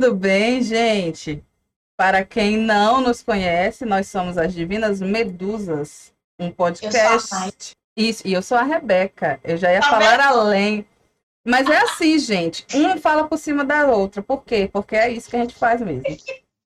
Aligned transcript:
Tudo 0.00 0.14
bem, 0.14 0.62
gente? 0.62 1.44
Para 1.94 2.24
quem 2.24 2.56
não 2.56 3.02
nos 3.02 3.22
conhece, 3.22 3.84
nós 3.84 4.08
somos 4.08 4.38
as 4.38 4.54
Divinas 4.54 4.98
Medusas, 4.98 6.10
um 6.38 6.50
podcast. 6.50 7.76
Isso, 7.94 8.26
e 8.26 8.32
eu 8.32 8.40
sou 8.40 8.56
a 8.56 8.62
Rebeca. 8.62 9.38
Eu 9.44 9.58
já 9.58 9.70
ia 9.70 9.80
Tá 9.80 9.90
falar 9.90 10.18
além. 10.18 10.86
Mas 11.46 11.68
é 11.68 11.76
assim, 11.76 12.18
gente. 12.18 12.64
Um 12.74 12.96
fala 12.98 13.28
por 13.28 13.36
cima 13.36 13.62
da 13.62 13.88
outra. 13.88 14.22
Por 14.22 14.42
quê? 14.42 14.70
Porque 14.72 14.96
é 14.96 15.10
isso 15.10 15.28
que 15.28 15.36
a 15.36 15.40
gente 15.40 15.54
faz 15.54 15.82
mesmo. 15.82 16.02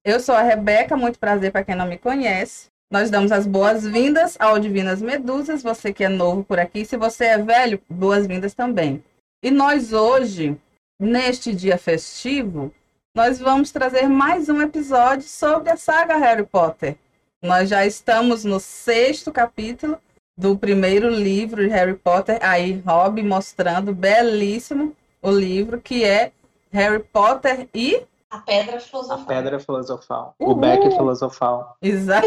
Eu 0.05 0.20
sou 0.20 0.37
a 0.37 0.42
Rebeca, 0.42 0.97
muito 0.97 1.19
prazer 1.19 1.51
para 1.51 1.64
quem 1.64 1.75
não 1.75 1.89
me 1.89 1.98
conhece. 1.98 2.69
Nós 2.89 3.11
damos 3.11 3.33
as 3.33 3.48
boas-vindas 3.48 4.37
ao 4.39 4.61
Divinas 4.61 5.03
Medusas, 5.03 5.61
você 5.61 5.92
que 5.92 6.05
é 6.05 6.09
novo 6.09 6.45
por 6.45 6.61
aqui. 6.61 6.84
Se 6.84 6.97
você 6.97 7.25
é 7.25 7.39
velho, 7.39 7.83
boas-vindas 7.91 8.55
também. 8.55 9.03
E 9.42 9.51
nós 9.51 9.92
hoje, 9.92 10.56
neste 11.01 11.53
dia 11.53 11.77
festivo, 11.77 12.73
nós 13.15 13.39
vamos 13.39 13.71
trazer 13.71 14.09
mais 14.09 14.49
um 14.49 14.61
episódio 14.61 15.23
sobre 15.29 15.71
a 15.71 15.77
saga 15.77 16.17
Harry 16.17 16.45
Potter. 16.45 16.97
Nós 17.41 17.69
já 17.69 17.87
estamos 17.87 18.45
no 18.45 18.59
sexto 18.59 19.31
capítulo 19.31 19.99
do 20.37 20.59
primeiro 20.59 21.09
livro 21.09 21.63
de 21.63 21.69
Harry 21.69 21.95
Potter, 21.95 22.39
aí 22.43 22.83
Rob 22.85 23.23
mostrando 23.23 23.95
belíssimo 23.95 24.97
o 25.23 25.31
livro 25.31 25.81
que 25.81 26.05
é 26.05 26.33
Harry 26.73 26.99
Potter 27.05 27.69
e 27.73 28.03
A 28.29 28.39
pedra 28.39 28.79
A 28.79 28.81
filosofal. 28.81 29.27
pedra 29.27 29.61
filosofal. 29.61 30.35
Uhul. 30.41 30.53
O 30.53 30.55
beck 30.57 30.83
filosofal. 30.91 31.77
Exato. 31.81 32.27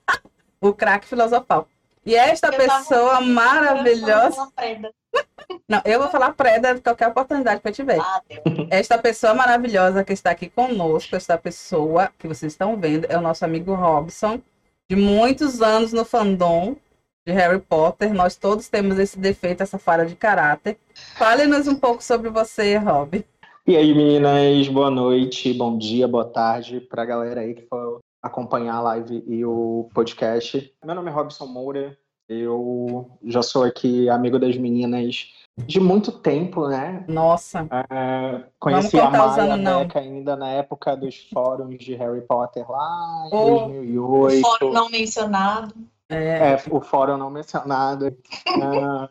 o 0.62 0.72
craque 0.72 1.06
filosofal. 1.08 1.68
E 2.06 2.14
esta 2.14 2.48
Eu 2.48 2.56
pessoa 2.56 3.20
maravilhosa. 3.20 4.48
Não, 5.68 5.80
eu 5.84 6.00
vou 6.00 6.08
falar 6.08 6.32
preda 6.32 6.74
de 6.74 6.80
qualquer 6.80 7.08
oportunidade 7.08 7.60
que 7.60 7.68
eu 7.68 7.72
tiver. 7.72 7.98
Ah. 8.00 8.20
Esta 8.70 8.98
pessoa 8.98 9.34
maravilhosa 9.34 10.04
que 10.04 10.12
está 10.12 10.30
aqui 10.30 10.48
conosco, 10.48 11.16
esta 11.16 11.38
pessoa 11.38 12.10
que 12.18 12.28
vocês 12.28 12.52
estão 12.52 12.76
vendo, 12.76 13.06
é 13.08 13.16
o 13.16 13.22
nosso 13.22 13.44
amigo 13.44 13.74
Robson, 13.74 14.40
de 14.88 14.96
muitos 14.96 15.62
anos 15.62 15.92
no 15.92 16.04
fandom 16.04 16.76
de 17.26 17.32
Harry 17.32 17.60
Potter. 17.60 18.12
Nós 18.12 18.36
todos 18.36 18.68
temos 18.68 18.98
esse 18.98 19.18
defeito, 19.18 19.62
essa 19.62 19.78
falha 19.78 20.04
de 20.04 20.16
caráter. 20.16 20.76
Fale-nos 21.16 21.66
um 21.68 21.76
pouco 21.76 22.02
sobre 22.02 22.28
você, 22.28 22.76
Rob. 22.76 23.24
E 23.66 23.76
aí, 23.76 23.94
meninas, 23.94 24.68
boa 24.68 24.90
noite, 24.90 25.54
bom 25.54 25.78
dia, 25.78 26.08
boa 26.08 26.24
tarde 26.24 26.80
pra 26.80 27.04
galera 27.04 27.42
aí 27.42 27.54
que 27.54 27.62
for 27.62 28.00
acompanhar 28.20 28.74
a 28.74 28.80
live 28.80 29.24
e 29.26 29.44
o 29.44 29.88
podcast. 29.94 30.72
Meu 30.84 30.94
nome 30.94 31.10
é 31.10 31.12
Robson 31.12 31.46
Moura, 31.46 31.96
eu 32.28 33.10
já 33.24 33.42
sou 33.42 33.64
aqui 33.64 34.08
amigo 34.08 34.38
das 34.38 34.56
meninas 34.56 35.32
de 35.66 35.78
muito 35.78 36.10
tempo, 36.12 36.66
né? 36.68 37.04
Nossa, 37.06 37.66
É, 37.90 38.44
conheci 38.58 38.98
a 38.98 39.10
Maia. 39.10 39.56
Beca 39.84 39.98
ainda 40.00 40.34
na 40.34 40.48
época 40.48 40.96
dos 40.96 41.28
fóruns 41.32 41.78
de 41.78 41.94
Harry 41.94 42.22
Potter 42.22 42.64
lá 42.70 43.28
em 43.30 43.36
Oh. 43.36 43.58
2008. 43.66 44.40
Fórum 44.40 44.72
não 44.72 44.88
mencionado. 44.88 45.74
é, 46.08 46.52
É, 46.54 46.62
o 46.70 46.80
fórum 46.80 47.18
não 47.18 47.28
mencionado. 47.30 48.16
Ah, 48.62 49.10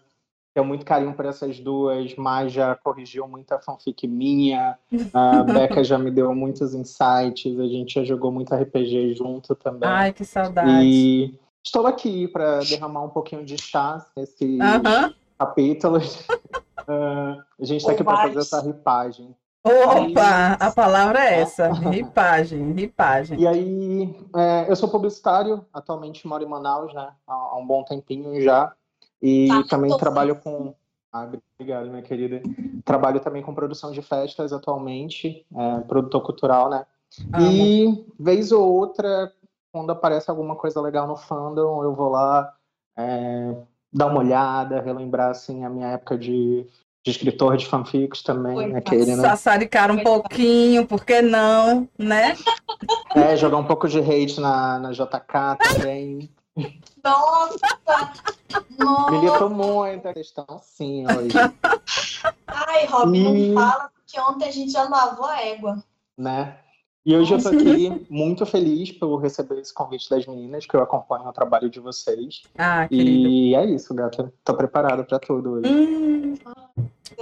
tenho 0.54 0.66
muito 0.66 0.84
carinho 0.84 1.14
por 1.14 1.26
essas 1.26 1.60
duas. 1.60 2.16
Mas 2.16 2.52
já 2.52 2.74
corrigiu 2.76 3.28
muita 3.28 3.60
fanfic 3.60 4.08
minha. 4.08 4.80
A 5.14 5.44
Becca 5.44 5.84
já 5.84 5.98
me 6.00 6.10
deu 6.10 6.34
muitos 6.34 6.74
insights. 6.74 7.60
A 7.60 7.68
gente 7.68 7.94
já 7.94 8.04
jogou 8.04 8.32
muito 8.32 8.54
RPG 8.56 9.14
junto 9.14 9.54
também. 9.54 9.88
ai, 9.88 10.12
que 10.12 10.26
saudade. 10.26 10.84
e 10.84 11.40
estou 11.64 11.88
aqui 11.88 12.28
para 12.28 12.60
derramar 12.62 13.04
um 13.04 13.10
pouquinho 13.10 13.46
de 13.46 13.58
chá 13.58 14.06
nesses 14.16 14.60
Aham. 14.62 15.14
capítulos. 15.38 16.26
Ah, 16.88 17.38
a 17.60 17.64
gente 17.64 17.82
está 17.82 17.92
aqui 17.92 18.04
para 18.04 18.18
fazer 18.18 18.40
essa 18.40 18.60
ripagem. 18.60 19.36
Opa, 19.64 20.54
a 20.60 20.72
palavra 20.72 21.24
é 21.24 21.42
essa, 21.42 21.72
ripagem, 21.72 22.72
ripagem. 22.74 23.40
E 23.40 23.48
aí, 23.48 24.16
é, 24.36 24.66
eu 24.70 24.76
sou 24.76 24.90
publicitário, 24.90 25.64
atualmente 25.72 26.28
moro 26.28 26.44
em 26.44 26.48
Manaus, 26.48 26.92
né? 26.92 27.10
Há, 27.28 27.34
há 27.34 27.56
um 27.58 27.66
bom 27.68 27.84
tempinho 27.84 28.42
já. 28.42 28.74
E 29.22 29.48
Tá, 29.48 29.64
também 29.70 29.92
tô 29.92 29.98
trabalho 29.98 30.36
feliz. 30.38 30.44
com. 30.44 30.74
Ah, 31.14 31.30
obrigado, 31.56 31.88
minha 31.92 32.02
querida. 32.02 32.42
Trabalho 32.84 33.20
também 33.20 33.44
com 33.44 33.54
produção 33.54 33.92
de 33.92 34.02
festas 34.02 34.52
atualmente, 34.52 35.46
é, 35.56 35.80
produtor 35.82 36.24
cultural, 36.24 36.68
né? 36.68 36.84
Amo. 37.32 37.46
E 37.46 38.06
vez 38.20 38.52
ou 38.52 38.68
outra, 38.68 39.32
quando 39.72 39.92
aparece 39.92 40.30
alguma 40.30 40.56
coisa 40.56 40.82
legal 40.82 41.08
no 41.08 41.16
fandom, 41.16 41.84
eu 41.84 41.96
vou 41.96 42.10
lá 42.10 42.54
é, 42.98 43.56
dar 43.92 44.08
uma 44.08 44.20
olhada, 44.20 44.82
relembrar 44.82 45.30
assim 45.30 45.64
a 45.64 45.70
minha 45.70 45.88
época 45.88 46.18
de, 46.18 46.68
de 47.04 47.12
escritor 47.12 47.56
de 47.58 47.66
fanfics 47.66 48.22
também, 48.22 48.54
Foi, 48.54 48.76
aquele, 48.76 49.16
né? 49.16 49.22
Sassaricar 49.22 49.90
um 49.92 50.04
pouquinho, 50.04 50.86
por 50.86 51.06
que 51.06 51.22
não, 51.22 51.88
né? 51.98 52.36
É, 53.16 53.36
jogar 53.38 53.58
um 53.58 53.66
pouco 53.66 53.88
de 53.88 54.00
hate 54.00 54.40
na, 54.40 54.80
na 54.80 54.92
JK 54.92 55.58
também. 55.74 56.30
Nossa! 57.04 57.80
Nossa! 58.78 59.12
Militou 59.12 59.50
muito 59.50 60.08
a 60.08 60.14
questão, 60.14 60.46
sim, 60.62 61.06
hoje, 61.08 61.30
Ai, 62.48 62.86
Robin, 62.88 63.20
E- 63.20 63.54
não 63.54 63.62
fala, 63.62 63.90
porque 63.94 64.20
ontem 64.20 64.48
a 64.50 64.52
gente 64.52 64.72
já 64.72 64.84
lavou 64.84 65.26
a 65.26 65.42
égua. 65.42 65.82
né? 66.18 66.58
E 67.04 67.16
hoje 67.16 67.34
eu 67.34 67.42
tô 67.42 67.50
aqui 67.50 68.06
muito 68.10 68.46
feliz 68.46 68.92
por 68.92 69.18
receber 69.18 69.60
esse 69.60 69.74
convite 69.74 70.08
das 70.08 70.26
meninas, 70.28 70.68
que 70.68 70.76
eu 70.76 70.84
acompanho 70.84 71.28
o 71.28 71.34
trabalho 71.34 71.68
de 71.70 71.80
vocês. 71.80 72.44
Ah, 72.56 72.88
querido. 72.88 73.28
E 73.28 73.56
é 73.56 73.66
isso, 73.66 73.92
gata. 73.94 74.32
Tô 74.44 74.54
preparado 74.56 75.04
pra 75.04 75.18
tudo 75.18 75.54
hoje. 75.54 75.68
Hum, 75.68 76.36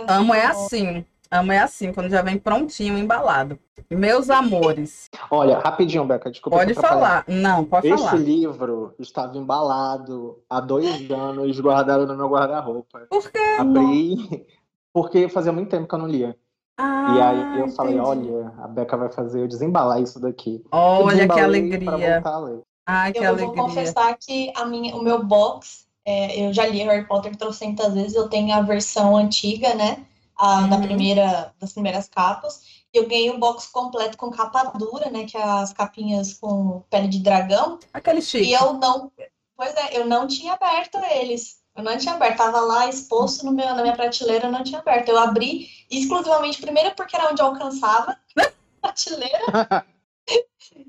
amo 0.08 0.34
é 0.34 0.46
assim. 0.46 1.06
Amo 1.32 1.52
é 1.52 1.60
assim, 1.60 1.94
quando 1.94 2.10
já 2.10 2.22
vem 2.22 2.38
prontinho, 2.38 2.98
embalado. 2.98 3.58
Meus 3.90 4.30
amores, 4.30 5.10
Olha, 5.32 5.58
rapidinho, 5.58 6.06
Beca, 6.06 6.30
desculpa. 6.30 6.58
pode 6.58 6.74
falar. 6.76 7.24
Não, 7.28 7.66
pode 7.66 7.88
Esse 7.88 8.04
falar. 8.04 8.18
livro 8.18 8.94
estava 9.00 9.36
embalado 9.38 10.44
há 10.48 10.60
dois 10.60 11.10
anos, 11.10 11.60
guardado 11.60 12.06
no 12.06 12.16
meu 12.16 12.28
guarda-roupa. 12.30 13.08
Por 13.10 13.32
quê? 13.32 13.40
Abri, 13.58 14.46
porque 14.94 15.28
fazia 15.30 15.52
muito 15.52 15.70
tempo 15.70 15.88
que 15.88 15.96
eu 15.96 16.00
não 16.00 16.08
lia. 16.08 16.38
Ah, 16.82 17.06
e 17.10 17.22
aí 17.22 17.60
eu 17.60 17.68
falei, 17.70 18.00
entendi. 18.00 18.32
olha, 18.32 18.54
a 18.64 18.68
Beca 18.68 18.96
vai 18.96 19.12
fazer 19.12 19.42
eu 19.42 19.48
desembalar 19.48 20.02
isso 20.02 20.20
daqui. 20.20 20.64
Olha 20.72 21.28
que 21.28 21.40
alegria. 21.40 22.14
voltar 22.14 22.34
a 22.36 22.40
ler. 22.40 22.62
Ai, 22.86 23.12
que 23.12 23.20
Eu 23.20 23.36
vou 23.36 23.46
alegria. 23.48 23.64
confessar 23.64 24.18
que 24.18 24.52
a 24.56 24.66
minha, 24.66 24.96
o 24.96 25.04
meu 25.04 25.24
box, 25.24 25.86
é, 26.06 26.42
eu 26.48 26.54
já 26.54 26.66
li 26.66 26.80
Harry 26.84 27.06
Potter 27.06 27.36
trocentas 27.36 27.94
vezes, 27.94 28.16
eu 28.16 28.30
tenho 28.30 28.54
a 28.56 28.62
versão 28.62 29.16
antiga, 29.18 29.76
né? 29.76 30.06
A, 30.38 30.62
da 30.68 30.78
Uhum. 30.78 30.82
primeira, 30.84 31.54
das 31.60 31.74
primeiras 31.74 32.08
capas. 32.08 32.62
Eu 32.94 33.08
ganhei 33.08 33.30
o 33.30 33.38
box 33.38 33.68
completo 33.68 34.18
com 34.18 34.32
capa 34.32 34.72
dura, 34.78 35.10
né? 35.12 35.26
Que 35.26 35.38
é 35.38 35.44
as 35.44 35.74
capinhas 35.74 36.34
com 36.36 36.82
pele 36.90 37.10
de 37.10 37.20
dragão. 37.20 37.78
Aquele 37.94 38.20
E 38.20 38.22
chique. 38.24 38.54
eu 38.54 38.74
não. 38.74 39.12
Pois 39.58 39.76
é, 39.76 40.00
eu 40.00 40.06
não 40.06 40.26
tinha 40.26 40.54
aberto 40.54 40.98
eles. 41.12 41.60
Eu 41.80 41.84
não 41.84 41.98
tinha 41.98 42.14
aberto. 42.14 42.38
Tava 42.38 42.60
lá 42.62 42.88
exposto 42.88 43.46
no 43.46 43.52
meu, 43.52 43.66
na 43.76 43.82
minha 43.82 43.96
prateleira, 43.96 44.48
eu 44.48 44.52
não 44.52 44.64
tinha 44.64 44.80
aberto. 44.80 45.10
Eu 45.10 45.18
abri 45.18 45.68
exclusivamente, 45.90 46.62
primeiro 46.62 46.94
porque 46.96 47.16
era 47.16 47.30
onde 47.32 47.42
eu 47.42 47.48
alcançava 47.48 48.12
a 48.38 48.52
prateleira. 48.82 49.86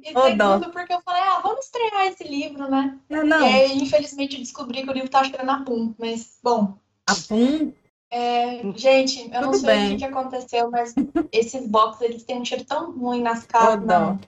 E 0.03 0.13
dó. 0.37 0.55
segundo, 0.59 0.71
porque 0.73 0.93
eu 0.93 1.01
falei, 1.03 1.23
ah, 1.23 1.41
vamos 1.43 1.65
estrear 1.65 2.07
esse 2.07 2.25
livro, 2.25 2.69
né? 2.71 2.99
Não, 3.09 3.25
não. 3.25 3.41
E 3.41 3.45
aí, 3.53 3.79
infelizmente, 3.79 4.35
eu 4.35 4.41
descobri 4.41 4.83
que 4.83 4.91
o 4.91 4.93
livro 4.93 5.09
tá 5.09 5.25
cheirando 5.25 5.51
a 5.51 5.61
pum. 5.65 5.95
Mas, 5.99 6.39
bom, 6.43 6.75
A 7.07 7.15
pum. 7.29 7.73
é, 8.11 8.61
gente, 8.77 9.23
eu 9.33 9.41
não 9.41 9.51
Tudo 9.53 9.59
sei 9.59 9.67
bem. 9.69 9.95
o 9.95 9.99
que, 9.99 10.05
aconteceu, 10.05 10.71
mas 10.71 10.95
esses 11.33 11.67
boxes, 11.67 12.03
eles 12.03 12.25
têm 12.25 12.41
um 12.41 12.45
cheiro 12.45 12.65
tão 12.65 12.93
ruim 12.93 13.23
nas 13.23 13.47
dó. 13.47 13.77
na- 13.79 14.19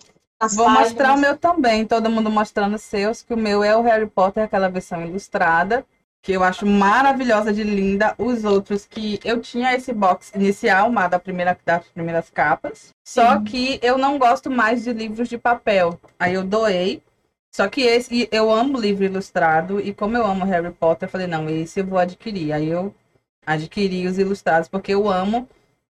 nas 0.40 0.56
Vou 0.56 0.64
páginas. 0.66 0.88
mostrar 0.92 1.14
o 1.14 1.18
meu 1.18 1.36
também, 1.36 1.86
todo 1.86 2.10
mundo 2.10 2.30
mostrando 2.30 2.74
os 2.76 2.82
seus, 2.82 3.22
que 3.22 3.34
o 3.34 3.36
meu 3.36 3.62
é 3.62 3.76
o 3.76 3.82
Harry 3.82 4.06
Potter, 4.08 4.44
aquela 4.44 4.68
versão 4.68 5.02
ilustrada, 5.02 5.84
que 6.22 6.32
eu 6.32 6.44
acho 6.44 6.64
maravilhosa 6.64 7.52
de 7.52 7.64
linda. 7.64 8.14
Os 8.16 8.44
outros 8.44 8.86
que 8.86 9.18
eu 9.24 9.40
tinha 9.40 9.74
esse 9.74 9.92
box 9.92 10.32
inicial, 10.34 10.88
uma 10.88 11.08
da 11.08 11.18
primeira, 11.18 11.58
das 11.64 11.84
primeiras 11.88 12.30
capas, 12.30 12.94
só 13.04 13.38
Sim. 13.38 13.44
que 13.44 13.80
eu 13.82 13.98
não 13.98 14.18
gosto 14.18 14.48
mais 14.48 14.84
de 14.84 14.92
livros 14.92 15.28
de 15.28 15.36
papel. 15.36 15.98
Aí 16.18 16.34
eu 16.34 16.44
doei. 16.44 17.02
Só 17.50 17.68
que 17.68 17.82
esse, 17.82 18.28
eu 18.32 18.50
amo 18.50 18.80
livro 18.80 19.04
ilustrado, 19.04 19.78
e 19.78 19.92
como 19.92 20.16
eu 20.16 20.24
amo 20.24 20.44
Harry 20.46 20.70
Potter, 20.72 21.06
eu 21.06 21.10
falei, 21.10 21.26
não, 21.26 21.50
esse 21.50 21.80
eu 21.80 21.86
vou 21.86 21.98
adquirir. 21.98 22.52
Aí 22.52 22.68
eu 22.68 22.94
adquiri 23.44 24.06
os 24.06 24.18
ilustrados, 24.18 24.68
porque 24.68 24.94
eu 24.94 25.08
amo. 25.10 25.46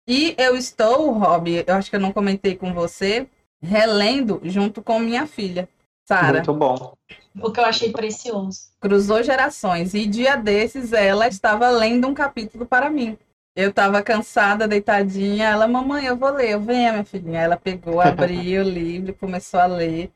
E 0.08 0.34
eu 0.40 0.56
estou, 0.56 1.12
Rob, 1.12 1.64
eu 1.68 1.76
acho 1.76 1.90
que 1.90 1.96
eu 1.96 2.00
não 2.00 2.12
comentei 2.12 2.56
com 2.56 2.74
você, 2.74 3.28
relendo 3.62 4.42
junto 4.44 4.82
com 4.82 4.98
minha 4.98 5.28
filha, 5.28 5.70
Sara. 6.08 6.34
Muito 6.34 6.54
bom. 6.54 6.94
O 7.42 7.52
que 7.52 7.60
eu 7.60 7.66
achei 7.66 7.92
precioso. 7.92 8.70
Cruzou 8.80 9.24
gerações. 9.24 9.94
E 9.94 10.06
dia 10.06 10.36
desses 10.36 10.92
ela 10.94 11.28
estava 11.28 11.70
lendo 11.70 12.08
um 12.08 12.14
capítulo 12.14 12.66
para 12.66 12.90
mim. 12.90 13.18
Eu 13.56 13.70
estava 13.70 14.02
cansada, 14.02 14.68
deitadinha. 14.68 15.50
Ela, 15.50 15.68
mamãe, 15.68 16.06
eu 16.06 16.18
vou 16.18 16.32
ler. 16.32 16.52
Eu, 16.52 16.60
venha, 16.60 16.92
minha 16.92 17.06
filhinha. 17.06 17.42
Ela 17.42 17.58
pegou, 17.58 18.00
abriu 18.02 18.62
o 18.62 18.70
livro, 18.70 19.14
começou 19.14 19.60
a 19.60 19.66
ler. 19.66 20.12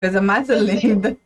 Coisa 0.00 0.20
mais 0.20 0.48
linda. 0.50 1.16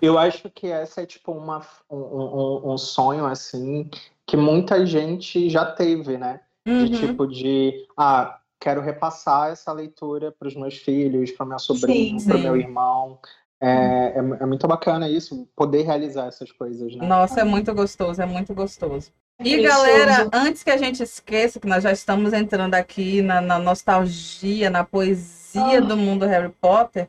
Eu 0.00 0.18
acho 0.18 0.48
que 0.50 0.68
essa 0.68 1.02
é 1.02 1.06
tipo 1.06 1.32
uma, 1.32 1.60
um, 1.90 1.96
um, 1.96 2.72
um 2.72 2.78
sonho 2.78 3.26
assim 3.26 3.90
que 4.26 4.36
muita 4.36 4.84
gente 4.86 5.48
já 5.50 5.64
teve, 5.64 6.16
né? 6.16 6.40
De 6.66 6.72
Uhum. 6.72 6.90
tipo 6.90 7.26
de 7.28 7.86
ah, 7.96 8.40
quero 8.60 8.80
repassar 8.80 9.50
essa 9.50 9.72
leitura 9.72 10.32
para 10.32 10.48
os 10.48 10.54
meus 10.56 10.76
filhos, 10.76 11.30
para 11.30 11.46
meu 11.46 11.58
sobrinho, 11.58 12.18
Sim, 12.18 12.28
para 12.28 12.38
meu 12.38 12.56
irmão. 12.56 13.18
É, 13.60 14.14
é, 14.14 14.18
é 14.18 14.46
muito 14.46 14.66
bacana 14.68 15.08
isso, 15.08 15.48
poder 15.56 15.82
realizar 15.82 16.26
essas 16.26 16.52
coisas, 16.52 16.94
né? 16.94 17.06
Nossa, 17.06 17.40
é 17.40 17.44
muito 17.44 17.72
gostoso, 17.74 18.20
é 18.20 18.26
muito 18.26 18.54
gostoso. 18.54 19.10
E 19.40 19.52
Precioso. 19.58 19.68
galera, 19.68 20.30
antes 20.32 20.62
que 20.62 20.70
a 20.70 20.76
gente 20.76 21.02
esqueça 21.02 21.60
que 21.60 21.66
nós 21.66 21.82
já 21.82 21.92
estamos 21.92 22.32
entrando 22.32 22.74
aqui 22.74 23.20
na, 23.22 23.40
na 23.40 23.58
nostalgia, 23.58 24.70
na 24.70 24.84
poesia 24.84 25.78
Ah. 25.78 25.80
do 25.80 25.96
mundo 25.96 26.26
Harry 26.26 26.52
Potter, 26.60 27.08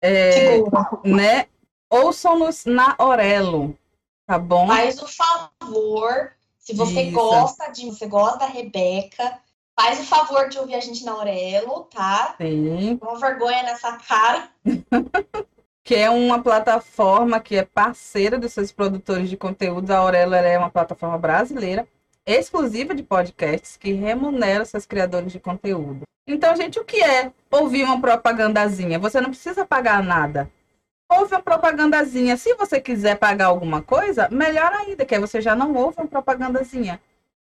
é, 0.00 0.58
né? 1.04 1.46
Ouçam-nos 1.90 2.64
na 2.64 2.96
Orelo, 2.98 3.76
tá 4.26 4.38
bom? 4.38 4.66
Faz 4.66 5.00
o 5.00 5.06
favor, 5.06 6.32
se 6.58 6.74
você 6.74 7.02
Isso. 7.02 7.12
gosta 7.12 7.70
de, 7.70 7.86
você 7.86 8.06
gosta 8.06 8.38
da 8.40 8.46
Rebeca, 8.46 9.38
faz 9.78 10.00
o 10.00 10.04
favor 10.04 10.48
de 10.48 10.58
ouvir 10.58 10.74
a 10.74 10.80
gente 10.80 11.04
na 11.04 11.12
Aurelo, 11.12 11.84
tá? 11.84 12.34
Sim. 12.40 12.98
Uma 13.00 13.18
vergonha 13.18 13.62
nessa 13.62 13.92
cara. 13.96 14.48
que 15.84 15.94
é 15.94 16.08
uma 16.08 16.42
plataforma 16.42 17.40
que 17.40 17.56
é 17.56 17.64
parceira 17.64 18.38
dos 18.38 18.52
seus 18.52 18.70
produtores 18.70 19.28
de 19.28 19.36
conteúdos. 19.36 19.90
A 19.90 19.98
Aurelo 19.98 20.34
é 20.34 20.58
uma 20.58 20.70
plataforma 20.70 21.18
brasileira 21.18 21.86
exclusiva 22.24 22.94
de 22.94 23.02
podcasts 23.02 23.76
que 23.76 23.92
remunera 23.92 24.64
seus 24.64 24.86
criadores 24.86 25.32
de 25.32 25.40
conteúdo. 25.40 26.02
Então, 26.26 26.54
gente, 26.54 26.78
o 26.78 26.84
que 26.84 27.02
é 27.02 27.32
ouvir 27.50 27.82
uma 27.82 28.00
propagandazinha? 28.00 28.98
Você 28.98 29.20
não 29.20 29.30
precisa 29.30 29.66
pagar 29.66 30.02
nada. 30.02 30.48
Ouve 31.10 31.34
uma 31.34 31.42
propagandazinha. 31.42 32.36
Se 32.36 32.54
você 32.54 32.80
quiser 32.80 33.18
pagar 33.18 33.46
alguma 33.46 33.82
coisa, 33.82 34.28
melhor 34.30 34.72
ainda, 34.72 35.04
que 35.04 35.14
aí 35.14 35.20
você 35.20 35.40
já 35.40 35.54
não 35.56 35.74
ouve 35.74 35.98
uma 35.98 36.06
propagandazinha. 36.06 37.00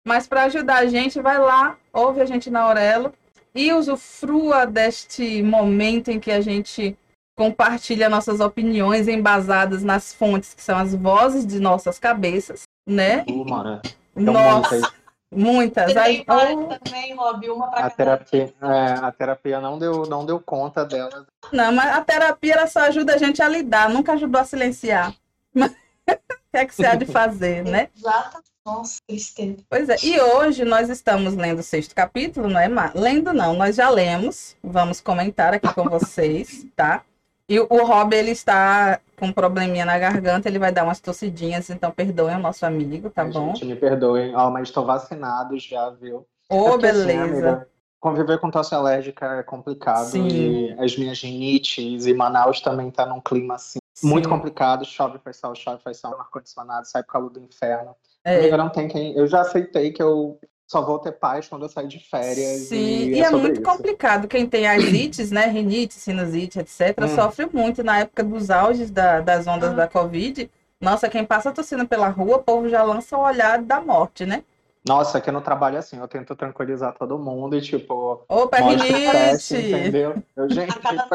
Mas 0.07 0.29
para 0.29 0.45
ajudar 0.45 0.77
a 0.77 0.87
gente, 0.87 1.21
vai 1.21 1.37
lá, 1.37 1.77
ouve 1.93 2.21
a 2.21 2.25
gente 2.25 2.49
na 2.49 2.61
Aurelo 2.61 3.13
e 3.53 3.73
usufrua 3.73 4.65
deste 4.65 5.43
momento 5.43 6.13
em 6.13 6.21
que 6.21 6.31
a 6.31 6.41
gente 6.41 6.97
compartilha 7.37 8.09
nossas 8.09 8.39
opiniões 8.39 9.09
embasadas 9.09 9.83
nas 9.83 10.15
fontes 10.15 10.55
que 10.55 10.63
são 10.63 10.79
as 10.79 10.95
vozes 10.95 11.45
de 11.45 11.59
nossas 11.59 11.99
cabeças, 11.99 12.63
né? 12.87 13.25
Uh, 13.29 13.51
mano, 13.51 13.83
Nossa, 14.15 14.77
muitas. 14.77 14.93
muitas. 15.31 15.93
Você 15.93 15.99
Aí, 15.99 16.25
oh, 16.29 16.79
também, 16.79 17.15
Rob, 17.17 17.51
uma 17.51 17.69
pra 17.69 17.87
A 17.87 17.91
terapia, 17.91 18.55
é, 18.63 18.93
a 19.03 19.11
terapia 19.11 19.61
não 19.61 19.77
deu, 19.77 20.05
não 20.05 20.25
deu 20.25 20.39
conta 20.39 20.85
dela. 20.85 21.27
não, 21.53 21.73
mas 21.73 21.97
a 21.97 22.01
terapia 22.01 22.55
ela 22.55 22.67
só 22.69 22.83
ajuda 22.83 23.15
a 23.15 23.19
gente 23.19 23.43
a 23.43 23.49
lidar, 23.49 23.91
nunca 23.91 24.13
ajudou 24.13 24.41
a 24.41 24.45
silenciar. 24.45 25.13
Mas 25.53 25.75
O 26.09 26.15
que 26.53 26.59
é 26.59 26.65
que 26.65 26.75
você 26.75 26.87
há 26.87 26.95
de 26.95 27.07
fazer, 27.07 27.65
né? 27.65 27.89
Exata. 27.97 28.41
Nossa, 28.67 29.01
tristeza. 29.07 29.59
Pois 29.71 29.89
é, 29.89 29.97
e 30.03 30.21
hoje 30.21 30.65
nós 30.65 30.91
estamos 30.91 31.37
lendo 31.37 31.61
o 31.61 31.63
sexto 31.63 31.95
capítulo, 31.95 32.49
não 32.49 32.59
é? 32.59 32.69
Lendo 32.97 33.33
não, 33.33 33.55
nós 33.55 33.77
já 33.77 33.89
lemos, 33.89 34.57
vamos 34.61 35.01
comentar 35.01 35.55
aqui 35.55 35.73
com 35.73 35.85
vocês, 35.89 36.67
tá? 36.75 37.05
E 37.49 37.61
o 37.61 37.85
Rob, 37.85 38.13
ele 38.13 38.33
está 38.33 38.99
com 39.17 39.27
um 39.27 39.33
probleminha 39.33 39.85
na 39.85 39.97
garganta, 39.97 40.49
ele 40.49 40.59
vai 40.59 40.73
dar 40.73 40.83
umas 40.83 40.99
tossidinhas, 40.99 41.71
então 41.71 41.93
perdoem 41.93 42.35
o 42.35 42.41
nosso 42.41 42.67
amigo, 42.67 43.09
tá 43.09 43.23
Ai, 43.23 43.31
bom? 43.31 43.55
Gente, 43.55 43.67
me 43.67 43.77
perdoem. 43.77 44.35
Ó, 44.35 44.51
mas 44.51 44.67
estou 44.69 44.85
vacinado 44.85 45.57
já, 45.57 45.89
viu? 45.91 46.27
Ô, 46.51 46.67
É 46.67 46.71
porque, 46.73 46.87
assim, 46.87 47.07
beleza. 47.07 47.23
amiga, 47.23 47.69
conviver 48.01 48.41
com 48.41 48.51
tosse 48.51 48.75
alérgica 48.75 49.27
é 49.37 49.43
complicado. 49.45 50.07
Sim. 50.07 50.27
E 50.27 50.77
as 50.77 50.97
minhas 50.99 51.23
rinites 51.23 52.05
e 52.05 52.13
Manaus 52.13 52.61
também 52.61 52.91
tá 52.91 53.07
num 53.07 53.21
clima 53.21 53.55
assim. 53.55 53.79
Muito 54.03 54.25
Sim. 54.25 54.31
complicado, 54.31 54.85
chove, 54.85 55.19
faz 55.21 55.37
sol, 55.37 55.55
chove, 55.55 55.81
faz 55.83 55.99
sol, 55.99 56.15
ar-condicionado, 56.21 56.87
sai 56.87 57.03
pro 57.05 57.13
calor 57.13 57.31
do 57.31 57.41
inferno. 57.41 57.95
É, 58.27 58.39
Amiga, 58.41 58.57
não 58.57 58.69
tem 58.69 58.89
quem. 58.89 59.17
Eu 59.17 59.27
já 59.29 59.43
aceitei 59.43 59.93
que 59.93 60.03
eu 60.03 60.37
só 60.67 60.83
vou 60.83 60.99
ter 60.99 61.13
paz 61.13 61.47
quando 61.49 61.63
eu 61.65 61.69
sair 61.69 61.87
de 61.87 62.01
férias. 62.01 62.63
Sim, 62.63 62.77
e, 62.77 63.11
e 63.15 63.19
é, 63.21 63.21
é 63.21 63.25
sobre 63.27 63.41
muito 63.43 63.61
isso. 63.61 63.71
complicado. 63.71 64.27
Quem 64.27 64.49
tem 64.49 64.67
artrites, 64.67 65.31
né, 65.31 65.47
rinite, 65.47 65.95
sinusite, 65.95 66.59
etc., 66.59 66.97
Hum. 67.05 67.15
sofre 67.15 67.49
muito 67.53 67.85
na 67.85 68.01
época 68.01 68.25
dos 68.25 68.51
auges 68.51 68.91
da- 68.91 69.21
das 69.21 69.47
ondas 69.47 69.71
Ah. 69.71 69.75
da 69.75 69.89
Covid. 69.89 70.51
Nossa, 70.81 71.09
quem 71.09 71.25
passa 71.25 71.53
tossindo 71.53 71.87
pela 71.87 72.09
rua, 72.09 72.39
o 72.39 72.43
povo 72.43 72.69
já 72.69 72.83
lança 72.83 73.17
o 73.17 73.23
olhar 73.23 73.63
da 73.63 73.81
morte, 73.81 74.27
né? 74.27 74.43
Nossa, 74.87 75.19
aqui 75.19 75.31
no 75.33 75.41
trabalho 75.41 75.79
assim, 75.79 75.99
eu 75.99 76.07
tento 76.07 76.35
tranquilizar 76.37 76.95
todo 76.97 77.19
mundo 77.19 77.57
e 77.57 77.61
tipo, 77.61 78.25
Opa, 78.29 78.61
mostra 78.61 78.87
o 78.87 79.11
teste, 79.11 79.57
rinite! 79.57 79.75
entendeu? 79.75 80.23
Eu, 80.37 80.49
gente, 80.51 80.71
A 80.71 80.81
cada 80.81 81.09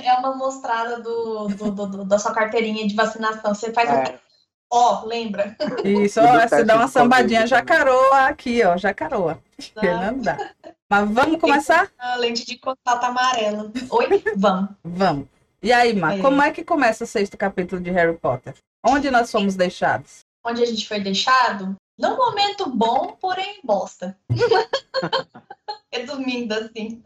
é 0.00 0.06
é 0.06 0.14
uma 0.14 0.34
mostrada 0.36 1.00
do, 1.00 1.48
do- 1.48 1.70
do- 1.70 1.86
do- 1.86 2.04
da 2.04 2.18
sua 2.18 2.32
carteirinha 2.32 2.86
de 2.86 2.94
vacinação. 2.94 3.54
Você 3.54 3.72
faz. 3.72 3.90
É, 3.90 4.18
Ó, 4.76 5.04
lembra? 5.04 5.56
Isso, 5.84 6.20
ó, 6.20 6.32
você 6.32 6.48
teste 6.48 6.64
dá 6.64 6.74
uma 6.74 6.80
Covid 6.80 6.92
sambadinha 6.92 7.46
jacaroa 7.46 8.26
aqui, 8.26 8.60
ó, 8.64 8.76
jacaroa. 8.76 9.40
Porque 9.72 9.88
não 9.88 10.18
dá. 10.18 10.36
Mas 10.90 11.10
vamos 11.10 11.40
começar? 11.40 11.92
A 11.96 12.16
lente 12.16 12.44
de 12.44 12.58
contato 12.58 13.04
amarela. 13.04 13.70
Oi? 13.88 14.24
Vamos. 14.36 14.70
Vamos. 14.82 15.28
E 15.62 15.72
aí, 15.72 15.94
Mar, 15.94 16.14
Aí. 16.14 16.20
como 16.20 16.42
é 16.42 16.50
que 16.50 16.64
começa 16.64 17.04
o 17.04 17.06
sexto 17.06 17.36
capítulo 17.36 17.80
de 17.80 17.92
Harry 17.92 18.18
Potter? 18.18 18.54
Onde 18.84 19.12
nós 19.12 19.30
fomos 19.30 19.54
deixados? 19.54 20.24
Onde 20.44 20.64
a 20.64 20.66
gente 20.66 20.88
foi 20.88 20.98
deixado? 20.98 21.76
Num 21.96 22.16
momento 22.16 22.68
bom, 22.68 23.16
porém 23.20 23.60
bosta. 23.62 24.18
Resumindo 25.92 26.52
assim. 26.52 27.00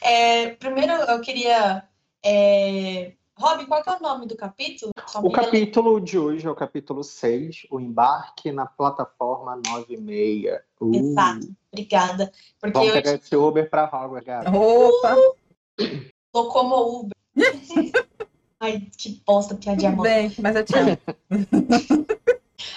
É, 0.00 0.50
primeiro 0.50 0.92
eu 0.92 1.20
queria. 1.20 1.82
É... 2.24 3.14
Rob, 3.38 3.66
qual 3.66 3.82
que 3.82 3.88
é 3.88 3.96
o 3.96 4.00
nome 4.00 4.26
do 4.26 4.36
capítulo? 4.36 4.90
Só 5.06 5.20
O 5.20 5.30
capítulo 5.30 6.00
de 6.00 6.18
hoje 6.18 6.44
é 6.44 6.50
o 6.50 6.56
capítulo 6.56 7.04
6, 7.04 7.68
o 7.70 7.78
embarque 7.78 8.50
na 8.50 8.66
plataforma 8.66 9.60
96. 9.64 10.60
Uh, 10.80 10.94
Exato. 10.94 11.48
Obrigada. 11.72 12.32
Porque 12.60 12.76
Vamos 12.76 12.88
eu 12.88 12.94
pegar 12.94 13.14
esse 13.14 13.36
Uber 13.36 13.70
pra 13.70 13.84
Hogwarts, 13.84 14.26
galera. 14.26 14.50
Opa, 14.50 15.16
tô 16.32 16.48
como 16.48 17.00
Uber. 17.00 17.16
Ai, 18.60 18.88
que 18.98 19.22
bosta, 19.24 19.54
piadinha 19.54 19.90
tudo 19.90 19.98
mole. 19.98 20.10
bem, 20.10 20.34
mas 20.40 20.56
eu 20.56 20.64
te 20.64 20.76
amo. 20.76 20.98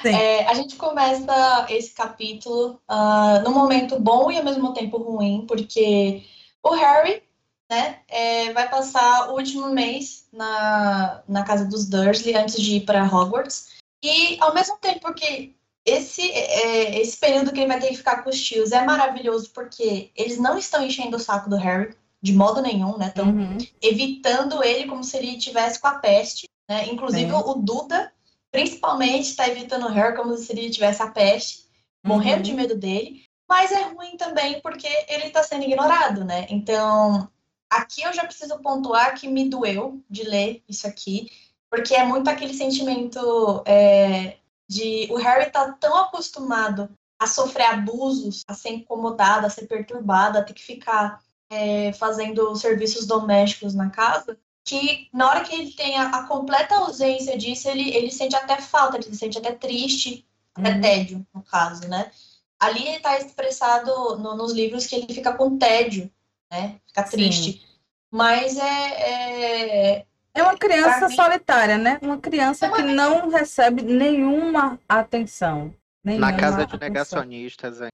Sim. 0.03 0.15
É, 0.15 0.47
a 0.47 0.53
gente 0.53 0.75
começa 0.75 1.65
esse 1.69 1.91
capítulo 1.93 2.79
ah, 2.87 3.41
num 3.43 3.51
momento 3.51 3.99
bom 3.99 4.31
e 4.31 4.37
ao 4.37 4.43
mesmo 4.43 4.73
tempo 4.73 4.97
ruim, 4.97 5.45
porque 5.47 6.23
o 6.63 6.75
Harry 6.75 7.23
né, 7.71 7.99
é, 8.09 8.51
vai 8.51 8.69
passar 8.69 9.29
o 9.29 9.37
último 9.37 9.69
mês 9.69 10.27
na, 10.33 11.23
na 11.25 11.43
casa 11.45 11.63
dos 11.63 11.87
Dursley 11.87 12.35
antes 12.35 12.61
de 12.61 12.75
ir 12.75 12.81
para 12.81 13.05
Hogwarts. 13.05 13.69
E 14.03 14.37
ao 14.41 14.53
mesmo 14.53 14.77
tempo 14.77 15.13
que 15.13 15.55
esse, 15.85 16.21
é, 16.31 16.99
esse 16.99 17.17
período 17.17 17.53
que 17.53 17.59
ele 17.61 17.69
vai 17.69 17.79
ter 17.79 17.87
que 17.87 17.95
ficar 17.95 18.23
com 18.23 18.29
os 18.29 18.43
tios 18.43 18.73
é 18.73 18.83
maravilhoso, 18.83 19.51
porque 19.53 20.11
eles 20.17 20.37
não 20.37 20.57
estão 20.57 20.83
enchendo 20.85 21.15
o 21.15 21.19
saco 21.19 21.49
do 21.49 21.55
Harry 21.55 21.95
de 22.21 22.33
modo 22.33 22.61
nenhum, 22.61 22.97
né? 22.97 23.07
Estão 23.07 23.29
Uhum. 23.29 23.57
evitando 23.81 24.61
ele 24.61 24.87
como 24.87 25.01
se 25.03 25.15
ele 25.17 25.37
tivesse 25.37 25.79
com 25.79 25.87
a 25.87 25.95
peste, 25.95 26.47
né? 26.69 26.87
Inclusive 26.91 27.31
o 27.31 27.53
Duda, 27.55 28.11
principalmente, 28.51 29.29
está 29.29 29.47
evitando 29.47 29.85
o 29.85 29.91
Harry 29.91 30.15
como 30.17 30.35
se 30.35 30.51
ele 30.51 30.69
tivesse 30.69 31.01
a 31.01 31.07
peste, 31.07 31.65
morrendo 32.05 32.37
Uhum. 32.37 32.43
de 32.43 32.53
medo 32.53 32.75
dele. 32.75 33.23
Mas 33.49 33.71
é 33.71 33.81
ruim 33.83 34.17
também 34.17 34.59
porque 34.61 34.87
ele 35.07 35.27
está 35.27 35.41
sendo 35.41 35.63
ignorado, 35.63 36.23
né? 36.25 36.45
Então, 36.49 37.27
aqui 37.71 38.03
eu 38.03 38.13
já 38.13 38.25
preciso 38.25 38.59
pontuar 38.59 39.15
que 39.19 39.27
me 39.27 39.49
doeu 39.49 40.03
de 40.09 40.23
ler 40.23 40.63
isso 40.69 40.87
aqui, 40.87 41.31
porque 41.69 41.95
é 41.95 42.03
muito 42.05 42.29
aquele 42.29 42.53
sentimento 42.53 43.63
é, 43.65 44.37
de 44.69 45.07
o 45.11 45.17
Harry 45.17 45.51
tá 45.51 45.71
tão 45.73 45.97
acostumado 45.97 46.89
a 47.19 47.27
sofrer 47.27 47.65
abusos, 47.67 48.43
a 48.47 48.53
ser 48.53 48.69
incomodado, 48.71 49.45
a 49.47 49.49
ser 49.49 49.67
perturbado, 49.67 50.37
a 50.37 50.43
ter 50.43 50.53
que 50.53 50.63
ficar 50.63 51.21
é, 51.49 51.93
fazendo 51.93 52.55
serviços 52.55 53.05
domésticos 53.07 53.73
na 53.75 53.89
casa, 53.89 54.37
que 54.65 55.09
na 55.13 55.29
hora 55.29 55.43
que 55.43 55.53
ele 55.55 55.71
tem 55.73 55.97
a, 55.97 56.09
a 56.09 56.27
completa 56.27 56.75
ausência 56.75 57.37
disso, 57.37 57.69
ele, 57.69 57.89
ele 57.95 58.11
sente 58.11 58.35
até 58.35 58.59
falta, 58.61 58.97
ele 58.97 59.05
se 59.05 59.15
sente 59.15 59.37
até 59.37 59.51
triste, 59.53 60.25
até 60.55 60.71
Uhum. 60.73 60.81
tédio, 60.81 61.27
no 61.33 61.43
caso, 61.43 61.87
né? 61.87 62.11
Ali 62.59 62.87
está 62.89 63.17
expressado 63.19 64.17
no- 64.17 64.35
nos 64.35 64.53
livros 64.53 64.85
que 64.85 64.95
ele 64.95 65.13
fica 65.13 65.33
com 65.35 65.57
tédio, 65.57 66.11
né? 66.51 66.75
Fica 66.87 67.05
Sim. 67.07 67.17
triste. 67.17 67.65
Mas 68.11 68.57
é, 68.57 68.63
é, 69.99 70.05
É 70.33 70.43
uma 70.43 70.57
criança 70.57 71.07
mim- 71.07 71.15
solitária, 71.15 71.77
né? 71.77 71.97
Uma 72.01 72.17
criança 72.17 72.65
É 72.65 72.69
uma 72.69 72.77
que 72.77 72.83
não 72.83 73.29
recebe 73.29 73.81
nenhuma 73.81 74.77
atenção. 74.87 75.73
Nenhuma 76.03 76.31
Na 76.31 76.37
casa 76.37 76.57
de 76.57 76.75
atenção. 76.75 76.79
negacionistas, 76.89 77.81
hein? 77.81 77.89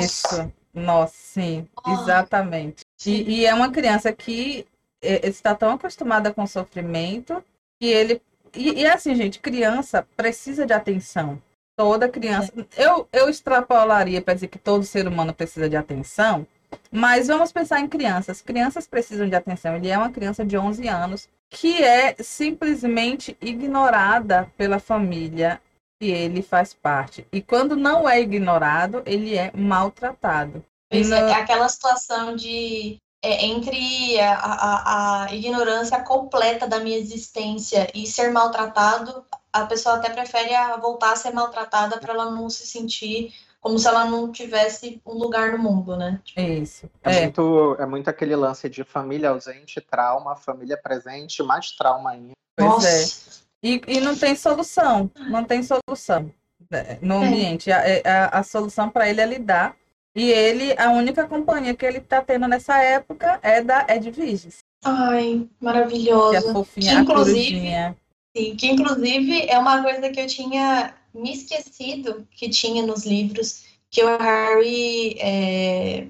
Isso. 0.00 0.50
Nossa, 0.72 1.14
sim, 1.16 1.68
Ah. 1.84 1.92
exatamente. 1.92 2.82
E, 3.04 3.40
e 3.40 3.46
é 3.46 3.52
uma 3.52 3.70
criança 3.70 4.12
que 4.12 4.66
eh, 5.02 5.28
está 5.28 5.54
tão 5.54 5.72
acostumada 5.72 6.32
com 6.32 6.42
o 6.44 6.46
sofrimento 6.48 7.42
que 7.80 7.86
ele. 7.88 8.22
E, 8.54 8.80
e 8.82 8.86
assim, 8.86 9.14
gente, 9.14 9.38
criança 9.40 10.06
precisa 10.16 10.64
de 10.64 10.72
atenção. 10.72 11.40
Toda 11.76 12.08
criança. 12.08 12.52
Eu, 12.76 13.08
eu 13.12 13.28
extrapolaria 13.28 14.20
para 14.22 14.34
dizer 14.34 14.48
que 14.48 14.58
todo 14.58 14.84
ser 14.84 15.06
humano 15.06 15.32
precisa 15.34 15.68
de 15.68 15.76
atenção, 15.76 16.46
mas 16.90 17.28
vamos 17.28 17.52
pensar 17.52 17.80
em 17.80 17.88
crianças. 17.88 18.40
Crianças 18.40 18.86
precisam 18.86 19.28
de 19.28 19.34
atenção. 19.34 19.76
Ele 19.76 19.88
é 19.88 19.98
uma 19.98 20.10
criança 20.10 20.44
de 20.44 20.56
11 20.56 20.88
anos 20.88 21.28
que 21.50 21.82
é 21.82 22.14
simplesmente 22.20 23.36
ignorada 23.40 24.52
pela 24.56 24.78
família 24.78 25.60
que 25.98 26.10
ele 26.10 26.42
faz 26.42 26.74
parte. 26.74 27.26
E 27.32 27.42
quando 27.42 27.74
não 27.74 28.08
é 28.08 28.20
ignorado, 28.20 29.02
ele 29.04 29.36
é 29.36 29.50
maltratado. 29.54 30.64
É, 30.90 31.00
é 31.00 31.34
aquela 31.34 31.68
situação 31.68 32.36
de 32.36 32.98
é, 33.22 33.44
entre 33.46 34.20
a, 34.20 34.34
a, 34.38 35.24
a, 35.24 35.34
ignorância 35.34 36.00
completa 36.02 36.66
da 36.66 36.78
minha 36.78 36.96
existência 36.96 37.90
e 37.92 38.06
ser 38.06 38.30
maltratado, 38.30 39.24
a 39.52 39.66
pessoa 39.66 39.96
até 39.96 40.08
prefere 40.10 40.54
voltar 40.80 41.12
a 41.12 41.16
ser 41.16 41.32
maltratada 41.32 41.98
para 41.98 42.14
ela 42.14 42.30
não 42.30 42.48
se 42.48 42.66
sentir 42.66 43.34
como 43.60 43.78
se 43.78 43.86
ela 43.86 44.04
não 44.04 44.30
tivesse 44.30 45.00
um 45.04 45.14
lugar 45.14 45.52
no 45.52 45.58
mundo, 45.58 45.96
né? 45.96 46.20
Isso. 46.36 46.88
É, 47.02 47.16
é. 47.16 47.22
Muito, 47.22 47.76
é 47.78 47.86
muito 47.86 48.08
aquele 48.08 48.36
lance 48.36 48.68
de 48.68 48.84
família 48.84 49.30
ausente, 49.30 49.80
trauma, 49.80 50.36
família 50.36 50.78
presente, 50.80 51.42
mais 51.42 51.72
trauma 51.72 52.10
ainda. 52.10 52.32
Pois 52.56 52.68
Nossa. 52.68 53.42
é. 53.62 53.68
E, 53.68 53.82
e 53.88 54.00
não 54.00 54.16
tem 54.16 54.36
solução, 54.36 55.10
não 55.28 55.44
tem 55.44 55.62
solução 55.62 56.32
né, 56.70 56.98
no 57.02 57.22
é. 57.22 57.26
ambiente. 57.26 57.70
É. 57.70 58.02
A, 58.04 58.24
a, 58.24 58.38
a 58.40 58.42
solução 58.42 58.88
para 58.88 59.08
ele 59.08 59.20
é 59.20 59.26
lidar. 59.26 59.76
E 60.14 60.30
ele, 60.30 60.74
a 60.76 60.90
única 60.90 61.28
companhia 61.28 61.74
que 61.74 61.86
ele 61.86 61.98
está 61.98 62.20
tendo 62.20 62.48
nessa 62.48 62.78
época 62.82 63.38
é 63.42 63.62
da 63.62 63.86
Ed 63.88 64.10
Viges. 64.10 64.58
Ai, 64.84 65.48
maravilhosa. 65.60 66.42
Que 66.42 66.48
é 66.48 66.52
fofinha, 66.52 66.94
que, 66.94 67.00
inclusive, 67.02 67.96
sim, 68.38 68.56
que 68.56 68.66
inclusive 68.68 69.46
é 69.48 69.58
uma 69.58 69.82
coisa 69.82 70.08
que 70.10 70.20
eu 70.20 70.26
tinha 70.26 70.94
me 71.12 71.32
esquecido 71.32 72.26
que 72.30 72.48
tinha 72.48 72.86
nos 72.86 73.04
livros, 73.04 73.64
que 73.90 74.02
o 74.02 74.18
Harry. 74.18 75.16
É... 75.18 76.06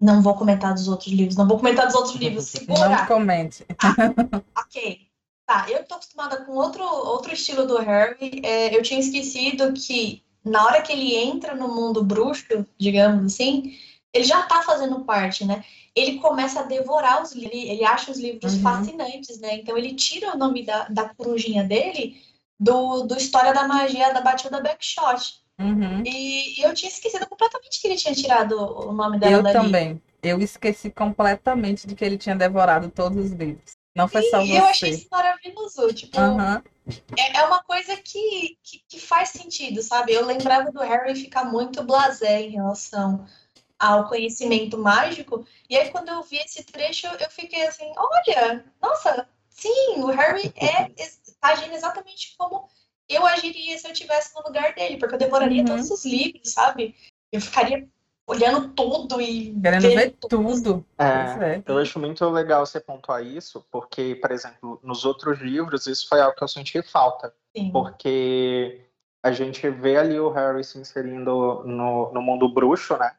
Não 0.00 0.22
vou 0.22 0.34
comentar 0.34 0.74
dos 0.74 0.86
outros 0.86 1.12
livros, 1.12 1.36
não 1.36 1.48
vou 1.48 1.58
comentar 1.58 1.86
dos 1.86 1.94
outros 1.94 2.14
livros. 2.16 2.44
Segura. 2.50 2.88
Não 2.88 3.06
comente. 3.06 3.66
Ah, 3.82 4.60
ok. 4.60 5.00
Tá, 5.44 5.66
eu 5.68 5.82
tô 5.84 5.94
acostumada 5.94 6.44
com 6.44 6.52
outro, 6.52 6.84
outro 6.84 7.32
estilo 7.32 7.66
do 7.66 7.78
Harry. 7.78 8.40
É, 8.44 8.76
eu 8.76 8.82
tinha 8.82 9.00
esquecido 9.00 9.72
que 9.72 10.22
na 10.44 10.64
hora 10.64 10.82
que 10.82 10.92
ele 10.92 11.16
entra 11.16 11.54
no 11.54 11.68
mundo 11.68 12.04
bruxo, 12.04 12.64
digamos 12.78 13.32
assim, 13.32 13.76
ele 14.18 14.24
já 14.24 14.42
tá 14.42 14.62
fazendo 14.62 15.00
parte, 15.04 15.44
né? 15.44 15.64
Ele 15.94 16.18
começa 16.18 16.60
a 16.60 16.64
devorar 16.64 17.22
os 17.22 17.32
livros, 17.32 17.54
ele 17.54 17.84
acha 17.84 18.10
os 18.10 18.18
livros 18.18 18.54
uhum. 18.54 18.62
fascinantes, 18.62 19.38
né? 19.40 19.54
Então 19.54 19.78
ele 19.78 19.94
tira 19.94 20.34
o 20.34 20.38
nome 20.38 20.64
da, 20.64 20.88
da 20.88 21.08
corujinha 21.08 21.62
dele 21.64 22.20
do, 22.58 23.04
do 23.04 23.16
História 23.16 23.54
da 23.54 23.66
Magia 23.66 24.12
da 24.12 24.20
Batilda 24.20 24.60
Backshot. 24.60 25.40
Uhum. 25.58 26.02
E, 26.04 26.60
e, 26.60 26.62
eu 26.62 26.74
tinha 26.74 26.90
esquecido 26.90 27.26
completamente 27.26 27.80
que 27.80 27.88
ele 27.88 27.96
tinha 27.96 28.14
tirado 28.14 28.54
o 28.54 28.92
nome 28.92 29.18
dela 29.18 29.36
eu 29.36 29.42
dali. 29.42 29.56
Eu 29.56 29.62
também. 29.62 30.02
Eu 30.22 30.40
esqueci 30.40 30.90
completamente 30.90 31.86
de 31.86 31.94
que 31.94 32.04
ele 32.04 32.18
tinha 32.18 32.34
devorado 32.34 32.90
todos 32.90 33.26
os 33.26 33.32
livros. 33.32 33.72
Não 33.94 34.06
foi 34.06 34.22
só 34.22 34.40
e 34.42 34.48
você. 34.48 34.58
eu 34.58 34.64
achei 34.64 34.90
isso 34.90 35.08
maravilhoso. 35.10 35.92
Tipo, 35.92 36.20
uhum. 36.20 36.62
é, 37.16 37.36
é 37.38 37.44
uma 37.44 37.62
coisa 37.62 37.96
que, 37.96 38.56
que, 38.62 38.82
que, 38.88 39.00
faz 39.00 39.30
sentido, 39.30 39.82
sabe? 39.82 40.12
Eu 40.12 40.24
lembrava 40.24 40.70
do 40.70 40.80
Harry 40.80 41.16
ficar 41.16 41.44
muito 41.44 41.82
blasé 41.82 42.42
em 42.42 42.50
relação 42.50 43.26
ao 43.78 44.08
conhecimento 44.08 44.76
mágico. 44.76 45.46
E 45.68 45.76
aí, 45.76 45.90
quando 45.90 46.08
eu 46.08 46.22
vi 46.22 46.36
esse 46.38 46.64
trecho, 46.64 47.06
eu 47.06 47.30
fiquei 47.30 47.66
assim: 47.66 47.92
olha, 47.96 48.64
nossa, 48.82 49.28
sim, 49.48 49.96
o 49.98 50.06
Harry 50.06 50.52
é 50.56 50.88
tá 51.40 51.50
agindo 51.50 51.74
exatamente 51.74 52.34
como 52.36 52.68
eu 53.08 53.24
agiria 53.24 53.78
se 53.78 53.86
eu 53.86 53.92
estivesse 53.92 54.34
no 54.34 54.42
lugar 54.42 54.74
dele, 54.74 54.98
porque 54.98 55.14
eu 55.14 55.18
devoraria 55.18 55.62
uhum. 55.62 55.68
todos 55.68 55.90
os 55.90 56.04
livros, 56.04 56.52
sabe? 56.52 56.94
Eu 57.32 57.40
ficaria 57.40 57.88
olhando 58.26 58.68
tudo 58.74 59.20
e 59.20 59.58
querendo 59.60 59.88
ver 59.88 60.16
tudo. 60.28 60.84
É, 60.98 61.54
é, 61.54 61.62
eu 61.66 61.78
acho 61.78 61.98
muito 61.98 62.28
legal 62.28 62.66
você 62.66 62.78
pontuar 62.78 63.24
isso, 63.24 63.64
porque, 63.70 64.14
por 64.16 64.30
exemplo, 64.30 64.78
nos 64.82 65.06
outros 65.06 65.38
livros 65.40 65.86
isso 65.86 66.06
foi 66.08 66.20
algo 66.20 66.36
que 66.36 66.44
eu 66.44 66.48
senti 66.48 66.82
falta, 66.82 67.32
Sim. 67.56 67.70
porque 67.72 68.84
a 69.22 69.32
gente 69.32 69.68
vê 69.70 69.96
ali 69.96 70.20
o 70.20 70.30
Harry 70.30 70.62
se 70.62 70.78
inserindo 70.78 71.62
no, 71.64 72.12
no 72.12 72.20
mundo 72.20 72.52
bruxo, 72.52 72.96
né? 72.98 73.12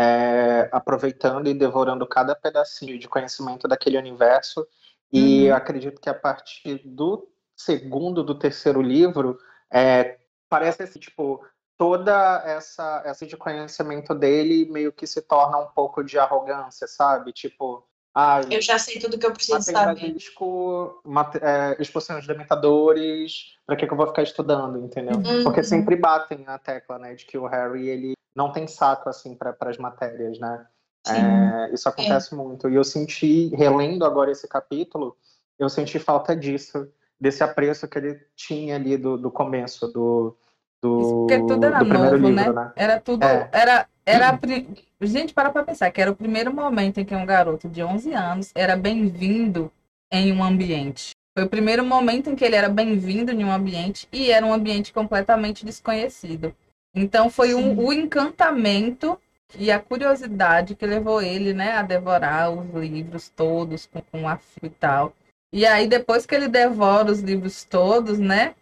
É, 0.00 0.68
aproveitando 0.70 1.48
e 1.48 1.54
devorando 1.54 2.06
cada 2.06 2.34
pedacinho 2.34 2.98
de 2.98 3.08
conhecimento 3.08 3.66
daquele 3.66 3.98
universo. 3.98 4.66
E 5.12 5.48
uhum. 5.48 5.56
acredito 5.56 6.00
que 6.00 6.08
a 6.08 6.14
partir 6.14 6.82
do 6.84 7.28
segundo, 7.56 8.22
do 8.22 8.38
terceiro 8.38 8.80
livro, 8.80 9.38
é, 9.72 10.18
parece 10.48 10.84
assim, 10.84 11.00
tipo, 11.00 11.44
toda 11.76 12.42
essa, 12.44 13.02
essa 13.04 13.26
de 13.26 13.36
conhecimento 13.36 14.14
dele 14.14 14.68
meio 14.70 14.92
que 14.92 15.06
se 15.06 15.20
torna 15.22 15.58
um 15.58 15.66
pouco 15.68 16.04
de 16.04 16.18
arrogância, 16.18 16.86
sabe? 16.86 17.32
Tipo, 17.32 17.84
ah, 18.14 18.40
eu 18.50 18.60
já 18.60 18.78
sei 18.78 18.98
tudo 18.98 19.16
que 19.16 19.24
eu 19.24 19.32
preciso 19.32 19.62
saber. 19.62 19.94
Basilisco, 19.94 21.00
é, 21.40 21.80
expulsão 21.80 22.18
de 22.18 22.26
dementadores, 22.26 23.56
para 23.64 23.76
que, 23.76 23.86
que 23.86 23.92
eu 23.92 23.96
vou 23.96 24.08
ficar 24.08 24.24
estudando, 24.24 24.78
entendeu? 24.78 25.16
Uhum. 25.16 25.44
Porque 25.44 25.62
sempre 25.62 25.94
batem 25.94 26.38
na 26.38 26.58
tecla, 26.58 26.98
né, 26.98 27.14
de 27.14 27.24
que 27.24 27.38
o 27.38 27.46
Harry 27.46 27.88
ele 27.88 28.14
não 28.38 28.52
tem 28.52 28.68
saco 28.68 29.08
assim 29.08 29.34
para 29.34 29.56
as 29.62 29.76
matérias, 29.78 30.38
né? 30.38 30.64
É, 31.08 31.74
isso 31.74 31.88
acontece 31.88 32.32
é. 32.32 32.36
muito. 32.36 32.68
E 32.68 32.76
eu 32.76 32.84
senti, 32.84 33.48
relendo 33.48 34.04
agora 34.04 34.30
esse 34.30 34.46
capítulo, 34.46 35.16
eu 35.58 35.68
senti 35.68 35.98
falta 35.98 36.36
disso, 36.36 36.88
desse 37.20 37.42
apreço 37.42 37.88
que 37.88 37.98
ele 37.98 38.20
tinha 38.36 38.76
ali 38.76 38.96
do, 38.96 39.18
do 39.18 39.28
começo, 39.28 39.88
do, 39.88 40.36
do, 40.80 41.26
Porque 41.26 41.38
tudo 41.40 41.64
era 41.64 41.82
novo, 41.82 42.14
livro, 42.14 42.30
né? 42.30 42.52
né? 42.52 42.72
Era 42.76 43.00
tudo. 43.00 43.24
É. 43.24 43.48
Era, 43.50 43.88
era 44.06 44.30
a, 44.30 45.06
gente, 45.06 45.34
para 45.34 45.50
pra 45.50 45.64
pensar 45.64 45.90
que 45.90 46.00
era 46.00 46.12
o 46.12 46.16
primeiro 46.16 46.54
momento 46.54 46.98
em 47.00 47.04
que 47.04 47.16
um 47.16 47.26
garoto 47.26 47.68
de 47.68 47.82
11 47.82 48.12
anos 48.12 48.52
era 48.54 48.76
bem-vindo 48.76 49.72
em 50.12 50.32
um 50.32 50.44
ambiente. 50.44 51.10
Foi 51.36 51.44
o 51.44 51.48
primeiro 51.48 51.84
momento 51.84 52.30
em 52.30 52.36
que 52.36 52.44
ele 52.44 52.54
era 52.54 52.68
bem-vindo 52.68 53.32
em 53.32 53.44
um 53.44 53.50
ambiente 53.50 54.06
e 54.12 54.30
era 54.30 54.46
um 54.46 54.52
ambiente 54.52 54.92
completamente 54.92 55.64
desconhecido. 55.64 56.54
Então 56.98 57.30
foi 57.30 57.54
um, 57.54 57.78
o 57.78 57.92
encantamento 57.92 59.18
e 59.56 59.70
a 59.70 59.78
curiosidade 59.78 60.74
que 60.74 60.84
levou 60.84 61.22
ele, 61.22 61.54
né, 61.54 61.72
a 61.72 61.82
devorar 61.82 62.50
os 62.50 62.74
livros 62.74 63.28
todos 63.28 63.86
com, 63.86 64.02
com 64.02 64.28
a 64.28 64.38
e 64.62 64.68
tal. 64.68 65.14
E 65.52 65.64
aí, 65.64 65.86
depois 65.86 66.26
que 66.26 66.34
ele 66.34 66.48
devora 66.48 67.10
os 67.10 67.20
livros 67.20 67.64
todos, 67.64 68.18
né? 68.18 68.54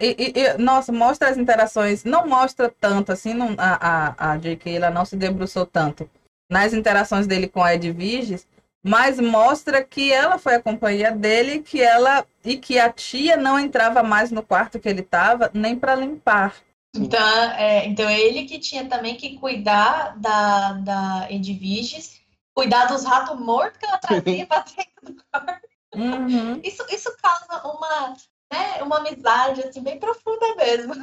E, 0.00 0.32
e, 0.34 0.58
nossa, 0.58 0.90
mostra 0.90 1.28
as 1.28 1.36
interações. 1.36 2.04
Não 2.04 2.26
mostra 2.26 2.68
tanto, 2.80 3.12
assim, 3.12 3.34
não, 3.34 3.54
a, 3.58 4.14
a, 4.18 4.32
a 4.32 4.38
J.K. 4.38 4.76
ela 4.76 4.90
não 4.90 5.04
se 5.04 5.14
debruçou 5.16 5.66
tanto 5.66 6.08
nas 6.50 6.72
interações 6.72 7.26
dele 7.26 7.48
com 7.48 7.62
a 7.62 7.74
Edviges, 7.74 8.46
mas 8.82 9.20
mostra 9.20 9.84
que 9.84 10.12
ela 10.12 10.38
foi 10.38 10.56
a 10.56 10.62
companhia 10.62 11.12
dele 11.12 11.60
que 11.60 11.80
ela 11.80 12.26
e 12.44 12.56
que 12.56 12.78
a 12.78 12.90
tia 12.90 13.36
não 13.36 13.58
entrava 13.58 14.02
mais 14.02 14.30
no 14.30 14.42
quarto 14.42 14.80
que 14.80 14.88
ele 14.88 15.00
estava 15.00 15.50
nem 15.54 15.78
para 15.78 15.94
limpar. 15.94 16.54
Então, 16.94 17.42
é, 17.52 17.86
então 17.86 18.08
é 18.08 18.20
ele 18.20 18.44
que 18.44 18.58
tinha 18.58 18.84
também 18.86 19.16
que 19.16 19.38
cuidar 19.38 20.16
da, 20.18 20.74
da 20.74 21.26
Edviges, 21.30 22.20
cuidar 22.54 22.86
dos 22.86 23.04
ratos 23.04 23.38
mortos 23.38 23.78
que 23.78 23.86
ela 23.86 23.98
trazia 23.98 24.46
para 24.46 24.64
dentro 24.64 25.14
do 25.14 25.24
quarto. 25.30 25.68
Uhum. 25.94 26.60
Isso, 26.62 26.84
isso 26.90 27.16
causa 27.20 27.66
uma, 27.66 28.14
né, 28.52 28.82
uma 28.82 28.98
amizade 28.98 29.62
assim, 29.62 29.82
bem 29.82 29.98
profunda 29.98 30.54
mesmo. 30.56 30.94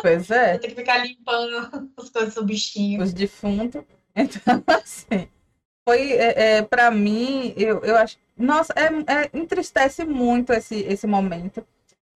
Pois 0.00 0.30
é. 0.30 0.58
Tem 0.58 0.70
que 0.70 0.76
ficar 0.76 0.98
limpando 0.98 1.92
as 1.96 2.10
coisas 2.10 2.34
do 2.34 2.44
bichinho. 2.44 3.02
Os 3.02 3.12
defuntos. 3.12 3.82
Então, 4.14 4.62
assim, 4.66 5.28
foi 5.88 6.12
é, 6.12 6.56
é 6.56 6.62
para 6.62 6.90
mim, 6.90 7.54
eu, 7.56 7.80
eu 7.80 7.96
acho. 7.96 8.18
Nossa, 8.36 8.72
é, 8.74 8.86
é, 8.86 9.30
entristece 9.34 10.04
muito 10.04 10.52
esse, 10.52 10.76
esse 10.80 11.06
momento. 11.06 11.64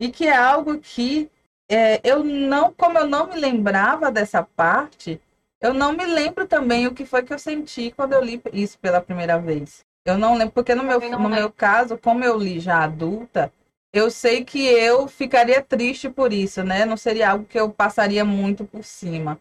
E 0.00 0.08
que 0.08 0.26
é 0.26 0.36
algo 0.36 0.78
que 0.78 1.30
é, 1.68 2.00
eu 2.04 2.22
não, 2.22 2.72
como 2.72 2.98
eu 2.98 3.06
não 3.06 3.28
me 3.28 3.36
lembrava 3.36 4.10
dessa 4.10 4.42
parte, 4.42 5.20
eu 5.60 5.72
não 5.72 5.92
me 5.92 6.04
lembro 6.04 6.46
também 6.46 6.86
o 6.86 6.94
que 6.94 7.06
foi 7.06 7.22
que 7.22 7.32
eu 7.32 7.38
senti 7.38 7.90
quando 7.90 8.12
eu 8.12 8.22
li 8.22 8.40
isso 8.52 8.78
pela 8.78 9.00
primeira 9.00 9.38
vez. 9.38 9.84
Eu 10.04 10.18
não 10.18 10.36
lembro, 10.36 10.52
porque 10.52 10.74
no 10.74 10.82
meu, 10.82 11.00
no 11.00 11.28
meu 11.28 11.50
caso, 11.50 11.96
como 11.96 12.22
eu 12.22 12.38
li 12.38 12.60
já 12.60 12.84
adulta, 12.84 13.50
eu 13.90 14.10
sei 14.10 14.44
que 14.44 14.66
eu 14.66 15.08
ficaria 15.08 15.62
triste 15.62 16.10
por 16.10 16.32
isso, 16.32 16.62
né? 16.62 16.84
Não 16.84 16.96
seria 16.96 17.30
algo 17.30 17.46
que 17.46 17.58
eu 17.58 17.70
passaria 17.70 18.24
muito 18.24 18.64
por 18.64 18.84
cima. 18.84 19.38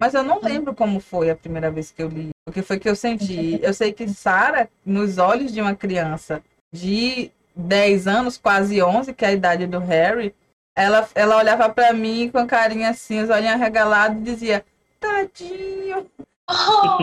Mas 0.00 0.14
eu 0.14 0.22
não 0.22 0.40
lembro 0.40 0.74
como 0.74 1.00
foi 1.00 1.28
a 1.28 1.36
primeira 1.36 1.70
vez 1.70 1.90
que 1.90 2.02
eu 2.02 2.08
li. 2.08 2.30
O 2.48 2.52
que 2.52 2.62
foi 2.62 2.78
que 2.78 2.88
eu 2.88 2.94
senti? 2.94 3.58
Eu 3.62 3.74
sei 3.74 3.92
que 3.92 4.08
Sara, 4.08 4.68
nos 4.84 5.18
olhos 5.18 5.52
de 5.52 5.60
uma 5.60 5.74
criança 5.74 6.42
de 6.72 7.30
10 7.54 8.06
anos, 8.06 8.38
quase 8.38 8.82
11, 8.82 9.12
que 9.12 9.24
é 9.24 9.28
a 9.28 9.32
idade 9.32 9.66
do 9.66 9.78
Harry, 9.78 10.34
ela, 10.76 11.08
ela 11.14 11.38
olhava 11.38 11.70
para 11.70 11.94
mim 11.94 12.28
com 12.30 12.36
a 12.36 12.46
carinha 12.46 12.90
assim, 12.90 13.22
os 13.22 13.30
olhinhos 13.30 13.54
arregalados 13.54 14.18
e 14.18 14.22
dizia: 14.22 14.64
Tadinho. 15.00 16.06
Oh, 16.48 16.98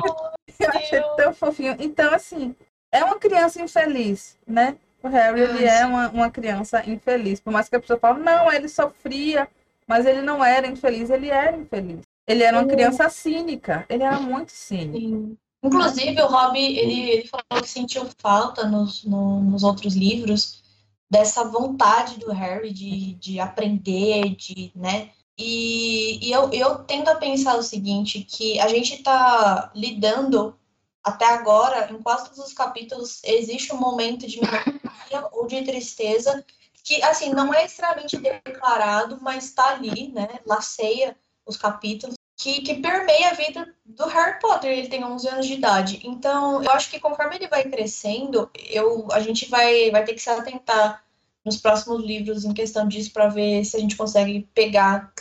eu 0.60 0.70
achei 0.70 1.02
tão 1.18 1.34
fofinho. 1.34 1.76
Então, 1.80 2.14
assim, 2.14 2.56
é 2.92 3.04
uma 3.04 3.18
criança 3.18 3.60
infeliz, 3.60 4.38
né? 4.46 4.78
O 5.02 5.08
Harry, 5.08 5.42
ele 5.42 5.66
é 5.66 5.86
uma, 5.86 6.10
uma 6.10 6.32
criança 6.32 6.88
infeliz. 6.88 7.42
Por 7.42 7.52
mais 7.52 7.68
que 7.68 7.76
a 7.76 7.80
pessoa 7.80 8.00
fale, 8.00 8.22
não, 8.22 8.50
ele 8.54 8.70
sofria, 8.70 9.50
mas 9.88 10.06
ele 10.06 10.22
não 10.22 10.46
era 10.46 10.68
infeliz, 10.68 11.10
ele 11.10 11.30
era 11.30 11.58
infeliz. 11.58 12.02
Ele 12.26 12.44
era 12.44 12.58
uma 12.58 12.68
criança 12.68 13.10
cínica, 13.10 13.86
ele 13.90 14.04
era 14.04 14.18
muito 14.18 14.54
cínico. 14.54 14.98
Sim. 14.98 15.38
Inclusive, 15.62 16.22
o 16.22 16.28
Rob, 16.28 16.58
ele, 16.58 17.10
ele 17.10 17.28
falou 17.28 17.62
que 17.62 17.70
sentiu 17.70 18.08
falta 18.18 18.66
nos, 18.66 19.04
no, 19.04 19.42
nos 19.42 19.64
outros 19.64 19.94
livros 19.94 20.63
dessa 21.10 21.44
vontade 21.44 22.20
do 22.20 22.32
Harry 22.32 22.72
de, 22.72 23.14
de 23.16 23.40
aprender, 23.40 24.36
de, 24.36 24.72
né? 24.76 25.12
E, 25.38 26.20
e 26.28 26.32
eu, 26.32 26.52
eu 26.52 26.84
tendo 26.84 27.10
a 27.10 27.16
pensar 27.16 27.58
o 27.58 27.64
seguinte, 27.64 28.24
que 28.24 28.60
a 28.60 28.68
gente 28.68 28.96
está 28.96 29.72
lidando 29.76 30.58
até 31.04 31.26
agora, 31.26 31.92
em 31.92 32.02
quase 32.02 32.26
todos 32.26 32.46
os 32.46 32.54
capítulos, 32.54 33.22
existe 33.24 33.74
um 33.74 33.80
momento 33.80 34.26
de 34.28 34.40
melancolia 34.40 35.28
ou 35.34 35.48
de 35.48 35.62
tristeza 35.64 36.46
que, 36.84 37.02
assim, 37.04 37.30
não 37.30 37.54
é 37.54 37.66
extremamente 37.66 38.18
declarado, 38.18 39.20
mas 39.22 39.46
está 39.46 39.70
ali, 39.70 40.10
né? 40.10 40.40
Laceia 40.46 41.18
os 41.46 41.58
capítulos, 41.58 42.16
que, 42.44 42.60
que 42.60 42.76
permeia 42.76 43.30
a 43.30 43.34
vida 43.36 43.74
do 43.86 44.06
Harry 44.06 44.38
Potter. 44.42 44.70
Ele 44.70 44.90
tem 44.90 45.02
11 45.02 45.28
anos 45.30 45.48
de 45.48 45.54
idade. 45.54 46.02
Então, 46.04 46.62
eu 46.62 46.72
acho 46.72 46.92
que 46.92 47.00
conforme 47.00 47.38
ele 47.38 47.48
vai 47.48 47.64
crescendo, 47.64 48.52
eu, 48.70 49.08
a 49.14 49.22
gente 49.22 49.50
vai, 49.50 49.90
vai 49.90 50.04
ter 50.04 50.14
que 50.14 50.22
se 50.22 50.30
atentar 50.30 51.02
nos 51.46 51.56
próximos 51.56 52.04
livros 52.04 52.44
em 52.44 52.54
questão 52.54 52.86
disso 52.86 53.14
para 53.14 53.30
ver 53.30 53.64
se 53.64 53.78
a 53.78 53.80
gente 53.80 53.96
consegue 53.96 54.46
pegar 54.54 55.14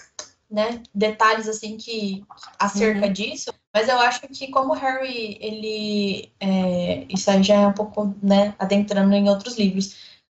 né, 0.50 0.82
detalhes 0.92 1.46
assim 1.46 1.76
que 1.76 2.24
acerca 2.58 3.06
uhum. 3.06 3.12
disso. 3.12 3.54
Mas 3.72 3.88
eu 3.88 3.98
acho 4.00 4.22
que 4.22 4.48
como 4.48 4.72
o 4.72 4.76
Harry, 4.76 5.38
ele 5.40 6.28
é, 6.40 7.06
isso 7.08 7.30
aí 7.30 7.40
já 7.44 7.54
é 7.54 7.66
um 7.68 7.72
pouco, 7.72 8.12
né, 8.20 8.52
adentrando 8.58 9.14
em 9.14 9.28
outros 9.28 9.56
livros, 9.56 9.94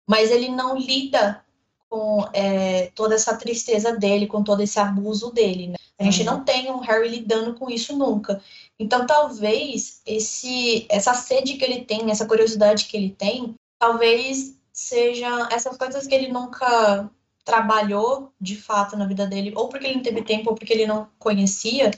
mas 0.07 0.29
ele 0.29 0.49
não 0.49 0.77
lida 0.77 1.43
com 1.89 2.27
é, 2.33 2.91
toda 2.95 3.15
essa 3.15 3.35
tristeza 3.35 3.95
dele, 3.95 4.27
com 4.27 4.43
todo 4.43 4.61
esse 4.61 4.79
abuso 4.79 5.31
dele, 5.31 5.67
né? 5.67 5.75
A 5.97 6.03
gente 6.03 6.19
uhum. 6.19 6.25
não 6.25 6.43
tem 6.43 6.69
um 6.71 6.79
Harry 6.79 7.07
lidando 7.07 7.53
com 7.53 7.69
isso 7.69 7.95
nunca. 7.95 8.41
Então, 8.77 9.05
talvez 9.05 10.01
esse, 10.05 10.85
essa 10.89 11.13
sede 11.13 11.53
que 11.53 11.63
ele 11.63 11.85
tem, 11.85 12.11
essa 12.11 12.25
curiosidade 12.25 12.85
que 12.85 12.97
ele 12.97 13.11
tem, 13.11 13.55
talvez 13.79 14.57
seja 14.73 15.47
essas 15.51 15.77
coisas 15.77 16.05
que 16.05 16.13
ele 16.13 16.27
nunca 16.27 17.09
trabalhou 17.45 18.33
de 18.41 18.57
fato 18.57 18.97
na 18.97 19.05
vida 19.05 19.25
dele, 19.25 19.53
ou 19.55 19.69
porque 19.69 19.85
ele 19.85 19.95
não 19.95 20.03
teve 20.03 20.21
tempo, 20.23 20.49
ou 20.49 20.55
porque 20.55 20.73
ele 20.73 20.87
não 20.87 21.07
conhecia, 21.17 21.91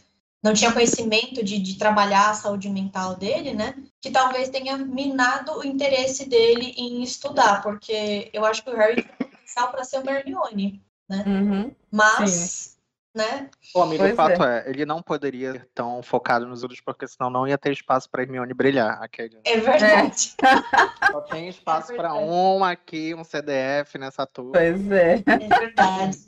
não 0.43 0.53
tinha 0.53 0.71
conhecimento 0.71 1.43
de, 1.43 1.57
de 1.57 1.75
trabalhar 1.75 2.29
a 2.29 2.35
saúde 2.35 2.69
mental 2.69 3.15
dele, 3.15 3.53
né? 3.53 3.73
Que 3.99 4.11
talvez 4.11 4.49
tenha 4.49 4.77
minado 4.77 5.57
o 5.57 5.65
interesse 5.65 6.25
dele 6.25 6.75
em 6.77 7.01
estudar, 7.01 7.63
porque 7.63 8.29
eu 8.31 8.45
acho 8.45 8.63
que 8.63 8.69
o 8.69 8.75
Harry 8.75 9.03
potencial 9.47 9.71
para 9.71 9.83
ser 9.83 9.99
uma 9.99 10.11
Hermione, 10.11 10.83
né? 11.09 11.23
Uhum, 11.25 11.75
Mas 11.91 12.31
sim 12.31 12.77
né? 13.15 13.49
O 13.73 13.81
amigo, 13.81 14.03
pois 14.03 14.13
o 14.13 14.15
fato 14.15 14.43
é. 14.43 14.59
é. 14.59 14.69
ele 14.69 14.85
não 14.85 15.01
poderia 15.01 15.53
ser 15.53 15.67
tão 15.73 16.03
focado 16.03 16.45
nos 16.45 16.61
outros, 16.61 16.79
porque 16.81 17.07
senão 17.07 17.31
não 17.31 17.47
ia 17.47 17.57
ter 17.57 17.71
espaço 17.71 18.07
para 18.07 18.21
Hermione 18.21 18.53
brilhar. 18.53 19.01
Aquele... 19.01 19.39
É 19.43 19.57
verdade. 19.57 20.35
É. 20.43 21.07
Só 21.11 21.21
tem 21.21 21.49
espaço 21.49 21.93
é 21.93 21.95
para 21.95 22.13
um 22.13 22.63
aqui, 22.63 23.15
um 23.15 23.23
CDF 23.23 23.97
nessa 23.97 24.27
turma. 24.27 24.51
Pois 24.51 24.91
é. 24.91 25.23
É 25.25 25.59
verdade. 25.59 26.19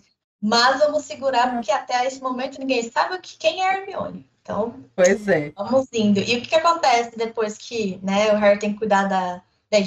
Mas 0.42 0.80
vamos 0.80 1.04
segurar, 1.04 1.54
porque 1.54 1.72
até 1.72 2.08
esse 2.08 2.20
momento 2.22 2.60
ninguém 2.60 2.82
sabe 2.90 3.14
o 3.14 3.22
que, 3.22 3.38
quem 3.38 3.62
é 3.62 3.82
Hermione. 3.82 4.28
Então, 4.42 4.84
pois 4.96 5.28
é. 5.28 5.52
Vamos 5.56 5.88
indo. 5.94 6.20
E 6.20 6.38
o 6.38 6.42
que, 6.42 6.48
que 6.48 6.56
acontece 6.56 7.16
depois 7.16 7.56
que 7.56 8.00
né, 8.02 8.34
o 8.34 8.38
Harry 8.38 8.58
tem 8.58 8.74
que 8.74 8.80
cuidar 8.80 9.04
da, 9.04 9.44
da 9.70 9.78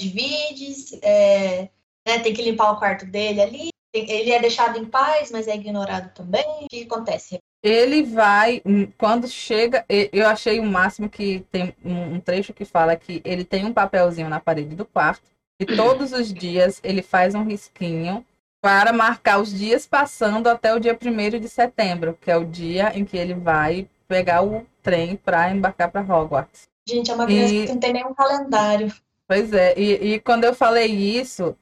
é, 1.03 1.69
né, 2.07 2.19
tem 2.19 2.33
que 2.33 2.43
limpar 2.43 2.73
o 2.73 2.79
quarto 2.79 3.07
dele 3.07 3.41
ali, 3.41 3.69
ele 3.95 4.33
é 4.33 4.41
deixado 4.41 4.79
em 4.79 4.85
paz, 4.85 5.31
mas 5.31 5.47
é 5.47 5.55
ignorado 5.55 6.13
também. 6.15 6.45
O 6.63 6.69
que 6.69 6.85
acontece? 6.85 7.39
Ele 7.63 8.03
vai, 8.03 8.61
hum, 8.65 8.91
quando 8.99 9.29
chega, 9.29 9.85
eu 9.89 10.27
achei 10.27 10.59
o 10.59 10.65
máximo 10.65 11.09
que 11.09 11.47
tem 11.51 11.75
um 11.85 12.19
trecho 12.19 12.53
que 12.53 12.65
fala 12.65 12.97
que 12.97 13.23
ele 13.25 13.45
tem 13.45 13.65
um 13.65 13.73
papelzinho 13.73 14.29
na 14.29 14.41
parede 14.41 14.75
do 14.75 14.85
quarto 14.85 15.23
e 15.61 15.67
todos 15.77 16.13
os 16.13 16.33
dias 16.33 16.81
ele 16.83 17.03
faz 17.03 17.35
um 17.35 17.45
risquinho 17.45 18.25
para 18.61 18.93
marcar 18.93 19.41
os 19.41 19.53
dias 19.53 19.87
passando 19.87 20.49
até 20.49 20.75
o 20.75 20.81
dia 20.81 20.97
1 21.01 21.39
de 21.39 21.49
setembro, 21.49 22.17
que 22.21 22.31
é 22.31 22.37
o 22.37 22.45
dia 22.45 22.97
em 22.97 23.05
que 23.05 23.17
ele 23.17 23.35
vai 23.35 23.89
pegar 24.09 24.43
o 24.43 24.67
trem 24.83 25.17
para 25.17 25.51
embarcar 25.51 25.91
para 25.91 26.01
Hogwarts. 26.01 26.69
Gente, 26.89 27.11
é 27.11 27.15
uma 27.15 27.27
criança 27.27 27.55
e... 27.55 27.67
que 27.67 27.73
não 27.73 27.81
tem 27.81 27.93
nenhum 27.93 28.15
calendário. 28.15 28.93
Pois 29.27 29.53
é, 29.53 29.75
e, 29.77 30.15
e 30.15 30.21
quando 30.21 30.45
eu 30.45 30.55
falei 30.55 30.87
isso, 30.87 31.57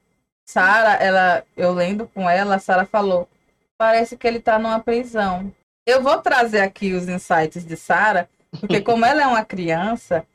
Sara, 0.51 0.95
ela, 0.95 1.45
eu 1.57 1.73
lendo 1.73 2.09
com 2.09 2.29
ela, 2.29 2.57
a 2.57 2.59
Sara 2.59 2.85
falou: 2.85 3.29
parece 3.79 4.17
que 4.17 4.27
ele 4.27 4.39
está 4.39 4.59
numa 4.59 4.81
prisão. 4.81 5.53
Eu 5.87 6.03
vou 6.03 6.19
trazer 6.19 6.61
aqui 6.61 6.93
os 6.93 7.09
insights 7.09 7.65
de 7.65 7.77
Sara, 7.77 8.29
porque 8.59 8.81
como 8.83 9.05
ela 9.05 9.23
é 9.23 9.27
uma 9.27 9.45
criança, 9.45 10.27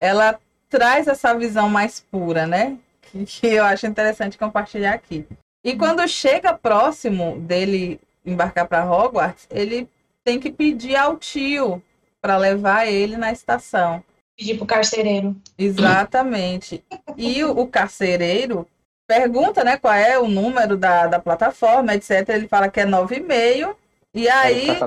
ela 0.00 0.40
traz 0.70 1.06
essa 1.06 1.34
visão 1.34 1.68
mais 1.68 2.00
pura, 2.00 2.46
né? 2.46 2.78
Que, 3.02 3.26
que 3.26 3.46
eu 3.46 3.64
acho 3.64 3.86
interessante 3.86 4.38
compartilhar 4.38 4.94
aqui. 4.94 5.26
E 5.62 5.76
quando 5.76 6.06
chega 6.08 6.56
próximo 6.56 7.38
dele 7.40 8.00
embarcar 8.24 8.66
para 8.66 8.90
Hogwarts, 8.90 9.46
ele 9.50 9.86
tem 10.24 10.40
que 10.40 10.50
pedir 10.50 10.96
ao 10.96 11.18
tio 11.18 11.82
para 12.22 12.38
levar 12.38 12.86
ele 12.86 13.18
na 13.18 13.32
estação. 13.32 14.02
Pedir 14.34 14.56
pro 14.56 14.66
carcereiro. 14.66 15.36
Exatamente. 15.58 16.82
E 17.18 17.44
o, 17.44 17.50
o 17.50 17.66
carcereiro 17.66 18.66
pergunta, 19.08 19.64
né, 19.64 19.78
qual 19.78 19.94
é 19.94 20.18
o 20.18 20.28
número 20.28 20.76
da, 20.76 21.06
da 21.06 21.18
plataforma, 21.18 21.94
etc. 21.94 22.28
Ele 22.28 22.46
fala 22.46 22.68
que 22.68 22.80
é 22.80 22.86
9,5. 22.86 23.74
E 24.14 24.28
aí 24.28 24.78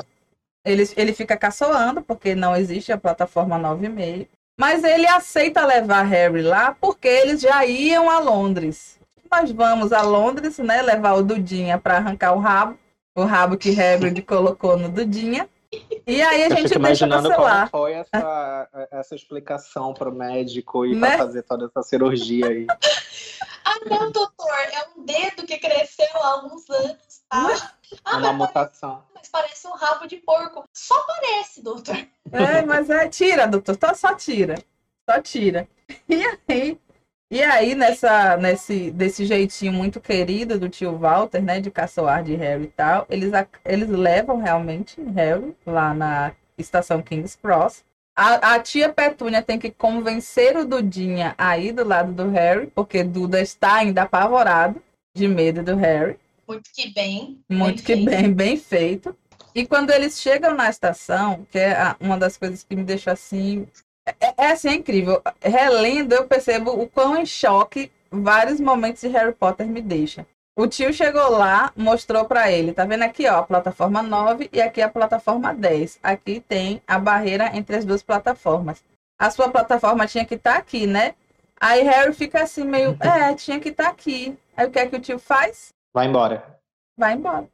ele, 0.64 0.88
ele 0.96 1.14
fica 1.14 1.36
caçoando, 1.36 2.02
porque 2.02 2.36
não 2.36 2.56
existe 2.56 2.92
a 2.92 2.98
plataforma 2.98 3.60
9,5. 3.60 4.28
Mas 4.60 4.84
ele 4.84 5.08
aceita 5.08 5.66
levar 5.66 6.04
Harry 6.04 6.44
lá 6.44 6.76
porque 6.80 7.08
eles 7.08 7.42
já 7.42 7.66
iam 7.66 8.10
a 8.10 8.20
Londres. 8.20 9.00
Nós 9.32 9.52
vamos 9.52 9.92
a 9.92 10.04
Londres, 10.04 10.60
né, 10.60 10.82
levar 10.82 11.14
o 11.14 11.24
Dudinha 11.24 11.80
para 11.80 11.98
arrancar 11.98 12.34
o 12.34 12.40
rabo, 12.40 12.78
o 13.16 13.24
rabo 13.24 13.58
que 13.58 13.70
Hagrid 13.80 14.22
colocou 14.24 14.78
no 14.78 14.88
Dudinha. 14.88 15.50
E 16.06 16.22
aí 16.22 16.44
a 16.44 16.48
Eu 16.48 16.58
gente 16.58 16.60
deixa 16.62 16.76
imaginando 16.76 17.34
como 17.34 17.68
foi 17.68 17.94
essa, 18.14 18.68
essa 18.92 19.16
explicação 19.16 19.94
para 19.94 20.10
o 20.10 20.14
médico 20.14 20.86
e 20.86 20.94
né? 20.94 21.08
para 21.08 21.18
fazer 21.20 21.44
toda 21.44 21.66
essa 21.66 21.82
cirurgia 21.82 22.48
aí. 22.48 22.68
Ah, 23.64 23.80
não, 23.90 24.12
doutor, 24.12 24.50
é 24.50 24.88
um 24.96 25.06
dedo 25.06 25.46
que 25.46 25.58
cresceu 25.58 26.08
há 26.16 26.28
alguns 26.34 26.70
anos. 26.70 27.22
Tá? 27.30 27.74
Ah, 28.04 28.18
uma 28.18 28.34
mutação. 28.34 29.04
Mas 29.14 29.30
parece 29.30 29.68
um 29.68 29.74
rabo 29.74 30.08
de 30.08 30.18
porco. 30.18 30.64
Só 30.74 30.96
parece, 31.06 31.62
doutor. 31.62 31.98
É, 32.32 32.62
mas 32.66 32.90
é, 32.90 33.08
tira, 33.08 33.48
doutor, 33.48 33.78
só, 33.80 33.94
só 33.94 34.16
tira. 34.16 34.56
Só 35.10 35.22
tira. 35.22 35.68
E 36.08 36.24
aí, 36.48 36.80
e 37.30 37.44
aí 37.44 37.76
nessa, 37.76 38.38
nesse, 38.38 38.92
desse 38.92 39.26
jeitinho 39.26 39.74
muito 39.74 40.00
querido 40.00 40.60
do 40.60 40.70
tio 40.70 40.98
Walter, 40.98 41.42
né, 41.42 41.60
de 41.60 41.70
caçoar 41.70 42.24
de 42.24 42.36
Harry 42.36 42.64
e 42.64 42.68
tal, 42.68 43.06
eles, 43.10 43.32
eles 43.66 43.90
levam 43.90 44.42
realmente 44.42 45.02
Harry 45.02 45.56
lá 45.66 45.94
na 45.94 46.34
estação 46.58 47.02
King's 47.02 47.36
Cross 47.36 47.84
a, 48.16 48.56
a, 48.56 48.60
tia 48.60 48.92
Petúnia 48.92 49.42
tem 49.42 49.58
que 49.58 49.72
convencer 49.72 50.58
o 50.58 50.66
Dudinha 50.66 51.34
a 51.38 51.58
ir 51.58 51.72
do 51.72 51.84
lado 51.84 52.12
do 52.12 52.30
Harry, 52.30 52.68
porque 52.68 53.04
Duda 53.04 53.42
está 53.42 53.76
ainda 53.76 54.04
apavorado 54.04 54.82
de 55.16 55.28
medo 55.28 55.64
do 55.64 55.76
Harry. 55.76 56.18
Muito 56.48 56.70
que 56.74 56.94
bem. 56.94 57.40
Muito 57.50 57.84
bem 57.84 57.86
que 57.86 57.96
feito. 57.96 58.10
bem, 58.10 58.34
bem 58.34 58.58
feito. 58.58 59.18
E 59.54 59.66
quando 59.66 59.92
eles 59.92 60.20
chegam 60.20 60.54
na 60.54 60.70
estação, 60.70 61.46
que 61.52 61.60
é 61.60 61.96
uma 62.00 62.18
das 62.18 62.38
coisas 62.38 62.64
que 62.64 62.76
me 62.76 62.84
deixa 62.84 63.12
assim. 63.12 63.68
É, 64.06 64.46
é 64.46 64.52
assim, 64.52 64.70
é 64.70 64.76
incrível. 64.76 65.22
Relendo, 65.42 66.14
eu 66.14 66.26
percebo 66.26 66.72
o 66.72 66.88
quão 66.88 67.18
em 67.18 67.26
choque 67.26 67.92
vários 68.10 68.60
momentos 68.60 69.02
de 69.02 69.08
Harry 69.08 69.34
Potter 69.34 69.68
me 69.68 69.82
deixam. 69.82 70.26
O 70.56 70.68
tio 70.68 70.92
chegou 70.92 71.32
lá, 71.32 71.72
mostrou 71.76 72.26
para 72.26 72.52
ele, 72.52 72.74
tá 72.74 72.84
vendo 72.84 73.04
aqui, 73.04 73.26
ó, 73.28 73.38
a 73.40 73.44
plataforma 73.44 74.04
9 74.04 74.50
e 74.52 74.62
aqui 74.62 74.82
a 74.82 74.90
plataforma 74.90 75.54
10. 75.54 76.00
Aqui 76.04 76.42
tem 76.42 76.82
a 76.86 77.00
barreira 77.00 77.56
entre 77.56 77.78
as 77.78 77.86
duas 77.86 78.04
plataformas. 78.04 78.84
A 79.18 79.30
sua 79.32 79.50
plataforma 79.50 80.06
tinha 80.08 80.26
que 80.26 80.36
estar 80.36 80.54
tá 80.54 80.60
aqui, 80.60 80.86
né? 80.86 81.16
Aí 81.60 81.84
Harry 81.84 82.14
fica 82.14 82.44
assim 82.44 82.66
meio, 82.66 82.98
é, 83.00 83.34
tinha 83.34 83.60
que 83.60 83.70
estar 83.70 83.86
tá 83.86 83.90
aqui. 83.92 84.38
Aí 84.58 84.68
o 84.68 84.72
que 84.72 84.80
é 84.80 84.88
que 84.88 84.96
o 84.96 85.00
tio 85.00 85.18
faz? 85.18 85.74
Vai 85.94 86.08
embora. 86.08 86.60
Vai 86.98 87.14
embora. 87.14 87.48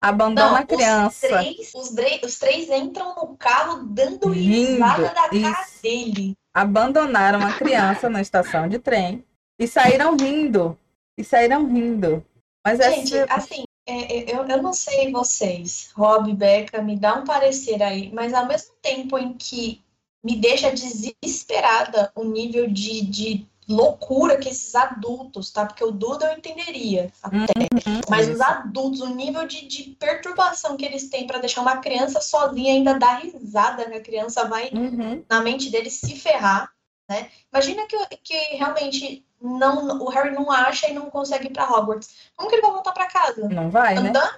Abandona 0.00 0.50
Não, 0.50 0.56
a 0.56 0.62
criança. 0.64 1.26
Os 1.26 1.32
três, 1.32 1.74
os, 1.74 2.24
os 2.24 2.38
três 2.38 2.70
entram 2.70 3.14
no 3.16 3.36
carro 3.36 3.82
dando 3.84 4.28
risada 4.28 5.12
da 5.12 5.28
isso. 5.32 5.42
cara 5.42 5.66
dele. 5.82 6.34
Abandonaram 6.54 7.44
a 7.44 7.52
criança 7.52 8.08
na 8.08 8.20
estação 8.20 8.68
de 8.68 8.78
trem 8.78 9.24
e 9.58 9.66
saíram 9.66 10.16
rindo. 10.16 10.78
E 11.16 11.24
saíram 11.24 11.66
rindo. 11.66 12.24
Mas 12.64 12.78
Gente, 12.78 13.16
assim, 13.30 13.64
é, 13.86 14.18
é, 14.18 14.34
eu, 14.34 14.46
eu 14.46 14.62
não 14.62 14.72
sei 14.72 15.10
vocês, 15.10 15.90
Rob, 15.94 16.32
Beca, 16.34 16.82
me 16.82 16.96
dá 16.96 17.14
um 17.14 17.24
parecer 17.24 17.82
aí, 17.82 18.12
mas 18.12 18.34
ao 18.34 18.46
mesmo 18.46 18.74
tempo 18.82 19.16
em 19.16 19.32
que 19.32 19.82
me 20.22 20.36
deixa 20.36 20.70
desesperada 20.70 22.12
o 22.14 22.24
nível 22.24 22.68
de, 22.68 23.00
de 23.02 23.48
loucura 23.68 24.38
que 24.38 24.48
esses 24.48 24.74
adultos, 24.74 25.50
tá? 25.50 25.66
Porque 25.66 25.84
o 25.84 25.90
Duda 25.90 26.26
eu 26.26 26.38
entenderia 26.38 27.12
até. 27.22 27.36
Uhum, 27.36 28.00
mas 28.08 28.28
os 28.28 28.40
adultos, 28.40 29.00
o 29.00 29.14
nível 29.14 29.46
de, 29.46 29.66
de 29.66 29.84
perturbação 29.98 30.76
que 30.76 30.84
eles 30.84 31.08
têm 31.08 31.26
para 31.26 31.38
deixar 31.38 31.60
uma 31.60 31.76
criança 31.78 32.20
sozinha 32.20 32.72
ainda 32.72 32.98
dar 32.98 33.20
risada, 33.20 33.84
que 33.84 33.96
a 33.96 34.02
criança 34.02 34.46
vai 34.46 34.70
uhum. 34.72 35.24
na 35.28 35.42
mente 35.42 35.70
deles 35.70 35.94
se 35.94 36.16
ferrar, 36.16 36.72
né? 37.08 37.30
Imagina 37.52 37.86
que, 37.86 37.96
que 38.22 38.34
realmente 38.56 39.24
não, 39.40 39.98
o 40.02 40.08
Harry 40.10 40.30
não 40.30 40.50
acha 40.50 40.88
e 40.88 40.92
não 40.94 41.10
consegue 41.10 41.46
ir 41.46 41.52
pra 41.52 41.70
Hogwarts. 41.70 42.30
Como 42.36 42.48
que 42.48 42.56
ele 42.56 42.62
vai 42.62 42.72
voltar 42.72 42.92
pra 42.92 43.06
casa? 43.06 43.48
Não 43.48 43.70
vai, 43.70 43.96
Andando? 43.96 44.14
né? 44.14 44.30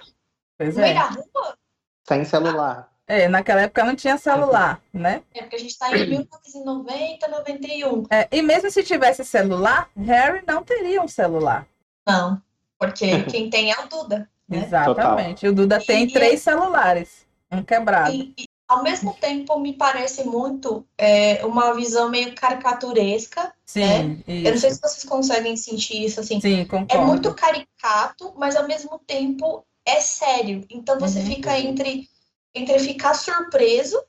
Pois 0.57 0.75
no 0.75 0.81
é. 0.81 0.93
meio 0.93 0.95
da 0.95 1.09
rua? 1.09 1.57
Sem 2.07 2.25
celular. 2.25 2.91
É, 3.07 3.27
naquela 3.27 3.61
época 3.61 3.83
não 3.83 3.95
tinha 3.95 4.17
celular, 4.17 4.79
né? 4.93 5.21
É, 5.33 5.41
porque 5.41 5.55
a 5.57 5.59
gente 5.59 5.77
tá 5.77 5.89
em 5.95 6.07
1990, 6.07 7.27
91. 7.27 8.03
É, 8.09 8.27
e 8.31 8.41
mesmo 8.41 8.71
se 8.71 8.83
tivesse 8.83 9.25
celular, 9.25 9.89
Harry 9.97 10.43
não 10.47 10.63
teria 10.63 11.01
um 11.01 11.07
celular. 11.07 11.65
Não, 12.07 12.41
porque 12.79 13.23
quem 13.23 13.49
tem 13.49 13.71
é 13.71 13.79
o 13.79 13.87
Duda. 13.87 14.29
Né? 14.47 14.63
Exatamente. 14.65 15.47
O 15.47 15.53
Duda 15.53 15.79
tem 15.85 16.03
E- 16.05 16.13
três 16.13 16.41
celulares, 16.41 17.25
um 17.51 17.63
quebrado. 17.63 18.11
E, 18.11 18.33
e, 18.37 18.45
ao 18.71 18.83
mesmo 18.83 19.13
tempo, 19.15 19.59
me 19.59 19.73
parece 19.73 20.23
muito 20.23 20.85
é, 20.97 21.45
uma 21.45 21.73
visão 21.73 22.09
meio 22.09 22.33
caricaturesca. 22.35 23.53
Sim, 23.65 24.23
Eu 24.27 24.51
não 24.51 24.57
sei 24.57 24.71
se 24.71 24.81
vocês 24.81 25.03
conseguem 25.03 25.55
sentir 25.57 26.05
isso 26.05 26.19
assim. 26.19 26.39
Sim, 26.41 26.61
É 26.61 26.67
concordo. 26.67 27.05
muito 27.05 27.33
caricato, 27.35 28.33
mas 28.37 28.55
ao 28.55 28.67
mesmo 28.67 28.99
tempo 29.05 29.65
é 29.85 29.99
sério. 29.99 30.65
Então 30.69 30.99
você 30.99 31.19
Uhum. 31.19 31.25
fica 31.25 31.59
entre, 31.59 32.09
entre 32.53 32.79
ficar 32.79 33.13
surpreso 33.13 34.01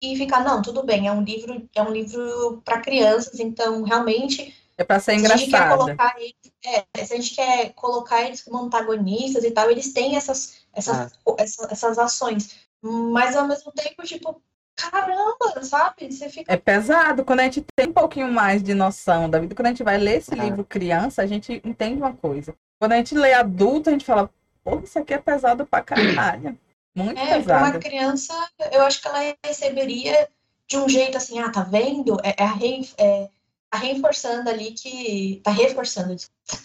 e 0.00 0.16
ficar, 0.16 0.44
não, 0.44 0.62
tudo 0.62 0.82
bem, 0.84 1.08
é 1.08 1.12
um 1.12 1.22
livro, 1.22 1.68
é 1.74 1.82
um 1.82 1.90
livro 1.90 2.60
para 2.64 2.80
crianças, 2.80 3.40
então 3.40 3.82
realmente 3.82 4.54
É 4.76 4.84
pra 4.84 5.00
ser 5.00 5.18
se 5.18 5.26
a 5.26 5.36
gente 5.36 5.50
quer 5.50 5.56
engraçada. 5.56 5.76
colocar 5.76 6.14
eles, 6.20 6.34
é, 6.64 7.04
se 7.04 7.12
a 7.14 7.16
gente 7.16 7.34
quer 7.34 7.72
colocar 7.74 8.22
eles 8.22 8.42
como 8.42 8.58
antagonistas 8.58 9.42
e 9.42 9.50
tal, 9.50 9.68
eles 9.70 9.92
têm 9.92 10.16
essas, 10.16 10.58
essas, 10.72 11.12
essa- 11.36 11.68
essas 11.70 11.98
ações. 11.98 12.67
Mas 12.82 13.36
ao 13.36 13.46
mesmo 13.48 13.72
tempo, 13.72 14.02
tipo, 14.04 14.40
caramba, 14.76 15.62
sabe? 15.62 16.10
Você 16.12 16.28
fica. 16.28 16.52
É 16.52 16.56
pesado. 16.56 17.24
Quando 17.24 17.40
a 17.40 17.44
gente 17.44 17.64
tem 17.74 17.88
um 17.88 17.92
pouquinho 17.92 18.30
mais 18.32 18.62
de 18.62 18.74
noção 18.74 19.28
da 19.28 19.38
vida, 19.38 19.54
quando 19.54 19.66
a 19.66 19.70
gente 19.70 19.82
vai 19.82 19.98
ler 19.98 20.18
esse 20.18 20.32
É. 20.32 20.36
livro 20.44 20.64
criança, 20.64 21.22
a 21.22 21.26
gente 21.26 21.60
entende 21.64 22.00
uma 22.00 22.12
coisa. 22.14 22.54
Quando 22.78 22.92
a 22.92 22.96
gente 22.96 23.14
lê 23.14 23.32
adulto, 23.34 23.88
a 23.88 23.92
gente 23.92 24.04
fala, 24.04 24.30
pô, 24.62 24.78
isso 24.80 24.98
aqui 24.98 25.14
é 25.14 25.18
pesado 25.18 25.66
pra 25.66 25.82
caralho. 25.82 26.56
Muito 26.94 27.18
É, 27.20 27.26
para 27.42 27.58
uma 27.58 27.66
pesado. 27.72 27.78
criança, 27.80 28.34
eu 28.72 28.82
acho 28.82 29.00
que 29.02 29.08
ela 29.08 29.18
receberia 29.44 30.28
de 30.68 30.76
um 30.76 30.88
jeito 30.88 31.16
assim, 31.16 31.38
ah, 31.40 31.50
tá 31.50 31.62
vendo? 31.62 32.16
É, 32.22 32.30
é, 32.30 32.80
é, 32.98 33.28
tá 33.70 33.78
reforçando 33.78 34.48
ali 34.48 34.72
que. 34.72 35.40
Tá 35.42 35.50
reforçando, 35.50 36.14
desculpa, 36.14 36.62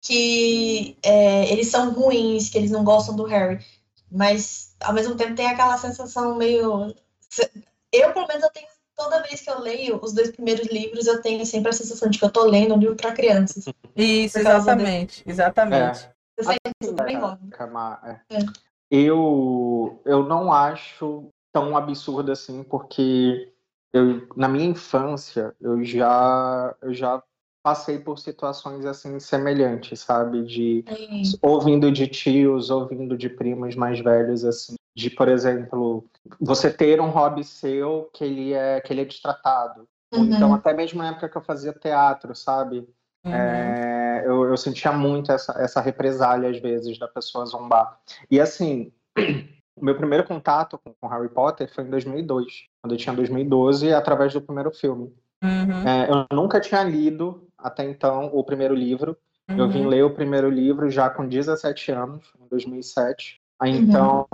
que 0.00 0.96
é, 1.02 1.50
eles 1.52 1.68
são 1.68 1.92
ruins, 1.92 2.48
que 2.48 2.58
eles 2.58 2.70
não 2.70 2.84
gostam 2.84 3.16
do 3.16 3.24
Harry. 3.24 3.58
Mas 4.10 4.65
ao 4.80 4.92
mesmo 4.92 5.14
tempo 5.16 5.34
tem 5.34 5.48
aquela 5.48 5.76
sensação 5.78 6.36
meio. 6.36 6.94
Eu, 7.92 8.12
pelo 8.12 8.26
menos, 8.26 8.42
eu 8.42 8.50
tenho. 8.50 8.66
Toda 8.94 9.22
vez 9.22 9.42
que 9.42 9.50
eu 9.50 9.60
leio 9.60 10.00
os 10.02 10.14
dois 10.14 10.30
primeiros 10.30 10.68
livros, 10.68 11.06
eu 11.06 11.20
tenho 11.20 11.44
sempre 11.44 11.68
a 11.68 11.72
sensação 11.72 12.08
de 12.08 12.18
que 12.18 12.24
eu 12.24 12.30
tô 12.30 12.44
lendo 12.44 12.74
um 12.74 12.78
livro 12.78 12.96
para 12.96 13.12
crianças. 13.12 13.66
Isso, 13.94 14.38
exatamente. 14.38 15.22
Exatamente. 15.26 16.08
Eu 16.34 16.44
sei 16.44 16.56
que 16.64 16.68
Sim, 16.68 16.74
isso 16.82 16.94
também 16.94 17.16
é, 17.16 17.20
é. 17.20 18.20
É. 18.30 18.38
Eu, 18.90 20.00
eu 20.04 20.22
não 20.22 20.52
acho 20.52 21.28
tão 21.52 21.76
absurdo 21.76 22.32
assim, 22.32 22.62
porque 22.62 23.52
eu, 23.92 24.28
na 24.36 24.48
minha 24.48 24.66
infância 24.66 25.54
eu 25.60 25.82
já, 25.82 26.74
eu 26.82 26.92
já 26.92 27.22
passei 27.66 27.98
por 27.98 28.16
situações 28.16 28.86
assim 28.86 29.18
semelhantes, 29.18 29.98
sabe? 29.98 30.44
De 30.44 30.84
ouvindo 31.42 31.90
de 31.90 32.06
tios, 32.06 32.70
ouvindo 32.70 33.18
de 33.18 33.28
primos 33.28 33.74
mais 33.74 33.98
velhos, 33.98 34.44
assim, 34.44 34.76
de, 34.94 35.10
por 35.10 35.26
exemplo, 35.26 36.04
você 36.40 36.70
ter 36.72 37.00
um 37.00 37.10
hobby 37.10 37.42
seu 37.42 38.08
que 38.12 38.22
ele 38.22 38.52
é, 38.52 38.80
que 38.80 38.92
ele 38.92 39.00
é 39.00 39.04
destratado. 39.04 39.88
Uhum. 40.14 40.26
Então, 40.26 40.54
até 40.54 40.72
mesmo 40.72 41.02
na 41.02 41.08
época 41.08 41.28
que 41.28 41.36
eu 41.36 41.42
fazia 41.42 41.72
teatro, 41.72 42.36
sabe? 42.36 42.88
Uhum. 43.24 43.34
É, 43.34 44.22
eu, 44.24 44.44
eu 44.44 44.56
sentia 44.56 44.92
muito 44.92 45.32
essa, 45.32 45.60
essa 45.60 45.80
represália, 45.80 46.48
às 46.48 46.60
vezes, 46.60 46.96
da 47.00 47.08
pessoa 47.08 47.46
zombar. 47.46 47.98
E, 48.30 48.40
assim, 48.40 48.92
o 49.76 49.82
meu 49.84 49.96
primeiro 49.96 50.22
contato 50.22 50.78
com, 50.78 50.94
com 51.00 51.08
Harry 51.08 51.30
Potter 51.30 51.68
foi 51.74 51.82
em 51.82 51.90
2002, 51.90 52.68
quando 52.80 52.92
eu 52.92 52.96
tinha 52.96 53.12
2012, 53.12 53.92
através 53.92 54.32
do 54.32 54.40
primeiro 54.40 54.70
filme. 54.70 55.12
Uhum. 55.42 55.88
É, 55.88 56.08
eu 56.10 56.36
nunca 56.36 56.60
tinha 56.60 56.82
lido, 56.84 57.45
até 57.58 57.84
então, 57.84 58.30
o 58.32 58.42
primeiro 58.44 58.74
livro. 58.74 59.16
Eu 59.48 59.64
Uhum. 59.64 59.68
vim 59.68 59.86
ler 59.86 60.04
o 60.04 60.10
primeiro 60.14 60.50
livro 60.50 60.90
já 60.90 61.08
com 61.08 61.26
17 61.26 61.92
anos, 61.92 62.24
em 62.40 62.48
2007. 62.48 63.40
Aí, 63.58 63.70
Então, 63.76 64.26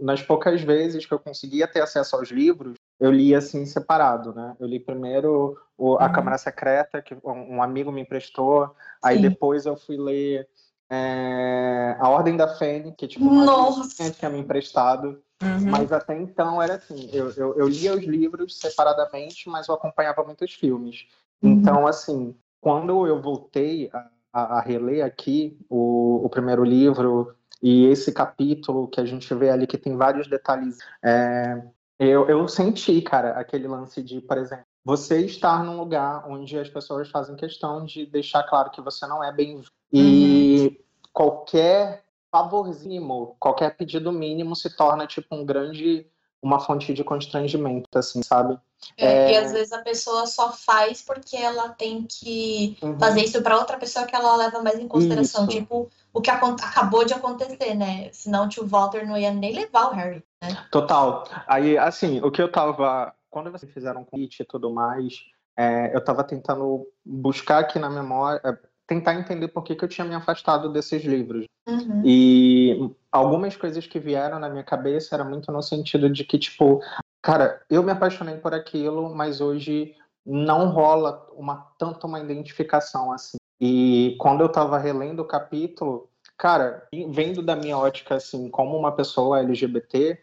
nas 0.00 0.20
poucas 0.22 0.60
vezes 0.60 1.06
que 1.06 1.14
eu 1.14 1.18
conseguia 1.18 1.66
ter 1.66 1.80
acesso 1.80 2.14
aos 2.16 2.30
livros, 2.30 2.74
eu 3.00 3.10
li 3.10 3.34
assim 3.34 3.64
separado, 3.64 4.34
né? 4.34 4.54
Eu 4.60 4.66
li 4.66 4.78
primeiro 4.78 5.56
o, 5.78 5.96
A 5.98 6.06
Uhum. 6.06 6.12
Câmara 6.12 6.36
Secreta, 6.36 7.00
que 7.00 7.16
um 7.24 7.62
amigo 7.62 7.90
me 7.90 8.02
emprestou. 8.02 8.74
Aí 9.02 9.16
Sim. 9.16 9.22
depois 9.22 9.64
eu 9.64 9.76
fui 9.76 9.96
ler 9.96 10.46
é, 10.90 11.96
A 12.00 12.08
Ordem 12.08 12.36
da 12.36 12.48
Fênix, 12.48 12.96
que 12.96 13.06
tipo, 13.08 13.24
Nossa! 13.24 14.10
tinha 14.12 14.30
me 14.30 14.38
emprestado. 14.38 15.22
Uhum. 15.40 15.70
Mas 15.70 15.92
até 15.92 16.20
então 16.20 16.60
era 16.60 16.74
assim, 16.74 17.08
eu, 17.12 17.30
eu, 17.36 17.54
eu 17.56 17.68
lia 17.68 17.94
os 17.94 18.02
livros 18.04 18.58
separadamente, 18.58 19.48
mas 19.48 19.68
eu 19.68 19.74
acompanhava 19.74 20.24
muitos 20.24 20.52
filmes. 20.52 21.06
Uhum. 21.42 21.52
Então, 21.52 21.86
assim, 21.86 22.34
quando 22.60 23.06
eu 23.06 23.20
voltei 23.20 23.90
a, 23.92 24.10
a, 24.32 24.58
a 24.58 24.60
reler 24.60 25.04
aqui 25.04 25.58
o, 25.68 26.24
o 26.24 26.28
primeiro 26.28 26.64
livro 26.64 27.34
e 27.62 27.86
esse 27.86 28.12
capítulo 28.12 28.88
que 28.88 29.00
a 29.00 29.04
gente 29.04 29.32
vê 29.34 29.50
ali 29.50 29.66
que 29.66 29.78
tem 29.78 29.96
vários 29.96 30.28
detalhes, 30.28 30.78
é, 31.02 31.62
eu, 31.98 32.28
eu 32.28 32.46
senti, 32.46 33.00
cara, 33.02 33.32
aquele 33.32 33.66
lance 33.66 34.02
de, 34.02 34.20
por 34.20 34.38
exemplo, 34.38 34.64
você 34.84 35.24
estar 35.24 35.64
num 35.64 35.78
lugar 35.78 36.24
onde 36.28 36.58
as 36.58 36.68
pessoas 36.68 37.10
fazem 37.10 37.36
questão 37.36 37.84
de 37.84 38.06
deixar 38.06 38.44
claro 38.44 38.70
que 38.70 38.80
você 38.80 39.06
não 39.06 39.22
é 39.22 39.32
bem-vindo. 39.32 39.68
E 39.92 40.80
qualquer 41.12 42.04
favorzinho, 42.30 43.34
qualquer 43.40 43.76
pedido 43.76 44.12
mínimo 44.12 44.54
se 44.54 44.74
torna 44.76 45.06
tipo 45.06 45.34
um 45.34 45.44
grande 45.44 46.06
uma 46.40 46.60
fonte 46.60 46.94
de 46.94 47.02
constrangimento, 47.02 47.88
assim, 47.98 48.22
sabe? 48.22 48.58
É, 48.96 49.30
E 49.32 49.34
É. 49.34 49.38
às 49.38 49.52
vezes 49.52 49.72
a 49.72 49.82
pessoa 49.82 50.26
só 50.26 50.52
faz 50.52 51.02
porque 51.02 51.36
ela 51.36 51.68
tem 51.70 52.06
que 52.08 52.76
Uhum. 52.82 52.98
fazer 52.98 53.22
isso 53.22 53.42
para 53.42 53.56
outra 53.58 53.76
pessoa 53.76 54.06
que 54.06 54.14
ela 54.14 54.36
leva 54.36 54.62
mais 54.62 54.78
em 54.78 54.88
consideração. 54.88 55.44
Isso. 55.46 55.58
Tipo, 55.58 55.88
o 56.12 56.20
que 56.20 56.30
acabou 56.30 57.04
de 57.04 57.14
acontecer, 57.14 57.74
né? 57.74 58.08
Senão 58.12 58.46
o 58.46 58.48
tio 58.48 58.66
Walter 58.66 59.06
não 59.06 59.16
ia 59.16 59.32
nem 59.32 59.54
levar 59.54 59.90
o 59.90 59.94
Harry. 59.94 60.22
Total. 60.70 61.24
Aí, 61.46 61.76
assim, 61.76 62.20
o 62.22 62.30
que 62.30 62.40
eu 62.40 62.50
tava. 62.50 63.12
Quando 63.30 63.50
vocês 63.52 63.70
fizeram 63.72 64.04
convite 64.04 64.40
e 64.40 64.44
tudo 64.46 64.72
mais, 64.72 65.14
é, 65.56 65.94
eu 65.94 66.02
tava 66.02 66.24
tentando 66.24 66.86
buscar 67.04 67.58
aqui 67.58 67.78
na 67.78 67.90
memória, 67.90 68.40
é, 68.44 68.56
tentar 68.86 69.14
entender 69.14 69.48
por 69.48 69.62
que, 69.62 69.74
que 69.76 69.84
eu 69.84 69.88
tinha 69.88 70.06
me 70.06 70.14
afastado 70.14 70.72
desses 70.72 71.04
livros. 71.04 71.44
Uhum. 71.68 72.02
E 72.04 72.90
algumas 73.12 73.54
coisas 73.54 73.86
que 73.86 73.98
vieram 73.98 74.38
na 74.38 74.48
minha 74.48 74.64
cabeça 74.64 75.14
era 75.14 75.24
muito 75.24 75.52
no 75.52 75.62
sentido 75.62 76.08
de 76.08 76.24
que, 76.24 76.38
tipo, 76.38 76.80
cara, 77.22 77.62
eu 77.68 77.82
me 77.82 77.92
apaixonei 77.92 78.36
por 78.36 78.54
aquilo, 78.54 79.14
mas 79.14 79.40
hoje 79.40 79.94
não 80.24 80.68
rola 80.68 81.26
uma 81.32 81.66
tanto 81.78 82.06
uma 82.06 82.20
identificação 82.20 83.12
assim. 83.12 83.38
E 83.60 84.16
quando 84.20 84.42
eu 84.42 84.48
tava 84.48 84.78
relendo 84.78 85.20
o 85.20 85.26
capítulo, 85.26 86.08
cara, 86.36 86.86
vendo 87.08 87.42
da 87.42 87.56
minha 87.56 87.76
ótica 87.76 88.14
assim, 88.16 88.48
como 88.48 88.76
uma 88.76 88.92
pessoa 88.92 89.40
LGBT, 89.40 90.18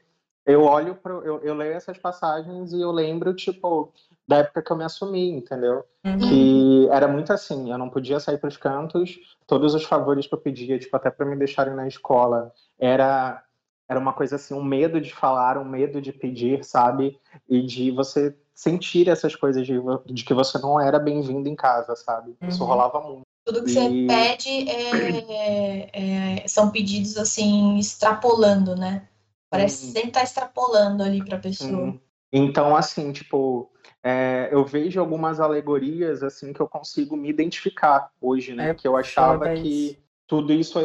eu 0.45 0.63
olho 0.63 0.95
pro, 0.95 1.25
eu, 1.25 1.39
eu 1.39 1.55
leio 1.55 1.73
essas 1.73 1.97
passagens 1.97 2.71
e 2.71 2.79
eu 2.79 2.91
lembro, 2.91 3.33
tipo, 3.33 3.91
da 4.27 4.37
época 4.37 4.61
que 4.61 4.71
eu 4.71 4.77
me 4.77 4.83
assumi, 4.83 5.31
entendeu? 5.31 5.83
Uhum. 6.05 6.19
que 6.19 6.87
era 6.91 7.07
muito 7.07 7.33
assim, 7.33 7.71
eu 7.71 7.79
não 7.79 7.89
podia 7.89 8.19
sair 8.19 8.37
para 8.37 8.47
os 8.47 8.57
cantos, 8.57 9.17
todos 9.47 9.73
os 9.73 9.83
favores 9.83 10.27
que 10.27 10.35
eu 10.35 10.37
pedia, 10.37 10.77
tipo, 10.77 10.95
até 10.95 11.09
para 11.09 11.25
me 11.25 11.35
deixarem 11.35 11.73
na 11.73 11.87
escola, 11.87 12.53
era 12.77 13.43
era 13.87 13.99
uma 13.99 14.13
coisa 14.13 14.35
assim, 14.35 14.53
um 14.53 14.63
medo 14.63 14.99
de 14.99 15.13
falar, 15.13 15.57
um 15.57 15.65
medo 15.65 16.01
de 16.01 16.11
pedir, 16.11 16.63
sabe? 16.63 17.19
E 17.47 17.61
de 17.61 17.91
você 17.91 18.35
sentir 18.53 19.09
essas 19.09 19.35
coisas 19.35 19.65
de, 19.65 19.75
de 20.05 20.23
que 20.23 20.33
você 20.33 20.57
não 20.57 20.79
era 20.79 20.97
bem-vindo 20.97 21.47
em 21.47 21.55
casa, 21.55 21.95
sabe? 21.95 22.35
Isso 22.47 22.63
Uhum. 22.63 22.69
rolava 22.69 23.01
muito. 23.01 23.21
Tudo 23.45 23.63
que 23.63 23.69
você 23.69 23.87
E- 23.87 24.07
pede 24.07 24.69
é- 24.69 25.89
é- 26.43 26.47
são 26.47 26.71
pedidos 26.71 27.15
assim, 27.17 27.77
extrapolando, 27.77 28.75
né? 28.75 29.07
Parece 29.51 29.85
Sim. 29.85 29.91
sempre 29.91 30.07
estar 30.07 30.23
extrapolando 30.23 31.03
ali 31.03 31.23
para 31.23 31.37
a 31.37 31.39
pessoa. 31.39 31.87
Hum. 31.89 31.99
Então, 32.33 32.75
assim, 32.75 33.11
tipo, 33.13 33.71
é, 34.03 34.49
eu 34.51 34.65
vejo 34.65 34.99
algumas 34.99 35.39
alegorias 35.39 36.23
assim 36.23 36.51
que 36.51 36.59
eu 36.59 36.67
consigo 36.67 37.15
me 37.15 37.29
identificar 37.29 38.09
hoje, 38.19 38.53
né? 38.53 38.71
É 38.71 38.73
que 38.73 38.87
eu 38.87 38.97
achava 38.97 39.47
que 39.47 39.99
tudo 40.27 40.51
isso 40.51 40.79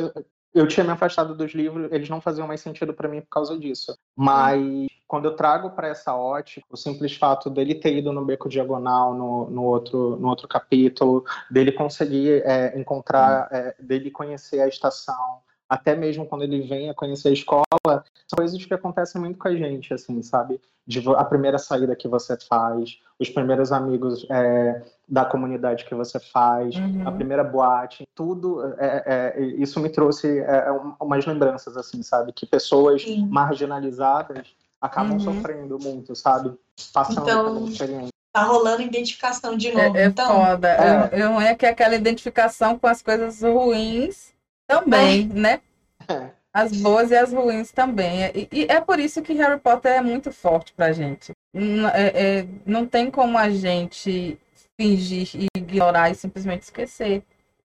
eu 0.54 0.66
tinha 0.66 0.84
me 0.84 0.90
afastado 0.90 1.34
dos 1.34 1.52
livros, 1.52 1.90
eles 1.92 2.08
não 2.08 2.20
faziam 2.20 2.46
mais 2.46 2.60
sentido 2.60 2.92
para 2.92 3.08
mim 3.08 3.20
por 3.20 3.28
causa 3.28 3.58
disso. 3.58 3.96
Mas 4.16 4.88
quando 5.06 5.24
eu 5.24 5.34
trago 5.34 5.70
para 5.70 5.88
essa 5.88 6.14
ótica 6.14 6.64
o 6.70 6.76
simples 6.76 7.16
fato 7.16 7.50
dele 7.50 7.74
ter 7.74 7.96
ido 7.96 8.12
no 8.12 8.24
beco 8.24 8.48
diagonal 8.48 9.12
no, 9.14 9.50
no 9.50 9.64
outro 9.64 10.16
no 10.16 10.28
outro 10.28 10.46
capítulo, 10.46 11.24
dele 11.50 11.72
conseguir 11.72 12.42
é, 12.44 12.78
encontrar, 12.78 13.48
é, 13.50 13.74
dele 13.80 14.10
conhecer 14.10 14.60
a 14.60 14.68
estação, 14.68 15.40
até 15.70 15.94
mesmo 15.94 16.26
quando 16.26 16.42
ele 16.42 16.62
vem 16.62 16.90
a 16.90 16.94
conhecer 16.94 17.28
a 17.28 17.33
escola, 17.33 17.64
são 17.87 18.37
coisas 18.37 18.62
que 18.64 18.74
acontecem 18.74 19.20
muito 19.20 19.38
com 19.38 19.46
a 19.46 19.54
gente, 19.54 19.94
assim, 19.94 20.20
sabe? 20.20 20.61
De 20.85 21.00
a 21.14 21.24
primeira 21.24 21.59
saída 21.59 21.94
que 21.94 22.09
você 22.09 22.37
faz, 22.37 22.98
os 23.20 23.28
primeiros 23.30 23.70
amigos 23.70 24.26
é, 24.28 24.83
da 25.09 25.24
comunidade 25.24 25.85
que 25.85 25.94
você 25.94 26.18
faz, 26.18 26.74
Uhum. 26.74 27.02
a 27.04 27.12
primeira 27.12 27.44
boate, 27.44 28.02
tudo, 28.16 28.64
é, 28.78 29.04
é, 29.37 29.40
isso 29.59 29.78
me 29.78 29.88
trouxe 29.88 30.40
é, 30.40 30.72
um- 30.72 30.94
umas 31.00 31.24
lembranças, 31.24 31.76
assim, 31.76 32.02
sabe? 32.02 32.33
Que 32.33 32.44
pessoas 32.46 33.02
Sim. 33.02 33.28
marginalizadas 33.30 34.48
acabam 34.80 35.12
Uhum. 35.12 35.20
sofrendo 35.20 35.78
muito, 35.78 36.16
sabe? 36.16 36.52
Passando 36.92 37.22
Então, 37.30 37.44
pela 37.54 37.66
experiência. 37.68 38.09
Tá 38.33 38.44
rolando 38.44 38.83
identificação 38.83 39.56
de 39.56 39.70
novo. 39.72 39.96
É, 39.96 40.02
é 40.02 40.06
então, 40.06 40.26
foda. 40.26 40.68
É. 40.68 41.20
Eu, 41.20 41.30
eu 41.33 41.40
é 41.40 41.54
que 41.54 41.66
aquela 41.66 41.94
identificação 41.94 42.76
com 42.78 42.87
as 42.88 43.02
coisas 43.02 43.42
ruins 43.42 44.33
também, 44.74 45.26
né? 45.26 45.61
É. 46.09 46.30
As 46.52 46.72
boas 46.72 47.11
e 47.11 47.16
as 47.16 47.33
ruins 47.33 47.70
também. 47.70 48.22
E, 48.35 48.48
e 48.52 48.66
é 48.68 48.80
por 48.80 48.98
isso 48.98 49.22
que 49.22 49.33
Harry 49.35 49.61
Potter 49.61 49.92
é 49.92 50.00
muito 50.00 50.33
forte 50.33 50.72
pra 50.72 50.92
gente. 50.92 51.33
N- 51.54 51.87
é- 51.92 52.38
é, 52.40 52.46
não 52.66 52.87
tem 52.87 53.11
como 53.11 53.38
a 53.38 53.48
gente 53.50 54.37
fingir 54.80 55.28
e 55.35 55.46
ignorar 55.56 56.11
e 56.11 56.14
simplesmente 56.14 56.62
esquecer. 56.62 57.22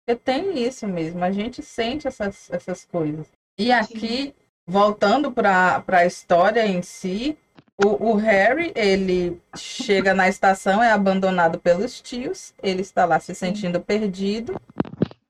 Porque 0.07 0.19
tem 0.25 0.59
isso 0.67 0.87
mesmo, 0.89 1.23
a 1.23 1.31
gente 1.31 1.63
sente 1.63 2.09
essas, 2.09 2.49
essas 2.51 2.85
coisas. 2.85 3.27
E 3.59 3.71
aqui, 3.71 4.35
voltando 4.67 5.31
para 5.31 5.85
a 5.87 6.07
história 6.07 6.67
em 6.67 6.81
si, 6.81 7.37
o, 7.85 8.11
o 8.13 8.15
Harry, 8.15 8.73
ele 8.75 9.41
chega 9.57 10.15
na 10.15 10.27
estação, 10.29 10.83
é 10.83 10.91
abandonado 10.91 11.59
pelos 11.59 12.01
tios, 12.01 12.55
ele 12.63 12.81
está 12.81 13.05
lá 13.05 13.21
se 13.21 13.35
sentindo 13.35 13.79
perdido, 13.81 14.59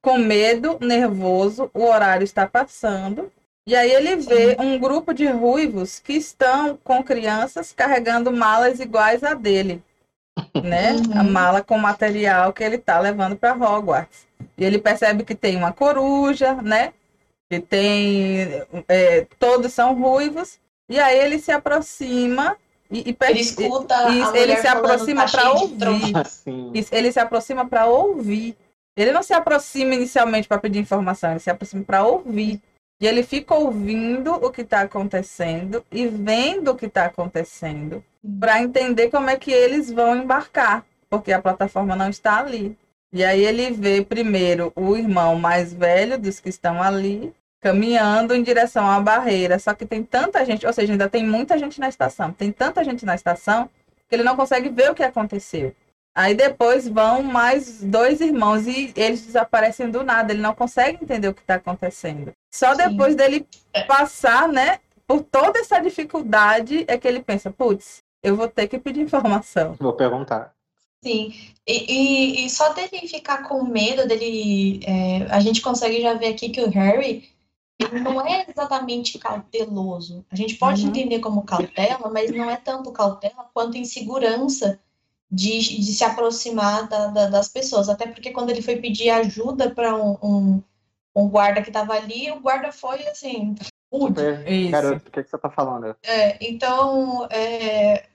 com 0.02 0.18
medo, 0.18 0.78
nervoso, 0.80 1.70
o 1.74 1.84
horário 1.84 2.24
está 2.24 2.46
passando. 2.46 3.30
E 3.66 3.76
aí 3.76 3.90
ele 3.92 4.16
vê 4.16 4.56
um 4.58 4.78
grupo 4.78 5.12
de 5.12 5.26
ruivos 5.26 5.98
que 6.00 6.14
estão 6.14 6.78
com 6.82 7.02
crianças 7.02 7.72
carregando 7.72 8.32
malas 8.32 8.80
iguais 8.80 9.22
a 9.22 9.34
dele, 9.34 9.82
né? 10.62 10.92
Uhum. 10.92 11.20
A 11.20 11.22
mala 11.22 11.62
com 11.62 11.78
material 11.78 12.52
que 12.52 12.64
ele 12.64 12.76
está 12.76 12.98
levando 12.98 13.36
para 13.36 13.52
Hogwarts. 13.54 14.26
E 14.56 14.64
ele 14.64 14.78
percebe 14.78 15.24
que 15.24 15.34
tem 15.34 15.56
uma 15.56 15.72
coruja, 15.72 16.54
né? 16.54 16.92
Que 17.50 17.60
tem. 17.60 18.62
é, 18.88 19.26
todos 19.38 19.72
são 19.72 19.94
ruivos. 19.94 20.58
E 20.88 20.98
aí 20.98 21.18
ele 21.18 21.38
se 21.38 21.52
aproxima 21.52 22.56
e, 22.90 23.10
e 23.10 23.12
per- 23.12 23.30
ele 23.30 23.40
escuta 23.40 24.08
mulher 24.10 24.36
ele 24.42 24.56
se 24.56 24.62
falando, 24.62 24.84
aproxima 24.84 25.24
tá 25.26 25.30
pra 25.30 25.40
cheio 25.42 25.54
de 25.54 25.62
ouvir. 25.62 25.78
tronco. 25.78 26.18
Assim, 26.18 26.70
isso, 26.74 26.88
ele 26.94 27.12
se 27.12 27.20
aproxima 27.20 27.66
para 27.66 27.86
ouvir. 27.86 28.56
Ele 28.96 29.12
não 29.12 29.22
se 29.22 29.32
aproxima 29.32 29.94
inicialmente 29.94 30.48
para 30.48 30.58
pedir 30.58 30.78
informação, 30.78 31.30
ele 31.30 31.40
se 31.40 31.50
aproxima 31.50 31.84
para 31.84 32.04
ouvir. 32.04 32.60
E 33.00 33.06
ele 33.06 33.22
fica 33.22 33.54
ouvindo 33.54 34.34
o 34.34 34.50
que 34.50 34.60
está 34.60 34.82
acontecendo 34.82 35.84
e 35.90 36.06
vendo 36.06 36.72
o 36.72 36.76
que 36.76 36.84
está 36.86 37.06
acontecendo 37.06 38.04
para 38.38 38.60
entender 38.60 39.08
como 39.10 39.30
é 39.30 39.36
que 39.36 39.50
eles 39.50 39.90
vão 39.90 40.14
embarcar, 40.14 40.84
porque 41.08 41.32
a 41.32 41.40
plataforma 41.40 41.96
não 41.96 42.10
está 42.10 42.38
ali. 42.38 42.76
E 43.12 43.24
aí 43.24 43.42
ele 43.42 43.70
vê 43.70 44.04
primeiro 44.04 44.72
o 44.76 44.96
irmão 44.96 45.34
mais 45.34 45.72
velho 45.72 46.18
dos 46.18 46.38
que 46.38 46.50
estão 46.50 46.82
ali 46.82 47.34
caminhando 47.60 48.34
em 48.34 48.42
direção 48.42 48.88
à 48.88 49.00
barreira. 49.00 49.58
Só 49.58 49.74
que 49.74 49.86
tem 49.86 50.02
tanta 50.02 50.44
gente, 50.44 50.66
ou 50.66 50.72
seja, 50.72 50.92
ainda 50.92 51.08
tem 51.08 51.26
muita 51.26 51.58
gente 51.58 51.80
na 51.80 51.88
estação. 51.88 52.32
Tem 52.32 52.52
tanta 52.52 52.84
gente 52.84 53.04
na 53.06 53.14
estação 53.14 53.68
que 54.08 54.14
ele 54.14 54.22
não 54.22 54.36
consegue 54.36 54.68
ver 54.68 54.90
o 54.90 54.94
que 54.94 55.02
aconteceu. 55.02 55.74
Aí 56.14 56.34
depois 56.34 56.88
vão 56.88 57.22
mais 57.22 57.82
dois 57.82 58.20
irmãos 58.20 58.66
e 58.66 58.92
eles 58.96 59.24
desaparecem 59.24 59.90
do 59.90 60.02
nada. 60.02 60.32
Ele 60.32 60.42
não 60.42 60.54
consegue 60.54 60.98
entender 61.02 61.28
o 61.28 61.34
que 61.34 61.40
está 61.40 61.54
acontecendo. 61.54 62.32
Só 62.52 62.74
Sim. 62.74 62.88
depois 62.88 63.14
dele 63.14 63.46
passar, 63.86 64.48
né, 64.48 64.80
por 65.06 65.22
toda 65.22 65.58
essa 65.60 65.78
dificuldade 65.80 66.84
é 66.88 66.98
que 66.98 67.06
ele 67.06 67.22
pensa, 67.22 67.50
putz, 67.50 68.02
eu 68.22 68.34
vou 68.36 68.48
ter 68.48 68.66
que 68.68 68.78
pedir 68.78 69.00
informação. 69.02 69.74
vou 69.78 69.92
perguntar. 69.92 70.52
Sim, 71.02 71.32
e, 71.66 71.92
e, 72.42 72.44
e 72.46 72.50
só 72.50 72.74
dele 72.74 73.08
ficar 73.08 73.48
com 73.48 73.64
medo 73.64 74.06
dele, 74.06 74.80
é, 74.84 75.22
a 75.30 75.40
gente 75.40 75.62
consegue 75.62 76.02
já 76.02 76.12
ver 76.12 76.26
aqui 76.34 76.50
que 76.50 76.60
o 76.60 76.68
Harry 76.68 77.26
não 78.04 78.20
é 78.26 78.44
exatamente 78.46 79.18
cauteloso. 79.18 80.22
A 80.30 80.36
gente 80.36 80.56
pode 80.56 80.82
Uhum. 80.82 80.88
entender 80.88 81.20
como 81.20 81.42
cautela, 81.44 82.10
mas 82.10 82.30
não 82.30 82.50
é 82.50 82.56
tanto 82.56 82.92
cautela 82.92 83.48
quanto 83.54 83.78
insegurança 83.78 84.78
de, 85.30 85.60
de 85.80 85.92
se 85.92 86.04
aproximar 86.04 86.88
da- 86.88 87.06
da- 87.08 87.26
das 87.28 87.48
pessoas. 87.48 87.88
Até 87.88 88.06
porque 88.06 88.32
quando 88.32 88.50
ele 88.50 88.62
foi 88.62 88.76
pedir 88.76 89.10
ajuda 89.10 89.70
para 89.70 89.94
um, 89.96 90.16
um, 90.22 90.62
um 91.14 91.28
guarda 91.28 91.62
que 91.62 91.68
estava 91.70 91.94
ali, 91.94 92.30
o 92.30 92.40
guarda 92.40 92.72
foi 92.72 93.06
assim, 93.06 93.54
rude. 93.92 94.20
Super, 94.20 94.70
garoto, 94.70 95.08
o 95.08 95.10
que, 95.10 95.22
que 95.22 95.30
você 95.30 95.38
tá 95.38 95.50
falando? 95.50 95.96
É, 96.02 96.36
então, 96.44 97.26
é, 97.30 98.06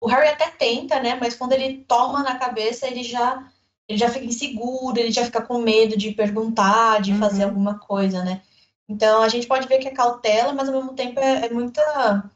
o 0.00 0.08
Harry 0.08 0.28
até 0.28 0.50
tenta, 0.50 1.00
né? 1.00 1.16
Mas 1.20 1.36
quando 1.36 1.52
ele 1.52 1.84
toma 1.86 2.22
na 2.22 2.38
cabeça, 2.38 2.86
ele 2.86 3.02
já, 3.04 3.46
ele 3.88 3.98
já 3.98 4.08
fica 4.10 4.24
inseguro, 4.24 4.98
ele 4.98 5.12
já 5.12 5.24
fica 5.24 5.40
com 5.42 5.58
medo 5.58 5.96
de 5.96 6.10
perguntar, 6.12 7.00
de 7.00 7.12
Uhum. 7.12 7.18
fazer 7.18 7.44
alguma 7.44 7.78
coisa, 7.78 8.24
né? 8.24 8.42
Então, 8.88 9.22
a 9.22 9.28
gente 9.28 9.46
pode 9.46 9.66
ver 9.66 9.78
que 9.78 9.88
é 9.88 9.92
cautela, 9.92 10.52
mas 10.52 10.68
ao 10.68 10.74
mesmo 10.74 10.92
tempo 10.94 11.18
é, 11.20 11.46
é 11.46 11.50
muita... 11.50 12.30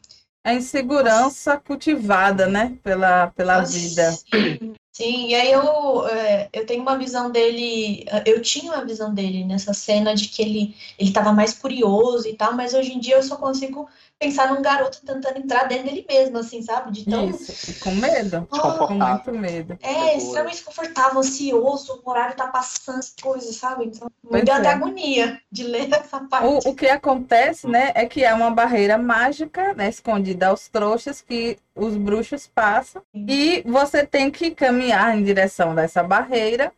A 0.44 0.54
insegurança 0.54 1.58
cultivada, 1.58 2.46
né, 2.46 2.78
pela, 2.82 3.28
pela 3.28 3.60
vida. 3.60 4.12
Sim, 4.12 4.74
sim, 4.92 5.28
e 5.28 5.34
aí 5.34 5.52
eu, 5.52 6.06
é, 6.08 6.48
eu 6.52 6.64
tenho 6.64 6.80
uma 6.82 6.96
visão 6.96 7.30
dele, 7.30 8.06
eu 8.24 8.40
tinha 8.40 8.72
uma 8.72 8.84
visão 8.84 9.12
dele 9.12 9.44
nessa 9.44 9.74
cena 9.74 10.14
de 10.14 10.28
que 10.28 10.40
ele 10.40 10.76
ele 10.98 11.10
estava 11.10 11.32
mais 11.32 11.54
curioso 11.54 12.26
e 12.26 12.34
tal, 12.34 12.54
mas 12.54 12.72
hoje 12.72 12.92
em 12.92 13.00
dia 13.00 13.16
eu 13.16 13.22
só 13.22 13.36
consigo 13.36 13.88
pensar 14.18 14.52
num 14.52 14.60
garoto 14.60 15.00
tentando 15.04 15.38
entrar 15.38 15.64
dentro 15.64 15.84
dele 15.84 16.04
mesmo, 16.08 16.38
assim, 16.38 16.60
sabe? 16.60 16.90
De 16.90 17.04
tão 17.04 17.30
Isso, 17.30 17.70
e 17.70 17.74
com 17.74 17.92
medo, 17.92 18.48
Ah, 18.50 18.72
com 18.86 18.94
muito 18.94 19.32
medo. 19.32 19.78
É, 19.80 20.16
extremamente 20.16 20.64
confortável, 20.64 21.20
ansioso, 21.20 22.02
o 22.04 22.10
horário 22.10 22.36
tá 22.36 22.48
passando 22.48 22.98
as 22.98 23.14
coisas, 23.20 23.54
sabe? 23.56 23.84
Então, 23.86 24.10
me 24.28 24.42
deu 24.42 24.54
é. 24.54 24.58
até 24.58 24.70
agonia 24.70 25.40
de 25.50 25.62
ler 25.62 25.88
essa 25.94 26.20
parte. 26.20 26.66
O, 26.66 26.70
o 26.70 26.74
que 26.74 26.88
acontece, 26.88 27.68
né, 27.68 27.92
é 27.94 28.06
que 28.06 28.24
é 28.24 28.34
uma 28.34 28.50
barreira 28.50 28.98
mágica, 28.98 29.72
né, 29.74 29.88
escondida 29.88 30.48
aos 30.48 30.68
trouxas 30.68 31.20
que 31.20 31.56
os 31.74 31.96
bruxos 31.96 32.46
passam 32.46 33.02
Sim. 33.14 33.26
e 33.28 33.62
você 33.62 34.04
tem 34.04 34.30
que 34.30 34.50
caminhar 34.50 35.16
em 35.16 35.22
direção 35.22 35.74
dessa 35.74 36.02
barreira 36.02 36.72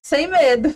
sem 0.00 0.26
medo. 0.28 0.74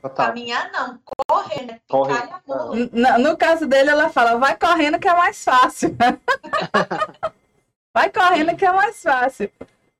Total. 0.00 0.26
Caminhar 0.28 0.70
não, 0.72 0.98
correr, 1.28 1.66
né? 1.66 1.80
E. 1.90 2.76
N- 2.76 2.90
No, 2.92 3.18
no 3.30 3.36
caso 3.36 3.66
dele, 3.66 3.90
ela 3.90 4.08
fala, 4.10 4.38
vai 4.38 4.56
correndo 4.56 4.98
que 4.98 5.08
é 5.08 5.14
mais 5.14 5.42
fácil. 5.44 5.96
vai 7.94 8.10
correndo 8.10 8.56
que 8.56 8.64
é 8.64 8.72
mais 8.72 9.02
fácil. 9.02 9.50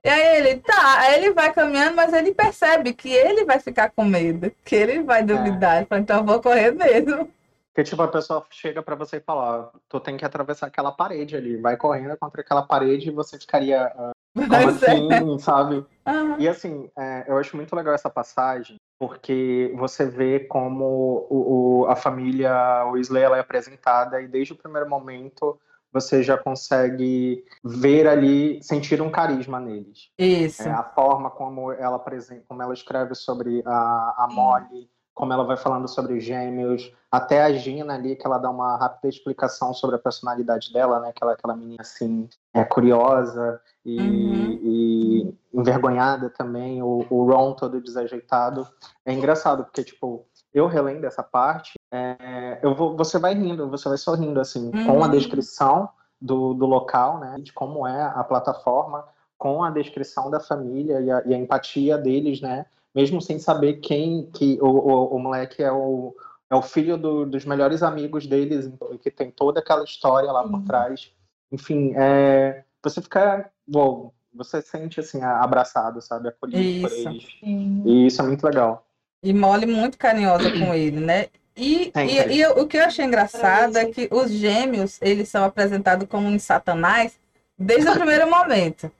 E 0.04 0.08
aí 0.08 0.36
ele, 0.38 0.60
tá, 0.60 1.00
aí 1.00 1.14
ele 1.16 1.32
vai 1.32 1.52
caminhando, 1.52 1.96
mas 1.96 2.12
ele 2.12 2.32
percebe 2.32 2.92
que 2.94 3.10
ele 3.12 3.44
vai 3.44 3.58
ficar 3.58 3.90
com 3.90 4.04
medo, 4.04 4.50
que 4.64 4.74
ele 4.74 5.02
vai 5.02 5.22
duvidar. 5.22 5.78
Ele 5.78 5.86
fala, 5.86 6.00
então 6.00 6.18
eu 6.18 6.24
vou 6.24 6.40
correr 6.40 6.70
mesmo. 6.70 7.28
Porque, 7.74 7.90
tipo, 7.90 8.02
a 8.02 8.08
pessoa 8.08 8.44
chega 8.50 8.82
pra 8.82 8.94
você 8.94 9.16
e 9.18 9.20
fala, 9.20 9.72
tu 9.88 10.00
tem 10.00 10.16
que 10.16 10.24
atravessar 10.24 10.66
aquela 10.66 10.90
parede 10.92 11.36
ali, 11.36 11.56
vai 11.60 11.76
correndo 11.76 12.16
contra 12.16 12.40
aquela 12.40 12.62
parede 12.62 13.08
e 13.08 13.12
você 13.12 13.38
ficaria, 13.38 13.84
ah, 13.86 14.10
como 14.34 14.54
é. 14.54 14.64
assim, 14.64 15.38
sabe? 15.38 15.84
Aham. 16.06 16.36
E 16.38 16.48
assim, 16.48 16.90
é, 16.98 17.24
eu 17.28 17.36
acho 17.38 17.56
muito 17.56 17.74
legal 17.76 17.94
essa 17.94 18.10
passagem, 18.10 18.76
porque 18.98 19.72
você 19.76 20.06
vê 20.06 20.40
como 20.40 21.26
o, 21.30 21.82
o- 21.82 21.86
a 21.86 21.94
família 21.96 22.84
Weasley 22.86 23.22
ela 23.22 23.36
é 23.36 23.40
apresentada 23.40 24.20
e 24.20 24.26
desde 24.26 24.52
o 24.52 24.56
primeiro 24.56 24.88
momento 24.88 25.58
você 25.92 26.22
já 26.22 26.36
consegue 26.36 27.44
ver 27.64 28.06
ali, 28.06 28.62
sentir 28.62 29.00
um 29.00 29.10
carisma 29.10 29.58
neles. 29.58 30.10
Isso. 30.18 30.62
É, 30.62 30.70
a 30.70 30.82
forma 30.82 31.30
como 31.30 31.72
ela 31.72 31.98
como 32.46 32.62
ela 32.62 32.74
escreve 32.74 33.14
sobre 33.14 33.62
a, 33.64 34.24
a 34.24 34.28
Molly, 34.30 34.90
como 35.18 35.32
ela 35.32 35.42
vai 35.42 35.56
falando 35.56 35.88
sobre 35.88 36.16
os 36.16 36.22
gêmeos, 36.22 36.92
até 37.10 37.42
a 37.42 37.52
Gina 37.52 37.94
ali, 37.94 38.14
que 38.14 38.24
ela 38.24 38.38
dá 38.38 38.48
uma 38.48 38.76
rápida 38.76 39.08
explicação 39.08 39.74
sobre 39.74 39.96
a 39.96 39.98
personalidade 39.98 40.72
dela, 40.72 41.00
né? 41.00 41.12
Que 41.12 41.24
ela 41.24 41.32
é 41.32 41.34
aquela 41.34 41.56
menina 41.56 41.80
assim, 41.80 42.28
é 42.54 42.64
curiosa 42.64 43.60
e, 43.84 43.98
Uhum. 44.00 44.60
e 44.62 45.34
envergonhada 45.52 46.30
também, 46.30 46.80
o, 46.84 47.04
o 47.10 47.24
Ron 47.28 47.52
todo 47.54 47.80
desajeitado. 47.80 48.64
É 49.04 49.12
engraçado, 49.12 49.64
porque, 49.64 49.82
tipo, 49.82 50.24
eu 50.54 50.68
relendo 50.68 51.04
essa 51.04 51.24
parte, 51.24 51.72
é, 51.90 52.60
eu 52.62 52.72
vou, 52.76 52.96
você 52.96 53.18
vai 53.18 53.34
rindo, 53.34 53.68
você 53.68 53.88
vai 53.88 53.98
sorrindo, 53.98 54.38
assim, 54.38 54.70
com 54.86 55.02
a 55.02 55.06
Uhum. 55.06 55.10
descrição 55.10 55.88
do, 56.20 56.54
do 56.54 56.64
local, 56.64 57.18
né? 57.18 57.34
De 57.40 57.52
como 57.52 57.88
é 57.88 58.02
a 58.04 58.22
plataforma, 58.22 59.04
com 59.36 59.64
a 59.64 59.70
descrição 59.70 60.30
da 60.30 60.38
família 60.38 61.00
e 61.00 61.10
a, 61.10 61.22
e 61.26 61.34
a 61.34 61.38
empatia 61.38 61.98
deles, 61.98 62.40
né? 62.40 62.66
Mesmo 62.98 63.22
sem 63.22 63.38
saber 63.38 63.74
quem 63.74 64.28
que 64.34 64.58
o, 64.60 64.66
o, 64.66 65.14
o 65.14 65.18
moleque 65.20 65.62
é 65.62 65.70
o, 65.70 66.16
é 66.50 66.56
o 66.56 66.62
filho 66.62 66.96
do- 66.98 67.24
dos 67.24 67.44
melhores 67.44 67.80
amigos 67.80 68.26
deles, 68.26 68.66
então, 68.66 68.92
e 68.92 68.98
que 68.98 69.08
tem 69.08 69.30
toda 69.30 69.60
aquela 69.60 69.84
história 69.84 70.32
lá 70.32 70.42
por 70.42 70.58
Sim. 70.58 70.64
trás. 70.64 71.12
Enfim, 71.52 71.92
é, 71.96 72.64
você 72.82 73.00
fica, 73.00 73.48
bom, 73.64 74.12
você 74.34 74.60
sente 74.60 74.98
assim 74.98 75.22
abraçado, 75.22 76.02
sabe, 76.02 76.28
acolhido 76.28 76.80
por 76.80 76.90
Isso. 76.90 77.08
eles. 77.08 77.22
Sim. 77.38 77.82
E 77.86 78.06
isso 78.08 78.20
é 78.20 78.24
muito 78.24 78.42
legal. 78.44 78.84
E 79.22 79.32
Molly 79.32 79.66
muito 79.66 79.96
carinhosa 79.96 80.50
com 80.50 80.74
ele, 80.74 80.98
né? 80.98 81.26
E, 81.56 81.92
e, 81.94 82.36
e 82.38 82.46
o 82.48 82.66
que 82.66 82.78
eu 82.78 82.84
achei 82.84 83.04
engraçado 83.04 83.76
é 83.76 83.86
que 83.86 84.08
os 84.10 84.28
gêmeos, 84.32 84.98
eles 85.00 85.28
são 85.28 85.44
apresentados 85.44 86.08
como 86.08 86.26
um 86.26 86.38
satanás 86.38 87.16
desde 87.56 87.88
o 87.90 87.94
primeiro 87.94 88.28
momento. 88.28 88.90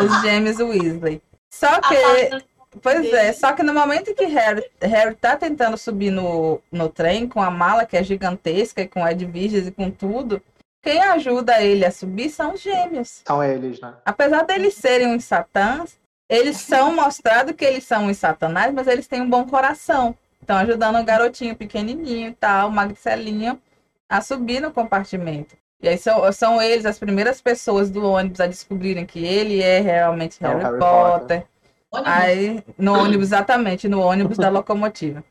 Os 0.00 0.20
gêmeos 0.22 0.60
Weasley. 0.60 1.20
Só 1.52 1.66
A 1.66 1.80
que, 1.80 2.30
pois 2.82 3.12
é, 3.12 3.32
só 3.32 3.52
que 3.52 3.62
no 3.62 3.74
momento 3.74 4.10
em 4.10 4.14
que 4.14 4.26
Harry, 4.26 4.64
Harry 4.80 5.14
tá 5.14 5.36
tentando 5.36 5.76
subir 5.76 6.10
no, 6.10 6.60
no 6.70 6.88
trem 6.88 7.28
com 7.28 7.42
a 7.42 7.50
mala 7.50 7.86
que 7.86 7.96
é 7.96 8.02
gigantesca 8.02 8.82
e 8.82 8.88
com 8.88 9.06
Edviges 9.06 9.66
e 9.66 9.72
com 9.72 9.90
tudo, 9.90 10.42
quem 10.82 11.02
ajuda 11.02 11.62
ele 11.62 11.84
a 11.84 11.90
subir 11.90 12.30
são 12.30 12.54
os 12.54 12.60
gêmeos. 12.60 13.22
São 13.26 13.42
eles, 13.42 13.80
né? 13.80 13.94
Apesar 14.04 14.42
deles 14.44 14.74
serem 14.74 15.08
uns 15.08 15.24
satãs, 15.24 15.98
eles 16.28 16.56
são 16.62 16.94
mostrados 16.94 17.54
que 17.54 17.64
eles 17.64 17.84
são 17.84 18.06
uns 18.06 18.18
satanás, 18.18 18.72
mas 18.72 18.86
eles 18.86 19.06
têm 19.06 19.20
um 19.20 19.28
bom 19.28 19.46
coração. 19.46 20.16
Estão 20.40 20.56
ajudando 20.56 20.98
o 20.98 21.04
garotinho 21.04 21.54
pequenininho 21.54 22.28
e 22.28 22.34
tal, 22.34 22.70
magricelinho, 22.70 23.60
a 24.08 24.20
subir 24.20 24.60
no 24.60 24.72
compartimento. 24.72 25.54
E 25.82 25.88
aí 25.88 25.98
são, 25.98 26.30
são 26.32 26.60
eles 26.60 26.84
as 26.84 26.98
primeiras 26.98 27.40
pessoas 27.40 27.90
do 27.90 28.04
ônibus 28.04 28.40
a 28.40 28.46
descobrirem 28.46 29.06
que 29.06 29.24
ele 29.24 29.62
é 29.62 29.80
realmente 29.80 30.42
É 30.42 30.48
o 30.48 30.50
Harry, 30.50 30.62
Harry 30.62 30.78
Potter. 30.78 31.46
Ônibus. 31.92 32.12
Aí, 32.12 32.64
no 32.78 32.94
ônibus, 32.98 33.26
exatamente, 33.28 33.88
no 33.88 34.00
ônibus 34.00 34.36
da 34.38 34.48
locomotiva. 34.48 35.24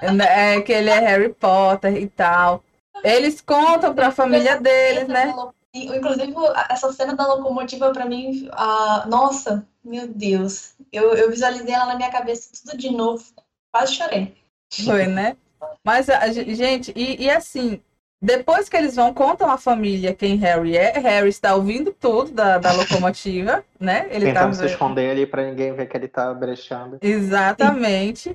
É 0.00 0.60
que 0.60 0.72
ele 0.72 0.90
é 0.90 0.98
Harry 0.98 1.28
Potter 1.32 1.96
e 1.96 2.06
tal. 2.08 2.62
Eles 3.02 3.40
contam 3.40 3.94
pra 3.94 4.10
família 4.10 4.60
deles, 4.60 5.08
né? 5.08 5.34
Inclusive, 5.74 6.32
essa 6.70 6.92
cena 6.92 7.14
da 7.14 7.26
locomotiva, 7.26 7.90
pra 7.92 8.06
mim, 8.06 8.48
ah, 8.52 9.04
nossa, 9.08 9.66
meu 9.84 10.06
Deus. 10.06 10.74
Eu, 10.92 11.14
eu 11.14 11.30
visualizei 11.30 11.74
ela 11.74 11.86
na 11.86 11.96
minha 11.96 12.10
cabeça 12.10 12.50
tudo 12.64 12.78
de 12.78 12.90
novo. 12.90 13.24
Quase 13.72 13.94
chorei. 13.94 14.36
Foi, 14.84 15.06
né? 15.06 15.36
Mas, 15.82 16.08
a 16.08 16.30
ge- 16.30 16.54
gente, 16.54 16.92
e, 16.94 17.24
e 17.24 17.30
assim, 17.30 17.80
depois 18.24 18.70
que 18.70 18.76
eles 18.76 18.96
vão, 18.96 19.12
contam 19.12 19.50
à 19.50 19.58
família 19.58 20.14
quem 20.14 20.36
Harry 20.36 20.76
é. 20.76 20.98
Harry 20.98 21.28
está 21.28 21.54
ouvindo 21.54 21.92
tudo 21.92 22.30
da, 22.32 22.56
da 22.56 22.72
locomotiva, 22.72 23.62
né? 23.78 24.06
Ele 24.10 24.32
tá 24.32 24.40
Tentando 24.40 24.56
se 24.56 24.66
esconder 24.66 25.10
ali 25.10 25.26
pra 25.26 25.44
ninguém 25.44 25.74
ver 25.74 25.86
que 25.86 25.96
ele 25.96 26.08
tá 26.08 26.32
brechando. 26.32 26.98
Exatamente. 27.02 28.34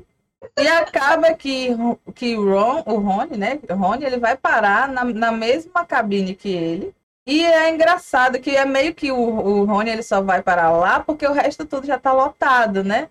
E 0.57 0.67
acaba 0.67 1.33
que, 1.33 1.69
que 2.13 2.37
o 2.37 2.53
Ron, 2.53 2.83
o 2.85 2.95
Rony, 2.97 3.35
né? 3.35 3.59
O 3.67 3.73
Rony, 3.73 4.05
ele 4.05 4.17
vai 4.17 4.37
parar 4.37 4.87
na, 4.87 5.03
na 5.03 5.31
mesma 5.31 5.83
cabine 5.83 6.35
que 6.35 6.49
ele. 6.49 6.93
E 7.25 7.43
é 7.43 7.69
engraçado 7.69 8.39
que 8.39 8.55
é 8.55 8.65
meio 8.65 8.93
que 8.93 9.11
o, 9.11 9.17
o 9.17 9.65
Rony 9.65 9.89
ele 9.89 10.03
só 10.03 10.21
vai 10.21 10.41
parar 10.41 10.71
lá 10.71 10.99
porque 10.99 11.27
o 11.27 11.33
resto 11.33 11.65
tudo 11.65 11.87
já 11.87 11.97
tá 11.97 12.13
lotado, 12.13 12.83
né? 12.83 13.09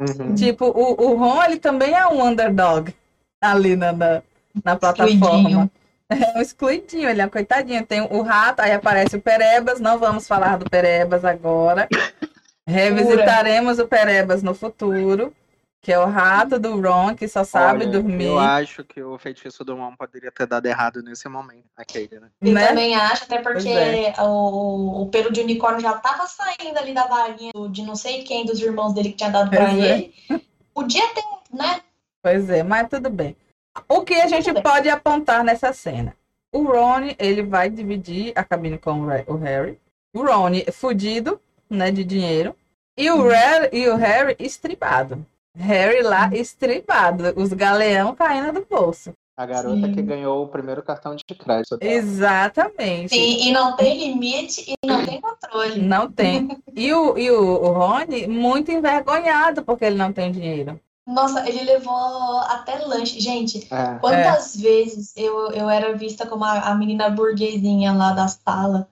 Uhum. 0.00 0.34
Tipo, 0.34 0.66
o, 0.66 1.10
o 1.10 1.16
Ron, 1.16 1.44
ele 1.44 1.58
também 1.58 1.94
é 1.94 2.06
um 2.06 2.24
underdog 2.24 2.92
ali 3.40 3.76
na, 3.76 3.92
na, 3.92 4.22
na 4.64 4.76
plataforma. 4.76 5.14
Excluidinho. 5.14 5.70
É 6.14 6.38
um 6.38 6.40
excluidinho, 6.40 7.08
ele 7.08 7.20
é 7.20 7.26
um 7.26 7.30
coitadinho. 7.30 7.84
Tem 7.84 8.00
o 8.00 8.22
rato, 8.22 8.60
aí 8.60 8.72
aparece 8.72 9.16
o 9.16 9.20
Perebas. 9.20 9.80
Não 9.80 9.98
vamos 9.98 10.26
falar 10.26 10.58
do 10.58 10.68
Perebas 10.68 11.24
agora. 11.24 11.88
Revisitaremos 12.66 13.78
o 13.78 13.86
Perebas 13.86 14.42
no 14.42 14.54
futuro, 14.54 15.34
que 15.82 15.92
é 15.92 15.98
o 15.98 16.06
rato 16.06 16.58
do 16.58 16.80
Ron, 16.80 17.14
que 17.14 17.28
só 17.28 17.44
sabe 17.44 17.84
Olha, 17.84 17.92
dormir. 17.92 18.24
Eu 18.24 18.38
acho 18.38 18.82
que 18.84 19.02
o 19.02 19.18
feitiço 19.18 19.62
do 19.64 19.76
Mon 19.76 19.94
poderia 19.94 20.32
ter 20.32 20.46
dado 20.46 20.64
errado 20.64 21.02
nesse 21.02 21.28
momento. 21.28 21.66
Aquele, 21.76 22.18
né? 22.18 22.28
Eu 22.40 22.52
né? 22.52 22.68
também 22.68 22.94
acho, 22.94 23.24
até 23.24 23.38
porque 23.38 23.68
é. 23.68 24.14
o, 24.18 25.02
o 25.02 25.08
pelo 25.10 25.30
de 25.30 25.40
unicórnio 25.40 25.80
já 25.80 25.92
tava 25.94 26.26
saindo 26.26 26.78
ali 26.78 26.94
da 26.94 27.06
varinha 27.06 27.52
do- 27.54 27.68
de 27.68 27.82
não 27.82 27.94
sei 27.94 28.22
quem 28.24 28.46
dos 28.46 28.60
irmãos 28.60 28.94
dele 28.94 29.10
que 29.10 29.16
tinha 29.16 29.30
dado 29.30 29.50
pra 29.50 29.66
Pois 29.66 29.78
é. 29.84 29.98
ele. 29.98 30.14
Podia 30.72 31.06
ter, 31.14 31.22
né? 31.52 31.80
Pois 32.22 32.48
é, 32.48 32.62
mas 32.62 32.88
tudo 32.88 33.10
bem. 33.10 33.36
O 33.88 34.02
que 34.02 34.14
a 34.14 34.26
gente 34.26 34.52
pode 34.62 34.88
apontar 34.88 35.44
nessa 35.44 35.72
cena? 35.72 36.14
O 36.52 36.62
Ron, 36.62 37.14
ele 37.18 37.42
vai 37.42 37.68
dividir 37.68 38.32
a 38.36 38.44
cabine 38.44 38.78
com 38.78 39.00
o 39.00 39.36
Harry. 39.36 39.78
O 40.14 40.22
Ron 40.24 40.50
é 40.66 40.70
fudido, 40.70 41.40
né, 41.68 41.90
de 41.90 42.04
dinheiro. 42.04 42.54
E 42.96 43.10
o, 43.10 43.26
Ra- 43.28 43.68
e 43.72 43.88
o 43.88 43.96
Harry 43.96 44.36
estribado. 44.38 45.26
Harry 45.56 46.02
lá 46.02 46.30
estribado, 46.32 47.32
os 47.36 47.52
galeão 47.52 48.14
caindo 48.14 48.52
do 48.52 48.66
bolso. 48.68 49.12
A 49.36 49.44
garota 49.46 49.74
Sim. 49.86 49.92
que 49.92 50.02
ganhou 50.02 50.44
o 50.44 50.48
primeiro 50.48 50.80
cartão 50.80 51.16
de 51.16 51.24
crédito. 51.24 51.76
dela. 51.76 51.92
Exatamente. 51.92 53.08
Sim, 53.08 53.48
e 53.48 53.52
não 53.52 53.74
tem 53.74 53.98
limite 53.98 54.64
e 54.70 54.86
não 54.86 55.04
tem 55.04 55.20
controle. 55.20 55.82
Não 55.82 56.08
tem. 56.10 56.56
E 56.72 56.92
o, 56.94 57.18
e 57.18 57.30
o, 57.32 57.40
o 57.42 57.72
Rony, 57.72 58.28
muito 58.28 58.70
envergonhado 58.70 59.64
porque 59.64 59.84
ele 59.86 59.96
não 59.96 60.12
tem 60.12 60.30
dinheiro. 60.30 60.80
Nossa, 61.06 61.46
ele 61.48 61.62
levou 61.64 62.38
até 62.48 62.78
lanche. 62.84 63.20
Gente, 63.20 63.66
É. 63.72 63.98
quantas 63.98 64.56
vezes 64.56 65.12
eu, 65.16 65.50
eu 65.52 65.68
era 65.68 65.94
vista 65.96 66.26
como 66.26 66.44
a, 66.44 66.60
a 66.60 66.74
menina 66.74 67.10
burguesinha 67.10 67.92
lá 67.92 68.12
da 68.12 68.26
sala, 68.28 68.88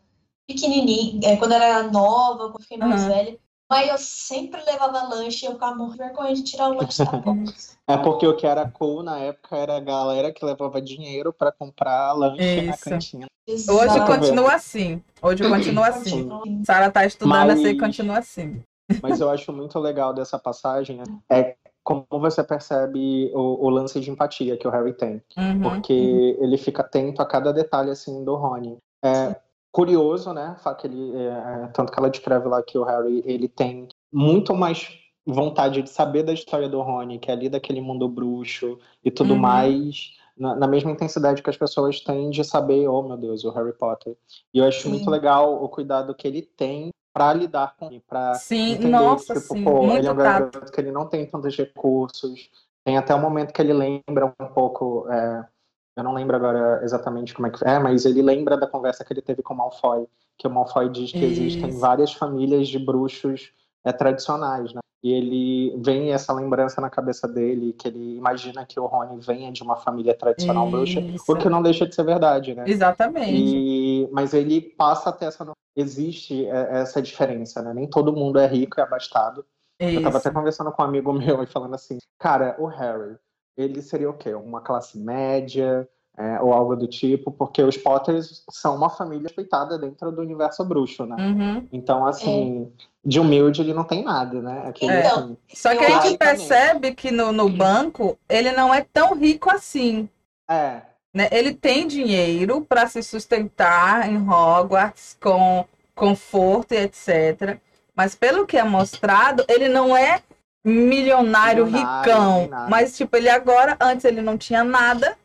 pequenininha, 0.46 1.20
é, 1.33 1.37
quando 1.37 1.53
eu 1.53 1.59
era 1.62 1.83
nova, 1.85 2.44
quando 2.51 2.57
eu 2.57 2.61
fiquei 2.61 2.77
mais 2.79 3.03
Uhum. 3.03 3.09
velha. 3.09 3.38
Mas 3.70 3.88
eu 3.88 3.96
sempre 3.96 4.62
levava 4.66 5.05
lanche 5.09 5.46
e 5.46 5.48
eu 5.48 5.53
ficava 5.55 5.75
morrendo 5.75 5.92
de 5.96 5.98
vergonha 6.05 6.35
de 6.35 6.42
tirar 6.42 6.68
o 6.68 6.75
lanche 6.75 7.03
da 7.03 7.11
boca. 7.12 7.33
É 7.88 7.96
porque 7.96 8.27
o 8.27 8.37
que 8.37 8.46
era 8.46 8.68
cool 8.70 9.03
na 9.03 9.18
época 9.18 9.57
era 9.57 9.77
a 9.77 9.81
galera 9.81 10.31
que 10.33 10.44
levava 10.44 10.81
dinheiro 10.81 11.33
pra 11.33 11.51
comprar 11.51 12.12
lanche 12.12 12.61
na 12.62 12.72
Isso. 12.75 12.85
cantina. 12.85 13.27
Hoje 13.48 13.64
Exato. 13.64 14.07
continua 14.12 14.55
assim. 14.55 15.03
Hoje 15.20 15.48
continua 15.48 15.88
assim. 15.88 16.29
Sara 16.64 16.90
tá 16.90 17.05
estudando 17.05 17.31
Mas- 17.31 17.51
assim 17.59 17.66
e 17.68 17.79
continua 17.79 18.18
assim. 18.18 18.62
Mas 19.03 19.20
eu 19.20 19.29
acho 19.31 19.53
muito 19.53 19.79
legal 19.79 20.12
dessa 20.14 20.38
passagem 20.38 20.98
né, 20.98 21.05
é 21.31 21.57
como 21.82 22.06
você 22.10 22.42
percebe 22.44 23.30
o, 23.34 23.66
o 23.66 23.70
lance 23.70 23.98
de 24.00 24.10
empatia 24.10 24.56
que 24.56 24.66
o 24.66 24.70
Harry 24.70 24.92
tem. 24.92 25.22
Uhum. 25.36 25.60
Porque 25.62 26.36
ele 26.40 26.56
fica 26.56 26.82
atento 26.82 27.20
a 27.20 27.26
cada 27.26 27.52
detalhe 27.52 27.90
assim 27.90 28.24
do 28.24 28.34
Rony. 28.36 28.78
É 29.04 29.36
curioso, 29.72 30.32
né? 30.32 30.54
Que 30.78 30.86
ele, 30.86 31.16
é, 31.16 31.64
é, 31.64 31.66
tanto 31.72 31.90
que 31.90 31.98
ela 31.98 32.10
descreve 32.10 32.46
lá 32.46 32.62
que 32.62 32.76
o 32.76 32.84
Harry 32.84 33.22
ele 33.24 33.48
tem 33.48 33.88
muito 34.12 34.54
mais 34.54 34.98
vontade 35.26 35.82
de 35.82 35.88
saber 35.88 36.22
da 36.22 36.32
história 36.32 36.68
do 36.68 36.82
Rony, 36.82 37.18
que 37.18 37.30
é 37.30 37.34
ali 37.34 37.48
daquele 37.48 37.80
mundo 37.80 38.08
bruxo 38.08 38.78
e 39.04 39.10
tudo 39.10 39.32
Uhum. 39.34 39.40
mais, 39.40 40.12
na, 40.36 40.54
na 40.54 40.66
mesma 40.66 40.90
intensidade 40.90 41.42
que 41.42 41.50
as 41.50 41.56
pessoas 41.56 42.00
têm 42.00 42.28
de 42.30 42.44
saber, 42.44 42.86
oh 42.88 43.02
meu 43.02 43.16
Deus, 43.16 43.44
o 43.44 43.50
Harry 43.50 43.72
Potter. 43.72 44.16
E 44.52 44.58
eu 44.58 44.64
acho 44.64 44.82
Sim. 44.82 44.90
muito 44.90 45.08
legal 45.08 45.62
o 45.62 45.68
cuidado 45.68 46.14
que 46.14 46.28
ele 46.28 46.42
tem 46.42 46.90
para 47.12 47.33
lidar 47.35 47.77
com 47.77 47.87
ele, 47.87 48.01
para 48.01 48.35
Sim, 48.35 48.72
entender 48.72 48.90
nossa, 48.90 49.35
que, 49.35 49.40
tipo, 49.40 49.55
sim, 49.55 49.64
pô, 49.64 49.85
ele 49.85 50.07
é 50.07 50.12
um 50.12 50.16
tato. 50.16 50.53
garoto 50.53 50.72
que 50.72 50.81
ele 50.81 50.90
não 50.90 51.07
tem 51.07 51.27
tantos 51.27 51.57
recursos. 51.57 52.51
Tem 52.85 52.96
até 52.96 53.14
o 53.14 53.20
momento 53.20 53.53
que 53.53 53.61
ele 53.61 53.72
lembra 53.72 54.33
um 54.40 54.46
pouco. 54.46 55.07
é, 55.11 55.46
eu 55.94 56.03
não 56.03 56.14
lembro 56.14 56.35
agora 56.35 56.83
exatamente 56.83 57.35
como 57.35 57.46
é 57.46 57.51
que 57.51 57.62
é, 57.68 57.79
mas 57.79 58.07
ele 58.07 58.22
lembra 58.22 58.57
da 58.57 58.66
conversa 58.66 59.05
que 59.05 59.12
ele 59.12 59.20
teve 59.20 59.42
com 59.42 59.53
o 59.53 59.57
Malfoy, 59.57 60.09
que 60.38 60.46
o 60.46 60.51
Malfoy 60.51 60.88
diz 60.88 61.12
que 61.12 61.22
existem 61.22 61.68
Isso. 61.68 61.79
várias 61.79 62.14
famílias 62.14 62.66
de 62.68 62.79
bruxos 62.79 63.53
é, 63.85 63.92
tradicionais, 63.92 64.72
né? 64.72 64.81
E 65.02 65.12
ele 65.12 65.76
vem 65.82 66.12
essa 66.12 66.32
lembrança 66.32 66.80
na 66.80 66.88
cabeça 66.88 67.26
dele, 67.26 67.72
que 67.72 67.88
ele 67.88 68.16
imagina 68.16 68.64
que 68.64 68.78
o 68.78 68.86
Rony 68.86 69.18
venha 69.20 69.50
de 69.50 69.62
uma 69.62 69.76
família 69.76 70.14
tradicional 70.14 70.70
bruxa, 70.70 71.00
Isso. 71.00 71.24
o 71.26 71.36
que 71.36 71.48
não 71.48 71.60
deixa 71.60 71.86
de 71.86 71.94
ser 71.94 72.04
verdade, 72.04 72.54
né? 72.54 72.64
Exatamente. 72.66 73.32
E, 73.34 74.08
mas 74.12 74.32
ele 74.32 74.60
passa 74.60 75.10
a 75.10 75.12
ter 75.12 75.26
essa. 75.26 75.50
Existe 75.74 76.46
é, 76.46 76.82
essa 76.82 77.02
diferença, 77.02 77.62
né? 77.62 77.74
Nem 77.74 77.88
todo 77.88 78.12
mundo 78.12 78.38
é 78.38 78.46
rico 78.46 78.78
e 78.78 78.82
abastado. 78.82 79.44
Eu 79.80 80.02
tava 80.02 80.18
até 80.18 80.28
Isso. 80.28 80.38
conversando 80.38 80.70
com 80.70 80.82
um 80.82 80.84
amigo 80.84 81.12
meu 81.12 81.42
e 81.42 81.46
falando 81.46 81.74
assim, 81.74 81.98
cara, 82.18 82.54
o 82.58 82.66
Harry, 82.66 83.16
ele 83.56 83.82
seria 83.82 84.08
o 84.08 84.16
quê? 84.16 84.32
Uma 84.34 84.60
classe 84.60 84.98
média 84.98 85.88
é, 86.16 86.40
ou 86.40 86.53
algo 86.53 86.77
do 86.77 86.87
tipo? 86.87 87.31
Porque 87.31 87.62
os 87.62 87.77
Potters 87.77 88.44
são 88.51 88.77
uma 88.77 88.90
família 88.90 89.22
respeitada 89.22 89.79
dentro 89.79 90.12
do 90.12 90.20
universo 90.20 90.64
bruxo, 90.64 91.07
né? 91.07 91.16
Uhum. 91.18 91.68
Então, 91.72 92.07
assim, 92.07 92.70
de 93.05 93.18
humilde 93.18 93.62
ele 93.62 93.72
não 93.72 93.85
tem 93.85 94.05
nada, 94.05 94.40
né? 94.40 94.64
Aquele, 94.66 94.98
Então, 94.98 95.18
assim, 95.18 95.37
Só 95.55 95.77
que 95.77 95.85
a 95.85 96.01
gente 96.01 96.18
percebe 96.18 96.94
que 96.94 97.11
no, 97.11 97.33
no 97.33 97.48
banco 97.48 98.18
ele 98.29 98.53
não 98.53 98.72
é 98.72 98.83
tão 98.83 99.14
rico 99.14 99.51
assim. 99.51 100.09
é, 100.51 100.83
né? 101.14 101.29
Ele 101.31 101.53
tem 101.53 101.87
dinheiro 101.87 102.64
para 102.66 102.87
se 102.87 103.03
sustentar 103.03 104.11
em 104.11 104.16
Hogwarts 104.16 105.17
com 105.21 105.65
conforto 105.94 106.73
e 106.73 106.79
etc. 106.79 107.58
Mas 107.94 108.15
pelo 108.15 108.46
que 108.46 108.56
é 108.56 108.65
mostrado, 108.65 109.44
ele 109.48 109.69
não 109.69 109.96
é 109.96 110.23
milionário, 110.65 111.67
Milionário, 111.67 111.67
ricão. 111.67 112.48
Mas, 112.69 112.96
tipo, 112.96 113.17
ele 113.17 113.29
agora, 113.29 113.77
antes 113.81 114.04
ele 114.04 114.23
não 114.23 114.38
tinha 114.38 114.65
nada, 114.65 115.17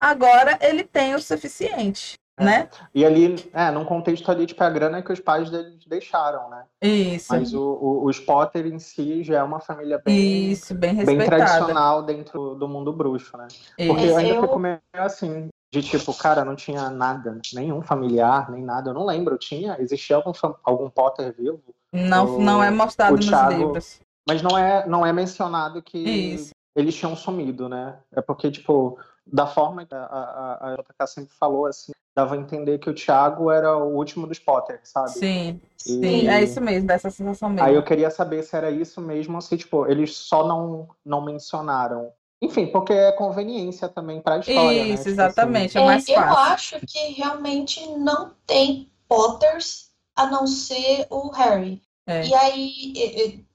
agora 0.00 0.58
ele 0.60 0.84
tem 0.84 1.14
o 1.14 1.20
suficiente, 1.20 2.18
É. 2.38 2.44
né? 2.44 2.68
e 2.94 3.04
ali, 3.04 3.50
é, 3.52 3.70
num 3.70 3.84
contexto 3.84 4.30
ali, 4.30 4.46
tipo, 4.46 4.62
a 4.62 4.70
grana 4.70 5.02
que 5.02 5.12
os 5.12 5.20
pais 5.20 5.50
deles 5.50 5.84
deixaram, 5.86 6.48
né? 6.50 6.64
Isso. 6.82 7.26
Mas 7.30 7.52
o, 7.52 7.60
o- 7.62 8.04
os 8.06 8.18
Potter 8.20 8.66
em 8.66 8.78
si 8.78 9.22
já 9.24 9.38
é 9.38 9.42
uma 9.42 9.60
família 9.60 10.00
bem, 10.04 10.50
Isso, 10.52 10.74
bem 10.74 10.94
bem 11.04 11.18
tradicional 11.24 12.02
dentro 12.02 12.54
do 12.54 12.68
mundo 12.68 12.92
bruxo, 12.92 13.36
né? 13.36 13.48
Porque 13.76 14.02
Isso. 14.02 14.10
eu 14.12 14.16
ainda 14.16 14.34
Eu- 14.34 14.42
fico 14.42 14.58
meio 14.58 14.78
assim, 14.94 15.48
de 15.72 15.82
tipo, 15.82 16.14
cara, 16.14 16.44
não 16.44 16.54
tinha 16.56 16.88
nada, 16.90 17.38
nenhum 17.52 17.82
familiar, 17.82 18.50
nem 18.50 18.62
nada. 18.64 18.90
Eu 18.90 18.94
não 18.94 19.04
lembro, 19.04 19.36
tinha? 19.36 19.76
Existia 19.80 20.16
algum, 20.16 20.32
algum 20.64 20.88
Potter 20.88 21.34
vivo? 21.36 21.60
Não, 21.92 22.36
o- 22.36 22.40
não 22.40 22.62
é 22.64 22.70
mostrado 22.70 23.16
nos 23.16 23.26
Thiago- 23.26 23.52
livros. 23.52 24.00
Mas 24.26 24.42
não 24.42 24.56
é, 24.58 24.86
não 24.86 25.04
é 25.06 25.12
mencionado 25.12 25.82
que 25.82 25.98
Isso. 25.98 26.50
eles 26.76 26.94
tinham 26.94 27.16
sumido, 27.16 27.66
né? 27.68 27.96
É 28.12 28.20
porque, 28.20 28.50
tipo, 28.50 28.98
da 29.32 29.46
forma 29.46 29.84
que 29.86 29.94
a, 29.94 30.04
a, 30.04 30.72
a 30.72 30.76
JK 30.76 31.06
sempre 31.06 31.34
falou, 31.34 31.66
assim, 31.66 31.92
dava 32.14 32.34
a 32.34 32.38
entender 32.38 32.78
que 32.78 32.90
o 32.90 32.94
Thiago 32.94 33.50
era 33.50 33.76
o 33.76 33.94
último 33.96 34.26
dos 34.26 34.38
Potter, 34.38 34.80
sabe? 34.84 35.10
Sim, 35.10 35.60
E- 35.86 36.00
sim, 36.00 36.28
é 36.28 36.42
isso 36.42 36.60
mesmo, 36.60 36.86
dessa 36.88 37.10
sensação 37.10 37.48
mesmo. 37.48 37.68
Aí 37.68 37.74
eu 37.74 37.82
queria 37.84 38.10
saber 38.10 38.42
se 38.42 38.56
era 38.56 38.70
isso 38.70 39.00
mesmo 39.00 39.34
ou 39.36 39.40
se, 39.40 39.56
tipo, 39.56 39.86
eles 39.86 40.16
só 40.16 40.46
não, 40.46 40.88
não 41.04 41.24
mencionaram 41.24 42.12
Enfim, 42.40 42.66
porque 42.68 42.92
é 42.92 43.12
conveniência 43.12 43.88
também 43.88 44.20
para 44.20 44.36
a 44.36 44.38
história. 44.38 44.84
Isso, 44.94 45.08
né? 45.08 45.10
exatamente, 45.10 45.68
tipo 45.68 45.80
é 45.80 45.84
mais 45.84 46.08
É, 46.08 46.12
eu 46.12 46.16
fácil. 46.16 46.52
acho 46.76 46.86
que 46.86 46.98
realmente 47.14 47.86
não 47.96 48.32
tem 48.46 48.90
Potters 49.08 49.90
a 50.14 50.26
não 50.26 50.46
ser 50.46 51.06
o 51.10 51.30
Harry. 51.30 51.80
É. 52.06 52.26
E 52.26 52.34
aí 52.34 52.92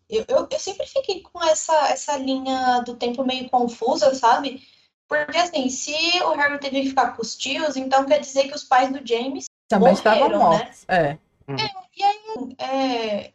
eu, 0.10 0.26
eu, 0.28 0.48
eu 0.52 0.60
sempre 0.60 0.86
fiquei 0.86 1.22
com 1.22 1.42
essa, 1.44 1.74
essa 1.90 2.18
linha 2.18 2.82
do 2.82 2.96
tempo 2.96 3.24
meio 3.26 3.50
confusa, 3.50 4.14
sabe? 4.16 4.62
Porque 5.26 5.38
assim, 5.38 5.70
se 5.70 5.93
o 6.24 6.34
Harry 6.34 6.57
teve 6.59 6.82
que 6.82 6.89
ficar 6.89 7.16
com 7.16 7.22
os 7.22 7.36
tios, 7.36 7.76
então 7.78 8.05
quer 8.05 8.20
dizer 8.20 8.47
que 8.47 8.55
os 8.55 8.64
pais 8.64 8.91
do 8.91 9.05
James 9.07 9.45
Também 9.68 9.93
estavam 9.93 10.30
né? 10.30 10.38
mortos. 10.38 10.86
É. 10.88 11.18
é, 12.57 13.32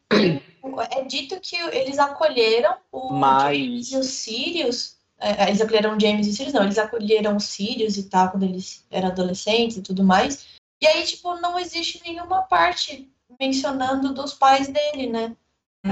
é 0.90 1.04
dito 1.04 1.38
que 1.40 1.56
eles 1.56 1.98
acolheram 1.98 2.76
o 2.90 3.12
Mas- 3.12 3.56
James 3.56 3.92
e 3.92 3.96
os 3.96 4.06
Sirius. 4.06 4.96
é, 5.20 5.48
eles 5.48 5.60
acolheram 5.60 5.96
o 5.96 6.00
James 6.00 6.26
e 6.26 6.30
os 6.30 6.36
Sirius, 6.36 6.54
não, 6.54 6.64
eles 6.64 6.78
acolheram 6.78 7.36
os 7.36 7.44
Sirius 7.44 7.96
e 7.96 8.04
tal, 8.04 8.30
quando 8.30 8.44
eles 8.44 8.84
eram 8.90 9.08
adolescentes 9.08 9.76
e 9.76 9.82
tudo 9.82 10.04
mais. 10.04 10.46
E 10.80 10.86
aí, 10.86 11.02
tipo, 11.04 11.34
não 11.36 11.58
existe 11.58 12.00
nenhuma 12.04 12.42
parte 12.42 13.10
mencionando 13.40 14.14
dos 14.14 14.32
pais 14.32 14.68
dele, 14.68 15.08
né? 15.08 15.36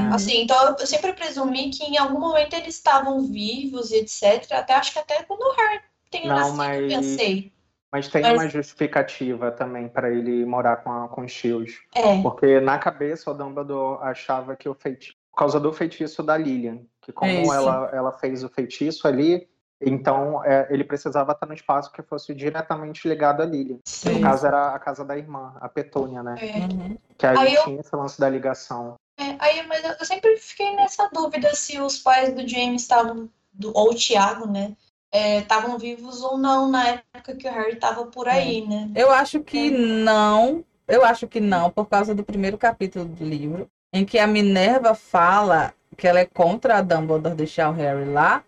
Hum. 0.00 0.14
Assim, 0.14 0.42
então 0.42 0.76
eu 0.78 0.86
sempre 0.86 1.12
presumi 1.12 1.70
que 1.70 1.84
em 1.84 1.96
algum 1.98 2.18
momento 2.20 2.54
eles 2.54 2.74
estavam 2.74 3.20
vivos 3.26 3.90
e 3.90 3.96
etc. 3.96 4.50
Até 4.52 4.74
acho 4.74 4.92
que 4.92 4.98
até 4.98 5.22
quando 5.22 5.40
o 5.42 5.54
Harry 5.56 5.80
tenha 6.10 6.28
Não, 6.28 6.36
nascido, 6.36 6.56
mas- 6.56 6.80
eu 6.82 6.88
pensei. 6.88 7.52
Mas 7.92 8.08
tem 8.08 8.20
Mas- 8.22 8.32
uma 8.34 8.48
justificativa 8.48 9.50
também 9.52 9.88
para 9.88 10.10
ele 10.10 10.44
morar 10.44 10.78
com, 10.78 10.92
a- 10.92 11.08
com 11.08 11.22
os 11.22 11.32
tios. 11.32 11.80
É, 11.94 12.20
Porque 12.20 12.60
na 12.60 12.78
cabeça 12.78 13.30
o 13.30 13.34
Dumbledore 13.34 14.00
achava 14.02 14.54
que 14.56 14.68
o 14.68 14.74
feitiço. 14.74 15.14
Por 15.30 15.38
causa 15.38 15.60
do 15.60 15.72
feitiço 15.72 16.22
da 16.22 16.36
Lilian. 16.36 16.80
Que 17.00 17.12
como 17.12 17.30
Isso. 17.30 17.52
ela, 17.52 17.90
ela 17.92 18.12
fez 18.12 18.42
o 18.42 18.48
feitiço 18.48 19.06
ali, 19.06 19.48
então 19.80 20.42
é, 20.44 20.66
ele 20.70 20.82
precisava 20.82 21.32
estar 21.32 21.46
no 21.46 21.54
espaço 21.54 21.92
que 21.92 22.02
fosse 22.02 22.34
diretamente 22.34 23.06
ligado 23.08 23.42
à 23.42 23.46
Lilian. 23.46 23.78
sim. 23.84 24.14
No 24.16 24.20
caso 24.22 24.46
era 24.46 24.74
a 24.74 24.78
casa 24.78 25.04
da 25.04 25.16
irmã, 25.16 25.54
a 25.60 25.68
Petúnia, 25.68 26.22
né? 26.22 26.34
É. 26.40 26.58
Uhum. 26.58 26.98
Que 27.16 27.26
aí, 27.26 27.36
Aí 27.38 27.54
eu- 27.54 27.64
tinha 27.64 27.80
esse 27.80 27.94
lance 27.94 28.18
da 28.18 28.28
ligação. 28.28 28.94
É, 29.40 29.44
aí, 29.44 29.66
mas 29.66 29.84
eu 29.98 30.04
sempre 30.06 30.36
fiquei 30.36 30.74
nessa 30.76 31.08
dúvida 31.12 31.54
se 31.54 31.80
os 31.80 31.98
pais 31.98 32.34
do 32.34 32.46
James 32.46 32.82
estavam, 32.82 33.28
do- 33.52 33.72
ou 33.74 33.90
o 33.90 33.94
Thiago, 33.94 34.46
né, 34.46 34.72
é, 35.12 35.38
estavam 35.38 35.78
vivos 35.78 36.22
ou 36.22 36.36
não 36.36 36.68
na 36.68 36.86
época 36.88 37.34
que 37.36 37.48
o 37.48 37.52
Harry 37.52 37.72
estava 37.74 38.06
por 38.06 38.28
aí, 38.28 38.66
né? 38.66 38.90
Eu 38.94 39.10
acho 39.10 39.40
que 39.40 39.70
não. 39.70 40.64
Eu 40.88 41.04
acho 41.04 41.26
que 41.26 41.40
não, 41.40 41.70
por 41.70 41.86
causa 41.88 42.14
do 42.14 42.22
primeiro 42.22 42.56
capítulo 42.58 43.04
do 43.06 43.24
livro, 43.24 43.68
em 43.92 44.04
que 44.04 44.18
a 44.18 44.26
Minerva 44.26 44.94
fala 44.94 45.74
que 45.96 46.06
ela 46.06 46.20
é 46.20 46.26
contra 46.26 46.76
a 46.78 46.82
Dumbledore 46.82 47.34
deixar 47.34 47.70
o 47.70 47.72
Harry 47.72 48.04
lá. 48.04 48.44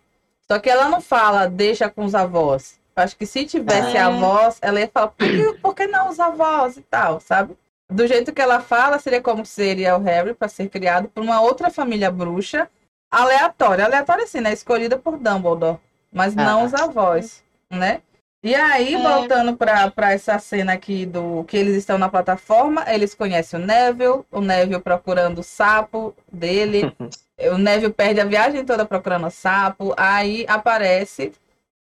Só 0.47 0.59
que 0.59 0.69
ela 0.69 0.87
não 0.87 1.01
fala 1.01 1.47
deixa 1.47 1.89
com 1.89 2.05
os 2.05 2.13
avós. 2.15 2.79
Eu 2.95 3.03
acho 3.03 3.15
que 3.17 3.25
se 3.25 3.45
tivesse 3.45 3.97
É. 3.97 4.01
avós, 4.01 4.57
ela 4.61 4.79
ia 4.79 4.87
falar, 4.87 5.07
por 5.09 5.27
que, 5.27 5.53
por 5.61 5.75
que 5.75 5.87
não 5.87 6.09
os 6.09 6.19
avós 6.19 6.77
e 6.77 6.81
tal, 6.81 7.19
sabe? 7.19 7.57
Do 7.91 8.05
jeito 8.05 8.31
que 8.31 8.41
ela 8.41 8.59
fala, 8.59 8.99
seria 8.99 9.21
como 9.21 9.45
seria 9.45 9.97
o 9.97 10.01
Harry 10.01 10.33
para 10.33 10.47
ser 10.47 10.69
criado 10.69 11.09
por 11.09 11.23
uma 11.23 11.41
outra 11.41 11.71
família 11.71 12.11
bruxa 12.11 12.69
aleatória. 13.11 13.85
Aleatória, 13.85 14.23
assim, 14.23 14.39
né? 14.39 14.53
Escolhida 14.53 14.97
por 14.97 15.17
Dumbledore. 15.17 15.79
Mas 16.11 16.35
não 16.35 16.61
Ah. 16.61 16.63
os 16.65 16.73
avós, 16.73 17.43
né? 17.69 18.01
E 18.43 18.55
aí, 18.55 18.93
É. 18.95 19.01
voltando 19.01 19.57
para 19.57 20.11
essa 20.13 20.39
cena 20.39 20.73
aqui 20.73 21.05
do 21.05 21.43
que 21.45 21.57
eles 21.57 21.75
estão 21.75 21.97
na 21.97 22.07
plataforma, 22.07 22.85
eles 22.87 23.13
conhecem 23.13 23.59
o 23.59 23.65
Neville, 23.65 24.23
o 24.31 24.39
Neville 24.39 24.81
procurando 24.81 25.39
o 25.39 25.43
sapo 25.43 26.15
dele. 26.31 26.95
o 27.53 27.57
Neville 27.57 27.91
perde 27.91 28.21
a 28.21 28.25
viagem 28.25 28.63
toda 28.63 28.85
procurando 28.85 29.27
o 29.27 29.31
sapo. 29.31 29.93
Aí 29.97 30.45
aparece 30.47 31.33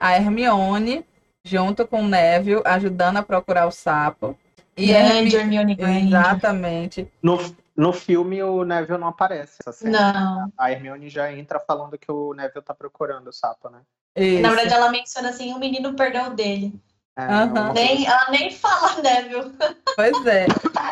a 0.01 0.17
Hermione 0.17 1.05
junto 1.45 1.87
com 1.87 2.01
o 2.03 2.09
Neville, 2.09 2.63
ajudando 2.65 3.19
a 3.19 3.23
procurar 3.23 3.67
o 3.67 3.71
sapo. 3.73 4.37
E 4.77 4.87
Granger, 4.89 5.41
Hermione 5.41 5.75
Granger. 5.75 6.07
Exatamente. 6.07 7.13
No, 7.23 7.39
no 7.75 7.93
filme 7.93 8.43
o 8.43 8.65
Neville 8.65 8.99
não 8.99 9.09
aparece 9.09 9.59
essa 9.61 9.73
cena. 9.73 10.13
Não. 10.13 10.53
A 10.59 10.71
Hermione 10.71 11.09
já 11.09 11.33
entra 11.33 11.59
falando 11.59 11.97
que 11.97 12.11
o 12.11 12.35
Neville 12.35 12.63
tá 12.63 12.75
procurando 12.75 13.29
o 13.29 13.33
sapo, 13.33 13.71
né? 13.71 13.81
Isso. 14.15 14.43
Na 14.43 14.49
verdade, 14.51 14.73
ela 14.73 14.91
menciona 14.91 15.31
assim, 15.31 15.53
o 15.53 15.59
menino 15.59 15.95
perdeu 15.95 16.25
o 16.25 16.35
dele. 16.35 16.73
É, 17.17 17.27
uma 17.27 17.73
Nem, 17.73 18.07
ela 18.07 18.31
nem 18.31 18.51
fala, 18.51 19.01
viu? 19.29 19.53
Pois 19.95 20.27
é. 20.27 20.47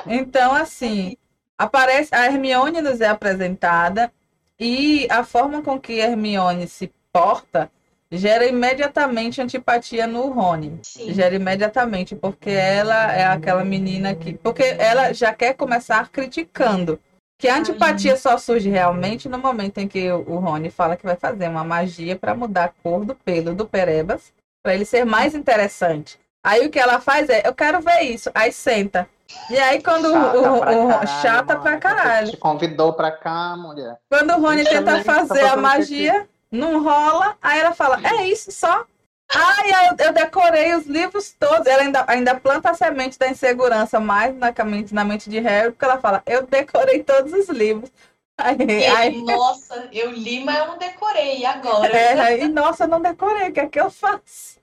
Então, 0.07 0.55
assim, 0.55 1.17
aparece 1.59 2.15
a 2.15 2.27
Hermione 2.27 2.81
nos 2.81 3.01
é 3.01 3.09
apresentada 3.09 4.11
e 4.59 5.07
a 5.11 5.23
forma 5.23 5.63
com 5.63 5.79
que 5.79 6.01
a 6.01 6.07
Hermione 6.07 6.67
se 6.67 6.91
porta 7.13 7.71
gera 8.17 8.47
imediatamente 8.47 9.41
antipatia 9.41 10.07
no 10.07 10.31
Rony. 10.31 10.79
Sim. 10.83 11.13
Gera 11.13 11.35
imediatamente, 11.35 12.15
porque 12.15 12.51
ela 12.51 13.13
é 13.13 13.25
aquela 13.25 13.65
menina 13.65 14.15
que. 14.15 14.35
Porque 14.35 14.63
ela 14.79 15.13
já 15.13 15.33
quer 15.35 15.55
começar 15.55 16.09
criticando. 16.11 16.99
Que 17.39 17.49
a 17.49 17.57
antipatia 17.57 18.17
só 18.17 18.39
surge 18.39 18.71
realmente 18.71 19.29
no 19.29 19.39
momento 19.39 19.79
em 19.79 19.89
que 19.89 20.11
o 20.11 20.37
Rony 20.39 20.71
fala 20.71 20.97
que 20.97 21.05
vai 21.05 21.17
fazer 21.17 21.49
uma 21.49 21.65
magia 21.65 22.17
para 22.17 22.35
mudar 22.35 22.65
a 22.65 22.69
cor 22.83 23.05
do 23.05 23.15
pelo 23.15 23.55
do 23.55 23.67
Perebas, 23.67 24.33
para 24.63 24.75
ele 24.75 24.85
ser 24.85 25.05
mais 25.05 25.35
interessante. 25.35 26.19
Aí 26.47 26.65
o 26.65 26.71
que 26.71 26.79
ela 26.79 27.01
faz 27.01 27.29
é, 27.29 27.43
eu 27.45 27.53
quero 27.55 27.81
ver 27.81 28.03
isso. 28.03 28.31
Aí 28.35 28.53
senta. 28.53 29.09
E 29.51 29.57
aí 29.59 29.83
quando 29.83 30.11
Chata 30.13 30.39
o, 30.39 30.57
o- 30.57 30.61
pra 30.61 30.73
o- 30.77 30.89
caralho, 30.89 31.09
chata 31.23 31.45
mano. 31.55 31.61
pra 31.63 31.77
caralho. 31.79 32.31
Te 32.31 32.37
convidou 32.37 32.93
pra 32.93 33.11
cá, 33.11 33.57
mulher. 33.57 33.97
Quando 34.09 34.31
o 34.35 34.41
Rony 34.41 34.63
tenta 34.65 35.03
fazer 35.03 35.41
a 35.45 35.57
magia, 35.57 36.29
não 36.55 36.83
rola. 36.83 37.37
Aí 37.43 37.61
ela 37.61 37.73
fala, 37.75 38.01
é 38.03 38.27
isso 38.29 38.51
só. 38.53 38.87
Ai, 39.35 39.71
eu, 39.91 40.07
eu 40.07 40.13
decorei 40.13 40.75
os 40.75 40.87
livros 40.87 41.33
todos. 41.39 41.67
Ela 41.67 41.83
ainda, 41.83 42.05
ainda 42.07 42.35
planta 42.39 42.71
a 42.71 42.75
semente 42.75 43.19
da 43.19 43.29
insegurança 43.29 43.99
mais 43.99 44.35
na, 44.37 44.53
mente- 44.65 44.95
na 44.95 45.05
mente 45.05 45.29
de 45.29 45.41
Harry, 45.41 45.71
porque 45.73 45.85
ela 45.85 45.99
fala, 45.99 46.23
eu 46.27 46.47
decorei 46.47 47.03
todos 47.03 47.33
os 47.33 47.49
livros. 47.49 47.91
Aí, 48.37 48.57
E 48.59 48.85
aí, 48.87 49.23
nossa, 49.23 49.89
eu 49.93 50.11
li, 50.11 50.45
mas 50.45 50.59
eu 50.59 50.67
não 50.67 50.79
decorei. 50.79 51.39
E 51.39 51.47
agora? 51.47 51.97
é, 51.97 52.21
aí, 52.21 52.49
nossa, 52.49 52.85
eu 52.85 52.89
não 52.89 53.01
decorei, 53.01 53.49
o 53.49 53.53
que 53.53 53.61
é 53.61 53.69
que 53.69 53.81
eu 53.81 53.91
faço? 53.91 54.59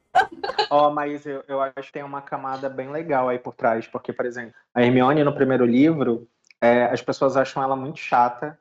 Ó, 0.69 0.89
mas 0.89 1.25
eu, 1.25 1.43
eu 1.47 1.61
acho 1.61 1.87
que 1.87 1.93
tem 1.93 2.03
uma 2.03 2.21
camada 2.21 2.69
bem 2.69 2.89
legal 2.91 3.29
aí 3.29 3.39
por 3.39 3.53
trás, 3.53 3.87
porque, 3.87 4.13
por 4.13 4.25
exemplo, 4.25 4.53
a 4.73 4.81
Hermione 4.81 5.23
no 5.23 5.33
primeiro 5.33 5.65
livro, 5.65 6.27
é, 6.61 6.85
as 6.85 7.01
pessoas 7.01 7.35
acham 7.35 7.61
ela 7.63 7.75
muito 7.75 7.99
chata, 7.99 8.57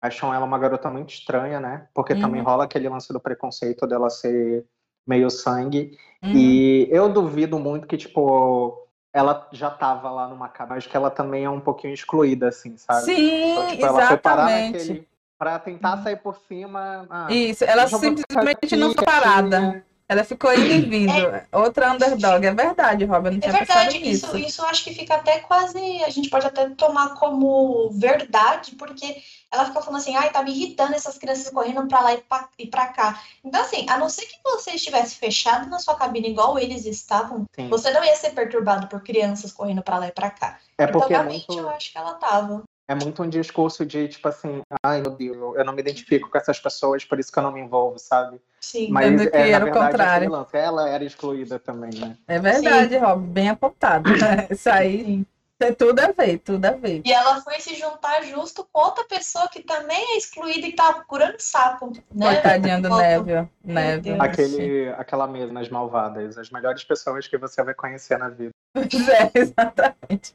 acham 0.00 0.32
ela 0.32 0.44
uma 0.44 0.58
garota 0.58 0.90
muito 0.90 1.12
estranha, 1.12 1.60
né? 1.60 1.86
Porque 1.94 2.14
Uhum. 2.14 2.20
também 2.20 2.40
rola 2.42 2.64
aquele 2.64 2.88
lance 2.88 3.12
do 3.12 3.20
preconceito 3.20 3.86
dela 3.86 4.08
ser 4.10 4.64
meio 5.06 5.30
sangue. 5.30 5.96
Uhum. 6.22 6.32
E 6.34 6.88
eu 6.90 7.08
duvido 7.08 7.58
muito 7.58 7.86
que, 7.86 7.96
tipo, 7.96 8.86
ela 9.12 9.48
já 9.52 9.70
tava 9.70 10.10
lá 10.10 10.28
numa 10.28 10.48
casa, 10.48 10.74
mas 10.74 10.86
que 10.86 10.96
ela 10.96 11.10
também 11.10 11.44
é 11.44 11.50
um 11.50 11.60
pouquinho 11.60 11.92
excluída, 11.92 12.48
assim, 12.48 12.76
sabe? 12.76 13.04
Sim, 13.04 13.52
Então, 13.52 13.66
tipo, 13.66 13.86
ela 13.86 14.02
exatamente. 14.02 14.72
naquele. 14.72 15.08
Pra 15.38 15.58
tentar 15.58 15.96
sair 16.02 16.16
por 16.16 16.36
cima. 16.36 17.06
ah, 17.08 17.32
Isso, 17.32 17.64
ela 17.64 17.88
simplesmente 17.88 18.58
aqui, 18.62 18.76
não 18.76 18.92
foi 18.92 19.04
parada. 19.06 19.82
Ela 20.10 20.24
ficou 20.24 20.52
indo 20.52 20.72
e 20.72 20.80
vindo. 20.80 21.12
Outra 21.52 21.92
underdog. 21.92 22.44
É 22.44 22.52
verdade, 22.52 23.04
Robin. 23.04 23.28
Eu 23.28 23.32
não 23.34 23.38
É 23.38 23.40
tinha 23.42 23.52
verdade, 23.52 23.86
pensado 24.00 24.04
nisso. 24.04 24.26
isso, 24.26 24.38
isso 24.38 24.62
eu 24.62 24.66
acho 24.66 24.82
que 24.82 24.92
fica 24.92 25.14
até 25.14 25.38
quase. 25.38 25.78
A 26.02 26.10
gente 26.10 26.28
pode 26.28 26.44
até 26.48 26.68
tomar 26.70 27.10
como 27.14 27.90
verdade, 27.92 28.74
porque 28.74 29.22
ela 29.52 29.66
fica 29.66 29.80
falando 29.80 30.00
assim, 30.00 30.16
ai, 30.16 30.32
tá 30.32 30.42
me 30.42 30.50
irritando 30.50 30.96
essas 30.96 31.16
crianças 31.16 31.48
correndo 31.50 31.86
pra 31.86 32.00
lá 32.00 32.12
e 32.14 32.18
pra, 32.18 32.48
e 32.58 32.66
pra 32.66 32.88
cá. 32.88 33.22
Então, 33.44 33.60
assim, 33.60 33.86
a 33.88 33.96
não 33.98 34.08
ser 34.08 34.22
que 34.22 34.36
você 34.42 34.72
estivesse 34.72 35.14
fechado 35.14 35.70
na 35.70 35.78
sua 35.78 35.94
cabine 35.94 36.30
igual 36.30 36.58
eles 36.58 36.86
estavam, 36.86 37.44
Sim. 37.54 37.68
você 37.68 37.92
não 37.92 38.04
ia 38.04 38.16
ser 38.16 38.30
perturbado 38.30 38.88
por 38.88 39.04
crianças 39.04 39.52
correndo 39.52 39.80
pra 39.80 39.98
lá 40.00 40.08
e 40.08 40.12
pra 40.12 40.28
cá. 40.30 40.58
É 40.76 40.84
Então, 40.86 41.00
porque 41.00 41.12
é 41.14 41.18
realmente, 41.18 41.46
muito. 41.48 41.62
eu 41.62 41.70
acho 41.70 41.92
que 41.92 41.98
ela 41.98 42.14
tava. 42.14 42.64
É 42.88 42.96
muito 42.96 43.22
um 43.22 43.28
discurso 43.28 43.86
de, 43.86 44.08
tipo 44.08 44.26
assim, 44.26 44.60
ai 44.84 45.00
meu 45.02 45.12
Deus, 45.12 45.36
eu 45.56 45.64
não 45.64 45.72
me 45.72 45.80
identifico 45.80 46.28
com 46.28 46.36
essas 46.36 46.58
pessoas, 46.58 47.04
por 47.04 47.20
isso 47.20 47.30
que 47.30 47.38
eu 47.38 47.44
não 47.44 47.52
me 47.52 47.60
envolvo, 47.60 47.96
sabe? 48.00 48.40
Sim. 48.60 48.90
Mas 48.90 49.06
Sendo 49.06 49.30
que 49.30 49.36
é, 49.36 49.50
era 49.50 49.64
o 49.64 49.66
verdade, 49.66 49.90
contrário. 49.90 50.30
lance, 50.30 50.56
ela 50.56 50.88
era 50.88 51.02
excluída 51.02 51.58
também, 51.58 51.90
né? 51.98 52.16
É 52.28 52.38
verdade, 52.38 52.96
Rob. 52.98 53.26
Bem 53.26 53.48
apontado. 53.48 54.10
Isso 54.50 54.68
aí 54.68 55.04
Sim. 55.04 55.26
tem 55.58 55.72
tudo 55.72 55.98
a 55.98 56.12
ver, 56.12 56.38
tudo 56.38 56.66
a 56.66 56.72
ver. 56.72 57.00
E 57.04 57.10
ela 57.12 57.40
foi 57.40 57.58
se 57.58 57.74
juntar 57.74 58.22
justo 58.22 58.66
com 58.70 58.80
outra 58.80 59.04
pessoa 59.04 59.48
que 59.48 59.62
também 59.62 60.14
é 60.14 60.18
excluída 60.18 60.66
e 60.66 60.72
tá 60.72 60.92
procurando 60.92 61.40
sapo. 61.40 61.90
Né? 62.14 62.34
Coitadinho 62.34 62.82
do. 62.82 62.88
Neville. 63.00 63.48
Neville. 63.64 64.20
Aquele, 64.20 64.88
aquela 64.90 65.26
mesa 65.26 65.52
nas 65.52 65.70
malvadas, 65.70 66.36
as 66.36 66.50
melhores 66.50 66.84
pessoas 66.84 67.26
que 67.26 67.38
você 67.38 67.62
vai 67.64 67.72
conhecer 67.72 68.18
na 68.18 68.28
vida. 68.28 68.50
É, 68.76 69.38
exatamente. 69.38 70.34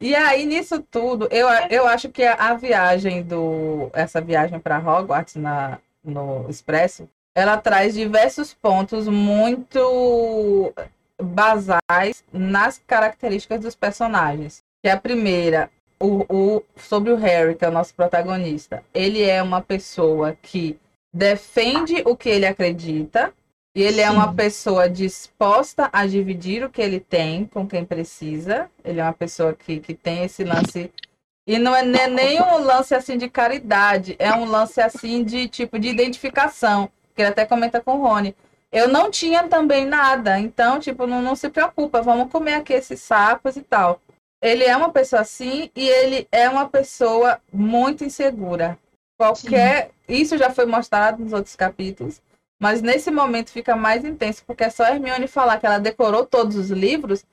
E 0.00 0.16
aí, 0.16 0.46
nisso 0.46 0.82
tudo, 0.82 1.28
eu, 1.30 1.46
eu 1.70 1.86
acho 1.86 2.08
que 2.08 2.24
a, 2.24 2.34
a 2.34 2.54
viagem 2.54 3.22
do. 3.22 3.90
Essa 3.92 4.20
viagem 4.20 4.58
para 4.58 4.78
Hogwarts 4.78 5.36
na, 5.36 5.78
no 6.02 6.48
Expresso, 6.48 7.08
ela 7.40 7.56
traz 7.56 7.94
diversos 7.94 8.52
pontos 8.54 9.08
muito 9.08 10.72
basais 11.20 12.24
nas 12.32 12.80
características 12.86 13.60
dos 13.60 13.74
personagens. 13.74 14.62
Que 14.82 14.88
é 14.88 14.92
a 14.92 15.00
primeira, 15.00 15.70
o, 16.00 16.24
o, 16.28 16.62
sobre 16.76 17.12
o 17.12 17.16
Harry, 17.16 17.54
que 17.54 17.64
é 17.64 17.68
o 17.68 17.72
nosso 17.72 17.94
protagonista. 17.94 18.82
Ele 18.94 19.22
é 19.22 19.42
uma 19.42 19.60
pessoa 19.60 20.36
que 20.40 20.78
defende 21.12 22.02
o 22.06 22.16
que 22.16 22.28
ele 22.28 22.46
acredita, 22.46 23.32
E 23.74 23.82
ele 23.82 24.00
é 24.00 24.08
Sim. 24.08 24.14
uma 24.16 24.34
pessoa 24.34 24.88
disposta 24.90 25.88
a 25.92 26.04
dividir 26.04 26.64
o 26.64 26.70
que 26.70 26.82
ele 26.82 26.98
tem 26.98 27.44
com 27.46 27.66
quem 27.68 27.84
precisa. 27.84 28.68
Ele 28.84 28.98
é 28.98 29.02
uma 29.04 29.12
pessoa 29.12 29.52
que, 29.54 29.78
que 29.78 29.94
tem 29.94 30.24
esse 30.24 30.42
lance. 30.42 30.90
E 31.46 31.56
não 31.58 31.74
é 31.74 31.82
ne- 31.84 32.08
nem 32.08 32.42
um 32.42 32.58
lance 32.58 32.94
assim 32.94 33.16
de 33.16 33.28
caridade, 33.28 34.16
é 34.18 34.32
um 34.32 34.44
lance 34.44 34.80
assim 34.80 35.22
de 35.22 35.46
tipo 35.48 35.78
de 35.78 35.88
identificação. 35.88 36.90
Que 37.14 37.22
ele 37.22 37.30
até 37.30 37.44
comenta 37.44 37.80
com 37.80 37.96
o 37.96 38.02
Rony. 38.02 38.34
Eu 38.72 38.88
não 38.88 39.10
tinha 39.10 39.42
também 39.48 39.84
nada, 39.84 40.38
então, 40.38 40.78
tipo, 40.78 41.06
não, 41.06 41.20
não 41.20 41.34
se 41.34 41.48
preocupa, 41.50 42.00
vamos 42.02 42.30
comer 42.30 42.54
aqui 42.54 42.72
esses 42.72 43.00
sapos 43.00 43.56
e 43.56 43.62
tal. 43.62 44.00
Ele 44.40 44.64
é 44.64 44.76
uma 44.76 44.90
pessoa 44.90 45.22
assim 45.22 45.70
e 45.74 45.88
ele 45.88 46.28
é 46.30 46.48
uma 46.48 46.68
pessoa 46.68 47.40
muito 47.52 48.04
insegura. 48.04 48.78
Qualquer. 49.18 49.90
Isso 50.08 50.38
já 50.38 50.50
foi 50.50 50.66
mostrado 50.66 51.22
nos 51.22 51.32
outros 51.32 51.54
capítulos. 51.56 52.22
Mas 52.58 52.80
nesse 52.80 53.10
momento 53.10 53.50
fica 53.50 53.74
mais 53.76 54.04
intenso, 54.04 54.42
porque 54.46 54.64
é 54.64 54.70
só 54.70 54.84
a 54.84 54.90
Hermione 54.90 55.26
falar 55.26 55.58
que 55.58 55.66
ela 55.66 55.78
decorou 55.78 56.24
todos 56.24 56.56
os 56.56 56.70
livros, 56.70 57.24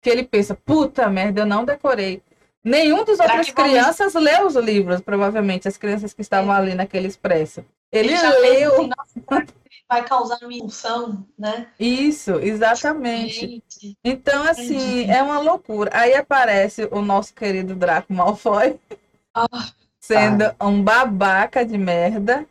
que 0.00 0.08
ele 0.10 0.24
pensa, 0.24 0.54
puta 0.54 1.08
merda, 1.08 1.42
eu 1.42 1.46
não 1.46 1.64
decorei. 1.64 2.22
Nenhum 2.64 3.04
dos 3.04 3.16
Será 3.16 3.28
outras 3.34 3.46
que 3.48 3.54
vamos- 3.54 3.70
crianças 3.70 4.14
leu 4.14 4.46
os 4.46 4.56
livros, 4.56 5.00
provavelmente, 5.00 5.68
as 5.68 5.76
crianças 5.76 6.12
que 6.14 6.22
estavam 6.22 6.50
ali 6.52 6.74
naquele 6.74 7.06
expresso. 7.06 7.64
Ele 7.98 8.16
já 8.16 8.32
fez 8.32 8.60
leu. 8.60 8.72
assim, 8.72 8.90
nossa, 9.28 9.46
vai 9.88 10.04
causar 10.04 10.38
uma 10.42 10.52
impulsão, 10.52 11.26
né? 11.38 11.68
Isso, 11.78 12.32
exatamente. 12.40 13.40
Gente, 13.40 13.96
Então, 14.04 14.42
assim, 14.44 14.76
Entendi. 14.76 15.10
é 15.10 15.22
uma 15.22 15.38
loucura. 15.38 15.90
Aí 15.92 16.14
aparece 16.14 16.88
o 16.90 17.00
nosso 17.00 17.32
querido 17.34 17.74
Draco 17.74 18.12
Malfoy 18.12 18.78
Ah. 19.34 19.46
sendo 20.00 20.44
um 20.60 20.82
babaca 20.82 21.64
de 21.64 21.76
merda, 21.78 22.46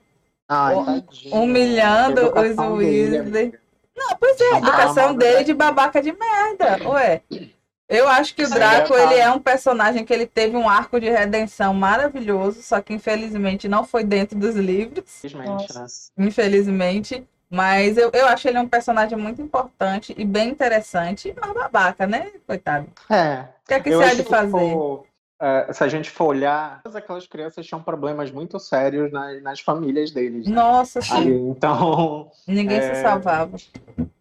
Ai, 0.48 0.76
Hum- 0.76 1.04
humilhando 1.32 2.28
os 2.28 2.56
Weasley. 2.58 3.54
Não, 3.98 4.16
pois 4.20 4.40
é, 4.40 4.52
a 4.52 4.56
Ah, 4.56 4.58
educação 4.60 5.08
mas- 5.10 5.18
dele 5.18 5.44
de 5.44 5.54
babaca 5.56 6.02
de 6.04 6.12
merda, 6.12 6.88
ué. 6.90 7.22
Eu 7.88 8.08
acho 8.08 8.34
que 8.34 8.42
o 8.42 8.46
é 8.46 8.50
Draco, 8.50 8.94
ele 8.96 9.16
é 9.16 9.30
um 9.30 9.40
personagem 9.40 10.04
que 10.04 10.12
ele 10.12 10.26
teve 10.26 10.58
um 10.58 10.68
arco 10.68 11.00
de 11.00 11.10
redenção 11.10 11.74
maravilhoso, 11.74 12.62
só 12.64 12.82
que 12.82 12.94
infelizmente 12.94 13.68
não 13.68 13.86
foi 13.86 14.04
dentro 14.04 14.38
dos 14.38 14.56
livros, 14.56 15.04
Infelizmente, 15.24 15.74
né? 15.78 15.86
infelizmente. 16.18 17.28
Mas 17.48 17.96
eu, 17.96 18.10
eu 18.12 18.28
acho 18.28 18.48
ele 18.48 18.58
um 18.58 18.68
personagem 18.68 19.16
muito 19.18 19.40
importante 19.40 20.16
e 20.18 20.26
bem 20.26 20.50
interessante, 20.50 21.34
mas 21.40 21.54
babaca, 21.54 22.08
né? 22.08 22.32
Coitado. 22.48 22.88
É, 23.10 23.46
O 23.64 23.68
que 23.68 23.74
é 23.76 23.80
que 23.80 23.96
você 23.96 24.04
há 24.04 24.14
de 24.16 24.24
que, 24.24 24.30
fazer? 24.30 24.68
tipo, 24.70 25.06
é, 25.40 25.72
se 25.72 25.84
a 25.84 25.88
gente 25.88 26.10
for 26.10 26.26
olhar, 26.26 26.82
todas 26.82 26.96
aquelas 26.96 27.28
crianças 27.28 27.66
tinham 27.66 27.84
problemas 27.84 28.32
muito 28.32 28.60
sérios 28.60 29.12
nas, 29.12 29.42
nas 29.44 29.60
famílias 29.60 30.10
deles. 30.10 30.48
Né? 30.48 30.56
Nossa, 30.56 31.02
sim, 31.02 31.14
Aí, 31.14 31.28
então, 31.34 32.32
ninguém 32.48 32.78
é, 32.78 32.96
se 32.96 33.02
salvava. 33.04 33.58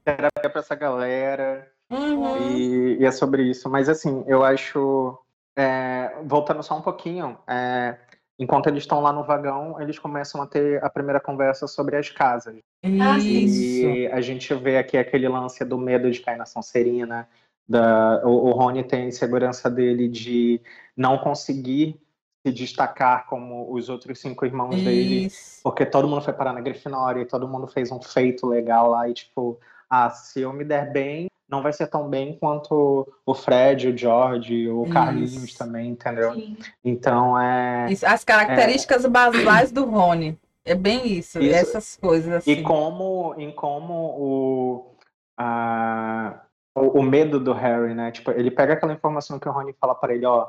terapia 0.05 0.51
pra 0.51 0.61
essa 0.61 0.75
galera. 0.75 1.67
Uhum. 1.91 2.57
E, 2.57 2.99
e 3.01 3.05
é 3.05 3.11
sobre 3.11 3.43
isso. 3.43 3.68
Mas 3.68 3.89
assim, 3.89 4.24
eu 4.26 4.45
acho. 4.45 5.18
é, 5.57 6.16
voltando 6.24 6.62
só 6.62 6.76
um 6.76 6.82
pouquinho, 6.82 7.39
é, 7.47 7.97
enquanto 8.39 8.66
eles 8.66 8.82
estão 8.82 9.01
lá 9.01 9.12
no 9.12 9.24
vagão, 9.24 9.80
eles 9.80 9.99
começam 9.99 10.43
a 10.43 10.47
ter 10.47 10.82
a 10.82 10.91
primeira 10.91 11.20
conversa 11.20 11.66
sobre 11.66 11.97
as 11.97 12.11
casas. 12.11 12.57
Ah. 12.85 13.18
Isso. 13.18 13.87
E 13.87 14.07
a 14.09 14.20
gente 14.20 14.53
vê 14.55 14.78
aqui 14.78 14.97
aquele 14.97 15.28
lance 15.28 15.64
do 15.64 15.78
medo 15.78 16.11
de 16.11 16.20
cair 16.20 16.37
na 16.37 16.47
Sonserina. 16.47 17.28
Da, 17.66 18.20
o, 18.24 18.49
o 18.49 18.51
Rony 18.51 18.85
tem 18.85 19.03
a 19.03 19.07
insegurança 19.07 19.70
dele 19.70 20.09
de 20.09 20.61
não 20.95 21.16
conseguir 21.18 21.99
se 22.47 22.53
destacar 22.53 23.26
como 23.26 23.72
os 23.72 23.89
outros 23.89 24.20
cinco 24.20 24.45
irmãos 24.45 24.76
dele. 24.76 25.26
Isso. 25.26 25.62
Porque 25.62 25.87
todo 25.87 26.07
mundo 26.07 26.20
foi 26.20 26.35
parar 26.35 26.53
na 26.53 26.61
Grifinória 26.61 27.22
e 27.22 27.26
todo 27.26 27.49
mundo 27.49 27.66
fez 27.66 27.91
um 27.91 28.03
feito 28.03 28.47
legal 28.47 28.91
lá. 28.91 29.09
E 29.09 29.14
tipo, 29.14 29.59
ah, 29.89 30.11
se 30.11 30.43
eu 30.43 30.53
me 30.53 30.62
der 30.62 30.93
bem, 30.93 31.26
não 31.49 31.62
vai 31.62 31.72
ser 31.72 31.86
tão 31.86 32.09
bem 32.09 32.38
quanto 32.38 33.07
o 33.24 33.34
Fred, 33.34 33.88
o 33.88 33.97
George, 33.97 34.68
o 34.68 34.84
Isso. 34.84 34.92
Carlinhos 34.92 35.55
também, 35.55 35.90
entendeu? 35.90 36.34
Sim. 36.34 36.57
Então 36.84 37.38
é. 37.38 37.86
Isso, 37.90 38.07
As 38.07 38.24
características 38.24 39.05
basais 39.07 39.70
do 39.70 39.84
Rony. 39.84 40.38
É 40.64 40.74
bem 40.74 41.07
isso, 41.07 41.38
Isso. 41.40 41.55
essas 41.55 41.97
coisas 41.97 42.32
assim. 42.32 42.53
E 42.53 42.62
como, 42.62 43.34
em 43.36 43.53
como 43.53 43.92
o, 43.95 44.97
a, 45.36 46.40
o, 46.74 47.01
o 47.01 47.03
medo 47.03 47.38
do 47.38 47.53
Harry, 47.53 47.95
né? 47.95 48.11
Tipo, 48.11 48.30
ele 48.30 48.51
pega 48.51 48.72
aquela 48.72 48.95
informação 48.95 49.38
que 49.38 49.47
o 49.49 49.53
Rony 49.53 49.74
fala 49.78 49.95
para 49.95 50.14
ele, 50.14 50.24
ó, 50.24 50.49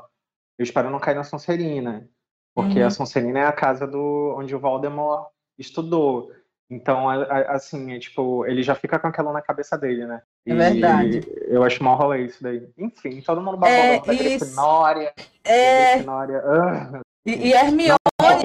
eu 0.58 0.62
espero 0.62 0.88
não 0.88 0.98
cair 0.98 1.16
na 1.16 1.22
Sonserina, 1.24 2.08
porque 2.54 2.80
Uhum. 2.80 2.86
a 2.86 2.90
Sonserina 2.90 3.40
é 3.40 3.44
a 3.46 3.52
casa 3.52 3.86
do 3.86 4.34
onde 4.38 4.54
o 4.56 4.58
Voldemort 4.58 5.28
estudou. 5.58 6.30
Então, 6.68 7.08
assim, 7.08 7.94
é 7.94 7.98
tipo, 7.98 8.44
ele 8.44 8.62
já 8.62 8.74
fica 8.74 8.98
com 8.98 9.06
aquilo 9.06 9.32
na 9.32 9.40
cabeça 9.40 9.78
dele, 9.78 10.04
né? 10.04 10.20
É 10.44 10.54
verdade. 10.54 11.20
Eu 11.46 11.62
acho 11.62 11.82
mal 11.82 11.96
rolê 11.96 12.24
isso 12.26 12.42
daí. 12.42 12.68
Enfim, 12.76 13.20
todo 13.20 13.40
mundo 13.40 13.56
babando 13.56 13.80
É, 13.80 14.00
da 14.00 14.12
isso. 14.12 14.24
Grifinória. 14.24 15.14
É, 15.44 15.92
Grifinória. 15.92 16.42
ah. 16.44 17.00
E, 17.26 17.48
e 17.48 17.52
Hermione, 17.52 17.98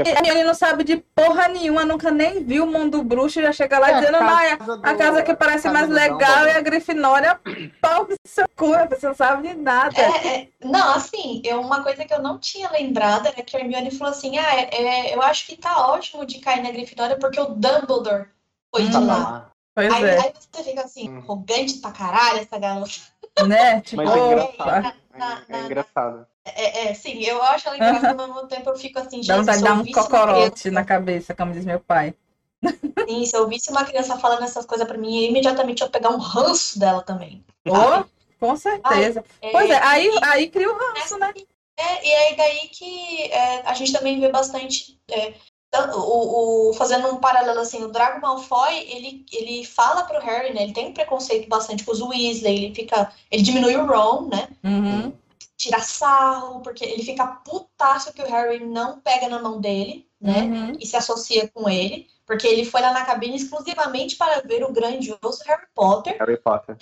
Hermione 0.06 0.44
não 0.44 0.54
sabe 0.56 0.84
de 0.84 0.98
porra 1.16 1.48
nenhuma, 1.48 1.86
nunca 1.86 2.10
nem 2.12 2.44
viu 2.44 2.64
o 2.64 2.68
mundo 2.68 3.04
bruxo 3.04 3.40
e 3.40 3.44
já 3.44 3.52
chega 3.54 3.78
lá 3.80 3.92
É, 3.92 3.94
dizendo, 4.00 4.18
a 4.18 4.20
"Ah, 4.20 4.58
casa 4.58 4.80
a 4.84 4.96
casa 4.96 5.24
que 5.24 5.34
parece 5.36 5.64
casa 5.64 5.74
mais 5.78 5.90
legal 5.90 6.46
é 6.46 6.58
a 6.58 6.62
Grifinória, 6.62 7.40
pau 7.80 8.08
no 8.08 8.16
seu 8.26 8.46
cu, 8.56 8.72
você 8.90 9.08
não 9.08 9.16
sabe 9.16 9.48
de 9.50 9.54
nada. 9.56 9.94
É, 10.02 10.28
é, 10.36 10.48
não, 10.64 10.94
assim, 10.96 11.42
eu, 11.46 11.62
uma 11.62 11.84
coisa 11.84 12.04
que 12.04 12.14
eu 12.14 12.22
não 12.22 12.38
tinha 12.40 12.70
lembrado 12.72 13.28
era 13.28 13.42
que 13.42 13.56
a 13.56 13.60
Hermione 13.60 13.92
falou 13.92 14.12
assim: 14.14 14.38
ah, 14.38 14.56
é, 14.56 14.70
é, 14.74 15.16
eu 15.16 15.22
acho 15.22 15.46
que 15.46 15.56
tá 15.56 15.88
ótimo 15.90 16.26
de 16.26 16.40
cair 16.40 16.64
na 16.64 16.72
Grifinória 16.72 17.18
porque 17.18 17.40
o 17.40 17.46
Dumbledore 17.46 18.26
foi 18.74 18.88
de 18.90 18.98
Hum. 18.98 19.06
lá. 19.08 19.52
Pois 19.74 19.94
Aí, 19.94 20.04
é, 20.04 20.20
aí 20.20 20.34
você 20.38 20.64
fica 20.64 20.82
assim, 20.82 21.10
Hum. 21.10 21.20
arrogante 21.20 21.76
pra 21.76 21.92
caralho 21.92 22.40
essa 22.40 22.58
garota. 22.58 22.92
né? 23.48 23.80
Tipo, 23.82 23.98
Mas 24.04 24.10
é 24.14 24.20
opa, 24.20 24.26
engraçado. 24.26 24.96
Na- 25.18 25.42
É, 25.50 25.54
é 25.58 25.60
na- 25.60 25.66
engraçado. 25.66 26.28
É, 26.56 26.88
é, 26.90 26.94
sim, 26.94 27.22
eu 27.24 27.42
acho 27.44 27.68
ela 27.68 27.78
engraçada, 27.78 28.14
mas 28.14 28.22
ao 28.30 28.36
mesmo 28.36 28.48
tempo 28.48 28.70
eu 28.70 28.76
fico 28.76 29.00
assim, 29.00 29.22
dá 29.22 29.36
gente, 29.36 29.40
vontade 29.40 29.58
se 29.58 29.64
de 29.64 29.70
dar 29.70 29.74
um 29.74 29.86
cocorote 29.86 30.72
na 30.72 30.84
cabeça, 30.84 31.34
como 31.36 31.54
diz 31.54 31.66
meu 31.66 31.80
pai. 31.80 32.14
Sim, 33.08 33.26
se 33.26 33.36
eu 33.36 33.48
visse 33.48 33.72
uma 33.72 33.84
criança 33.84 34.18
falando 34.18 34.44
essas 34.44 34.66
coisas 34.66 34.88
pra 34.88 34.98
mim, 34.98 35.26
imediatamente 35.26 35.82
eu 35.82 35.90
pegar 35.90 36.10
um 36.10 36.18
ranço 36.18 36.80
dela 36.80 37.02
também. 37.02 37.44
Oh, 37.68 38.04
com 38.40 38.56
certeza. 38.56 39.24
Pois 39.42 39.70
é, 39.70 39.80
aí, 39.84 40.20
aí 40.24 40.48
cria 40.50 40.70
o 40.72 40.78
ranço, 40.78 41.18
né? 41.18 41.34
É, 41.78 42.08
e 42.08 42.14
aí 42.14 42.36
daí 42.38 42.68
que 42.70 43.24
é, 43.32 43.62
a 43.68 43.74
gente 43.74 43.92
também 43.92 44.20
vê 44.20 44.30
bastante. 44.30 45.00
é, 45.10 45.34
o, 45.96 46.70
o- 46.70 46.74
fazendo 46.74 47.08
um 47.08 47.18
paralelo 47.18 47.60
assim, 47.60 47.84
o 47.84 47.88
Drago 47.88 48.22
Malfoy, 48.22 48.76
ele, 48.90 49.26
ele 49.32 49.66
fala 49.66 50.04
pro 50.04 50.20
Harry, 50.20 50.54
né? 50.54 50.64
Ele 50.64 50.74
tem 50.74 50.88
um 50.88 50.94
preconceito 50.94 51.48
bastante 51.48 51.84
com 51.84 51.92
os 51.92 52.02
Weasley, 52.02 52.66
ele 52.66 52.76
fica. 52.76 53.12
Ele 53.32 53.42
diminui 53.42 53.76
o 53.78 53.86
Ron, 53.86 54.28
né? 54.28 54.48
Uhum. 54.64 55.14
Tira 55.62 55.80
sarro, 55.80 56.62
porque 56.62 56.84
ele 56.84 57.04
fica 57.04 57.28
putaço 57.28 58.12
que 58.14 58.22
o 58.24 58.28
Harry 58.28 58.66
não 58.66 59.00
pega 59.00 59.30
na 59.30 59.40
mão 59.40 59.62
dele, 59.62 60.08
né? 60.20 60.42
Uhum. 60.42 60.74
E 60.80 60.88
se 60.88 60.98
associa 60.98 61.48
com 61.54 61.70
ele, 61.70 62.08
porque 62.26 62.48
ele 62.48 62.66
foi 62.66 62.82
lá 62.82 62.92
na 62.92 63.06
cabine 63.06 63.36
exclusivamente 63.36 64.16
para 64.16 64.42
ver 64.42 64.64
o 64.64 64.72
grandioso 64.72 65.44
Harry 65.46 65.68
Potter. 65.76 66.18
Harry 66.18 66.38
Potter. 66.38 66.76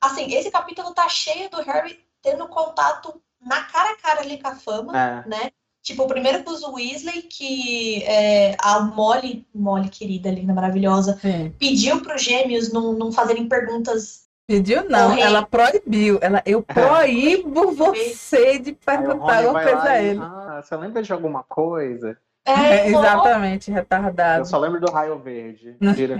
Assim, 0.00 0.34
esse 0.34 0.50
capítulo 0.50 0.92
tá 0.92 1.08
cheio 1.08 1.48
do 1.48 1.62
Harry 1.62 2.04
tendo 2.20 2.48
contato 2.48 3.22
na 3.40 3.62
cara 3.64 3.92
a 3.92 3.96
cara 3.96 4.22
ali 4.22 4.42
com 4.42 4.48
a 4.48 4.56
fama 4.56 4.98
É. 4.98 5.28
né? 5.28 5.52
Tipo, 5.80 6.08
primeiro 6.08 6.42
com 6.42 6.50
os 6.50 6.62
Weasley, 6.62 7.22
que 7.22 8.02
é, 8.04 8.56
a 8.58 8.80
Molly, 8.80 9.46
Molly 9.54 9.90
querida, 9.90 10.30
linda, 10.30 10.54
maravilhosa, 10.54 11.18
Sim. 11.20 11.54
pediu 11.58 12.00
para 12.02 12.16
os 12.16 12.22
gêmeos 12.22 12.72
não, 12.72 12.94
não 12.94 13.12
fazerem 13.12 13.46
perguntas. 13.46 14.23
Pediu 14.46 14.88
não, 14.88 15.10
Correio. 15.10 15.26
ela 15.26 15.46
proibiu. 15.46 16.18
Ela, 16.20 16.42
eu 16.44 16.60
proíbo 16.64 17.72
você 17.72 18.58
de 18.58 18.72
perguntar 18.72 19.38
alguma 19.38 19.62
coisa 19.62 19.76
lá 19.78 19.90
a 19.90 20.02
ele. 20.02 20.20
Ah, 20.20 20.60
você 20.62 20.76
lembra 20.76 21.02
de 21.02 21.12
alguma 21.12 21.42
coisa? 21.42 22.18
É, 22.46 22.88
Exatamente, 22.88 23.70
Eu 23.70 23.74
retardado. 23.76 24.44
só 24.46 24.58
lembro 24.58 24.78
do 24.78 24.92
raio 24.92 25.18
verde. 25.18 25.74
Gira. 25.96 26.18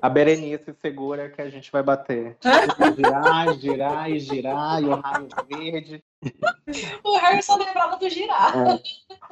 A 0.00 0.08
Berenice 0.08 0.72
segura 0.80 1.28
que 1.28 1.42
a 1.42 1.50
gente 1.50 1.72
vai 1.72 1.82
bater. 1.82 2.36
Girar, 2.94 3.52
girar 3.58 4.08
e 4.08 4.20
girar, 4.20 4.80
e 4.80 4.86
o 4.86 4.94
raio 4.94 5.28
verde. 5.48 6.04
O 7.02 7.16
Harry 7.18 7.42
só 7.42 7.56
lembrava 7.56 7.96
do 7.96 8.08
girar. 8.08 8.52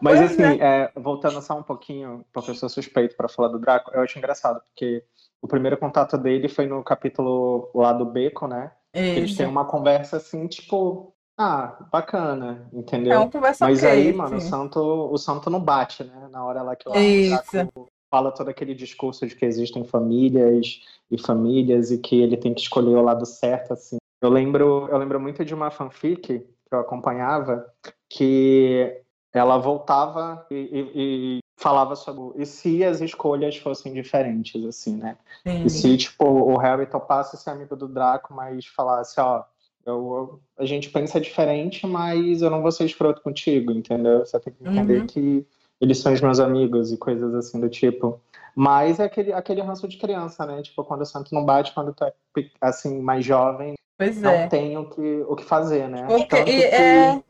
Mas 0.00 0.18
Pois 0.18 0.32
assim, 0.32 0.60
é, 0.60 0.90
voltando 0.96 1.40
só 1.40 1.56
um 1.56 1.62
pouquinho, 1.62 2.24
professor 2.32 2.68
suspeito 2.68 3.14
para 3.16 3.28
falar 3.28 3.48
do 3.48 3.60
Draco, 3.60 3.92
eu 3.94 4.02
acho 4.02 4.18
engraçado, 4.18 4.60
porque 4.66 5.04
o 5.44 5.46
primeiro 5.46 5.76
contato 5.76 6.16
dele 6.16 6.48
foi 6.48 6.66
no 6.66 6.82
capítulo 6.82 7.68
lá 7.74 7.92
do 7.92 8.06
Beco, 8.06 8.46
né? 8.48 8.72
Eles 8.94 9.28
Isso. 9.32 9.36
têm 9.36 9.46
uma 9.46 9.66
conversa 9.66 10.16
assim, 10.16 10.46
tipo, 10.46 11.12
ah, 11.36 11.86
bacana, 11.92 12.66
É 12.72 12.78
entendeu? 12.78 13.20
uma 13.20 13.30
conversa 13.30 13.66
Mas 13.66 13.84
ok, 13.84 13.90
aí, 13.90 14.10
mano, 14.14 14.36
o 14.36 14.40
santo, 14.40 14.80
o 14.80 15.18
santo 15.18 15.50
não 15.50 15.60
bate, 15.60 16.02
né? 16.02 16.28
Na 16.30 16.42
hora 16.46 16.62
lá 16.62 16.74
que 16.74 16.88
o 16.88 16.96
Isso. 16.98 17.68
Fala 18.10 18.32
todo 18.32 18.48
aquele 18.48 18.74
discurso 18.74 19.26
de 19.26 19.36
que 19.36 19.44
existem 19.44 19.84
famílias 19.84 20.80
e 21.10 21.18
famílias 21.18 21.90
e 21.90 21.98
que 21.98 22.22
ele 22.22 22.38
tem 22.38 22.54
que 22.54 22.62
escolher 22.62 22.96
o 22.96 23.02
lado 23.02 23.26
certo, 23.26 23.74
assim. 23.74 23.98
Eu 24.22 24.30
lembro, 24.30 24.88
eu 24.88 24.96
lembro 24.96 25.20
muito 25.20 25.44
de 25.44 25.52
uma 25.52 25.70
fanfic 25.70 26.22
que 26.38 26.48
eu 26.72 26.78
acompanhava 26.78 27.70
que 28.08 29.02
ela 29.30 29.58
voltava 29.58 30.46
e- 30.50 30.90
e 30.94 31.38
falava 31.56 31.94
sobre 31.96 32.42
e 32.42 32.46
se 32.46 32.84
as 32.84 33.00
escolhas 33.00 33.56
fossem 33.56 33.92
diferentes, 33.92 34.64
assim, 34.64 34.96
né? 34.96 35.16
Sim. 35.46 35.64
E 35.64 35.70
se, 35.70 35.96
tipo, 35.96 36.24
o 36.24 36.56
Harry 36.56 36.86
topasse 36.86 37.36
ser 37.36 37.50
amigo 37.50 37.76
do 37.76 37.86
Draco, 37.88 38.34
mas 38.34 38.66
falasse, 38.66 39.20
ó, 39.20 39.44
eu, 39.86 40.40
a 40.58 40.64
gente 40.64 40.90
pensa 40.90 41.20
diferente, 41.20 41.86
mas 41.86 42.42
eu 42.42 42.50
não 42.50 42.62
vou 42.62 42.72
ser 42.72 42.84
escroto 42.84 43.22
contigo, 43.22 43.70
entendeu? 43.72 44.20
Você 44.20 44.38
tem 44.40 44.52
que 44.52 44.66
entender 44.68 45.00
Uhum. 45.00 45.06
que 45.06 45.46
eles 45.80 45.98
são 45.98 46.12
os 46.12 46.20
meus 46.20 46.40
amigos 46.40 46.90
e 46.92 46.96
coisas 46.96 47.34
assim 47.34 47.60
do 47.60 47.68
tipo. 47.68 48.20
Mas 48.56 48.98
é 49.00 49.04
aquele, 49.04 49.32
aquele 49.32 49.60
ranço 49.60 49.86
de 49.88 49.96
criança, 49.98 50.46
né? 50.46 50.62
Tipo, 50.62 50.84
quando 50.84 51.02
o 51.02 51.06
santo 51.06 51.34
não 51.34 51.44
bate, 51.44 51.74
quando 51.74 51.92
tu 51.92 52.04
é, 52.04 52.12
assim, 52.60 53.00
mais 53.00 53.24
jovem, 53.24 53.74
Pois 53.98 54.20
não 54.20 54.32
é. 54.32 54.46
tem 54.48 54.76
o 54.76 54.88
que, 54.88 55.24
o 55.28 55.36
que 55.36 55.44
fazer, 55.44 55.88
né? 55.88 56.04
Porque 56.06 56.26
Tanto 56.36 56.50
e 56.50 56.54
que- 56.56 56.62
é. 56.62 57.22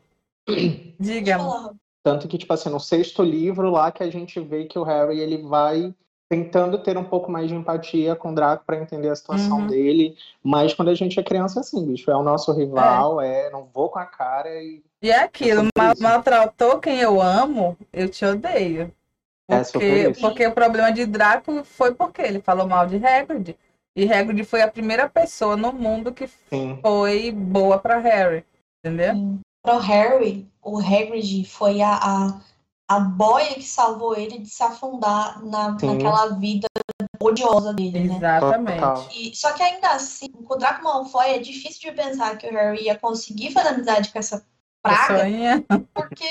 Deixa 0.46 0.94
Diga. 1.00 1.38
Tanto 2.04 2.28
que, 2.28 2.36
tipo 2.36 2.52
assim, 2.52 2.68
no 2.68 2.78
sexto 2.78 3.22
livro 3.22 3.70
lá 3.70 3.90
que 3.90 4.02
a 4.02 4.10
gente 4.10 4.38
vê 4.38 4.66
que 4.66 4.78
o 4.78 4.82
Harry 4.84 5.18
ele 5.18 5.38
vai 5.38 5.94
tentando 6.28 6.82
ter 6.82 6.98
um 6.98 7.04
pouco 7.04 7.30
mais 7.32 7.48
de 7.48 7.54
empatia 7.54 8.14
com 8.14 8.30
o 8.30 8.34
Draco 8.34 8.64
para 8.66 8.76
entender 8.80 9.08
a 9.08 9.16
situação 9.16 9.60
Uhum. 9.62 9.66
dele. 9.68 10.14
Mas 10.42 10.74
quando 10.74 10.88
a 10.90 10.94
gente 10.94 11.18
é 11.18 11.22
criança, 11.22 11.60
assim, 11.60 11.84
bicho, 11.86 12.10
é 12.10 12.16
o 12.16 12.22
nosso 12.22 12.52
rival, 12.52 13.20
é, 13.20 13.48
não 13.50 13.64
vou 13.64 13.88
com 13.88 13.98
a 13.98 14.04
cara 14.04 14.50
e. 14.62 14.82
E 15.02 15.10
é 15.10 15.22
aquilo, 15.22 15.68
mal- 15.76 15.94
maltratou 15.98 16.78
quem 16.78 17.00
eu 17.00 17.20
amo, 17.22 17.76
eu 17.92 18.08
te 18.08 18.24
odeio. 18.24 18.92
É 19.50 19.62
Porque, 19.62 19.84
isso. 20.10 20.20
porque 20.20 20.46
o 20.46 20.52
problema 20.52 20.90
de 20.92 21.04
Draco 21.06 21.64
foi 21.64 21.94
porque 21.94 22.20
ele 22.22 22.40
falou 22.40 22.66
mal 22.66 22.86
de 22.86 22.96
Hagrid. 23.04 23.56
E 23.96 24.10
Hagrid 24.12 24.44
foi 24.44 24.62
a 24.62 24.70
primeira 24.70 25.08
pessoa 25.08 25.56
no 25.56 25.72
mundo 25.72 26.12
que 26.12 26.26
Sim. 26.26 26.78
foi 26.82 27.30
boa 27.30 27.78
pra 27.78 27.98
Harry. 27.98 28.44
Entendeu? 28.84 29.14
Sim. 29.14 29.40
Pro 29.64 29.78
Harry, 29.78 30.46
o 30.62 30.78
Hagrid 30.78 31.44
foi 31.46 31.80
a, 31.80 31.94
a, 31.94 32.40
a 32.86 33.00
boia 33.00 33.54
que 33.54 33.62
salvou 33.62 34.14
ele 34.14 34.38
de 34.38 34.48
se 34.50 34.62
afundar 34.62 35.42
na, 35.42 35.78
Sim. 35.78 35.86
naquela 35.94 36.26
vida 36.38 36.68
odiosa 37.18 37.72
dele, 37.72 38.04
né? 38.04 38.16
Exatamente. 38.16 39.08
E, 39.30 39.34
só 39.34 39.52
que 39.54 39.62
ainda 39.62 39.92
assim, 39.92 40.28
com 40.28 40.52
o 40.54 40.58
Draco 40.58 40.84
Malfoy 40.84 41.30
é 41.30 41.38
difícil 41.38 41.90
de 41.90 41.96
pensar 41.96 42.36
que 42.36 42.46
o 42.46 42.52
Harry 42.52 42.84
ia 42.84 42.98
conseguir 42.98 43.52
fazer 43.52 43.68
amizade 43.68 44.12
com 44.12 44.18
essa 44.18 44.44
praga, 44.82 45.14
Pessoinha. 45.14 45.64
porque 45.94 46.28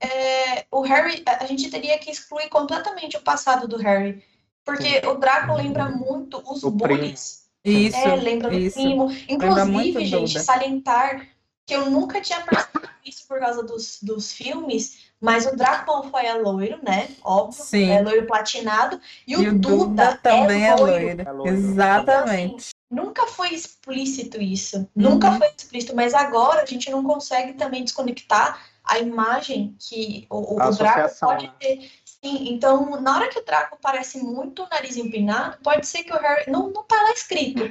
é, 0.00 0.66
o 0.70 0.82
Harry, 0.82 1.24
a 1.26 1.46
gente 1.46 1.70
teria 1.70 1.98
que 1.98 2.10
excluir 2.10 2.50
completamente 2.50 3.16
o 3.16 3.22
passado 3.22 3.66
do 3.66 3.78
Harry. 3.78 4.22
Porque 4.62 5.00
o 5.06 5.14
Draco 5.14 5.54
lembra 5.54 5.88
muito 5.88 6.42
os 6.46 6.62
O 6.62 6.70
primo. 6.70 7.00
bullies. 7.00 7.48
Isso. 7.64 7.96
É, 7.96 8.14
lembra 8.16 8.50
do 8.50 8.58
isso. 8.58 8.74
primo. 8.74 9.06
muito 9.06 9.24
Inclusive, 9.32 10.04
gente, 10.04 10.32
Duda. 10.34 10.44
salientar 10.44 11.26
que 11.68 11.74
eu 11.76 11.90
nunca 11.90 12.18
tinha 12.20 12.40
percebido 12.40 12.88
isso 13.04 13.26
por 13.28 13.38
causa 13.38 13.62
dos, 13.62 13.98
dos 14.02 14.32
filmes, 14.32 15.10
mas 15.20 15.44
o 15.46 15.54
Draco 15.54 15.92
Malfoy 15.92 16.24
é 16.24 16.32
loiro, 16.34 16.78
né? 16.82 17.10
Óbvio. 17.22 17.62
Sim. 17.62 17.90
É 17.90 18.00
loiro 18.00 18.26
platinado. 18.26 18.98
E, 19.26 19.34
E 19.34 19.48
o 19.48 19.58
Duda, 19.58 20.18
também 20.22 20.66
é 20.66 20.74
loiro. 20.74 21.20
É 21.22 21.30
loiro. 21.30 21.54
Exatamente. 21.54 22.70
Nunca 22.90 23.26
foi 23.26 23.50
explícito 23.52 24.40
isso. 24.40 24.78
Uhum. 24.78 24.86
Nunca 24.96 25.32
foi 25.32 25.46
explícito, 25.56 25.94
mas 25.94 26.14
agora 26.14 26.62
a 26.62 26.66
gente 26.66 26.90
não 26.90 27.04
consegue 27.04 27.52
também 27.52 27.84
desconectar 27.84 28.58
a 28.82 28.98
imagem 28.98 29.76
que 29.78 30.26
o, 30.30 30.54
o- 30.54 30.66
o 30.66 30.70
Draco 30.72 31.14
pode 31.20 31.46
né? 31.48 31.52
ter. 31.60 31.90
Sim, 32.24 32.48
então, 32.48 32.98
na 33.00 33.14
hora 33.16 33.28
que 33.28 33.38
o 33.38 33.44
Draco 33.44 33.76
parece 33.82 34.18
muito 34.18 34.62
o 34.64 34.68
nariz 34.70 34.96
empinado, 34.96 35.58
pode 35.62 35.86
ser 35.86 36.02
que 36.02 36.12
o 36.12 36.18
Harry. 36.18 36.50
Não, 36.50 36.70
não 36.70 36.82
tá 36.82 36.96
lá 37.02 37.12
escrito. 37.12 37.70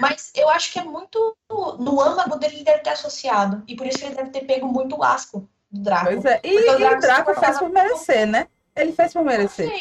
Mas 0.00 0.32
eu 0.34 0.48
acho 0.50 0.72
que 0.72 0.78
é 0.78 0.84
muito. 0.84 1.36
No 1.78 2.00
âmago 2.00 2.36
dele, 2.36 2.56
ele 2.56 2.64
deve 2.64 2.80
ter 2.80 2.90
associado. 2.90 3.62
E 3.68 3.76
por 3.76 3.86
isso 3.86 3.98
que 3.98 4.04
ele 4.06 4.14
deve 4.16 4.30
ter 4.30 4.40
pego 4.44 4.66
muito 4.66 4.96
o 4.96 5.02
asco 5.04 5.48
do 5.70 5.80
Draco. 5.82 6.06
Pois 6.06 6.24
é. 6.24 6.40
E, 6.42 6.56
o 6.56 6.60
e 6.60 6.78
Draco 6.78 6.96
o 6.96 7.00
Draco 7.00 7.34
fez 7.40 7.58
por 7.58 7.68
merecer, 7.70 8.26
né? 8.26 8.48
Ele 8.74 8.92
fez 8.92 9.12
por 9.12 9.24
merecer. 9.24 9.66
Não. 9.66 9.74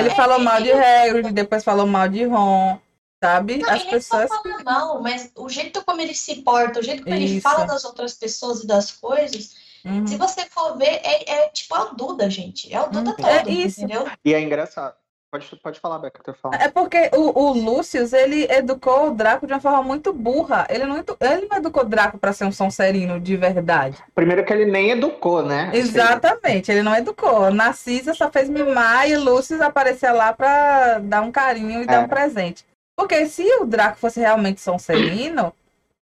Ele 0.00 0.08
É, 0.08 0.14
falou 0.14 0.36
ele- 0.36 0.44
mal 0.44 0.60
de 0.60 0.72
Hagrid, 0.72 1.32
depois 1.32 1.62
falou 1.62 1.86
mal 1.86 2.08
de 2.08 2.24
Ron, 2.24 2.78
sabe? 3.22 3.58
Não, 3.58 3.70
As 3.70 3.80
ele 3.82 3.90
pessoas. 3.90 4.28
só 4.28 4.42
fala 4.42 4.62
mal, 4.64 5.00
mas 5.00 5.30
o 5.36 5.48
jeito 5.48 5.84
como 5.84 6.00
ele 6.00 6.14
se 6.14 6.42
porta, 6.42 6.80
o 6.80 6.82
jeito 6.82 7.04
como 7.04 7.14
ele 7.14 7.24
Isso. 7.26 7.40
fala 7.40 7.64
das 7.64 7.84
outras 7.84 8.14
pessoas 8.14 8.64
e 8.64 8.66
das 8.66 8.90
coisas, 8.90 9.54
Uhum. 9.84 10.04
se 10.06 10.16
você 10.16 10.46
for 10.46 10.76
ver, 10.76 11.00
é, 11.04 11.30
é 11.44 11.48
tipo 11.50 11.76
o 11.76 11.94
Duda, 11.94 12.28
gente. 12.28 12.74
É 12.74 12.80
o 12.80 12.88
Duda 12.88 13.10
Uhum. 13.10 13.16
todo, 13.16 13.28
É 13.28 13.52
isso. 13.52 13.82
entendeu? 13.84 14.10
E 14.24 14.34
é 14.34 14.40
engraçado. 14.40 14.96
Pode, 15.34 15.56
pode 15.56 15.80
falar, 15.80 15.98
Beca, 15.98 16.20
eu 16.20 16.32
tô 16.32 16.34
falando. 16.34 16.62
É 16.62 16.70
porque 16.70 17.10
o, 17.12 17.36
o 17.36 17.52
Lúcius, 17.52 18.12
ele 18.12 18.44
educou 18.48 19.08
o 19.08 19.10
Draco 19.10 19.48
de 19.48 19.52
uma 19.52 19.58
forma 19.58 19.82
muito 19.82 20.12
burra. 20.12 20.64
Ele 20.70 20.84
não, 20.86 20.96
ele 20.96 21.48
não 21.50 21.56
educou 21.56 21.82
o 21.82 21.86
Draco 21.86 22.18
para 22.18 22.32
ser 22.32 22.44
um 22.44 22.52
Sonserino 22.52 23.18
de 23.18 23.36
verdade. 23.36 23.98
Primeiro 24.14 24.44
que 24.44 24.52
ele 24.52 24.64
nem 24.64 24.92
educou, 24.92 25.44
né? 25.44 25.72
Exatamente, 25.74 26.70
ele 26.70 26.84
não 26.84 26.94
educou. 26.94 27.50
Narcisa 27.50 28.14
só 28.14 28.30
fez 28.30 28.48
mimar 28.48 29.10
e 29.10 29.16
o 29.16 29.24
Lúcius 29.24 29.60
aparecia 29.60 30.12
lá 30.12 30.32
para 30.32 31.00
dar 31.00 31.22
um 31.22 31.32
carinho 31.32 31.82
e 31.82 31.86
dar 31.86 31.94
É. 31.94 32.04
um 32.04 32.08
presente. 32.08 32.64
Porque 32.96 33.26
se 33.26 33.42
o 33.60 33.66
Draco 33.66 33.98
fosse 33.98 34.20
realmente 34.20 34.60
Sonserino, 34.60 35.52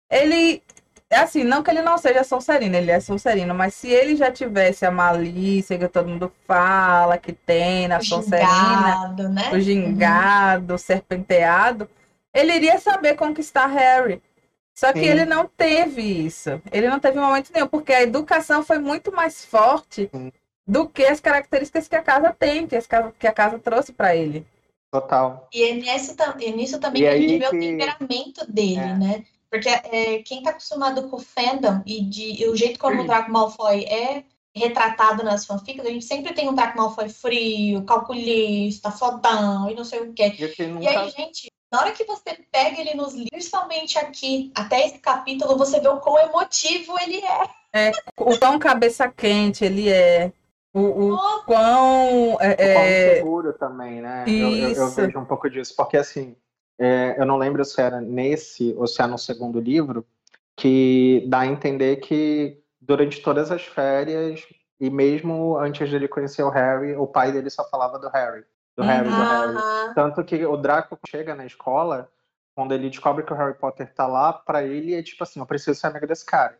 ele. 0.09 0.61
É 1.13 1.17
assim, 1.17 1.43
não 1.43 1.61
que 1.61 1.69
ele 1.69 1.81
não 1.81 1.97
seja 1.97 2.23
Sonserino, 2.23 2.73
ele 2.77 2.89
é 2.89 2.99
Sonserino, 3.01 3.53
mas 3.53 3.73
se 3.73 3.89
ele 3.89 4.15
já 4.15 4.31
tivesse 4.31 4.85
a 4.85 4.91
malícia 4.91 5.77
que 5.77 5.87
todo 5.89 6.07
mundo 6.07 6.31
fala 6.47 7.17
que 7.17 7.33
tem 7.33 7.85
na 7.89 7.97
O 7.97 8.05
Sonserina, 8.05 8.47
gingado, 8.47 9.29
né? 9.29 9.49
o 9.53 9.59
gingado, 9.59 10.73
o 10.75 10.77
serpenteado, 10.77 11.89
ele 12.33 12.53
iria 12.53 12.79
saber 12.79 13.15
conquistar 13.15 13.67
Harry. 13.67 14.21
Só 14.73 14.93
que 14.93 14.99
Sim. 15.01 15.05
ele 15.07 15.25
não 15.25 15.45
teve 15.45 16.01
isso. 16.01 16.61
Ele 16.71 16.87
não 16.87 16.97
teve 16.97 17.19
momento 17.19 17.51
nenhum, 17.53 17.67
porque 17.67 17.91
a 17.91 18.01
educação 18.01 18.63
foi 18.63 18.79
muito 18.79 19.11
mais 19.11 19.43
forte 19.43 20.09
Sim. 20.15 20.31
do 20.65 20.87
que 20.87 21.03
as 21.03 21.19
características 21.19 21.89
que 21.89 21.95
a 21.97 22.01
casa 22.01 22.31
tem, 22.31 22.65
que, 22.65 22.77
as 22.77 22.87
casa, 22.87 23.13
que 23.19 23.27
a 23.27 23.33
casa 23.33 23.59
trouxe 23.59 23.91
para 23.91 24.15
ele. 24.15 24.47
Total. 24.89 25.47
E 25.53 25.61
é 25.63 25.73
nesse, 25.73 26.15
tam- 26.15 26.35
e 26.39 26.51
nisso 26.53 26.79
também 26.79 27.01
E 27.01 27.05
que 27.05 27.11
a 27.11 27.17
gente 27.17 27.31
aí 27.33 27.39
vê 27.39 27.47
o 27.47 27.51
que- 27.51 27.59
temperamento 27.59 28.49
dele, 28.51 28.79
É. 28.79 28.93
né? 28.97 29.23
Porque 29.51 29.67
é, 29.69 30.19
quem 30.23 30.41
tá 30.41 30.51
acostumado 30.51 31.09
com 31.09 31.17
o 31.17 31.19
fandom 31.19 31.81
e, 31.85 32.01
de, 32.05 32.41
e 32.41 32.47
o 32.47 32.55
jeito 32.55 32.79
como 32.79 32.95
Uhum. 32.97 33.03
o 33.03 33.07
Draco 33.07 33.31
Malfoy 33.31 33.83
é 33.83 34.23
retratado 34.55 35.23
nas 35.23 35.45
fanfics, 35.45 35.85
a 35.85 35.89
gente 35.89 36.05
sempre 36.05 36.33
tem 36.33 36.49
um 36.49 36.55
Draco 36.55 36.77
Malfoy 36.77 37.09
frio, 37.09 37.83
calculista, 37.85 38.91
fodão 38.91 39.69
e 39.69 39.75
não 39.75 39.83
sei 39.83 39.99
o 40.01 40.13
quê. 40.13 40.33
E 40.39 40.47
que 40.49 40.63
E 40.63 40.67
nunca 40.67 40.89
aí, 40.89 41.09
gente, 41.09 41.51
na 41.71 41.79
hora 41.81 41.91
que 41.91 42.03
você 42.05 42.33
pega 42.51 42.79
ele 42.81 42.93
nos 42.95 43.13
livros, 43.13 43.29
principalmente 43.31 43.97
aqui, 43.97 44.51
até 44.55 44.85
esse 44.85 44.99
capítulo, 44.99 45.57
você 45.57 45.79
vê 45.79 45.87
o 45.87 45.99
quão 45.99 46.17
emotivo 46.19 46.97
ele 47.01 47.21
é. 47.73 47.91
O 48.17 48.37
quão 48.37 48.59
cabeça 48.59 49.09
quente 49.09 49.63
ele 49.63 49.89
é. 49.89 50.31
O, 50.73 51.13
o 51.13 51.43
quão. 51.45 52.37
é, 52.39 52.51
O 52.51 52.55
quão 52.57 52.85
é, 52.85 53.15
seguro 53.15 53.53
também, 53.53 54.01
né? 54.01 54.25
Eu, 54.27 54.55
eu- 54.55 54.69
eu 54.69 54.71
Isso. 54.71 54.95
vejo 54.95 55.19
um 55.19 55.25
pouco 55.25 55.49
disso, 55.49 55.73
porque 55.75 55.97
assim, 55.97 56.35
é, 56.81 57.15
eu 57.15 57.27
não 57.27 57.37
lembro 57.37 57.63
se 57.63 57.79
era 57.79 58.01
nesse 58.01 58.73
ou 58.75 58.87
se 58.87 58.99
é 59.03 59.05
no 59.05 59.15
segundo 59.15 59.59
livro, 59.59 60.03
que 60.57 61.23
dá 61.27 61.41
a 61.41 61.45
entender 61.45 61.97
que 61.97 62.59
durante 62.81 63.21
todas 63.21 63.51
as 63.51 63.63
férias, 63.63 64.47
e 64.79 64.89
mesmo 64.89 65.59
antes 65.59 65.87
de 65.87 65.95
ele 65.95 66.07
conhecer 66.07 66.41
o 66.41 66.49
Harry, 66.49 66.95
o 66.95 67.05
pai 67.05 67.31
dele 67.31 67.51
só 67.51 67.63
falava 67.69 67.99
do 67.99 68.09
Harry. 68.09 68.43
Do 68.75 68.81
Harry, 68.81 69.09
do 69.09 69.15
Harry. 69.15 69.93
Tanto 69.93 70.23
que 70.23 70.43
o 70.43 70.57
Draco 70.57 70.97
chega 71.07 71.35
na 71.35 71.45
escola, 71.45 72.09
quando 72.55 72.73
ele 72.73 72.89
descobre 72.89 73.23
que 73.23 73.31
o 73.31 73.35
Harry 73.35 73.53
Potter 73.53 73.93
tá 73.93 74.07
lá, 74.07 74.33
pra 74.33 74.63
ele 74.63 74.95
é 74.95 75.03
tipo 75.03 75.23
assim, 75.23 75.39
eu 75.39 75.45
preciso 75.45 75.79
ser 75.79 75.85
amigo 75.85 76.07
desse 76.07 76.25
cara. 76.25 76.57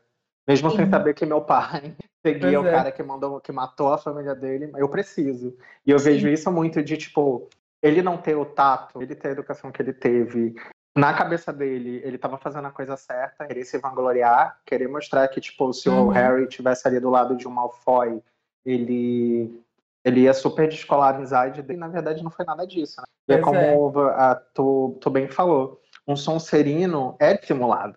Mesmo 0.48 0.70
sem 0.70 0.86
Sim. 0.86 0.92
saber 0.92 1.16
que 1.16 1.26
meu 1.26 1.42
pai 1.42 1.96
seguia 2.24 2.60
Pois 2.60 2.66
o 2.66 2.68
é. 2.68 2.72
cara 2.72 2.92
que 2.92 3.02
mandou, 3.02 3.42
que 3.42 3.52
matou 3.52 3.92
a 3.92 3.98
família 3.98 4.36
dele, 4.36 4.72
eu 4.76 4.88
preciso. 4.88 5.58
E 5.84 5.90
eu 5.90 5.98
vejo 5.98 6.28
isso 6.28 6.52
muito 6.52 6.84
de 6.84 6.96
tipo, 6.96 7.50
ele 7.82 8.02
não 8.02 8.18
ter 8.18 8.36
o 8.36 8.46
tato, 8.46 9.02
ele 9.02 9.16
ter 9.16 9.30
a 9.30 9.32
educação 9.32 9.72
que 9.72 9.82
ele 9.82 9.94
teve. 9.94 10.56
Na 10.96 11.14
cabeça 11.14 11.54
dele, 11.54 12.02
ele 12.04 12.18
tava 12.18 12.38
fazendo 12.38 12.68
a 12.68 12.72
coisa 12.72 12.98
certa, 12.98 13.48
querer 13.48 13.64
se 13.64 13.78
vangloriar, 13.78 14.60
querer 14.66 14.88
mostrar 14.88 15.28
que, 15.30 15.40
tipo, 15.40 15.72
se 15.74 15.88
Uhum. 15.90 16.08
o 16.08 16.10
Harry 16.10 16.48
tivesse 16.48 16.88
ali 16.88 17.00
do 17.00 17.10
lado 17.10 17.36
de 17.36 17.48
um 17.48 17.52
Malfoy, 17.52 18.22
ele 18.66 19.64
ele 20.04 20.22
ia 20.22 20.34
super 20.34 20.68
descolar 20.68 21.14
a 21.14 21.18
amizade 21.18 21.62
dele, 21.62 21.78
e 21.78 21.80
na 21.80 21.88
verdade 21.88 22.24
não 22.24 22.32
foi 22.32 22.44
nada 22.44 22.66
disso, 22.66 23.00
né? 23.00 23.06
E 23.30 23.34
é 23.34 23.38
como 23.38 24.00
a, 24.10 24.34
tu, 24.36 24.98
tu 25.00 25.12
bem 25.12 25.28
falou, 25.28 25.80
um 26.08 26.16
Sonserino 26.16 27.16
é 27.20 27.38
dissimulado. 27.38 27.96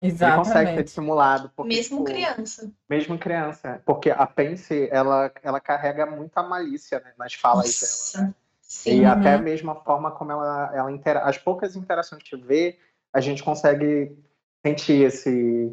Ele 0.00 0.12
consegue 0.12 0.44
ser 0.44 0.50
exatamente. 0.50 0.82
dissimulado. 0.84 1.52
Porque, 1.54 1.74
mesmo 1.74 1.98
tipo, 1.98 2.10
criança. 2.10 2.72
Mesmo 2.90 3.18
criança. 3.18 3.82
Porque 3.84 4.10
a 4.10 4.26
Pence, 4.26 4.88
ela, 4.90 5.30
ela 5.42 5.60
carrega 5.60 6.06
muita 6.06 6.42
malícia 6.42 6.98
né, 7.00 7.12
nas 7.16 7.34
falas 7.34 7.80
dela. 7.80 8.26
Nossa. 8.26 8.41
Sim. 8.72 9.00
E 9.02 9.04
até 9.04 9.36
mesmo 9.38 9.70
a 9.70 9.74
forma 9.74 10.10
como 10.10 10.32
ela, 10.32 10.70
ela 10.74 10.90
intera... 10.90 11.20
As 11.20 11.36
poucas 11.36 11.76
interações 11.76 12.22
que 12.22 12.36
vê, 12.36 12.78
a 13.12 13.20
gente 13.20 13.42
consegue 13.42 14.16
sentir 14.64 15.04
esse, 15.04 15.70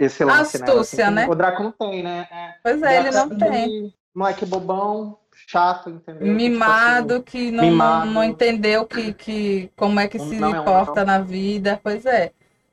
esse 0.00 0.24
lance 0.24 0.56
Astúcia, 0.62 1.10
nela. 1.10 1.26
né? 1.28 1.32
O 1.32 1.34
Draco 1.36 1.62
não 1.62 1.72
tem, 1.72 2.02
né? 2.02 2.26
É, 2.30 2.54
Pois 2.62 2.82
o 2.82 2.84
é, 2.84 2.98
ele 2.98 3.10
não 3.12 3.26
é 3.32 3.36
tem. 3.50 3.94
Moleque 4.14 4.44
bobão, 4.46 5.18
chato, 5.46 5.90
entendeu? 5.90 6.20
Que, 6.20 6.24
tipo 6.26 6.36
Mimado, 6.36 7.14
assim, 7.14 7.22
que 7.22 7.50
não, 7.50 7.64
mimado. 7.64 8.10
não 8.10 8.24
entendeu 8.24 8.86
que, 8.86 9.12
que, 9.12 9.70
como 9.76 9.98
é 10.00 10.06
que 10.08 10.18
Não- 10.18 10.28
se 10.28 10.34
não 10.36 10.54
é 10.54 10.60
um 10.60 10.64
porta 10.64 11.04
não. 11.04 11.12
na 11.14 11.18
vida. 11.20 11.80
Pois 11.82 12.04
é. 12.06 12.32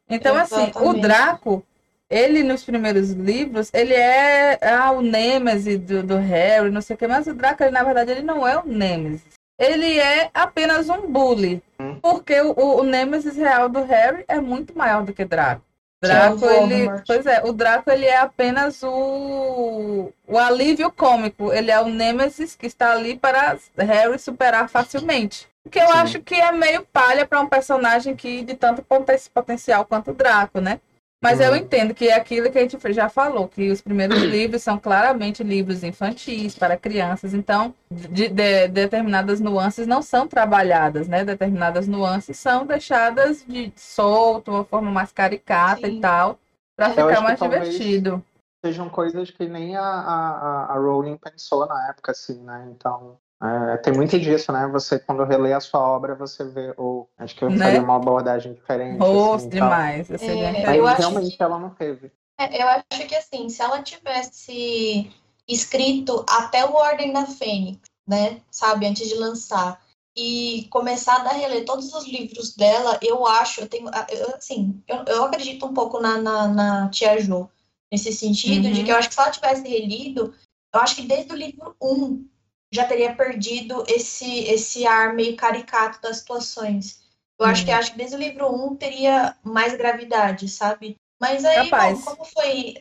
Então, 0.10 0.36
assim, 0.36 0.56
o 0.56 0.68
Exatamente. 0.68 1.02
Draco, 1.02 1.64
ele 2.12 2.44
nos 2.44 2.64
primeiros 2.64 3.12
livros, 3.12 3.70
ele 3.74 3.94
é 3.94 4.60
ah, 4.62 4.92
o 4.92 5.02
Nemesis 5.02 5.80
do, 5.80 6.04
do 6.04 6.18
Harry, 6.18 6.70
não 6.70 6.82
sei 6.82 6.96
o 6.96 7.00
que, 7.00 7.08
mas 7.08 7.26
o 7.26 7.34
Draco, 7.34 7.64
ele, 7.64 7.72
na 7.72 7.84
verdade, 7.84 8.12
ele 8.12 8.22
não 8.22 8.46
é 8.46 8.60
o 8.60 8.68
Nemesis. 8.68 9.40
Ele 9.58 9.98
é 9.98 10.30
apenas 10.34 10.90
um 10.90 11.08
bully. 11.08 11.64
Hum. 11.80 11.98
Porque 12.02 12.42
o, 12.42 12.80
o 12.80 12.84
Nemesis 12.84 13.38
real 13.38 13.70
do 13.70 13.84
Harry 13.84 14.26
é 14.28 14.42
muito 14.42 14.78
maior 14.78 15.04
do 15.04 15.14
que 15.14 15.24
Draco. 15.24 15.62
Draco, 16.04 16.44
ele. 16.50 16.90
Pois 17.06 17.26
é, 17.28 17.44
o 17.44 17.54
Draco 17.54 17.90
ele 17.92 18.08
é 18.08 18.18
apenas 18.18 18.82
o, 18.82 20.12
o 20.28 20.38
alívio 20.38 20.92
cômico. 20.92 21.54
Ele 21.54 21.70
é 21.70 21.80
o 21.80 21.86
Nemesis 21.86 22.56
que 22.56 22.66
está 22.66 22.92
ali 22.92 23.16
para 23.16 23.56
Harry 23.78 24.18
superar 24.18 24.68
facilmente. 24.68 25.48
O 25.64 25.70
que 25.70 25.80
eu 25.80 25.88
Sim. 25.88 25.94
acho 25.94 26.20
que 26.22 26.34
é 26.34 26.52
meio 26.52 26.84
palha 26.92 27.24
para 27.24 27.40
um 27.40 27.46
personagem 27.48 28.16
que 28.16 28.44
de 28.44 28.56
tanto 28.56 28.82
poten- 28.82 29.16
potencial 29.32 29.86
quanto 29.86 30.10
o 30.10 30.14
Draco, 30.16 30.60
né? 30.60 30.80
Mas 31.24 31.40
eu 31.40 31.52
Uhum. 31.52 31.58
entendo 31.58 31.94
que 31.94 32.08
é 32.10 32.16
aquilo 32.16 32.52
que 32.52 32.58
a 32.58 32.62
gente 32.62 32.94
já 32.94 33.08
falou, 33.08 33.48
que 33.48 33.70
os 33.70 33.80
primeiros 33.80 34.18
livros 34.24 34.64
são 34.64 34.80
claramente 34.80 35.44
livros 35.44 35.84
infantis 35.84 36.56
para 36.58 36.76
crianças, 36.76 37.34
então 37.36 37.76
de, 37.92 38.28
de- 38.28 38.68
determinadas 38.68 39.40
nuances 39.40 39.86
não 39.86 40.02
são 40.02 40.28
trabalhadas, 40.28 41.08
né? 41.08 41.24
Determinadas 41.24 41.88
nuances 41.88 42.40
são 42.40 42.66
deixadas 42.66 43.46
de 43.48 43.72
solto, 43.76 44.50
uma 44.50 44.66
forma 44.66 44.90
mais 44.90 45.12
caricata 45.12 45.88
Sim. 45.88 46.00
e 46.00 46.02
tal, 46.02 46.40
para 46.76 46.90
ficar 46.90 47.22
mais 47.22 47.40
divertido. 47.40 48.24
Sejam 48.66 48.90
coisas 48.90 49.30
que 49.30 49.48
nem 49.48 49.76
a, 49.76 49.84
a, 49.84 50.66
a 50.74 50.78
Rowling 50.78 51.18
pensou 51.18 51.68
na 51.68 51.90
época, 51.90 52.12
assim, 52.12 52.42
né? 52.44 52.68
Então, 52.72 53.18
é, 53.44 53.78
tem 53.78 53.94
muito 53.94 54.20
disso, 54.20 54.52
né? 54.52 54.68
Você, 54.72 55.00
quando 55.00 55.24
relê 55.24 55.54
a 55.54 55.60
sua 55.60 55.80
obra, 55.80 56.16
você 56.16 56.44
vê, 56.46 56.74
ou 56.78 57.10
acho 57.18 57.36
que 57.36 57.44
eu 57.44 57.50
Né? 57.50 57.58
faria 57.58 57.82
uma 57.82 57.96
abordagem 57.96 58.54
diferente. 58.54 59.00
Rosto 59.00 59.36
assim, 59.36 59.50
demais. 59.50 60.08
Você 60.08 60.32
É, 60.32 60.52
Mas 60.66 60.78
Eu 60.78 60.88
acho 60.88 61.00
realmente 61.00 61.38
que- 61.38 61.44
ela 61.44 61.58
não 61.60 61.70
teve. 61.72 62.12
É, 62.40 62.62
eu 62.62 62.68
acho 62.68 63.08
que 63.08 63.16
assim, 63.16 63.50
se 63.50 63.62
ela 63.62 63.82
tivesse 63.82 65.10
escrito 65.48 66.26
até 66.30 66.66
o 66.66 66.74
Ordem 66.74 67.12
da 67.12 67.26
Fênix, 67.26 67.80
né? 68.08 68.42
Sabe, 68.50 68.86
antes 68.86 69.08
de 69.08 69.16
lançar, 69.16 69.82
e 70.16 70.68
começado 70.70 71.28
a 71.28 71.32
reler 71.34 71.66
todos 71.66 71.94
os 71.94 72.06
livros 72.08 72.56
dela, 72.56 73.00
eu 73.02 73.26
acho, 73.26 73.62
eu 73.62 73.68
tenho, 73.68 73.90
eu, 74.10 74.36
assim, 74.36 74.82
eu, 74.88 75.04
eu 75.06 75.24
acredito 75.26 75.66
um 75.66 75.74
pouco 75.74 76.00
na, 76.00 76.18
na, 76.18 76.48
na 76.48 76.90
Tia 76.90 77.20
Jo, 77.20 77.50
nesse 77.92 78.12
sentido, 78.12 78.70
de 78.70 78.80
Uhum. 78.80 78.86
que 78.86 78.92
eu 78.92 78.96
acho 78.98 79.08
que 79.10 79.16
se 79.16 79.22
ela 79.22 79.32
tivesse 79.32 79.68
relido, 79.68 80.34
eu 80.74 80.80
acho 80.80 80.96
que 80.96 81.04
desde 81.04 81.32
o 81.32 81.36
livro 81.36 81.76
1 81.82 82.26
já 82.72 82.86
teria 82.86 83.14
perdido 83.14 83.84
esse, 83.88 84.46
esse 84.46 84.88
ar 84.88 85.14
meio 85.14 85.36
caricato 85.36 86.02
das 86.02 86.18
situações. 86.18 87.02
Eu 87.38 87.46
acho 87.46 87.62
Uhum. 87.62 87.66
que 87.66 87.72
acho 87.72 87.92
que 87.92 87.98
desde 87.98 88.16
o 88.16 88.20
livro 88.20 88.48
1 88.50 88.76
teria 88.76 89.36
mais 89.44 89.76
gravidade, 89.76 90.48
sabe? 90.48 90.96
Mas 91.20 91.44
aí, 91.46 91.70
bom, 91.70 92.02
como 92.02 92.26
foi 92.26 92.76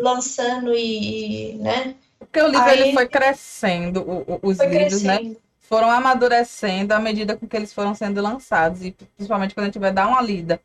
lançando 0.00 0.74
e, 0.74 1.52
e, 1.52 1.54
né? 1.58 1.94
Porque 2.18 2.40
o 2.40 2.46
livro 2.48 2.62
Aí- 2.68 2.80
ele 2.80 2.92
foi 2.92 3.06
crescendo, 3.06 4.00
o- 4.02 4.24
o- 4.42 4.48
os 4.50 4.56
Foi 4.56 4.66
livros, 4.66 5.02
né? 5.02 5.16
crescendo. 5.18 5.44
foram 5.60 5.90
amadurecendo 5.90 6.92
à 6.92 6.98
medida 7.00 7.36
com 7.36 7.46
que 7.48 7.56
eles 7.56 7.72
foram 7.72 7.94
sendo 7.94 8.20
lançados. 8.20 8.82
E 8.84 8.92
principalmente 9.16 9.54
quando 9.54 9.64
a 9.64 9.68
gente 9.68 9.78
vai 9.78 9.90
dar 9.92 10.06
uma 10.08 10.20
lida 10.20 10.60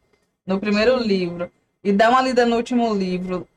no 0.45 0.59
primeiro 0.59 0.99
Sim. 0.99 1.07
livro 1.07 1.51
e 1.83 1.91
dar 1.93 2.09
uma 2.09 2.21
lida 2.21 2.45
no 2.45 2.55
último 2.57 2.93
livro, 2.93 3.47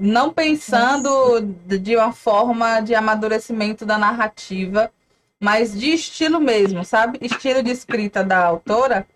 não 0.00 0.32
pensando 0.32 1.40
de 1.40 1.96
uma 1.96 2.12
forma 2.12 2.80
de 2.80 2.94
amadurecimento 2.94 3.86
da 3.86 3.98
narrativa, 3.98 4.90
mas 5.40 5.78
de 5.78 5.92
estilo 5.92 6.40
mesmo, 6.40 6.84
sabe? 6.84 7.18
Estilo 7.20 7.62
de 7.62 7.70
escrita 7.70 8.22
da 8.22 8.44
autora 8.44 9.06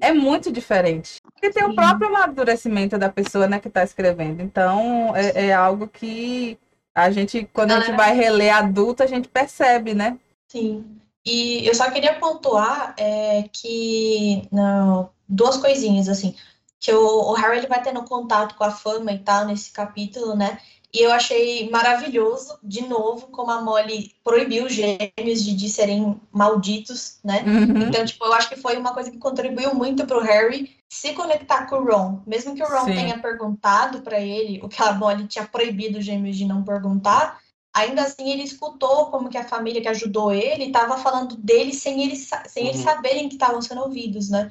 é 0.00 0.12
muito 0.12 0.50
diferente. 0.50 1.20
Porque 1.22 1.50
tem 1.50 1.64
o 1.64 1.74
próprio 1.74 2.08
amadurecimento 2.08 2.96
da 2.96 3.08
pessoa 3.08 3.46
né, 3.46 3.60
que 3.60 3.68
está 3.68 3.82
escrevendo. 3.82 4.42
Então, 4.42 5.14
é, 5.14 5.48
é 5.48 5.52
algo 5.52 5.86
que 5.86 6.58
a 6.94 7.10
gente, 7.10 7.48
quando 7.52 7.72
a 7.72 7.80
gente 7.80 7.96
vai 7.96 8.14
reler 8.14 8.54
adulto, 8.54 9.02
a 9.02 9.06
gente 9.06 9.28
percebe, 9.28 9.94
né? 9.94 10.18
Sim. 10.48 10.84
E 11.24 11.66
eu 11.66 11.74
só 11.74 11.90
queria 11.90 12.14
pontuar 12.14 12.94
é, 12.96 13.44
que 13.52 14.48
não, 14.50 15.10
duas 15.28 15.56
coisinhas 15.58 16.08
assim, 16.08 16.34
que 16.80 16.92
o, 16.92 17.30
o 17.30 17.32
Harry 17.34 17.58
ele 17.58 17.66
vai 17.66 17.82
tendo 17.82 18.02
contato 18.04 18.54
com 18.56 18.64
a 18.64 18.70
fama 18.70 19.12
e 19.12 19.18
tal 19.18 19.44
nesse 19.46 19.70
capítulo, 19.70 20.34
né? 20.34 20.58
E 20.92 21.02
eu 21.02 21.12
achei 21.12 21.70
maravilhoso, 21.70 22.58
de 22.64 22.82
novo, 22.82 23.28
como 23.28 23.50
a 23.52 23.62
Molly 23.62 24.12
proibiu 24.24 24.64
os 24.66 24.72
gêmeos 24.72 25.44
de, 25.44 25.54
de 25.54 25.68
serem 25.68 26.20
malditos, 26.32 27.18
né? 27.22 27.44
Uhum. 27.46 27.82
Então, 27.82 28.04
tipo, 28.04 28.24
eu 28.24 28.32
acho 28.32 28.48
que 28.48 28.56
foi 28.56 28.76
uma 28.76 28.92
coisa 28.92 29.08
que 29.10 29.18
contribuiu 29.18 29.72
muito 29.72 30.04
pro 30.04 30.20
Harry 30.20 30.76
se 30.88 31.12
conectar 31.12 31.66
com 31.66 31.76
o 31.76 31.84
Ron. 31.84 32.20
Mesmo 32.26 32.56
que 32.56 32.62
o 32.62 32.66
Ron 32.68 32.86
Sim. 32.86 32.94
tenha 32.94 33.18
perguntado 33.20 34.00
pra 34.02 34.18
ele 34.18 34.60
o 34.64 34.68
que 34.68 34.82
a 34.82 34.92
Molly 34.92 35.28
tinha 35.28 35.44
proibido 35.46 35.98
os 36.00 36.04
gêmeos 36.04 36.36
de 36.36 36.44
não 36.44 36.64
perguntar, 36.64 37.38
ainda 37.72 38.02
assim 38.02 38.32
ele 38.32 38.42
escutou 38.42 39.06
como 39.12 39.28
que 39.28 39.38
a 39.38 39.46
família 39.46 39.80
que 39.80 39.86
ajudou 39.88 40.32
ele 40.32 40.64
estava 40.64 40.98
falando 40.98 41.36
dele 41.36 41.72
sem 41.72 42.02
eles, 42.02 42.26
sa- 42.26 42.42
sem 42.48 42.66
eles 42.66 42.78
Uhum. 42.78 42.84
saberem 42.84 43.28
que 43.28 43.36
estavam 43.36 43.62
sendo 43.62 43.82
ouvidos, 43.82 44.28
né? 44.28 44.50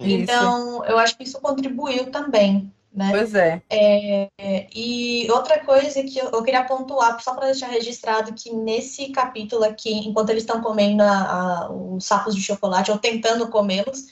Isso. 0.00 0.22
Então, 0.22 0.84
eu 0.86 0.98
acho 0.98 1.16
que 1.16 1.24
isso 1.24 1.40
contribuiu 1.40 2.10
também, 2.10 2.72
né? 2.92 3.10
Pois 3.10 3.34
é. 3.34 3.62
E 4.74 5.28
outra 5.30 5.58
coisa 5.64 6.02
que 6.02 6.18
eu, 6.18 6.30
eu 6.30 6.42
queria 6.42 6.64
pontuar, 6.64 7.22
só 7.22 7.34
para 7.34 7.46
deixar 7.46 7.68
registrado, 7.68 8.32
que 8.32 8.52
nesse 8.52 9.10
capítulo 9.10 9.64
aqui, 9.64 9.92
enquanto 9.92 10.30
eles 10.30 10.42
estão 10.42 10.60
comendo 10.60 11.02
a- 11.02 11.06
a- 11.66 11.70
os 11.70 12.04
sapos 12.04 12.34
de 12.34 12.42
chocolate, 12.42 12.90
ou 12.90 12.98
tentando 12.98 13.48
comê-los, 13.48 14.06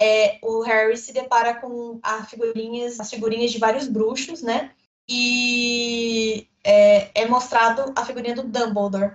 é, 0.00 0.38
o 0.42 0.62
Harry 0.62 0.96
se 0.96 1.12
depara 1.12 1.54
com 1.54 2.00
figurinhas, 2.28 3.00
as 3.00 3.10
figurinhas 3.10 3.50
de 3.50 3.58
vários 3.58 3.88
bruxos, 3.88 4.42
né? 4.42 4.70
E 5.08 6.46
é, 6.64 7.10
é 7.14 7.26
mostrado 7.26 7.92
a 7.96 8.04
figurinha 8.04 8.34
do 8.34 8.42
Dumbledore, 8.42 9.12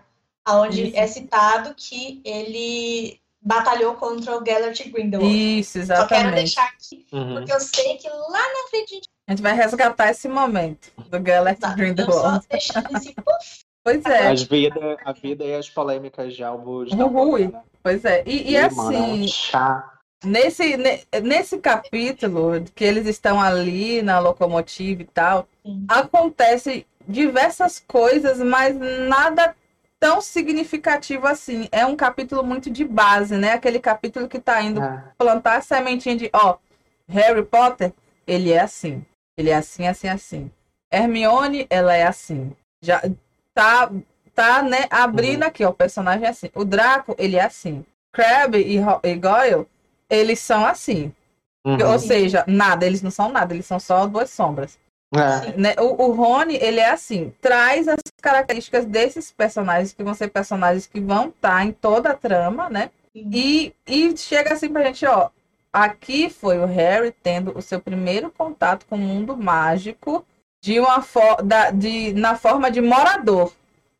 onde 0.48 0.88
Isso. 0.88 0.98
é 0.98 1.08
citado 1.08 1.76
que 1.76 2.22
ele 2.24 3.21
batalhou 3.42 3.96
contra 3.96 4.38
o 4.38 4.46
Gellert 4.46 4.78
Grindelwald. 4.92 5.60
Isso, 5.60 5.80
Só 5.80 5.86
quero 5.88 6.02
exatamente. 6.04 6.36
deixar 6.36 6.66
aqui, 6.66 7.06
Uhum. 7.12 7.34
porque 7.36 7.52
eu 7.52 7.60
sei 7.60 7.98
que 7.98 8.08
lá 8.08 8.40
na 8.40 8.70
frente 8.70 8.92
a 8.92 8.96
gente 8.96 9.10
A 9.28 9.32
gente 9.32 9.42
vai 9.42 9.54
resgatar 9.56 10.10
esse 10.12 10.28
momento 10.28 10.92
do 11.10 11.18
Gellert 11.26 11.58
tá. 11.60 11.68
Eu 11.68 11.72
só 11.72 11.76
Grindelwald. 11.78 12.46
deixando 12.50 12.98
esse 12.98 13.16
Pois 13.84 14.06
é, 14.06 14.28
As 14.28 14.44
vida, 14.44 14.98
a 15.04 15.12
vida 15.12 15.44
e 15.44 15.56
as 15.56 15.68
polêmicas 15.68 16.36
de. 16.36 16.44
Dumbledore, 16.44 17.48
né? 17.48 17.62
pois 17.82 18.06
é. 18.06 18.22
E, 18.28 18.52
e 18.52 18.56
é 18.56 18.64
um 18.64 18.68
assim, 18.68 19.28
chá. 19.28 19.92
nesse, 20.24 20.78
ne- 20.78 21.02
nesse 21.24 21.58
capítulo, 21.58 22.64
que 22.76 22.84
eles 22.84 23.08
estão 23.08 23.42
ali 23.42 24.04
na 24.04 24.20
locomotiva 24.20 25.02
e 25.02 25.06
tal, 25.06 25.48
Sim. 25.66 25.84
acontece 25.88 26.86
diversas 27.08 27.84
coisas, 27.88 28.38
mas 28.38 28.76
nada 28.78 29.56
tão 30.02 30.20
significativo 30.20 31.28
assim. 31.28 31.70
É 31.72 31.86
um 31.86 31.96
capítulo 31.96 32.44
muito 32.44 32.72
de 32.72 32.84
base, 32.84 33.38
né? 33.38 33.54
Aquele 33.54 33.80
capítulo 33.80 34.28
que 34.28 34.40
tá 34.40 34.60
indo 34.62 34.82
É. 34.82 35.04
plantar 35.16 35.58
a 35.58 35.62
sementinha 35.62 36.18
de, 36.18 36.30
ó, 36.34 36.58
Harry 37.08 37.46
Potter, 37.46 37.94
ele 38.26 38.52
é 38.52 38.60
assim. 38.60 39.06
Ele 39.38 39.52
é 39.52 39.56
assim, 39.56 39.88
assim, 39.88 40.10
assim. 40.10 40.52
Hermione, 40.92 41.68
ela 41.70 41.96
é 41.96 42.04
assim. 42.04 42.52
Já 42.82 43.00
tá, 43.54 43.92
tá, 44.34 44.64
né, 44.64 44.88
abrindo 44.90 45.44
aqui, 45.44 45.64
ó, 45.64 45.70
o 45.70 45.74
personagem 45.74 46.26
é 46.26 46.30
assim. 46.30 46.50
O 46.56 46.66
Draco, 46.66 47.16
ele 47.20 47.38
é 47.38 47.46
assim. 47.46 47.86
Crabbe 48.12 48.58
e, 48.58 48.78
e 48.78 49.16
Goyle, 49.16 49.68
eles 50.10 50.40
são 50.40 50.66
assim. 50.66 51.14
Uhum. 51.64 51.78
Ou 51.92 52.00
seja, 52.00 52.44
nada, 52.48 52.88
eles 52.88 53.04
não 53.04 53.12
são 53.12 53.30
nada, 53.32 53.54
eles 53.54 53.68
são 53.68 53.80
só 53.80 54.08
duas 54.08 54.32
sombras. 54.32 54.80
É. 55.14 55.58
Né? 55.58 55.76
O, 55.78 56.06
o 56.06 56.12
Rony, 56.14 56.56
ele 56.56 56.80
é 56.80 56.90
assim, 56.90 57.34
traz 57.42 57.88
as 57.88 58.00
características 58.22 58.86
desses 58.86 59.32
personagens, 59.32 59.92
que 59.94 60.04
vão 60.04 60.14
ser 60.14 60.30
personagens 60.30 60.88
que 60.88 61.00
vão 61.00 61.30
estar 61.30 61.66
em 61.66 61.72
toda 61.72 62.12
a 62.12 62.18
trama, 62.18 62.70
né? 62.70 62.90
E, 63.14 63.74
e 63.86 64.16
chega 64.18 64.54
assim 64.54 64.70
pra 64.70 64.84
gente, 64.86 65.06
ó. 65.06 65.30
Aqui 65.74 66.30
foi 66.30 66.60
o 66.60 66.66
Harry 66.66 67.14
tendo 67.24 67.58
o 67.58 67.62
seu 67.62 67.80
primeiro 67.80 68.30
contato 68.32 68.86
com 68.90 68.96
o 68.96 69.00
mundo 69.00 69.38
mágico 69.38 70.26
de 70.62 70.80
uma 70.80 71.02
for 71.02 71.42
da, 71.42 71.72
de, 71.72 72.14
na 72.14 72.36
forma 72.36 72.70
de 72.70 72.82
morador. 72.82 73.52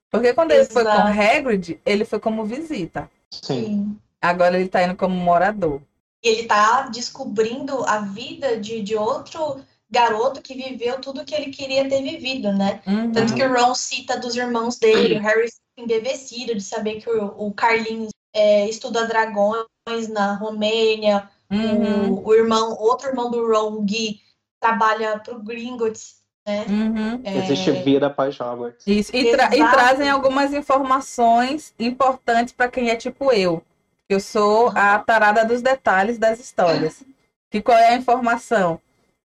Porque 0.10 0.34
quando 0.34 0.52
ele 0.52 0.66
foi 0.66 0.84
com 0.84 0.92
Exato. 0.92 1.22
Hagrid, 1.22 1.80
ele 1.86 2.04
foi 2.04 2.20
como 2.20 2.46
visita. 2.46 3.10
Sim. 3.30 3.66
Sim. 3.66 4.00
Agora 4.22 4.60
ele 4.60 4.70
tá 4.70 4.84
indo 4.84 4.96
como 4.96 5.16
morador. 5.16 5.82
E 6.24 6.28
ele 6.28 6.48
tá 6.48 6.84
descobrindo 6.90 7.84
a 7.86 8.00
vida 8.00 8.58
de, 8.58 8.82
de 8.82 8.96
outro 8.96 9.62
garoto 9.92 10.42
que 10.42 10.54
viveu 10.56 11.02
tudo 11.02 11.26
que 11.26 11.36
ele 11.36 11.52
queria 11.52 11.88
ter 11.90 12.02
vivido, 12.02 12.54
né? 12.54 12.82
Uhum. 12.88 13.12
Tanto 13.12 13.36
que 13.36 13.44
o 13.44 13.54
Ron 13.54 13.76
cita 13.76 14.18
dos 14.18 14.36
irmãos 14.36 14.78
dele, 14.80 15.18
o 15.18 15.22
Harry 15.22 15.50
fica 15.50 15.60
embevecido 15.80 16.56
de 16.56 16.62
saber 16.62 17.02
que 17.02 17.10
o, 17.10 17.48
o 17.48 17.52
Carlinhos 17.54 18.12
é, 18.34 18.68
estuda 18.70 19.06
dragões 19.06 19.66
na 20.10 20.36
Romênia, 20.36 21.30
Uhum. 21.52 22.14
o, 22.14 22.28
o 22.30 22.34
irmão, 22.34 22.78
outro 22.80 23.10
irmão 23.10 23.30
do 23.30 23.46
Ron, 23.46 23.74
o 23.74 23.82
Gui, 23.82 24.22
trabalha 24.62 25.20
pro 25.20 25.38
Gringotts, 25.44 26.22
né? 26.48 26.66
Uhum. 26.70 27.22
É, 27.26 27.40
Existe 27.40 27.72
vida 27.72 28.08
após 28.08 28.40
Hogwarts. 28.40 28.88
Isso, 28.88 29.14
e, 29.14 29.32
tra- 29.32 29.50
e 29.54 29.58
trazem 29.70 30.10
algumas 30.10 30.54
informações 30.54 31.74
importantes 31.78 32.54
para 32.54 32.70
quem 32.70 32.90
é 32.90 32.96
tipo 32.96 33.34
eu. 33.34 33.62
Eu 34.08 34.22
sou 34.22 34.70
a 34.74 34.98
tarada 35.00 35.44
dos 35.44 35.62
detalhes 35.62 36.18
das 36.18 36.40
histórias. 36.40 37.04
Que 37.50 37.62
qual 37.62 37.78
é 37.78 37.90
a 37.90 37.96
informação? 37.98 38.80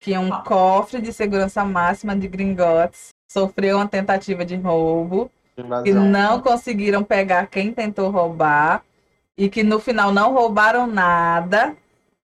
Que 0.02 0.18
um 0.18 0.30
cofre 0.42 1.00
de 1.00 1.14
segurança 1.14 1.64
máxima 1.64 2.16
de 2.16 2.28
Gringotts 2.28 3.10
sofreu 3.32 3.78
uma 3.78 3.88
tentativa 3.88 4.44
de 4.44 4.56
roubo, 4.56 5.32
que 5.56 5.62
Invasão. 5.62 6.04
não 6.06 6.42
conseguiram 6.42 7.04
pegar 7.04 7.48
quem 7.48 7.72
tentou 7.72 8.10
roubar 8.10 8.84
e 9.38 9.48
que 9.48 9.64
no 9.64 9.80
final 9.80 10.12
não 10.12 10.34
roubaram 10.34 10.88
nada. 10.88 11.78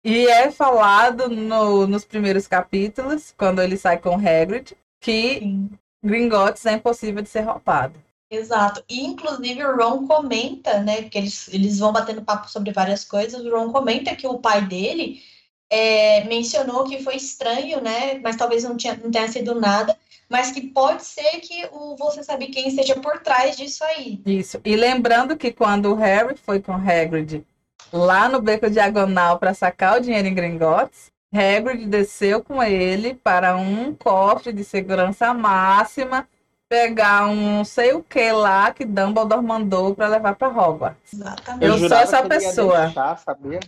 E 0.03 0.28
é 0.28 0.49
falado 0.49 1.30
no- 1.30 1.86
nos 1.86 2.03
primeiros 2.05 2.47
capítulos, 2.47 3.34
quando 3.38 3.61
ele 3.61 3.78
sai 3.78 3.97
com 3.97 4.15
Hagrid, 4.15 4.76
que 4.99 5.39
Sim. 5.39 5.70
Gringotts 6.03 6.65
é 6.65 6.74
impossível 6.74 7.22
de 7.22 7.30
ser 7.30 7.41
roubado. 7.41 7.93
Exato. 8.32 8.84
E, 8.89 9.05
inclusive, 9.05 9.63
o 9.63 9.76
Ron 9.76 10.07
comenta, 10.07 10.80
né? 10.82 11.01
Porque 11.01 11.17
eles, 11.17 11.51
eles 11.53 11.80
vão 11.80 11.91
batendo 11.91 12.22
papo 12.22 12.49
sobre 12.49 12.72
várias 12.72 13.03
coisas. 13.03 13.43
O 13.43 13.49
Ron 13.51 13.72
comenta 13.72 14.15
que 14.15 14.28
o 14.28 14.39
pai 14.39 14.61
dele 14.61 15.22
é, 15.70 16.24
mencionou 16.26 16.84
que 16.84 17.03
foi 17.03 17.15
estranho, 17.15 17.82
né? 17.82 18.20
Mas 18.24 18.36
talvez 18.36 18.63
não, 18.63 18.76
tinha, 18.76 18.99
não 19.01 19.11
tenha 19.11 19.28
sido 19.28 19.53
nada. 19.55 19.95
Mas 20.30 20.51
que 20.51 20.61
pode 20.61 21.03
ser 21.03 21.39
que 21.39 21.67
o 21.72 21.95
Você 21.97 22.24
Sabe 22.24 22.47
Quem 22.47 22.67
esteja 22.67 22.95
por 22.95 23.20
trás 23.20 23.57
disso 23.57 23.84
aí. 23.84 24.22
Isso. 24.26 24.59
E 24.63 24.76
lembrando 24.76 25.36
que 25.36 25.51
quando 25.51 25.91
o 25.91 25.95
Harry 25.95 26.36
foi 26.36 26.61
com 26.61 26.74
Hagrid 26.74 27.43
lá 27.91 28.30
no 28.30 28.41
beco 28.41 28.70
diagonal 28.70 29.39
para 29.39 29.53
sacar 29.53 29.97
o 29.97 30.01
dinheiro 30.01 30.28
em 30.28 30.36
Gringotts, 30.36 31.11
Hagrid 31.34 31.86
desceu 31.88 32.43
com 32.43 32.61
ele 32.61 33.15
para 33.15 33.55
um 33.57 33.93
cofre 33.95 34.53
de 34.53 34.63
segurança 34.63 35.34
máxima 35.34 36.28
pegar 36.70 37.26
um 37.28 37.57
não 37.57 37.65
sei 37.65 37.93
o 37.93 38.03
que 38.03 38.32
lá 38.32 38.72
que 38.72 38.86
Dumbledore 38.86 39.43
mandou 39.43 39.95
para 39.95 40.07
levar 40.07 40.36
para 40.36 40.49
Hogwarts. 40.49 41.13
Exatamente. 41.13 41.65
Eu 41.65 41.72
sou 41.72 41.80
jurava 41.80 42.03
essa 42.03 42.17
que 42.17 42.26
ele 42.26 42.34
ia 42.34 42.39
pessoa. 42.39 42.86
deixar, 42.86 43.17
sabia? 43.17 43.59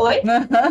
Oi? 0.00 0.22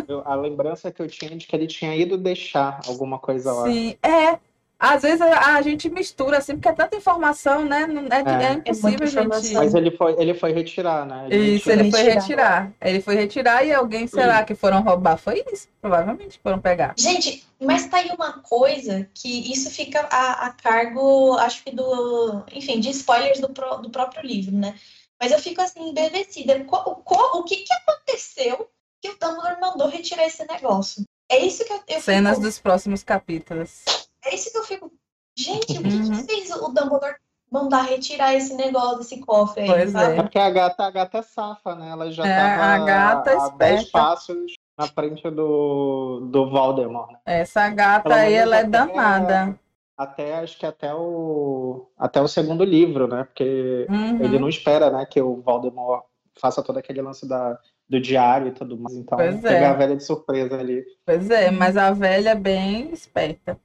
Eu- 0.08 0.22
a 0.26 0.34
lembrança 0.34 0.90
que 0.90 1.00
eu 1.00 1.06
tinha 1.08 1.36
de 1.36 1.46
que 1.46 1.54
ele 1.54 1.66
tinha 1.66 1.94
ido 1.94 2.16
deixar 2.18 2.80
alguma 2.86 3.18
coisa 3.18 3.52
lá. 3.52 3.64
Sim, 3.64 3.96
é. 4.02 4.38
Às 4.82 5.02
vezes 5.02 5.20
a, 5.20 5.56
a 5.56 5.62
gente 5.62 5.90
mistura 5.90 6.38
assim, 6.38 6.54
porque 6.54 6.68
é 6.68 6.72
tanta 6.72 6.96
informação, 6.96 7.66
né? 7.66 7.86
Não- 7.86 8.06
É, 8.06 8.44
É. 8.44 8.46
é 8.46 8.52
impossível 8.54 8.98
muita 9.12 9.36
a 9.36 9.40
gente. 9.40 9.54
Mas 9.54 9.74
ele 9.74 9.90
foi, 9.90 10.14
ele 10.18 10.32
foi 10.32 10.52
retirar, 10.52 11.04
né? 11.04 11.26
Ele 11.28 11.56
Isso, 11.56 11.70
ele 11.70 11.90
foi 11.90 12.02
Retirar. 12.02 12.72
Ele 12.80 13.00
foi 13.02 13.14
retirar 13.14 13.62
e 13.64 13.74
alguém, 13.74 14.06
será 14.06 14.42
que 14.42 14.54
foram 14.54 14.80
roubar? 14.82 15.18
Foi 15.18 15.44
isso, 15.52 15.68
provavelmente 15.82 16.40
foram 16.42 16.58
pegar. 16.58 16.94
Gente, 16.98 17.44
mas 17.60 17.86
tá 17.88 17.98
aí 17.98 18.10
uma 18.16 18.40
coisa 18.40 19.06
que 19.14 19.52
isso 19.52 19.70
fica 19.70 20.00
a, 20.10 20.46
a 20.46 20.50
cargo, 20.54 21.34
acho 21.34 21.62
que 21.62 21.70
do, 21.72 22.42
enfim, 22.50 22.80
de 22.80 22.88
spoilers 22.88 23.38
do, 23.38 23.50
pró- 23.50 23.76
do 23.76 23.90
próprio 23.90 24.26
livro, 24.26 24.56
né? 24.56 24.74
Mas 25.20 25.30
eu 25.30 25.38
fico 25.38 25.60
assim, 25.60 25.90
embevecida. 25.90 26.58
Co- 26.64 26.94
co- 27.04 27.38
o 27.38 27.44
que 27.44 27.56
que 27.56 27.72
aconteceu 27.74 28.66
que 29.00 29.08
o 29.10 29.18
Dumbledore 29.18 29.60
mandou 29.60 29.88
retirar 29.88 30.24
esse 30.26 30.46
negócio? 30.46 31.04
É 31.28 31.38
isso 31.38 31.64
que 31.64 31.72
eu, 31.72 31.80
eu 31.88 32.00
Cenas 32.00 32.32
fico, 32.36 32.42
dos 32.46 32.58
próximos 32.58 33.02
capítulos. 33.02 33.84
é 34.24 34.34
isso 34.34 34.50
que 34.50 34.58
eu 34.58 34.64
fico. 34.64 34.92
Gente, 35.38 35.78
o 35.78 35.82
que, 35.82 35.88
Uhum. 35.96 36.10
que 36.10 36.24
fez 36.24 36.50
o 36.50 36.68
Dumbledore 36.68 37.16
mandar 37.50 37.82
retirar 37.82 38.34
esse 38.34 38.54
negócio 38.54 38.98
desse 38.98 39.18
cofre 39.20 39.62
aí, 39.62 39.68
Pois 39.68 39.92
sabe? 39.92 40.18
É 40.18 40.22
porque 40.22 40.38
a 40.38 40.50
gata, 40.50 40.84
a 40.84 40.90
gata 40.90 41.18
é 41.18 41.22
safa, 41.22 41.74
né? 41.74 41.88
Ela 41.90 42.10
já 42.12 42.26
É, 42.26 42.36
tava 42.36 42.62
a 42.64 42.78
gata 42.78 43.30
a 43.32 43.48
10 43.48 43.80
esperta. 43.82 43.90
passos 43.92 44.52
na 44.78 44.86
frente 44.86 45.28
do, 45.30 46.20
do 46.30 46.48
Voldemort, 46.50 47.10
né? 47.12 47.18
Essa 47.26 47.68
gata 47.70 48.08
Pelo 48.08 48.14
aí, 48.14 48.34
ela 48.34 48.56
é 48.58 48.64
danada. 48.64 49.58
Até, 49.96 50.38
acho 50.38 50.58
que 50.58 50.64
até 50.64 50.94
o, 50.94 51.90
até 51.98 52.20
o 52.22 52.28
segundo 52.28 52.64
livro, 52.64 53.06
né? 53.06 53.24
Porque 53.24 53.86
Uhum. 53.90 54.22
ele 54.22 54.38
não 54.38 54.48
espera, 54.48 54.90
né, 54.90 55.04
que 55.04 55.20
o 55.20 55.42
Voldemort 55.42 56.04
faça 56.40 56.62
todo 56.62 56.78
aquele 56.78 57.02
lance 57.02 57.28
da, 57.28 57.58
do 57.90 58.00
diário 58.00 58.48
e 58.48 58.52
tudo 58.52 58.78
mais. 58.78 58.96
Então, 58.96 59.18
Pois 59.18 59.44
é. 59.44 59.48
pegar 59.54 59.70
a 59.72 59.74
velha 59.74 59.96
de 59.96 60.04
surpresa 60.04 60.56
ali. 60.58 60.84
Pois 61.04 61.28
é, 61.28 61.50
mas 61.50 61.76
a 61.76 61.90
velha 61.90 62.30
é 62.30 62.34
bem 62.36 62.90
esperta. 62.92 63.58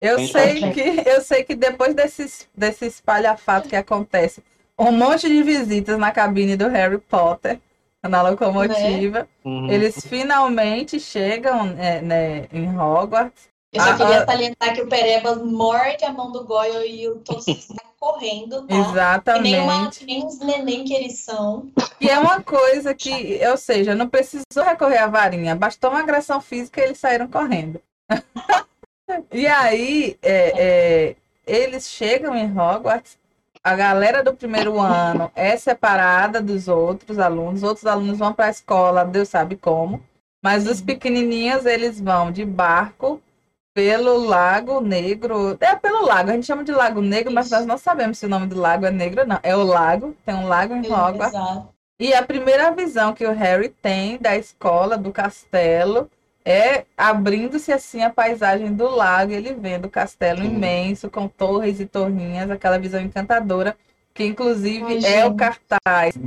Eu 0.00 0.16
Bem 0.16 0.26
sei 0.26 0.72
que 0.72 1.08
eu 1.08 1.20
sei 1.20 1.44
que 1.44 1.54
depois 1.54 1.94
desse, 1.94 2.46
desse 2.56 2.86
espalhafato 2.86 3.68
que 3.68 3.76
acontece, 3.76 4.42
um 4.78 4.92
monte 4.92 5.28
de 5.28 5.42
visitas 5.42 5.98
na 5.98 6.10
cabine 6.12 6.56
do 6.56 6.68
Harry 6.68 6.98
Potter, 6.98 7.58
na 8.02 8.22
locomotiva, 8.22 9.26
Uhum. 9.44 9.68
eles 9.70 10.04
finalmente 10.06 11.00
chegam 11.00 11.64
né, 11.66 12.00
né, 12.00 12.46
em 12.52 12.68
Hogwarts. 12.78 13.48
Eu 13.72 13.82
só 13.82 13.90
Ah, 13.90 13.96
queria 13.96 14.22
ah. 14.22 14.26
salientar 14.26 14.74
que 14.74 14.82
o 14.82 14.88
Perebas 14.88 15.42
morde 15.42 16.04
a 16.04 16.12
mão 16.12 16.32
do 16.32 16.44
Goyle 16.44 16.86
e 16.88 17.08
o 17.08 17.16
Tosso 17.16 17.50
está 17.50 17.82
correndo, 17.98 18.62
tá? 18.62 18.66
Que 18.66 18.72
nem, 18.72 19.60
uma, 19.60 19.72
Exatamente. 19.72 19.98
que 19.98 20.04
nem 20.06 20.24
uns 20.24 20.38
neném 20.38 20.84
que 20.84 20.94
eles 20.94 21.18
são. 21.18 21.68
E 22.00 22.08
é 22.08 22.18
uma 22.18 22.40
coisa 22.42 22.94
que, 22.94 23.40
ou 23.46 23.56
seja, 23.56 23.94
não 23.94 24.08
precisou 24.08 24.64
recorrer 24.64 24.98
à 24.98 25.06
varinha, 25.06 25.54
bastou 25.54 25.90
uma 25.90 26.00
agressão 26.00 26.40
física 26.40 26.80
e 26.80 26.84
eles 26.84 26.98
saíram 26.98 27.28
correndo. 27.28 27.80
e 29.32 29.46
aí, 29.46 30.16
é, 30.22 30.52
é, 30.56 31.16
eles 31.46 31.88
chegam 31.88 32.34
em 32.36 32.50
Hogwarts, 32.50 33.18
a 33.62 33.74
galera 33.74 34.22
do 34.22 34.32
primeiro 34.32 34.80
ano 34.80 35.30
é 35.34 35.56
separada 35.56 36.40
dos 36.40 36.68
outros 36.68 37.18
alunos, 37.18 37.62
outros 37.62 37.84
alunos 37.84 38.18
vão 38.18 38.32
para 38.32 38.46
a 38.46 38.50
escola, 38.50 39.04
Deus 39.04 39.28
sabe 39.28 39.56
como, 39.56 40.02
mas 40.42 40.66
os 40.66 40.80
pequenininhos, 40.80 41.66
eles 41.66 42.00
vão 42.00 42.30
de 42.30 42.44
barco 42.44 43.20
pelo 43.78 44.26
Lago 44.26 44.80
Negro, 44.80 45.56
é 45.60 45.76
pelo 45.76 46.04
lago, 46.04 46.30
a 46.30 46.32
gente 46.32 46.46
chama 46.46 46.64
de 46.64 46.72
Lago 46.72 47.00
Negro, 47.00 47.32
mas 47.32 47.46
Isso. 47.46 47.54
nós 47.54 47.64
não 47.64 47.78
sabemos 47.78 48.18
se 48.18 48.26
o 48.26 48.28
nome 48.28 48.48
do 48.48 48.58
lago 48.60 48.84
é 48.84 48.90
negro 48.90 49.20
ou 49.20 49.26
não, 49.28 49.38
é 49.40 49.54
o 49.54 49.62
lago, 49.62 50.16
tem 50.26 50.34
um 50.34 50.48
lago 50.48 50.74
em 50.74 50.80
Hogwarts, 50.80 51.28
Exato. 51.32 51.68
e 52.00 52.12
a 52.12 52.20
primeira 52.24 52.72
visão 52.72 53.14
que 53.14 53.24
o 53.24 53.30
Harry 53.32 53.68
tem 53.68 54.18
da 54.18 54.36
escola, 54.36 54.98
do 54.98 55.12
castelo, 55.12 56.10
é 56.44 56.86
abrindo-se 56.96 57.70
assim 57.72 58.02
a 58.02 58.10
paisagem 58.10 58.74
do 58.74 58.88
lago, 58.90 59.30
ele 59.30 59.54
vendo 59.54 59.84
o 59.84 59.90
castelo 59.90 60.42
Sim. 60.42 60.48
imenso, 60.48 61.08
com 61.08 61.28
torres 61.28 61.78
e 61.78 61.86
torrinhas, 61.86 62.50
aquela 62.50 62.80
visão 62.80 63.00
encantadora, 63.00 63.76
que 64.12 64.24
inclusive 64.24 64.98
Ai, 65.06 65.18
é 65.20 65.24
o 65.24 65.34
cartaz 65.34 66.18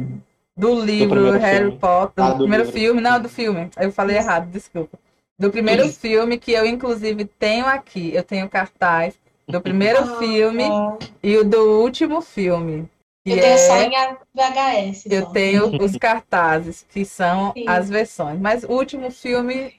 do 0.56 0.74
livro 0.82 1.16
primeiro 1.16 1.38
Harry 1.40 1.66
filme. 1.66 1.80
Potter, 1.80 2.24
Ah, 2.24 2.28
do 2.30 2.34
do 2.36 2.38
primeiro 2.44 2.64
livro. 2.64 2.80
filme, 2.80 3.02
não, 3.02 3.20
do 3.20 3.28
filme. 3.28 3.70
Eu 3.78 3.92
falei 3.92 4.16
errado, 4.16 4.48
desculpa. 4.50 4.98
Do 5.42 5.50
primeiro 5.50 5.90
filme 5.90 6.38
que 6.38 6.52
eu 6.52 6.68
inclusive 6.68 7.26
tenho 7.26 7.66
aqui, 7.66 8.14
eu 8.14 8.24
tenho 8.24 8.48
cartaz 8.48 9.16
do 9.48 9.60
primeiro 9.60 10.20
filme 10.20 10.66
Ah, 10.66 11.00
e 11.24 11.36
o 11.36 11.44
do 11.44 11.82
último 11.82 12.22
filme. 12.22 12.88
que 13.26 13.32
eu 13.34 13.40
tenho 13.42 13.54
é- 13.54 13.58
só 13.58 13.82
em 13.82 13.90
VHS. 14.36 15.08
eu 15.12 15.24
só. 15.24 15.32
tenho 15.32 15.84
os 15.84 15.98
cartazes, 15.98 16.86
que 16.88 17.04
são 17.04 17.54
Sim. 17.54 17.66
as 17.68 17.90
versões. 17.90 18.40
Mas 18.40 18.64
o 18.64 18.72
último 18.72 19.10
filme 19.10 19.74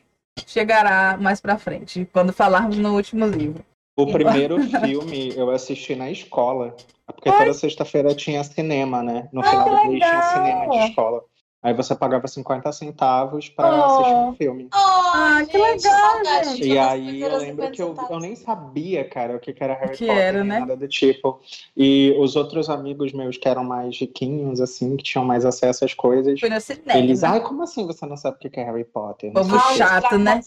chegará 0.49 1.17
mais 1.21 1.41
pra 1.41 1.57
frente, 1.57 2.09
quando 2.13 2.33
falarmos 2.33 2.77
no 2.77 2.97
último 2.97 3.25
livro. 3.25 3.65
O 3.97 4.11
primeiro 4.11 4.61
filme 4.81 5.33
eu 5.37 5.49
assisti 5.49 5.95
na 5.95 6.11
escola. 6.11 6.75
Porque 7.07 7.31
toda 7.31 7.55
sexta-feira 7.55 8.15
tinha 8.17 8.43
cinema, 8.43 9.01
né? 9.01 9.29
No 9.33 9.45
final 9.45 9.65
do 9.71 9.89
mês 9.93 10.03
tinha 10.03 10.23
cinema 10.23 10.69
de 10.71 10.89
escola. 10.89 11.23
Aí 11.63 11.73
você 11.73 11.95
pagava 11.95 12.27
50 12.27 12.73
centavos 12.73 13.49
pra 13.49 13.69
Oh. 13.83 13.85
assistir 13.85 14.17
um 14.17 14.35
filme. 14.35 14.69
Ah, 14.73 15.43
que 15.49 15.57
legal, 15.57 15.79
saudade 16.01 16.49
gente. 16.57 16.69
E 16.69 16.77
aí 16.79 17.23
eu 17.23 17.39
lembro 17.39 17.71
que 17.71 17.81
eu, 17.81 17.91
50 17.91 18.13
eu 18.13 18.19
nem 18.19 18.35
sabia, 18.35 19.09
cara, 19.09 19.37
o 19.37 19.39
que, 19.39 19.53
que 19.53 19.63
era 19.63 19.75
Harry 19.75 19.97
que 19.97 20.05
Potter, 20.07 20.23
era, 20.25 20.43
né? 20.45 20.59
nada 20.59 20.77
do 20.77 20.89
tipo. 20.89 21.39
E 21.77 22.17
os 22.19 22.35
outros 22.35 22.69
amigos 22.69 23.13
meus 23.13 23.37
que 23.37 23.49
eram 23.49 23.63
mais 23.63 23.97
riquinhos, 23.97 24.61
assim, 24.61 24.97
que 24.97 25.05
tinham 25.05 25.25
mais 25.25 25.45
acesso 25.45 25.85
às 25.85 25.95
coisas, 25.95 26.41
Fui 26.41 26.49
no 26.49 26.61
cinema. 26.61 26.99
eles, 26.99 27.23
ai, 27.23 27.41
como 27.41 27.63
assim 27.63 27.87
você 27.87 28.05
não 28.07 28.17
sabe 28.17 28.37
o 28.37 28.41
que 28.41 28.51
que 28.51 28.59
é 28.59 28.65
Harry 28.65 28.85
Potter? 28.85 29.33
Povo 29.33 29.51
sei 29.51 29.59
o 29.59 29.61
Ah, 29.61 29.69
quê." 29.69 29.79
chato, 29.79 30.19
né? 30.19 30.41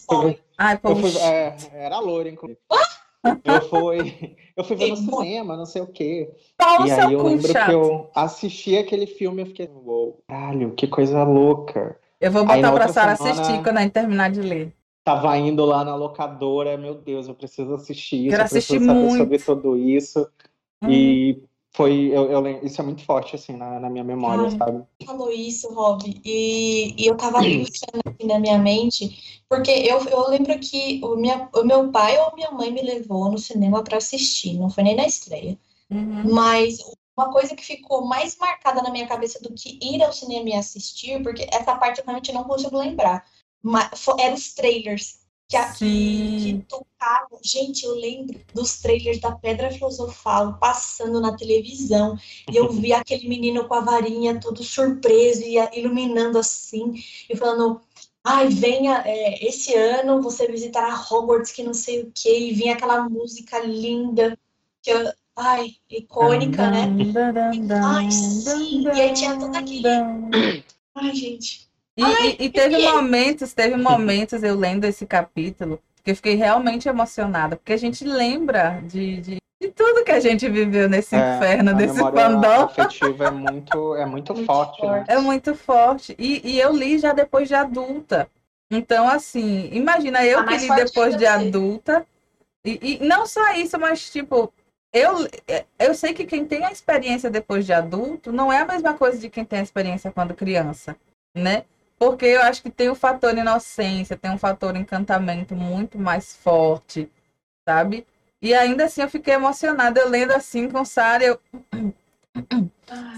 Ai, 0.58 0.78
povo 0.78 1.00
fui, 1.10 1.18
é, 1.18 1.56
era 1.72 1.98
louro, 1.98 2.28
inclusive. 2.28 2.58
Eu 3.44 3.62
fui, 3.68 4.36
eu 4.56 4.64
fui 4.64 4.76
ver 4.76 4.88
no 4.90 4.96
cinema, 4.96 5.56
não 5.56 5.66
sei 5.66 5.82
o 5.82 5.86
quê. 5.86 6.30
pau 6.56 6.80
no 6.80 6.86
E 6.86 6.90
aí 6.90 7.12
eu 7.12 7.22
lembro 7.22 7.52
chato. 7.52 7.66
que 7.66 7.72
eu 7.74 8.10
assisti 8.14 8.76
aquele 8.76 9.06
filme 9.06 9.38
e 9.38 9.42
eu 9.42 9.46
fiquei, 9.46 9.68
uou, 9.68 10.22
caralho, 10.28 10.72
que 10.72 10.86
coisa 10.86 11.22
louca. 11.24 11.98
Eu 12.20 12.30
vou 12.32 12.44
botar 12.44 12.72
pra 12.72 12.88
Sara 12.88 13.16
semana- 13.16 13.40
assistir 13.40 13.62
quando 13.62 13.78
a 13.78 13.82
gente 13.82 13.92
terminar 13.92 14.30
de 14.30 14.40
ler. 14.40 14.72
Tava 15.04 15.36
indo 15.38 15.64
lá 15.64 15.84
na 15.84 15.94
locadora, 15.94 16.76
meu 16.76 16.94
Deus, 16.94 17.28
eu 17.28 17.34
preciso 17.34 17.74
assistir 17.74 18.16
isso, 18.26 18.30
Quero 18.30 18.42
eu 18.42 18.48
preciso 18.48 18.74
assistir 18.74 18.86
saber 18.86 18.98
muito. 19.00 19.16
sobre 19.18 19.38
tudo 19.38 19.76
isso. 19.76 20.28
Hum. 20.82 20.90
E 20.90 21.42
foi, 21.76 22.06
eu, 22.06 22.30
eu 22.30 22.64
isso 22.64 22.80
é 22.80 22.84
muito 22.84 23.04
forte, 23.04 23.36
assim, 23.36 23.54
na, 23.54 23.78
na 23.78 23.90
minha 23.90 24.02
memória, 24.02 24.44
Ai. 24.44 24.56
sabe? 24.56 24.82
falou 25.04 25.30
isso, 25.30 25.68
Rob, 25.74 26.02
e, 26.24 26.94
e 26.96 27.06
eu 27.06 27.14
tava 27.18 27.38
pensando 27.40 28.00
aqui 28.06 28.26
na 28.26 28.38
minha 28.38 28.58
mente, 28.58 29.42
porque 29.46 29.70
eu, 29.70 30.02
eu 30.06 30.26
lembro 30.30 30.58
que 30.58 31.02
o, 31.04 31.16
minha, 31.16 31.50
o 31.54 31.64
meu 31.64 31.92
pai 31.92 32.18
ou 32.18 32.34
minha 32.34 32.50
mãe 32.50 32.70
me 32.72 32.80
levou 32.80 33.30
no 33.30 33.36
cinema 33.36 33.84
pra 33.84 33.98
assistir, 33.98 34.54
não 34.54 34.70
foi 34.70 34.84
nem 34.84 34.96
na 34.96 35.06
estreia. 35.06 35.58
Uhum. 35.90 36.32
Mas 36.32 36.78
uma 37.14 37.30
coisa 37.30 37.54
que 37.54 37.62
ficou 37.62 38.06
mais 38.06 38.38
marcada 38.38 38.82
na 38.82 38.90
minha 38.90 39.06
cabeça 39.06 39.38
do 39.42 39.52
que 39.52 39.78
ir 39.82 40.02
ao 40.02 40.14
cinema 40.14 40.48
e 40.48 40.54
assistir, 40.54 41.22
porque 41.22 41.46
essa 41.52 41.76
parte 41.76 41.98
eu 41.98 42.04
realmente 42.06 42.32
não 42.32 42.44
consigo 42.44 42.78
lembrar, 42.78 43.22
mas 43.62 43.90
eram 44.18 44.34
os 44.34 44.54
trailers. 44.54 45.25
Que, 45.48 45.56
a- 45.56 45.72
que, 45.72 46.64
tocavam. 46.68 47.38
Gente, 47.42 47.84
eu 47.84 47.94
lembro 47.94 48.40
dos 48.54 48.78
trailers 48.80 49.20
da 49.20 49.32
Pedra 49.32 49.70
Filosofal 49.70 50.58
passando 50.58 51.20
na 51.20 51.36
televisão. 51.36 52.16
E 52.50 52.56
eu 52.56 52.68
vi 52.72 52.92
aquele 52.92 53.28
menino 53.28 53.66
com 53.68 53.74
a 53.74 53.80
varinha 53.80 54.40
todo 54.40 54.62
surpreso 54.64 55.42
e 55.42 55.56
iluminando 55.78 56.38
assim, 56.38 56.94
e 57.30 57.36
falando: 57.36 57.80
ai, 58.24 58.48
venha, 58.48 59.02
é, 59.06 59.46
esse 59.46 59.74
ano 59.74 60.20
você 60.22 60.46
visitará 60.48 60.94
Hogwarts, 61.10 61.52
que 61.52 61.62
não 61.62 61.74
sei 61.74 62.02
o 62.02 62.12
que, 62.12 62.28
e 62.50 62.52
vinha 62.52 62.74
aquela 62.74 63.08
música 63.08 63.58
linda, 63.60 64.36
que 64.82 64.90
eu, 64.90 65.12
ai, 65.36 65.76
icônica, 65.90 66.68
né? 66.70 66.96
Ai, 67.80 68.10
sim, 68.10 68.90
e 68.92 69.00
aí 69.00 69.12
tinha 69.12 69.38
todo 69.38 69.54
aquele. 69.56 69.82
Ai, 70.94 71.14
gente. 71.14 71.65
E, 71.96 72.02
ai, 72.02 72.36
e, 72.38 72.44
e 72.44 72.50
teve 72.50 72.78
momentos, 72.78 73.54
teve 73.54 73.76
momentos, 73.76 74.42
eu 74.42 74.54
lendo 74.54 74.84
esse 74.84 75.06
capítulo, 75.06 75.80
que 76.04 76.10
eu 76.10 76.16
fiquei 76.16 76.34
realmente 76.34 76.88
emocionada, 76.88 77.56
porque 77.56 77.72
a 77.72 77.78
gente 77.78 78.04
lembra 78.04 78.80
de, 78.84 79.16
de, 79.20 79.36
de 79.60 79.68
tudo 79.68 80.04
que 80.04 80.12
a 80.12 80.20
gente 80.20 80.48
viveu 80.48 80.88
nesse 80.88 81.16
é, 81.16 81.36
inferno, 81.36 81.74
desse 81.74 81.98
fandom. 81.98 82.64
afetiva 82.64 83.26
é 83.26 83.30
muito, 83.30 83.94
é 83.96 84.04
muito, 84.04 84.34
muito 84.34 84.46
forte. 84.46 84.86
Né? 84.86 85.04
É 85.08 85.18
muito 85.18 85.54
forte. 85.54 86.14
E, 86.18 86.52
e 86.52 86.60
eu 86.60 86.70
li 86.76 86.98
já 86.98 87.12
depois 87.14 87.48
de 87.48 87.54
adulta. 87.54 88.28
Então, 88.70 89.08
assim, 89.08 89.70
imagina 89.72 90.24
eu 90.24 90.44
tá 90.44 90.48
que 90.48 90.58
li 90.58 90.76
depois 90.76 91.16
de 91.16 91.24
adulta. 91.24 92.06
E, 92.64 92.98
e 93.00 93.06
não 93.06 93.26
só 93.26 93.54
isso, 93.54 93.78
mas 93.78 94.10
tipo, 94.10 94.52
eu, 94.92 95.26
eu 95.78 95.94
sei 95.94 96.12
que 96.12 96.24
quem 96.26 96.44
tem 96.44 96.64
a 96.64 96.72
experiência 96.72 97.30
depois 97.30 97.64
de 97.64 97.72
adulto 97.72 98.32
não 98.32 98.52
é 98.52 98.60
a 98.60 98.66
mesma 98.66 98.94
coisa 98.94 99.18
de 99.18 99.30
quem 99.30 99.44
tem 99.44 99.60
a 99.60 99.62
experiência 99.62 100.10
quando 100.10 100.34
criança, 100.34 100.96
né? 101.34 101.64
Porque 101.98 102.26
eu 102.26 102.42
acho 102.42 102.62
que 102.62 102.70
tem 102.70 102.88
o 102.90 102.94
fator 102.94 103.36
inocência, 103.36 104.16
tem 104.16 104.30
um 104.30 104.38
fator 104.38 104.76
encantamento 104.76 105.54
muito 105.56 105.98
mais 105.98 106.36
forte, 106.36 107.10
sabe? 107.66 108.06
E 108.40 108.52
ainda 108.54 108.84
assim 108.84 109.00
eu 109.00 109.08
fiquei 109.08 109.34
emocionada, 109.34 110.00
eu 110.00 110.08
lendo 110.08 110.32
assim 110.32 110.68
com 110.68 110.84
Sara, 110.84 111.24
eu. 111.24 111.40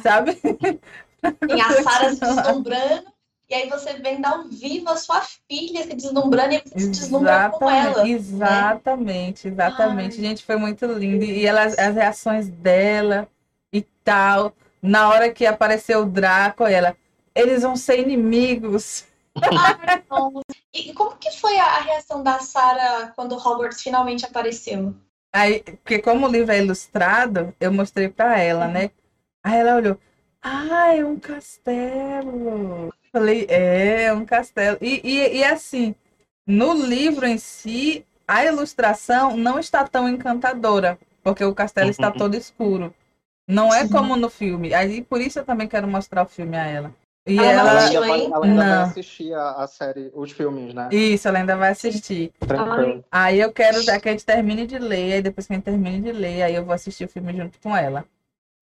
Sabe? 0.03 0.37
Tem 0.37 1.61
a 1.61 1.73
Sara 1.83 2.15
se 2.15 2.21
deslumbrando, 2.21 3.13
e 3.51 3.55
aí 3.55 3.69
você 3.71 3.95
vem 3.95 4.21
dar 4.21 4.33
ao 4.33 4.45
vivo 4.45 4.91
a 4.91 4.97
sua 4.97 5.23
filha 5.23 5.83
se 5.83 5.95
deslumbrando 5.95 6.55
e 6.55 6.59
você 6.59 6.81
se 6.81 6.91
deslumbra 6.91 7.49
com 7.49 7.71
ela. 7.71 8.05
Né? 8.05 8.11
Exatamente, 8.11 9.47
né? 9.47 9.53
exatamente. 9.53 10.17
Ai. 10.17 10.23
Gente, 10.23 10.45
foi 10.45 10.57
muito 10.57 10.85
lindo. 10.85 11.25
E 11.25 11.47
ela, 11.47 11.63
as 11.63 11.95
reações 11.95 12.49
dela 12.49 13.27
e 13.73 13.81
tal. 14.05 14.53
Na 14.83 15.09
hora 15.09 15.33
que 15.33 15.47
apareceu 15.47 16.03
o 16.03 16.07
Draco, 16.07 16.67
ela. 16.67 16.95
Eles 17.39 17.63
vão 17.63 17.77
ser 17.77 18.01
inimigos. 18.01 19.07
E 20.75 20.93
como 20.93 21.17
que 21.17 21.31
foi 21.31 21.59
a 21.59 21.81
reação 21.81 22.23
da 22.23 22.39
Sarah 22.41 23.13
quando 23.17 23.35
Hogwarts 23.35 23.83
finalmente 23.83 24.25
apareceu? 24.25 24.95
Aí, 25.33 25.61
porque 25.61 25.99
como 25.99 26.27
o 26.27 26.31
livro 26.31 26.53
é 26.53 26.59
ilustrado, 26.59 27.55
eu 27.59 27.73
mostrei 27.73 28.09
para 28.09 28.39
ela, 28.39 28.69
né? 28.69 28.91
Aí 29.43 29.59
ela 29.59 29.77
olhou, 29.77 29.99
ah, 30.43 30.95
é 30.95 31.05
um 31.05 31.19
castelo. 31.19 32.93
Falei, 33.11 33.47
é, 33.49 34.05
é 34.05 34.13
um 34.13 34.25
castelo. 34.25 34.79
E, 34.81 35.01
e, 35.03 35.39
e 35.39 35.45
assim, 35.45 35.95
no 36.47 36.75
livro 36.75 37.27
em 37.27 37.39
si, 37.39 38.05
a 38.27 38.45
ilustração 38.45 39.37
não 39.37 39.59
está 39.59 39.87
tão 39.87 40.09
encantadora, 40.09 40.99
porque 41.23 41.45
o 41.45 41.55
castelo 41.55 41.91
está 41.91 42.11
todo 42.13 42.37
escuro. 42.37 42.95
Não 43.49 43.73
é 43.73 43.89
como 43.89 44.15
no 44.15 44.29
filme. 44.29 44.75
Aí 44.75 45.03
por 45.03 45.21
isso 45.21 45.39
eu 45.39 45.45
também 45.45 45.67
quero 45.67 45.89
mostrar 45.89 46.23
o 46.23 46.29
filme 46.29 46.57
a 46.57 46.67
ela. 46.67 46.95
E 47.29 47.39
ela, 47.39 47.71
ela, 47.71 47.81
ainda, 47.81 48.01
vai, 48.01 48.25
ela 48.25 48.47
ainda 48.47 48.65
vai 48.65 48.83
assistir 48.85 49.35
a, 49.35 49.51
a, 49.53 49.67
série, 49.67 50.11
os 50.15 50.33
filmes, 50.33 50.73
né? 50.73 50.89
Isso, 50.91 51.29
ela 51.29 51.39
ainda 51.39 51.57
vai 51.57 51.71
assistir. 51.71 52.33
Tranquilo. 52.41 53.05
Aí 53.13 53.39
eu 53.39 53.53
quero 53.53 53.85
que 53.85 53.91
a 53.91 54.13
gente 54.13 54.25
termine 54.25 54.67
de 54.67 54.79
ler, 54.79 55.15
aí 55.15 55.23
depois 55.23 55.47
que 55.47 55.53
a 55.53 55.57
gente 55.57 55.65
termine 55.65 56.01
de 56.01 56.13
ler, 56.13 56.43
aí 56.43 56.55
eu 56.55 56.65
vou 56.65 56.75
assistir 56.75 57.05
o 57.05 57.09
filme 57.09 57.37
junto 57.37 57.61
com 57.61 57.77
ela. 57.77 58.05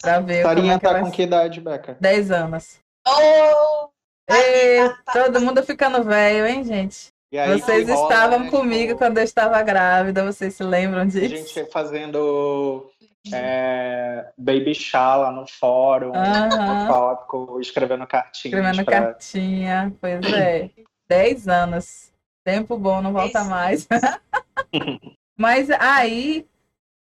Pra 0.02 0.20
ver. 0.20 0.42
Sarinha 0.42 0.74
é 0.74 0.78
tá 0.78 1.00
com 1.00 1.10
que 1.10 1.22
idade, 1.22 1.60
Beca? 1.60 1.96
10 2.00 2.30
anos. 2.32 2.78
Oh! 3.06 3.88
Ei, 4.28 4.92
todo 5.12 5.40
mundo 5.40 5.62
ficando 5.62 6.02
velho, 6.02 6.46
hein, 6.46 6.64
gente? 6.64 7.14
Aí, 7.32 7.60
vocês 7.60 7.88
estavam 7.88 8.40
né, 8.40 8.50
comigo 8.50 8.88
tipo... 8.88 8.98
quando 8.98 9.18
eu 9.18 9.24
estava 9.24 9.60
grávida, 9.62 10.24
vocês 10.24 10.54
se 10.54 10.62
lembram 10.62 11.06
disso? 11.06 11.34
A 11.34 11.36
gente 11.36 11.64
fazendo 11.70 12.90
é, 13.32 14.30
baby 14.36 14.74
chá 14.74 15.16
lá 15.16 15.30
no 15.30 15.46
fórum, 15.46 16.12
no 16.12 16.86
tópico, 16.86 17.60
escrevendo 17.60 18.06
cartinha. 18.06 18.54
Escrevendo 18.54 18.84
pra... 18.84 19.00
cartinha, 19.02 19.92
pois 20.00 20.32
é. 20.32 20.70
Dez 21.08 21.48
anos. 21.48 22.12
Tempo 22.44 22.76
bom, 22.78 23.02
não 23.02 23.12
volta 23.12 23.44
mais. 23.44 23.88
Mas 25.36 25.70
aí, 25.70 26.46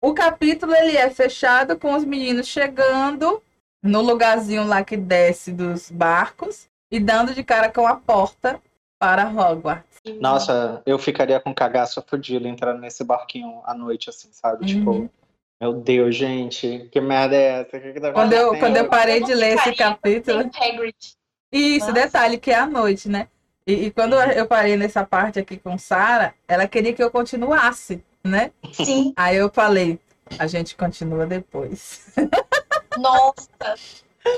o 0.01 0.13
capítulo 0.13 0.75
ele 0.75 0.97
é 0.97 1.09
fechado 1.09 1.77
com 1.77 1.93
os 1.93 2.03
meninos 2.03 2.47
chegando 2.47 3.41
no 3.81 4.01
lugarzinho 4.01 4.65
lá 4.65 4.83
que 4.83 4.97
desce 4.97 5.51
dos 5.51 5.89
barcos 5.89 6.67
e 6.91 6.99
dando 6.99 7.33
de 7.33 7.43
cara 7.43 7.71
com 7.71 7.87
a 7.87 7.95
porta 7.95 8.59
para 8.99 9.27
Hogwarts. 9.29 10.01
Nossa, 10.19 10.81
eu 10.85 10.97
ficaria 10.99 11.39
com 11.39 11.53
cagaço 11.53 12.03
fudido 12.07 12.47
entrando 12.47 12.79
nesse 12.79 13.03
barquinho 13.03 13.61
à 13.65 13.73
noite, 13.73 14.09
assim, 14.09 14.29
sabe? 14.31 14.65
Tipo, 14.65 14.91
uhum. 14.91 15.01
Tipo, 15.03 15.13
meu 15.59 15.73
Deus, 15.73 16.15
gente, 16.15 16.89
que 16.91 16.99
merda 16.99 17.35
é 17.35 17.61
essa? 17.61 17.79
Que 17.79 17.93
que 17.93 17.99
tá 17.99 18.11
quando, 18.11 18.33
eu, 18.33 18.57
quando 18.59 18.75
eu 18.77 18.89
parei 18.89 19.23
de 19.23 19.33
ler 19.33 19.57
esse 19.57 19.73
capítulo. 19.73 20.49
Isso, 21.51 21.87
Nossa. 21.87 21.93
detalhe, 21.93 22.37
que 22.37 22.51
é 22.51 22.55
à 22.55 22.65
noite, 22.65 23.07
né? 23.07 23.29
E, 23.65 23.85
e 23.85 23.91
quando 23.91 24.13
uhum. 24.13 24.31
eu 24.31 24.45
parei 24.45 24.75
nessa 24.75 25.05
parte 25.05 25.39
aqui 25.39 25.57
com 25.57 25.77
Sara, 25.77 26.35
ela 26.47 26.67
queria 26.67 26.93
que 26.93 27.01
eu 27.01 27.09
continuasse, 27.09 28.03
né? 28.23 28.51
Sim. 28.73 29.13
Aí 29.15 29.37
eu 29.37 29.49
falei, 29.49 29.99
a 30.37 30.45
gente 30.45 30.75
continua 30.75 31.25
depois. 31.25 32.13
Nossa! 32.97 33.75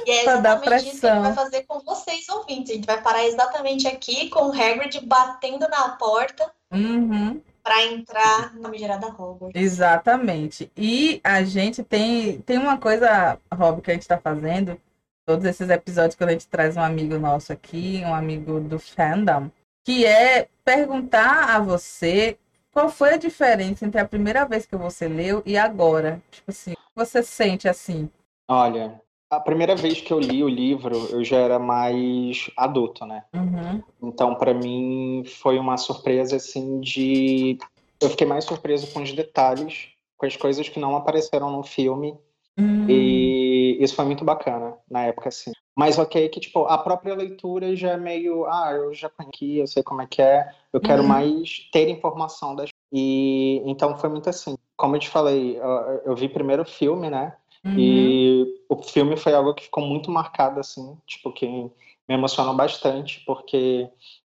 E 0.05 0.11
é 0.11 0.21
exatamente 0.21 0.89
isso 0.89 1.01
que 1.01 1.07
a 1.07 1.15
gente 1.15 1.23
vai 1.23 1.33
fazer 1.33 1.63
com 1.63 1.79
vocês, 1.79 2.29
ouvintes. 2.29 2.71
A 2.71 2.75
gente 2.75 2.85
vai 2.85 3.01
parar 3.01 3.25
exatamente 3.25 3.87
aqui 3.87 4.29
com 4.29 4.49
o 4.49 4.51
Hagrid 4.51 4.99
batendo 5.05 5.67
na 5.67 5.89
porta. 5.89 6.51
Uhum 6.71 7.41
para 7.67 7.85
entrar 7.85 8.55
na 8.55 8.69
Migerada 8.69 9.07
Hogwarts. 9.07 9.61
Exatamente. 9.61 10.71
E 10.75 11.19
a 11.21 11.43
gente 11.43 11.83
tem, 11.83 12.39
tem 12.39 12.57
uma 12.57 12.77
coisa, 12.77 13.37
Rob, 13.53 13.81
que 13.81 13.91
a 13.91 13.93
gente 13.93 14.03
está 14.03 14.17
fazendo, 14.17 14.79
todos 15.25 15.43
esses 15.43 15.69
episódios, 15.69 16.15
quando 16.15 16.29
a 16.29 16.31
gente 16.31 16.47
traz 16.47 16.77
um 16.77 16.81
amigo 16.81 17.19
nosso 17.19 17.51
aqui, 17.51 18.01
um 18.05 18.15
amigo 18.15 18.61
do 18.61 18.79
fandom, 18.79 19.51
que 19.83 20.05
é 20.05 20.47
perguntar 20.63 21.55
a 21.55 21.59
você 21.59 22.37
qual 22.71 22.87
foi 22.87 23.15
a 23.15 23.17
diferença 23.17 23.85
entre 23.85 23.99
a 23.99 24.07
primeira 24.07 24.45
vez 24.45 24.65
que 24.65 24.77
você 24.77 25.09
leu 25.09 25.43
e 25.45 25.57
agora. 25.57 26.21
Tipo 26.31 26.51
assim, 26.51 26.73
você 26.95 27.21
sente 27.21 27.67
assim? 27.67 28.09
Olha, 28.47 29.01
a 29.29 29.39
primeira 29.39 29.75
vez 29.75 29.99
que 29.99 30.11
eu 30.11 30.19
li 30.19 30.43
o 30.43 30.49
livro, 30.49 30.95
eu 31.11 31.23
já 31.23 31.37
era 31.37 31.59
mais 31.59 32.49
adulto, 32.55 33.05
né? 33.05 33.23
Uhum. 33.33 33.83
Então, 34.01 34.35
para 34.35 34.53
mim, 34.53 35.23
foi 35.25 35.59
uma 35.59 35.77
surpresa, 35.77 36.37
assim, 36.37 36.79
de. 36.79 37.57
Eu 38.01 38.09
fiquei 38.09 38.25
mais 38.25 38.45
surpreso 38.45 38.91
com 38.93 39.01
os 39.01 39.11
detalhes, 39.11 39.89
com 40.17 40.25
as 40.25 40.35
coisas 40.37 40.69
que 40.69 40.79
não 40.79 40.95
apareceram 40.95 41.51
no 41.51 41.63
filme. 41.63 42.17
Uhum. 42.57 42.89
E 42.89 43.77
isso 43.79 43.95
foi 43.95 44.05
muito 44.05 44.23
bacana 44.23 44.75
na 44.89 45.03
época, 45.03 45.29
assim. 45.29 45.51
Mas 45.75 45.99
ok, 45.99 46.27
que, 46.29 46.39
tipo, 46.39 46.65
a 46.65 46.77
própria 46.77 47.13
leitura 47.13 47.75
já 47.75 47.91
é 47.91 47.97
meio. 47.97 48.45
Ah, 48.45 48.71
eu 48.71 48.93
já 48.93 49.09
conheci, 49.09 49.57
eu 49.57 49.67
sei 49.67 49.83
como 49.83 50.01
é 50.01 50.07
que 50.07 50.21
é. 50.21 50.49
Eu 50.71 50.79
quero 50.79 51.01
uhum. 51.01 51.07
mais 51.07 51.69
ter 51.71 51.89
informação 51.89 52.55
das. 52.55 52.69
E 52.91 53.61
então 53.65 53.97
foi 53.97 54.09
muito 54.09 54.29
assim. 54.29 54.55
Como 54.75 54.95
eu 54.95 54.99
te 54.99 55.09
falei, 55.09 55.57
eu, 55.57 56.01
eu 56.05 56.15
vi 56.15 56.29
primeiro 56.29 56.63
o 56.63 56.65
filme, 56.65 57.09
né? 57.09 57.35
Uhum. 57.67 57.75
E 57.77 58.61
o 58.69 58.81
filme 58.81 59.17
foi 59.17 59.33
algo 59.33 59.53
que 59.53 59.65
ficou 59.65 59.85
muito 59.85 60.09
marcado, 60.09 60.59
assim, 60.59 60.97
tipo, 61.05 61.31
que 61.31 61.47
me 61.47 61.71
emocionou 62.09 62.55
bastante, 62.55 63.23
porque 63.25 63.89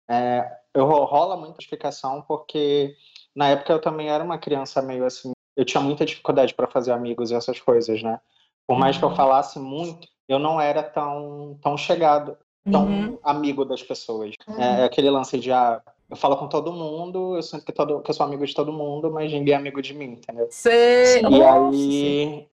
é, 0.10 0.50
eu 0.74 0.86
rola 0.86 1.38
muita 1.38 1.60
explicação, 1.60 2.24
porque 2.28 2.96
na 3.36 3.50
época 3.50 3.74
eu 3.74 3.80
também 3.80 4.10
era 4.10 4.24
uma 4.24 4.38
criança 4.38 4.82
meio 4.82 5.06
assim, 5.06 5.32
eu 5.56 5.66
tinha 5.66 5.82
muita 5.82 6.06
dificuldade 6.06 6.54
para 6.54 6.68
fazer 6.68 6.92
amigos 6.92 7.30
e 7.30 7.36
essas 7.36 7.60
coisas, 7.60 8.02
né? 8.02 8.20
Por 8.66 8.78
mais 8.78 8.96
uhum. 8.96 9.00
que 9.00 9.06
eu 9.06 9.10
uhum. 9.10 9.16
falasse 9.16 9.60
muito, 9.60 10.08
eu 10.28 10.40
não 10.40 10.60
era 10.60 10.84
tão, 10.84 11.58
tão 11.62 11.78
chegado, 11.78 12.38
tão 12.72 12.86
uhum. 12.86 13.20
amigo 13.24 13.64
das 13.64 13.82
pessoas. 13.82 14.34
É, 14.58 14.82
é, 14.82 14.84
aquele 14.84 15.10
lance 15.10 15.40
de, 15.40 15.52
ah, 15.52 15.82
eu 16.10 16.16
falo 16.16 16.38
com 16.38 16.48
todo 16.48 16.72
mundo, 16.72 17.36
eu 17.36 17.44
sinto 17.44 17.66
que, 17.66 17.72
todo, 17.72 18.02
que 18.02 18.10
eu 18.10 18.16
sou 18.16 18.26
amigo 18.26 18.46
de 18.46 18.54
todo 18.54 18.72
mundo, 18.72 19.12
mas 19.12 19.32
ninguém 19.32 19.54
é 19.54 19.58
amigo 19.58 19.82
de 19.82 19.94
mim, 19.94 20.14
entendeu? 20.14 20.48
Sei. 20.50 21.22
E 21.22 21.44
aí, 21.44 22.48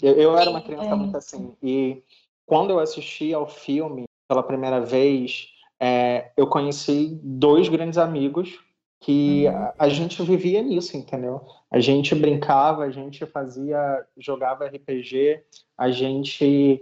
eu, 0.00 0.14
eu 0.14 0.38
era 0.38 0.50
uma 0.50 0.60
criança 0.60 0.94
muito 0.94 1.16
assim. 1.16 1.52
E 1.62 2.02
quando 2.46 2.70
eu 2.70 2.78
assisti 2.78 3.34
ao 3.34 3.48
filme 3.48 4.04
pela 4.28 4.42
primeira 4.42 4.80
vez, 4.80 5.48
é, 5.80 6.30
eu 6.36 6.46
conheci 6.46 7.18
dois 7.22 7.68
grandes 7.68 7.98
amigos 7.98 8.60
que 9.00 9.46
a, 9.48 9.52
uhum. 9.52 9.72
a, 9.78 9.88
gente 9.88 10.22
vivia 10.22 10.62
nisso, 10.62 10.96
entendeu? 10.96 11.40
A 11.70 11.80
gente 11.80 12.14
brincava, 12.14 12.84
a 12.84 12.90
gente 12.90 13.24
fazia, 13.26 14.04
jogava 14.16 14.66
RPG, 14.66 15.42
a 15.76 15.90
gente 15.90 16.80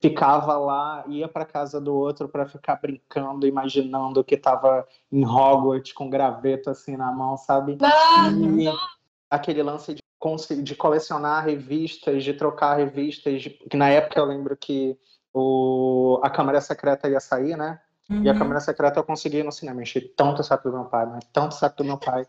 ficava 0.00 0.56
lá, 0.56 1.04
ia 1.08 1.28
para 1.28 1.44
casa 1.44 1.80
do 1.80 1.94
outro 1.94 2.28
para 2.28 2.46
ficar 2.46 2.76
brincando, 2.76 3.46
imaginando 3.46 4.22
que 4.22 4.36
estava 4.36 4.86
em 5.10 5.24
Hogwarts 5.24 5.92
com 5.92 6.08
graveto 6.08 6.70
assim 6.70 6.96
na 6.96 7.10
mão, 7.10 7.36
sabe? 7.36 7.76
Ah, 7.82 8.28
e 8.30 8.68
aquele 9.28 9.62
lance 9.62 9.94
de, 9.94 10.62
de 10.62 10.74
colecionar 10.76 11.44
revistas, 11.44 12.22
de 12.22 12.32
trocar 12.32 12.76
revistas, 12.76 13.42
de, 13.42 13.50
que 13.50 13.76
na 13.76 13.88
época 13.88 14.20
eu 14.20 14.24
lembro 14.24 14.56
que 14.56 14.96
o, 15.34 16.20
a 16.22 16.30
Câmara 16.30 16.60
Secreta 16.60 17.08
ia 17.08 17.20
sair, 17.20 17.56
né? 17.56 17.80
Uhum. 18.08 18.22
E 18.22 18.30
a 18.30 18.38
Câmara 18.38 18.60
Secreta 18.60 19.00
eu 19.00 19.04
consegui 19.04 19.38
ir 19.38 19.44
no 19.44 19.52
cinema. 19.52 19.82
Enchi 19.82 20.00
tanto 20.00 20.42
saco 20.42 20.70
do 20.70 20.76
meu 20.76 20.86
pai, 20.86 21.06
mas 21.06 21.24
tanto 21.32 21.54
saco 21.54 21.76
do 21.76 21.84
meu 21.84 21.98
pai. 21.98 22.26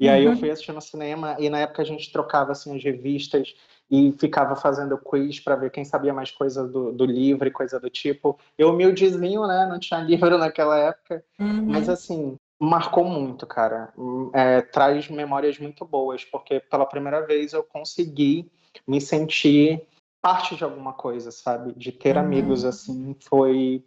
E 0.00 0.08
aí 0.08 0.24
eu 0.24 0.30
uhum. 0.30 0.38
fui 0.38 0.50
assistir 0.50 0.72
no 0.72 0.80
cinema 0.80 1.36
e 1.38 1.50
na 1.50 1.58
época 1.58 1.82
a 1.82 1.84
gente 1.84 2.12
trocava 2.12 2.52
assim 2.52 2.74
as 2.76 2.82
revistas 2.82 3.54
e 3.90 4.12
ficava 4.18 4.54
fazendo 4.54 4.98
quiz 4.98 5.40
para 5.40 5.56
ver 5.56 5.70
quem 5.70 5.84
sabia 5.84 6.12
mais 6.12 6.30
coisa 6.30 6.66
do, 6.66 6.92
do, 6.92 7.04
livro 7.04 7.48
e 7.48 7.50
coisa 7.50 7.80
do 7.80 7.88
tipo. 7.88 8.38
Eu 8.56 8.70
humildezinho, 8.70 9.46
né? 9.46 9.66
Não 9.66 9.78
tinha 9.78 10.00
livro 10.04 10.36
naquela 10.36 10.78
época, 10.78 11.24
uhum. 11.38 11.66
mas 11.66 11.88
assim 11.88 12.36
marcou 12.60 13.04
muito, 13.04 13.46
cara. 13.46 13.92
É, 14.32 14.60
traz 14.60 15.08
memórias 15.08 15.58
muito 15.58 15.84
boas 15.84 16.24
porque 16.24 16.60
pela 16.60 16.84
primeira 16.84 17.24
vez 17.24 17.52
eu 17.52 17.62
consegui 17.62 18.50
me 18.86 19.00
sentir 19.00 19.82
parte 20.20 20.56
de 20.56 20.64
alguma 20.64 20.92
coisa, 20.92 21.30
sabe? 21.30 21.72
De 21.74 21.92
ter 21.92 22.16
uhum. 22.16 22.22
amigos 22.22 22.64
assim 22.64 23.16
foi 23.20 23.84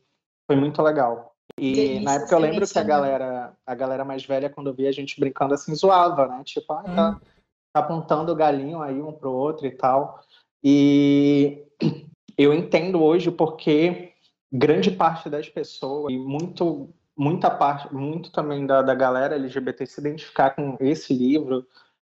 foi 0.47 0.55
muito 0.55 0.81
legal. 0.81 1.35
E 1.57 1.73
Delícia, 1.73 2.01
na 2.01 2.13
época 2.13 2.35
eu 2.35 2.39
lembro 2.39 2.67
que 2.67 2.79
a 2.79 2.83
galera, 2.83 3.53
a 3.65 3.75
galera 3.75 4.05
mais 4.05 4.25
velha, 4.25 4.49
quando 4.49 4.73
via 4.73 4.89
a 4.89 4.91
gente 4.91 5.19
brincando 5.19 5.53
assim, 5.53 5.75
zoava, 5.75 6.27
né? 6.27 6.41
Tipo, 6.43 6.73
ah, 6.73 6.83
tá, 6.83 7.09
hum. 7.11 7.19
Tá 7.73 7.79
apontando 7.79 8.31
o 8.31 8.35
galinho 8.35 8.81
aí 8.81 9.01
um 9.01 9.11
pro 9.11 9.31
outro 9.31 9.65
e 9.65 9.71
tal. 9.71 10.19
E 10.63 11.65
eu 12.37 12.53
entendo 12.53 13.01
hoje 13.01 13.31
porque 13.31 14.13
grande 14.51 14.91
parte 14.91 15.29
das 15.29 15.47
pessoas, 15.47 16.13
e 16.13 16.17
muito, 16.17 16.89
muita 17.17 17.49
parte, 17.49 17.93
muito 17.93 18.31
também 18.31 18.65
da, 18.65 18.81
da 18.81 18.93
galera 18.93 19.35
LGBT 19.35 19.85
se 19.85 20.01
identificar 20.01 20.51
com 20.51 20.77
esse 20.79 21.13
livro, 21.13 21.65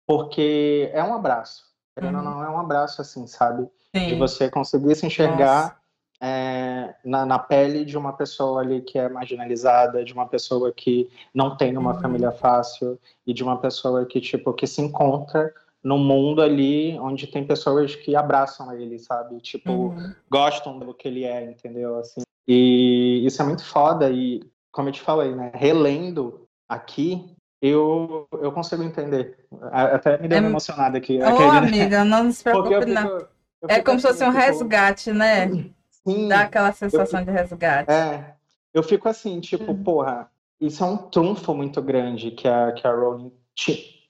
porque 0.06 0.90
é 0.92 1.02
um 1.02 1.14
abraço. 1.14 1.64
Querendo 1.94 2.18
ou 2.18 2.24
não, 2.24 2.42
é 2.42 2.50
um 2.50 2.58
abraço, 2.58 3.00
assim, 3.00 3.26
sabe? 3.26 3.68
Sim. 3.94 4.08
De 4.08 4.14
você 4.16 4.50
conseguir 4.50 4.96
se 4.96 5.06
enxergar 5.06 5.62
Nossa 5.62 5.83
é, 6.20 6.94
na, 7.04 7.26
na, 7.26 7.38
pele 7.38 7.84
de 7.84 7.98
uma 7.98 8.12
pessoa 8.12 8.60
ali 8.60 8.80
que 8.80 8.98
é 8.98 9.08
marginalizada, 9.08 10.04
de 10.04 10.12
uma 10.12 10.26
pessoa 10.26 10.72
que 10.72 11.10
não 11.34 11.56
tem 11.56 11.76
uma 11.76 11.94
uhum. 11.94 12.00
família 12.00 12.32
fácil 12.32 12.98
e 13.26 13.34
de 13.34 13.42
uma 13.42 13.58
pessoa 13.58 14.06
que 14.06 14.20
tipo 14.20 14.52
que 14.52 14.66
se 14.66 14.80
encontra 14.80 15.52
no 15.82 15.98
mundo 15.98 16.40
ali 16.40 16.98
onde 16.98 17.26
tem 17.26 17.46
pessoas 17.46 17.94
que 17.94 18.16
abraçam 18.16 18.72
ele, 18.72 18.98
sabe? 18.98 19.38
Tipo, 19.40 19.70
uhum. 19.70 20.14
gostam 20.30 20.78
do 20.78 20.94
que 20.94 21.08
ele 21.08 21.24
é, 21.24 21.44
entendeu? 21.44 21.98
Assim. 21.98 22.22
E 22.48 23.22
isso 23.26 23.42
é 23.42 23.44
muito 23.44 23.64
foda 23.64 24.10
e 24.10 24.40
como 24.72 24.88
eu 24.88 24.92
te 24.92 25.02
falei, 25.02 25.34
né, 25.34 25.52
relendo 25.54 26.48
aqui 26.68 27.34
eu, 27.60 28.28
eu 28.32 28.52
consigo 28.52 28.82
entender. 28.82 29.38
Até 29.72 30.18
me 30.18 30.28
deu 30.28 30.36
é... 30.36 30.40
uma 30.40 30.50
emocionada 30.50 30.98
aqui. 30.98 31.18
Ô, 31.18 31.24
aquele, 31.26 31.78
amiga, 31.78 32.04
não 32.04 32.30
se 32.30 32.44
preocupe, 32.44 32.84
não. 32.84 33.26
É 33.66 33.80
como 33.80 33.98
se 33.98 34.06
fosse 34.06 34.22
um 34.22 34.26
tipo, 34.26 34.38
resgate, 34.38 35.12
né? 35.12 35.46
Sim, 36.06 36.28
Dá 36.28 36.42
aquela 36.42 36.72
sensação 36.72 37.20
eu, 37.20 37.26
de 37.26 37.32
resgate. 37.32 37.90
É. 37.90 38.34
Eu 38.72 38.82
fico 38.82 39.08
assim, 39.08 39.40
tipo, 39.40 39.72
uhum. 39.72 39.82
porra, 39.82 40.30
isso 40.60 40.82
é 40.82 40.86
um 40.86 40.96
trunfo 40.96 41.54
muito 41.54 41.80
grande 41.80 42.30
que 42.30 42.48
a, 42.48 42.72
que 42.72 42.86
a 42.86 42.92
Rowling 42.92 43.32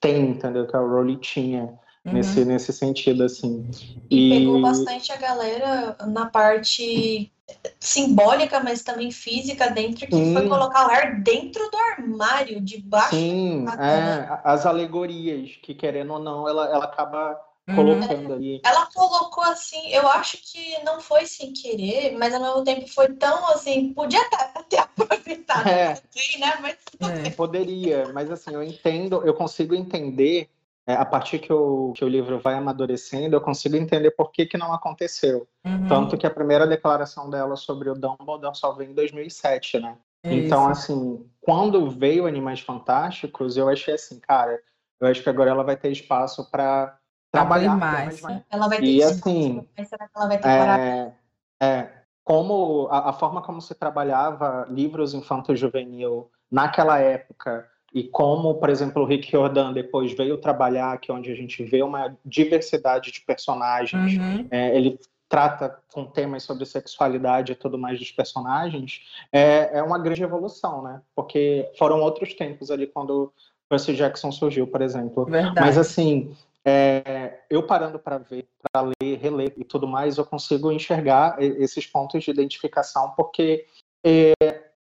tem, 0.00 0.30
entendeu? 0.30 0.66
Que 0.66 0.76
a 0.76 0.80
Rowling 0.80 1.18
tinha. 1.18 1.78
Uhum. 2.04 2.12
Nesse, 2.12 2.44
nesse 2.44 2.72
sentido, 2.72 3.24
assim. 3.24 3.66
E, 4.10 4.28
e, 4.28 4.38
pegou 4.38 4.60
bastante 4.60 5.10
a 5.10 5.16
galera 5.16 5.96
na 6.06 6.26
parte 6.26 7.32
simbólica, 7.78 8.60
mas 8.60 8.82
também 8.82 9.10
física 9.10 9.70
dentro, 9.70 10.06
que 10.06 10.14
Sim. 10.14 10.34
foi 10.34 10.48
colocar 10.48 10.86
o 10.86 10.90
ar 10.90 11.20
dentro 11.22 11.62
do 11.70 11.76
armário, 11.76 12.60
debaixo 12.60 13.16
Sim, 13.16 13.66
é, 13.68 14.40
as 14.44 14.66
alegorias, 14.66 15.56
que 15.62 15.74
querendo 15.74 16.14
ou 16.14 16.18
não, 16.18 16.48
ela, 16.48 16.66
ela 16.66 16.84
acaba. 16.84 17.38
Colocando 17.66 18.28
uhum. 18.28 18.34
ali. 18.34 18.60
Ela 18.64 18.86
colocou 18.92 19.44
assim, 19.44 19.88
eu 19.88 20.06
acho 20.08 20.38
que 20.42 20.82
não 20.84 21.00
foi 21.00 21.26
sem 21.26 21.52
querer, 21.52 22.16
mas 22.16 22.34
ao 22.34 22.40
mesmo 22.40 22.64
tempo 22.64 22.86
foi 22.88 23.08
tão 23.14 23.46
assim, 23.48 23.92
podia 23.94 24.22
ter 24.68 24.76
aproveitado 24.78 25.68
é. 25.68 25.92
assim, 25.92 26.38
né? 26.38 26.58
Mas 26.60 27.26
é. 27.26 27.30
poderia, 27.30 28.12
mas 28.12 28.30
assim, 28.30 28.52
eu 28.52 28.62
entendo, 28.62 29.22
eu 29.24 29.34
consigo 29.34 29.74
entender 29.74 30.48
é, 30.86 30.94
a 30.94 31.04
partir 31.04 31.38
que 31.38 31.52
o, 31.52 31.92
que 31.94 32.04
o 32.04 32.08
livro 32.08 32.38
vai 32.38 32.54
amadurecendo, 32.54 33.34
eu 33.34 33.40
consigo 33.40 33.76
entender 33.76 34.10
por 34.10 34.30
que, 34.30 34.44
que 34.44 34.58
não 34.58 34.72
aconteceu. 34.72 35.48
Uhum. 35.64 35.88
Tanto 35.88 36.18
que 36.18 36.26
a 36.26 36.30
primeira 36.30 36.66
declaração 36.66 37.30
dela 37.30 37.56
sobre 37.56 37.88
o 37.88 37.94
Dumbledore 37.94 38.54
só 38.54 38.72
veio 38.72 38.90
em 38.90 38.94
2007, 38.94 39.80
né? 39.80 39.96
É 40.22 40.34
então, 40.34 40.66
assim, 40.68 41.24
quando 41.40 41.90
veio 41.90 42.26
Animais 42.26 42.60
Fantásticos, 42.60 43.56
eu 43.56 43.68
achei 43.68 43.94
assim, 43.94 44.18
cara, 44.20 44.60
eu 45.00 45.08
acho 45.08 45.22
que 45.22 45.28
agora 45.28 45.50
ela 45.50 45.62
vai 45.62 45.76
ter 45.76 45.90
espaço 45.90 46.50
para 46.50 46.98
trabalhar 47.34 47.76
mais. 47.76 48.20
mais. 48.20 48.42
Ela 48.50 48.68
vai 48.68 48.78
ter 48.78 48.86
e 48.86 49.02
assim, 49.02 49.66
será 49.86 50.06
que 50.06 50.12
ela 50.16 50.26
vai 50.26 50.38
ter 50.38 50.48
é, 50.48 51.12
é, 51.60 51.90
como 52.22 52.88
a, 52.90 53.10
a, 53.10 53.12
forma 53.12 53.42
como 53.42 53.60
se 53.60 53.74
trabalhava 53.74 54.66
livros 54.70 55.14
infanto-juvenil 55.14 56.30
naquela 56.50 56.98
época 56.98 57.68
e 57.92 58.02
como, 58.02 58.54
por 58.56 58.70
exemplo, 58.70 59.02
o 59.02 59.06
Rick 59.06 59.30
Jordan 59.30 59.72
depois 59.72 60.12
veio 60.12 60.36
trabalhar, 60.36 60.98
que 60.98 61.10
é 61.10 61.14
onde 61.14 61.30
a 61.30 61.34
gente 61.34 61.62
vê 61.62 61.82
uma 61.82 62.16
diversidade 62.24 63.12
de 63.12 63.20
personagens, 63.20 64.18
uhum. 64.18 64.48
é, 64.50 64.76
ele 64.76 64.98
trata 65.28 65.78
com 65.92 66.04
temas 66.04 66.42
sobre 66.42 66.66
sexualidade 66.66 67.52
e 67.52 67.54
tudo 67.54 67.78
mais 67.78 67.98
dos 67.98 68.10
personagens, 68.10 69.00
é, 69.32 69.78
é 69.78 69.82
uma 69.82 69.98
grande 69.98 70.22
evolução, 70.22 70.82
né? 70.82 71.00
Porque 71.14 71.70
foram 71.78 72.00
outros 72.00 72.34
tempos 72.34 72.70
ali 72.70 72.86
quando 72.86 73.32
Percy 73.68 73.94
Jackson 73.94 74.30
surgiu, 74.30 74.66
por 74.66 74.82
exemplo. 74.82 75.24
Verdade. 75.24 75.60
Mas 75.60 75.78
assim, 75.78 76.34
é, 76.64 77.40
eu 77.50 77.66
parando 77.66 77.98
para 77.98 78.18
ver, 78.18 78.48
para 78.62 78.90
ler, 79.00 79.18
reler 79.18 79.52
e 79.56 79.64
tudo 79.64 79.86
mais, 79.86 80.16
eu 80.16 80.24
consigo 80.24 80.72
enxergar 80.72 81.36
esses 81.40 81.86
pontos 81.86 82.24
de 82.24 82.30
identificação, 82.30 83.12
porque 83.16 83.66
é, 84.04 84.32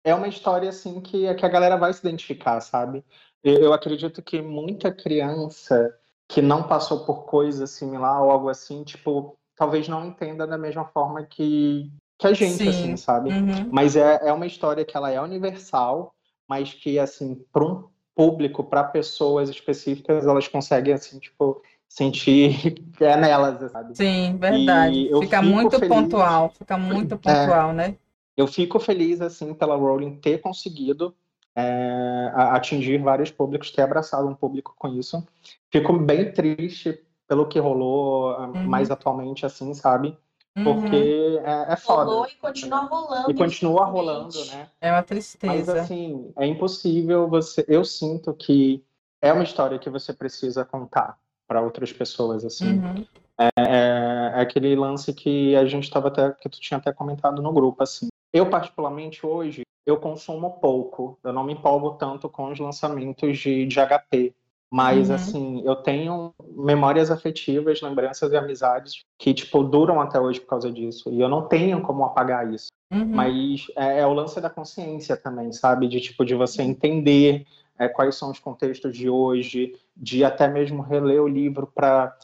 é 0.04 0.14
uma 0.14 0.28
história 0.28 0.70
assim 0.70 1.00
que, 1.00 1.34
que 1.34 1.46
a 1.46 1.50
galera 1.50 1.78
vai 1.78 1.94
se 1.94 2.00
identificar, 2.00 2.60
sabe? 2.60 3.04
Eu 3.44 3.74
acredito 3.74 4.22
que 4.22 4.42
muita 4.42 4.92
criança 4.92 5.96
que 6.28 6.42
não 6.42 6.64
passou 6.64 7.06
por 7.06 7.26
coisa 7.26 7.66
similar 7.68 8.22
ou 8.22 8.32
algo 8.32 8.50
assim, 8.50 8.84
tipo, 8.84 9.38
talvez 9.56 9.88
não 9.88 10.06
entenda 10.06 10.48
da 10.48 10.58
mesma 10.58 10.86
forma 10.86 11.24
que, 11.24 11.92
que 12.18 12.28
a 12.28 12.34
gente, 12.34 12.58
Sim. 12.58 12.70
assim, 12.70 12.98
sabe? 12.98 13.30
Uhum. 13.30 13.70
Mas 13.72 13.96
é, 13.96 14.20
é 14.24 14.32
uma 14.32 14.46
história 14.46 14.86
que 14.86 14.96
ela 14.96 15.12
é 15.12 15.20
universal, 15.20 16.14
mas 16.48 16.74
que, 16.74 16.98
assim, 17.00 17.36
para 17.52 17.66
um 17.66 17.90
público, 18.16 18.64
para 18.64 18.84
pessoas 18.84 19.50
específicas, 19.50 20.26
elas 20.26 20.48
conseguem, 20.48 20.94
assim, 20.94 21.20
tipo, 21.20 21.62
sentir 21.88 22.74
que 22.98 23.04
é 23.04 23.18
nelas, 23.18 23.72
sabe? 23.72 23.96
Sim, 23.96 24.38
verdade. 24.38 25.10
Fica 25.20 25.42
muito 25.42 25.78
feliz... 25.78 25.90
pontual, 25.90 26.50
fica 26.58 26.78
muito 26.78 27.16
é. 27.16 27.18
pontual, 27.18 27.72
é, 27.72 27.74
né? 27.74 27.96
Eu 28.36 28.48
fico 28.48 28.80
feliz, 28.80 29.22
assim, 29.22 29.54
pela 29.54 29.76
Rowling 29.76 30.16
ter 30.16 30.40
conseguido 30.40 31.14
é, 31.56 32.32
atingir 32.34 32.98
vários 32.98 33.30
públicos, 33.30 33.72
ter 33.72 33.82
abraçado 33.82 34.28
um 34.28 34.36
público 34.36 34.74
com 34.78 34.88
isso. 34.88 35.26
Fico 35.70 35.94
bem 35.94 36.32
triste 36.32 37.00
pelo 37.28 37.48
que 37.48 37.60
rolou 37.60 38.38
uhum. 38.38 38.64
mais 38.64 38.90
atualmente, 38.90 39.46
assim, 39.46 39.74
sabe? 39.74 40.18
Porque 40.54 41.38
uhum. 41.38 41.46
é, 41.46 41.74
é 41.74 41.76
foda. 41.78 42.12
Rolou 42.12 42.28
e 42.28 42.36
continua 42.36 42.80
rolando. 42.82 43.32
E 43.32 43.34
continua 43.34 43.86
rolando, 43.86 44.46
né? 44.46 44.68
É 44.82 44.92
uma 44.92 45.04
tristeza. 45.04 45.54
Mas 45.54 45.70
assim, 45.70 46.32
é 46.38 46.46
impossível 46.46 47.28
você. 47.30 47.64
Eu 47.70 47.86
sinto 47.86 48.34
que 48.34 48.84
é 49.22 49.32
uma 49.32 49.44
história 49.44 49.80
que 49.80 49.90
você 49.90 50.12
precisa 50.12 50.66
contar 50.66 51.18
para 51.48 51.62
outras 51.62 51.94
pessoas, 51.94 52.44
assim. 52.44 52.80
Uhum. 52.80 53.06
É, 53.40 53.50
é, 53.58 54.34
é, 54.38 54.42
aquele 54.42 54.76
lance 54.76 55.14
que 55.14 55.56
a 55.56 55.66
gente 55.66 55.86
estava 55.86 56.10
até 56.10 56.32
que 56.32 56.50
tu 56.50 56.60
tinha 56.60 56.78
até 56.78 56.92
comentado 56.92 57.42
no 57.42 57.54
grupo, 57.54 57.82
assim. 57.82 58.10
Eu 58.34 58.50
particularmente 58.50 59.26
hoje 59.26 59.64
eu 59.86 59.98
consumo 59.98 60.60
pouco. 60.60 61.18
Eu 61.24 61.34
não 61.34 61.44
me 61.44 61.54
empolgo 61.54 61.92
tanto 61.92 62.30
com 62.30 62.52
os 62.52 62.60
lançamentos 62.60 63.38
de, 63.40 63.66
de 63.66 63.76
HP. 63.76 64.36
Mas, 64.72 65.10
uhum. 65.10 65.16
assim, 65.16 65.64
eu 65.66 65.76
tenho 65.76 66.34
memórias 66.56 67.12
afetivas, 67.12 67.82
lembranças 67.82 68.32
e 68.32 68.38
amizades 68.38 69.04
que, 69.18 69.34
tipo, 69.34 69.64
duram 69.64 70.00
até 70.00 70.18
hoje 70.18 70.40
por 70.40 70.48
causa 70.48 70.72
disso. 70.72 71.10
E 71.10 71.20
eu 71.20 71.28
não 71.28 71.46
tenho 71.46 71.82
como 71.82 72.06
apagar 72.06 72.52
isso. 72.54 72.70
Uhum. 72.90 73.06
Mas 73.06 73.68
é, 73.76 74.00
é, 74.00 74.08
o 74.08 74.14
lance 74.14 74.40
da 74.40 74.50
consciência 74.50 75.18
também, 75.18 75.52
sabe? 75.52 75.90
De, 75.90 76.00
tipo, 76.00 76.24
de 76.24 76.34
você 76.36 76.62
entender 76.62 77.46
é, 77.78 77.90
quais 77.90 78.16
são 78.16 78.32
os 78.32 78.40
contextos 78.40 78.96
de 78.96 79.10
hoje, 79.10 79.76
de 79.96 80.24
até 80.24 80.48
mesmo 80.48 80.82
reler 80.82 81.22
o 81.22 81.28
livro 81.28 81.68
para 81.68 82.16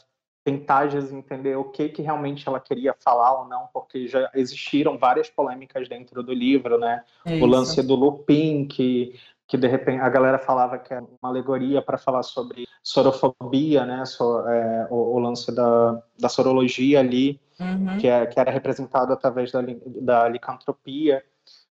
tentar 0.42 0.88
entender 1.12 1.56
o 1.56 1.64
que, 1.64 1.90
que 1.90 2.00
realmente 2.00 2.48
ela 2.48 2.58
queria 2.58 2.94
falar 2.98 3.42
ou 3.42 3.46
não, 3.46 3.68
porque 3.74 4.06
já 4.08 4.30
existiram 4.34 4.96
várias 4.96 5.28
polêmicas 5.28 5.86
dentro 5.86 6.22
do 6.22 6.32
livro, 6.32 6.78
né? 6.78 7.04
o 7.26 7.44
lance 7.44 7.82
do 7.82 7.94
Lupin, 7.94 8.66
que 8.66 9.14
que 9.48 9.56
de 9.56 9.66
repente 9.66 10.02
a 10.02 10.08
galera 10.10 10.38
falava 10.38 10.78
que 10.78 10.92
era 10.92 11.02
uma 11.02 11.30
alegoria 11.30 11.80
para 11.80 11.96
falar 11.96 12.22
sobre 12.22 12.66
sorofobia, 12.82 13.86
né, 13.86 14.04
so, 14.04 14.46
é, 14.46 14.86
o, 14.90 15.16
o, 15.16 15.18
lance 15.18 15.50
da, 15.54 16.02
da 16.18 16.28
sorologia 16.28 17.00
ali, 17.00 17.40
uhum. 17.58 17.96
que, 17.98 18.06
é, 18.06 18.26
que 18.26 18.38
era 18.38 18.50
representado 18.50 19.10
através 19.10 19.50
da, 19.50 19.60
da 20.02 20.28
licantropia. 20.28 21.24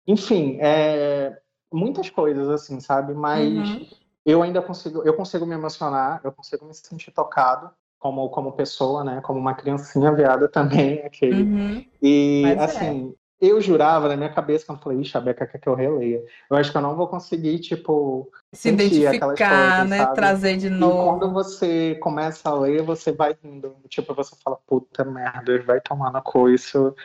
Enfim, 0.08 0.58
é, 0.62 1.38
muitas 1.72 2.10
coisas 2.10 2.48
assim, 2.48 2.80
sabe? 2.80 3.14
Mas 3.14 3.70
uhum. 3.70 3.86
eu 4.26 4.42
ainda 4.42 4.62
consigo, 4.62 5.04
eu 5.04 5.14
consigo 5.14 5.46
me 5.46 5.54
emocionar, 5.54 6.22
eu 6.24 6.32
consigo 6.32 6.66
me 6.66 6.74
sentir 6.74 7.12
tocado 7.12 7.70
como 8.00 8.30
como 8.30 8.54
pessoa, 8.54 9.04
né? 9.04 9.20
Como 9.22 9.40
uma 9.40 9.54
criancinha 9.54 10.14
viada 10.14 10.48
também, 10.48 11.00
aquele. 11.06 11.44
Uhum. 11.44 11.86
E 12.02 12.42
Mas 12.44 12.58
é. 12.58 12.64
assim, 12.64 13.16
eu 13.40 13.60
jurava 13.60 14.08
na 14.08 14.16
minha 14.16 14.30
cabeça, 14.30 14.66
quando 14.66 14.80
eu 14.80 14.84
falei, 14.84 15.02
ixi, 15.02 15.18
a 15.18 15.22
Beca 15.22 15.46
quer 15.46 15.58
que 15.58 15.68
eu 15.68 15.76
releia. 15.76 16.24
Eu 16.50 16.58
acho 16.58 16.72
que 16.72 16.78
eu 16.78 16.82
não 16.82 16.96
vou 16.96 17.08
conseguir, 17.08 17.60
tipo, 17.60 18.32
se 18.54 18.70
identificar, 18.70 19.20
coisas, 19.20 19.90
né? 19.90 19.98
Sabe? 19.98 20.16
Trazer 20.16 20.58
de 20.58 20.70
novo. 20.70 20.94
E 20.94 21.20
quando 21.20 21.34
você 21.34 21.96
começa 21.96 22.50
a 22.50 22.54
ler, 22.54 22.82
você 22.82 23.12
vai 23.12 23.36
rindo. 23.44 23.76
Tipo, 23.90 24.14
você 24.14 24.36
fala, 24.44 24.58
puta 24.66 25.04
merda, 25.04 25.62
vai 25.64 25.82
tomar 25.82 26.12
na 26.12 26.22
cu, 26.22 26.50
isso 26.50 26.96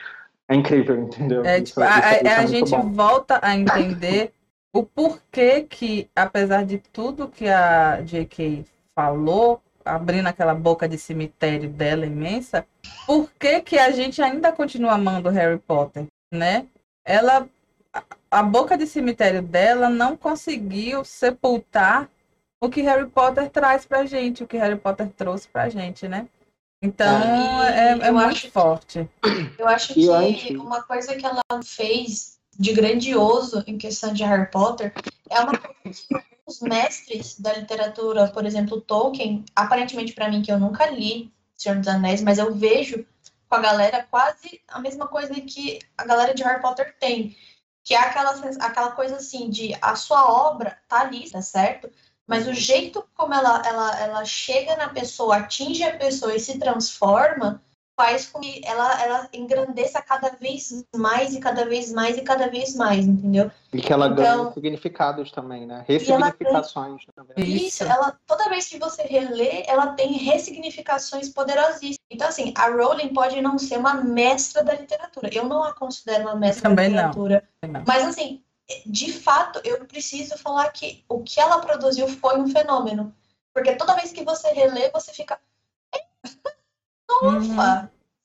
é 0.49 0.55
incrível, 0.55 1.01
entendeu? 1.03 1.45
É, 1.45 1.61
tipo, 1.61 1.81
isso, 1.81 1.91
a, 1.91 1.99
isso, 1.99 2.17
isso 2.17 2.27
é 2.27 2.37
a 2.37 2.47
gente 2.47 2.71
bom. 2.71 2.93
volta 2.93 3.41
a 3.43 3.57
entender 3.57 4.33
o 4.73 4.85
porquê 4.85 5.63
que, 5.63 6.09
apesar 6.15 6.65
de 6.65 6.79
tudo 6.79 7.29
que 7.29 7.49
a 7.49 8.03
J.K. 8.03 8.65
falou, 8.95 9.61
abrindo 9.85 10.27
aquela 10.29 10.55
boca 10.55 10.89
de 10.89 10.97
cemitério 10.97 11.69
dela 11.69 12.07
imensa, 12.07 12.65
por 13.07 13.31
que, 13.39 13.61
que 13.61 13.79
a 13.79 13.91
gente 13.91 14.23
ainda 14.23 14.53
continua 14.53 14.93
amando 14.93 15.29
Harry 15.31 15.59
Potter, 15.59 16.07
né? 16.31 16.67
Ela, 17.05 17.49
a 18.31 18.43
boca 18.43 18.77
de 18.77 18.87
cemitério 18.87 19.43
dela 19.43 19.89
não 19.89 20.17
conseguiu 20.17 21.05
sepultar 21.05 22.09
o 22.61 22.69
que 22.69 22.83
Harry 22.83 23.09
Potter 23.09 23.49
traz 23.51 23.87
pra 23.87 24.05
gente, 24.05 24.45
o 24.45 24.47
que 24.47 24.59
Harry 24.59 24.79
Potter 24.79 25.09
trouxe 25.11 25.49
pra 25.49 25.69
gente, 25.69 26.07
né? 26.07 26.29
Então, 26.83 27.63
é, 27.63 27.91
é 27.91 28.11
muito 28.11 28.27
acho, 28.27 28.51
forte. 28.51 29.09
Eu 29.59 29.69
acho 29.69 29.93
que 29.93 30.57
uma 30.57 30.83
coisa 30.83 31.15
que 31.15 31.27
ela 31.27 31.43
fez 31.63 32.39
de 32.59 32.73
grandioso 32.73 33.63
em 33.67 33.77
questão 33.77 34.13
de 34.13 34.23
Harry 34.25 34.51
Potter 34.51 34.93
é 35.29 35.41
uma 35.41 35.59
coisa 35.59 36.01
que 36.09 36.31
os 36.47 36.61
mestres 36.61 37.39
da 37.39 37.53
literatura, 37.53 38.29
por 38.29 38.45
exemplo, 38.45 38.81
Tolkien, 38.81 39.45
aparentemente 39.55 40.13
para 40.13 40.29
mim 40.31 40.43
que 40.43 40.51
eu 40.51 40.59
nunca 40.59 40.87
li 40.87 41.31
Senhor 41.55 41.79
dos 41.79 41.89
Anéis, 41.89 42.23
mas 42.23 42.39
eu 42.39 42.55
vejo 42.55 43.05
com 43.51 43.57
a 43.57 43.61
galera 43.61 44.07
quase 44.09 44.63
a 44.69 44.79
mesma 44.79 45.09
coisa 45.09 45.35
que 45.41 45.81
a 45.99 46.05
galera 46.05 46.33
de 46.33 46.45
Harry 46.45 46.63
Potter 46.63 46.97
tem, 47.01 47.37
que 47.83 47.95
é 47.95 47.99
aquela, 47.99 48.31
aquela 48.61 48.93
coisa 48.93 49.17
assim 49.17 49.51
de 49.51 49.77
a 49.83 49.97
sua 49.97 50.25
obra 50.25 50.79
tá 50.87 51.01
ali, 51.01 51.29
tá 51.29 51.43
certo? 51.43 51.91
Mas 52.25 52.47
o 52.47 52.55
jeito 52.55 53.05
como 53.13 53.35
ela, 53.35 53.61
ela, 53.67 54.01
ela 54.01 54.25
chega 54.25 54.77
na 54.77 54.89
pessoa, 54.89 55.39
atinge 55.39 55.83
a 55.83 55.99
pessoa 55.99 56.35
e 56.35 56.39
se 56.39 56.61
transforma, 56.61 57.61
faz 58.01 58.25
com 58.25 58.41
que 58.41 58.63
ela, 58.65 59.03
ela 59.03 59.29
engrandeça 59.31 60.01
cada 60.01 60.31
vez 60.31 60.83
mais 60.97 61.35
e 61.35 61.39
cada 61.39 61.67
vez 61.67 61.93
mais 61.93 62.17
e 62.17 62.23
cada 62.23 62.49
vez 62.49 62.75
mais, 62.75 63.07
entendeu? 63.07 63.51
E 63.75 63.79
que 63.79 63.93
ela 63.93 64.07
então, 64.07 64.17
ganha 64.17 64.53
significados 64.53 65.31
também, 65.31 65.67
né? 65.67 65.85
Ressignificações. 65.87 67.03
Isso, 67.37 67.67
Isso, 67.67 67.85
ela, 67.85 68.19
toda 68.27 68.49
vez 68.49 68.67
que 68.69 68.79
você 68.79 69.03
relê, 69.03 69.65
ela 69.67 69.89
tem 69.89 70.13
ressignificações 70.13 71.29
poderosíssimas. 71.29 71.99
Então, 72.11 72.29
assim, 72.29 72.55
a 72.57 72.71
Rowling 72.71 73.13
pode 73.13 73.39
não 73.43 73.59
ser 73.59 73.77
uma 73.77 73.93
mestra 73.93 74.65
da 74.65 74.73
literatura. 74.73 75.29
Eu 75.31 75.45
não 75.45 75.63
a 75.63 75.75
considero 75.75 76.23
uma 76.23 76.37
mestra 76.37 76.71
também 76.71 76.91
da 76.91 77.09
literatura. 77.09 77.47
Não. 77.63 77.85
Mas, 77.87 78.03
assim, 78.07 78.43
de 78.87 79.13
fato, 79.13 79.61
eu 79.63 79.85
preciso 79.85 80.39
falar 80.39 80.71
que 80.71 81.05
o 81.07 81.23
que 81.23 81.39
ela 81.39 81.59
produziu 81.59 82.09
foi 82.09 82.39
um 82.39 82.49
fenômeno. 82.49 83.15
Porque 83.53 83.75
toda 83.75 83.95
vez 83.95 84.11
que 84.11 84.25
você 84.25 84.49
relê, 84.53 84.91
você 84.91 85.13
fica 85.13 85.39
Uhum. 87.23 87.57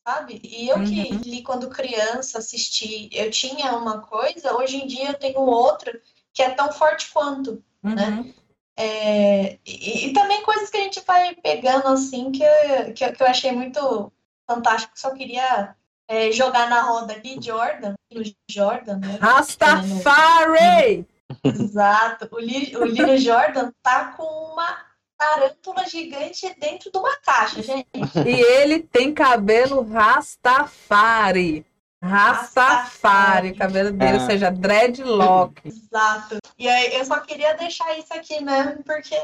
sabe? 0.07 0.39
E 0.43 0.69
eu 0.69 0.83
que 0.83 1.13
uhum. 1.13 1.21
li 1.23 1.41
quando 1.41 1.69
criança, 1.69 2.37
assisti, 2.37 3.09
eu 3.11 3.29
tinha 3.31 3.75
uma 3.75 3.99
coisa, 3.99 4.55
hoje 4.55 4.77
em 4.77 4.87
dia 4.87 5.09
eu 5.09 5.13
tenho 5.13 5.39
outra 5.39 5.99
que 6.33 6.41
é 6.41 6.49
tão 6.49 6.71
forte 6.71 7.09
quanto, 7.11 7.63
né? 7.81 7.91
uhum. 7.91 7.95
né? 7.95 8.33
É, 8.77 9.57
e, 9.65 10.07
e, 10.07 10.13
também 10.13 10.43
coisas 10.43 10.69
que 10.69 10.75
a 10.75 10.81
gente 10.81 11.01
vai 11.07 11.33
pegando 11.35 11.87
assim 11.87 12.29
que 12.29 12.43
eu, 12.43 12.93
que, 12.93 13.09
que 13.09 13.23
eu 13.23 13.27
achei 13.27 13.53
muito 13.53 14.11
fantástico, 14.45 14.99
só 14.99 15.11
queria 15.11 15.73
é, 16.09 16.29
jogar 16.31 16.69
na 16.69 16.81
roda 16.81 17.13
aqui, 17.13 17.39
Jordan, 17.41 17.93
o 18.13 18.21
Jordan, 18.49 18.97
né? 18.97 19.17
Rastafari! 19.21 21.07
Exato, 21.43 22.29
o, 22.31 22.35
o 22.35 22.85
Lino 22.85 23.17
Jordan 23.17 23.71
tá 23.81 24.11
com 24.11 24.23
uma 24.23 24.77
tarântula 25.17 25.87
gigante 25.87 26.53
dentro 26.59 26.91
de 26.91 26.97
uma 26.97 27.15
caixa, 27.17 27.61
gente. 27.61 27.87
E 28.25 28.41
ele 28.41 28.79
tem 28.79 29.13
cabelo 29.13 29.81
Rastafari. 29.83 31.65
Rastafari, 32.01 33.51
o 33.51 33.57
cabelo 33.57 33.91
dele, 33.91 34.17
é. 34.17 34.21
ou 34.21 34.25
seja, 34.27 34.51
dreadlock. 34.51 35.59
Exato. 35.65 36.37
E 36.57 36.67
aí 36.69 36.95
eu 36.95 37.05
só 37.05 37.19
queria 37.19 37.53
deixar 37.53 37.97
isso 37.97 38.13
aqui 38.13 38.43
mesmo, 38.43 38.83
porque 38.83 39.15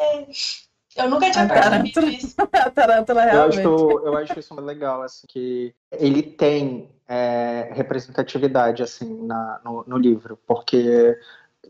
eu 0.95 1.09
nunca 1.09 1.29
tinha 1.31 1.47
percebido 1.47 2.07
isso. 2.07 2.35
A 2.51 2.69
tarântula 2.71 3.23
realmente. 3.23 3.59
Eu 3.59 3.75
acho, 3.75 4.07
eu 4.07 4.17
acho 4.17 4.39
isso 4.39 4.55
legal, 4.59 5.03
assim, 5.03 5.27
que 5.27 5.75
ele 5.91 6.23
tem 6.23 6.89
é, 7.07 7.69
representatividade, 7.73 8.81
assim, 8.81 9.25
na, 9.25 9.61
no, 9.63 9.83
no 9.87 9.97
livro, 9.97 10.39
porque 10.47 11.17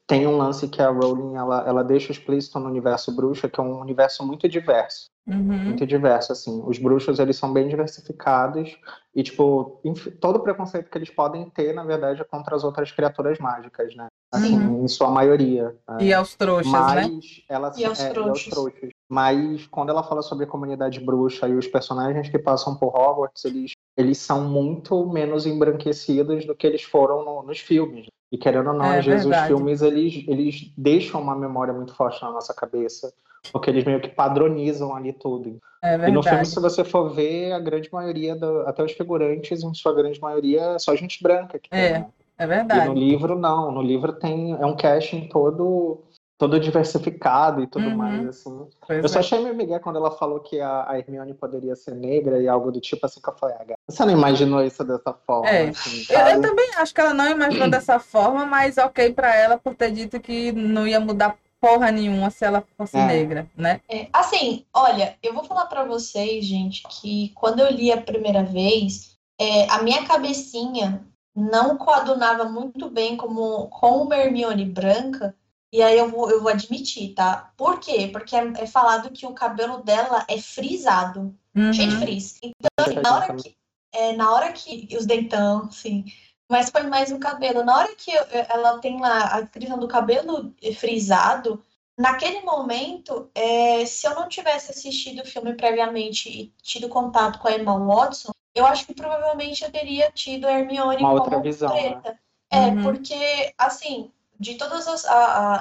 tem 0.08 0.26
um 0.26 0.38
lance 0.38 0.68
que 0.68 0.82
a 0.82 0.90
Rowling 0.90 1.36
ela, 1.36 1.64
ela 1.68 1.84
deixa 1.84 2.12
explícito 2.12 2.60
no 2.60 2.68
universo 2.68 3.16
bruxa, 3.16 3.50
que 3.50 3.60
é 3.60 3.64
um 3.64 3.80
universo 3.80 4.26
muito 4.26 4.48
diverso. 4.48 5.10
Uhum. 5.28 5.66
Muito 5.66 5.86
diverso, 5.86 6.32
assim. 6.32 6.64
Os 6.66 6.80
bruxos, 6.80 7.20
eles 7.20 7.38
são 7.38 7.54
bem 7.54 7.68
diversificados 7.68 8.78
e, 9.14 9.22
tipo, 9.22 9.82
todo 10.20 10.38
o 10.38 10.40
preconceito 10.40 10.90
que 10.90 10.98
eles 10.98 11.10
podem 11.10 11.50
ter, 11.50 11.74
na 11.74 11.84
verdade, 11.84 12.22
é 12.22 12.24
contra 12.24 12.56
as 12.56 12.64
outras 12.64 12.92
criaturas 12.92 13.38
mágicas, 13.38 13.96
né? 13.96 14.08
Assim, 14.34 14.58
uhum. 14.58 14.84
em 14.84 14.88
sua 14.88 15.12
maioria. 15.12 15.76
E 16.00 16.12
é. 16.12 16.16
aos 16.16 16.36
trouxas, 16.36 16.72
Mas 16.72 17.08
né? 17.08 17.20
Ela, 17.50 17.72
e 17.78 17.86
aos, 17.86 18.00
é, 18.00 18.10
trouxas. 18.10 18.46
e 18.46 18.50
aos 18.50 18.56
trouxas. 18.56 18.90
Mas 19.10 19.68
quando 19.68 19.90
ela 19.90 20.04
fala 20.04 20.22
sobre 20.22 20.46
a 20.46 20.48
comunidade 20.48 21.00
bruxa 21.00 21.48
e 21.48 21.56
os 21.56 21.68
personagens 21.68 22.30
que 22.30 22.40
passam 22.40 22.76
por 22.76 22.96
Hogwarts, 22.96 23.46
eles, 23.46 23.74
eles 23.96 24.18
são 24.18 24.48
muito 24.48 25.06
menos 25.06 25.46
embranquecidos 25.46 26.46
do 26.46 26.56
que 26.56 26.66
eles 26.66 26.82
foram 26.82 27.24
no, 27.24 27.44
nos 27.44 27.60
filmes. 27.60 28.08
E 28.32 28.38
querendo 28.38 28.68
ou 28.68 28.74
não, 28.74 28.86
é, 28.86 29.00
às 29.00 29.06
vezes 29.06 29.26
verdade. 29.26 29.52
os 29.54 29.58
filmes 29.58 29.82
eles, 29.82 30.24
eles 30.28 30.74
deixam 30.78 31.22
uma 31.22 31.36
memória 31.36 31.74
muito 31.74 31.94
forte 31.94 32.22
na 32.22 32.32
nossa 32.32 32.54
cabeça, 32.54 33.14
porque 33.52 33.70
eles 33.70 33.84
meio 33.84 34.00
que 34.00 34.10
padronizam 34.10 34.96
ali 34.96 35.12
tudo. 35.12 35.60
É 35.84 35.96
e 36.08 36.12
no 36.12 36.24
filme, 36.24 36.46
se 36.46 36.60
você 36.60 36.84
for 36.84 37.10
ver, 37.10 37.52
a 37.52 37.60
grande 37.60 37.90
maioria, 37.92 38.36
do, 38.36 38.62
até 38.62 38.84
os 38.84 38.92
figurantes, 38.94 39.64
em 39.64 39.74
sua 39.74 39.94
grande 39.94 40.22
maioria, 40.22 40.62
é 40.62 40.80
só 40.80 40.96
gente 40.96 41.22
branca 41.22 41.60
que 41.60 41.70
é, 41.72 41.94
tem. 41.94 42.02
Né? 42.02 42.08
É 42.38 42.48
verdade. 42.48 42.86
E 42.86 42.88
no 42.88 42.94
livro, 42.94 43.38
não. 43.38 43.72
No 43.72 43.82
livro 43.82 44.14
tem 44.14 44.54
é 44.54 44.66
um 44.66 44.76
casting 44.76 45.28
todo 45.28 46.02
todo 46.42 46.60
diversificado 46.60 47.62
e 47.62 47.68
tudo 47.68 47.86
uhum. 47.86 47.98
mais, 47.98 48.28
assim. 48.28 48.68
Pois 48.88 49.04
eu 49.04 49.08
só 49.08 49.18
é. 49.18 49.20
achei 49.20 49.40
meio 49.44 49.56
migué 49.56 49.78
quando 49.78 49.98
ela 49.98 50.10
falou 50.10 50.40
que 50.40 50.60
a, 50.60 50.90
a, 50.90 50.98
Hermione 50.98 51.36
poderia 51.36 51.76
ser 51.76 51.94
negra 51.94 52.42
e 52.42 52.48
algo 52.48 52.72
do 52.72 52.82
tipo 52.82 53.06
assim 53.06 53.22
que 53.22 53.30
eu 53.30 53.38
falei, 53.38 53.56
ah, 53.60 53.76
você 53.88 54.04
não 54.04 54.14
imaginou 54.14 54.64
isso 54.64 54.84
dessa 54.84 55.14
forma? 55.14 55.48
É. 55.48 55.70
Assim, 55.70 56.04
eu, 56.10 56.20
eu, 56.20 56.42
também 56.42 56.68
acho 56.78 56.96
que 56.96 57.00
ela 57.00 57.14
não 57.14 57.30
imaginou 57.30 57.70
dessa 57.70 58.00
forma, 58.00 58.44
mas 58.44 58.80
ok 58.80 59.14
para 59.14 59.36
ela 59.36 59.56
por 59.56 59.76
ter 59.76 59.92
dito 59.92 60.20
que 60.20 60.52
não 60.52 60.88
ia 60.88 61.00
mudar 61.00 61.38
porra 61.60 61.92
nenhuma 61.92 62.32
se 62.32 62.44
ela 62.44 62.64
fosse 62.76 62.98
é. 62.98 63.06
negra, 63.06 63.48
né? 63.56 63.80
É, 63.88 64.08
assim, 64.12 64.66
olha, 64.74 65.16
eu 65.22 65.36
vou 65.36 65.44
falar 65.44 65.68
para 65.68 65.86
vocês, 65.86 66.44
gente, 66.44 66.82
que 66.90 67.32
quando 67.36 67.60
eu 67.60 67.70
li 67.70 67.92
a 67.92 68.02
primeira 68.02 68.42
vez, 68.42 69.16
é, 69.40 69.70
a 69.70 69.84
minha 69.84 70.04
cabecinha 70.08 71.06
não 71.36 71.78
coadunava 71.78 72.46
muito 72.46 72.90
bem 72.90 73.16
como 73.16 73.68
com 73.68 74.02
uma 74.02 74.18
Hermione 74.18 74.66
branca, 74.66 75.36
e 75.72 75.82
aí 75.82 75.98
eu 75.98 76.10
vou, 76.10 76.30
eu 76.30 76.42
vou 76.42 76.52
admitir, 76.52 77.14
tá? 77.14 77.52
Por 77.56 77.80
quê? 77.80 78.10
Porque 78.12 78.36
é, 78.36 78.54
é 78.58 78.68
falado 78.68 79.12
que 79.12 79.26
o 79.26 79.34
cabelo 79.34 79.82
dela 79.84 80.26
é 80.28 80.38
frisado, 80.38 81.34
uhum. 81.56 81.72
cheio 81.72 81.90
de 81.90 81.98
frizz. 81.98 82.40
Então, 82.44 82.70
assim, 82.78 82.96
na 82.96 83.16
hora 83.16 83.36
que. 83.36 83.58
É, 83.94 84.14
na 84.14 84.32
hora 84.32 84.52
que. 84.52 84.90
Os 84.98 85.06
dentão, 85.06 85.72
sim. 85.72 86.06
Mas 86.50 86.70
põe 86.70 86.84
mais 86.84 87.10
no 87.10 87.20
cabelo. 87.20 87.64
Na 87.64 87.78
hora 87.78 87.96
que 87.96 88.12
ela 88.50 88.80
tem 88.80 89.00
lá 89.00 89.36
a 89.36 89.42
descrição 89.42 89.80
do 89.80 89.88
cabelo 89.88 90.54
frisado, 90.78 91.64
naquele 91.98 92.42
momento, 92.42 93.30
é, 93.34 93.86
se 93.86 94.06
eu 94.06 94.14
não 94.16 94.28
tivesse 94.28 94.72
assistido 94.72 95.22
o 95.22 95.26
filme 95.26 95.54
previamente 95.54 96.30
e 96.30 96.54
tido 96.62 96.90
contato 96.90 97.40
com 97.40 97.48
a 97.48 97.54
Emma 97.54 97.78
Watson, 97.78 98.32
eu 98.54 98.66
acho 98.66 98.86
que 98.86 98.94
provavelmente 98.94 99.64
eu 99.64 99.72
teria 99.72 100.12
tido 100.12 100.46
a 100.46 100.52
Hermione 100.52 100.98
Uma 100.98 101.12
como 101.12 101.22
outra 101.22 101.40
visão, 101.40 101.72
preta. 101.72 102.12
Né? 102.12 102.20
É, 102.52 102.66
uhum. 102.66 102.84
porque, 102.84 103.54
assim, 103.58 104.12
de 104.42 104.56
todas 104.56 104.88
as. 104.88 105.06
A, 105.06 105.14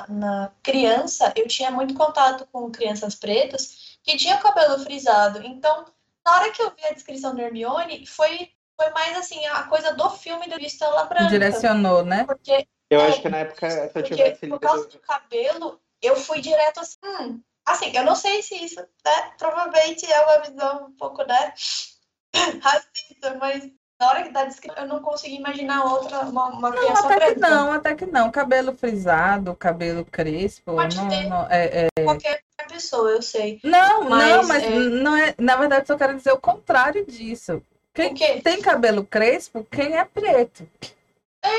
a, 0.05 0.07
na 0.09 0.53
criança, 0.63 1.33
eu 1.37 1.47
tinha 1.47 1.71
muito 1.71 1.95
contato 1.95 2.49
com 2.51 2.73
crianças 2.73 3.15
pretas 3.15 3.99
que 4.03 4.17
tinham 4.17 4.39
cabelo 4.39 4.79
frisado. 4.83 5.43
Então, 5.45 5.85
na 6.25 6.35
hora 6.35 6.51
que 6.51 6.63
eu 6.63 6.71
vi 6.71 6.87
a 6.87 6.95
descrição 6.95 7.35
da 7.35 7.43
Hermione, 7.43 8.07
foi, 8.07 8.51
foi 8.75 8.91
mais 8.91 9.17
assim, 9.19 9.45
a 9.47 9.65
coisa 9.65 9.93
do 9.93 10.09
filme 10.11 10.49
do 10.49 10.57
Vista 10.57 10.87
ela 10.87 11.05
Branca. 11.05 11.29
Direcionou, 11.29 12.03
né? 12.05 12.25
Porque. 12.25 12.67
Eu 12.89 13.01
é, 13.01 13.09
acho 13.09 13.21
que 13.21 13.29
na 13.29 13.39
época 13.39 13.71
se 13.71 13.93
eu 13.95 14.03
tivesse 14.03 14.49
Por 14.49 14.59
causa 14.59 14.89
do 14.89 14.99
cabelo, 14.99 15.81
eu 16.03 16.17
fui 16.17 16.41
direto 16.41 16.81
assim. 16.81 16.99
Hum, 17.05 17.41
assim, 17.67 17.95
eu 17.95 18.03
não 18.03 18.17
sei 18.17 18.43
se 18.43 18.57
isso, 18.57 18.81
né? 18.81 19.33
Provavelmente 19.39 20.11
é 20.11 20.21
uma 20.23 20.39
visão 20.41 20.87
um 20.87 20.93
pouco, 20.93 21.23
né? 21.23 21.53
racista, 22.63 23.37
mas 23.39 23.71
na 24.01 24.09
hora 24.09 24.23
que 24.23 24.31
dá 24.31 24.45
descrição, 24.45 24.83
eu 24.83 24.89
não 24.89 25.01
consigo 25.01 25.37
imaginar 25.37 25.85
outra, 25.85 26.21
uma, 26.21 26.47
uma 26.47 26.71
não, 26.71 26.79
criança 26.79 27.07
até 27.07 27.35
que 27.35 27.41
não, 27.41 27.73
até 27.73 27.95
que 27.95 28.07
não. 28.07 28.31
Cabelo 28.31 28.75
frisado, 28.75 29.55
cabelo 29.55 30.07
crespo. 30.07 30.73
Pode 30.73 30.97
não, 30.97 31.09
ter 31.09 31.29
não, 31.29 31.47
é, 31.51 31.89
é... 31.97 32.05
qualquer 32.05 32.41
pessoa, 32.67 33.11
eu 33.11 33.21
sei. 33.21 33.61
Não, 33.63 34.09
mas, 34.09 34.29
não, 34.29 34.49
mas 34.49 34.63
é... 34.65 34.71
não 34.71 35.17
é. 35.17 35.35
Na 35.39 35.57
verdade, 35.57 35.87
só 35.87 35.97
quero 35.99 36.17
dizer 36.17 36.33
o 36.33 36.41
contrário 36.41 37.05
disso. 37.05 37.63
Quem 37.93 38.15
tem 38.15 38.63
cabelo 38.63 39.05
crespo, 39.05 39.67
quem 39.71 39.99
é 39.99 40.05
preto. 40.05 40.67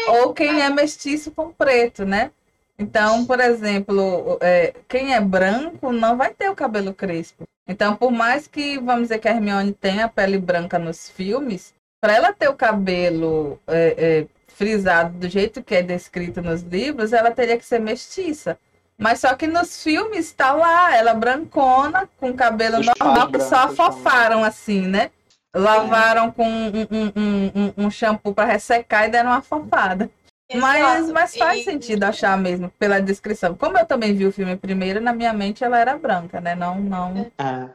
ou 0.07 0.33
quem 0.33 0.61
é 0.61 0.69
mestiço 0.69 1.29
com 1.31 1.53
preto, 1.53 2.05
né? 2.05 2.31
Então, 2.79 3.25
por 3.25 3.39
exemplo, 3.39 4.39
é, 4.41 4.73
quem 4.87 5.13
é 5.13 5.21
branco 5.21 5.91
não 5.91 6.17
vai 6.17 6.33
ter 6.33 6.49
o 6.49 6.55
cabelo 6.55 6.93
crespo. 6.93 7.43
Então, 7.67 7.95
por 7.95 8.11
mais 8.11 8.47
que, 8.47 8.79
vamos 8.79 9.03
dizer, 9.03 9.19
que 9.19 9.27
a 9.27 9.31
Hermione 9.31 9.73
tenha 9.73 10.05
a 10.05 10.09
pele 10.09 10.39
branca 10.39 10.79
nos 10.79 11.07
filmes, 11.07 11.75
para 12.01 12.13
ela 12.15 12.33
ter 12.33 12.49
o 12.49 12.55
cabelo 12.55 13.59
é, 13.67 13.95
é, 13.97 14.27
frisado 14.47 15.17
do 15.19 15.29
jeito 15.29 15.63
que 15.63 15.75
é 15.75 15.83
descrito 15.83 16.41
nos 16.41 16.61
livros, 16.63 17.13
ela 17.13 17.29
teria 17.31 17.57
que 17.57 17.65
ser 17.65 17.79
mestiça. 17.79 18.57
Mas 18.97 19.19
só 19.19 19.33
que 19.35 19.47
nos 19.47 19.81
filmes 19.81 20.25
está 20.27 20.51
lá, 20.51 20.95
ela 20.95 21.13
brancona, 21.13 22.09
com 22.19 22.33
cabelo 22.33 22.79
Os 22.79 22.85
normal, 22.87 23.27
que 23.31 23.39
só 23.39 23.55
afofaram 23.67 24.43
assim, 24.43 24.81
né? 24.87 25.11
Lavaram 25.55 26.31
com 26.31 26.47
um, 26.47 26.71
um, 26.91 27.11
um, 27.15 27.85
um- 27.85 27.91
shampoo 27.91 28.33
para 28.33 28.45
ressecar 28.51 29.05
e 29.05 29.09
deram 29.09 29.29
uma 29.31 29.37
afofada. 29.39 30.09
Mas, 30.53 31.09
mas 31.11 31.35
faz 31.35 31.61
E- 31.61 31.63
sentido 31.63 32.03
achar 32.03 32.37
mesmo, 32.37 32.69
pela 32.77 32.99
descrição. 33.01 33.55
Como 33.55 33.77
eu 33.77 33.85
também 33.85 34.13
vi 34.13 34.25
o 34.25 34.31
filme 34.31 34.55
primeiro, 34.55 34.99
na 35.01 35.13
minha 35.13 35.33
mente 35.33 35.63
ela 35.63 35.79
era 35.79 35.97
branca, 35.97 36.39
né? 36.41 36.55
Não, 36.55 36.79
não. 36.79 37.31
É. 37.37 37.69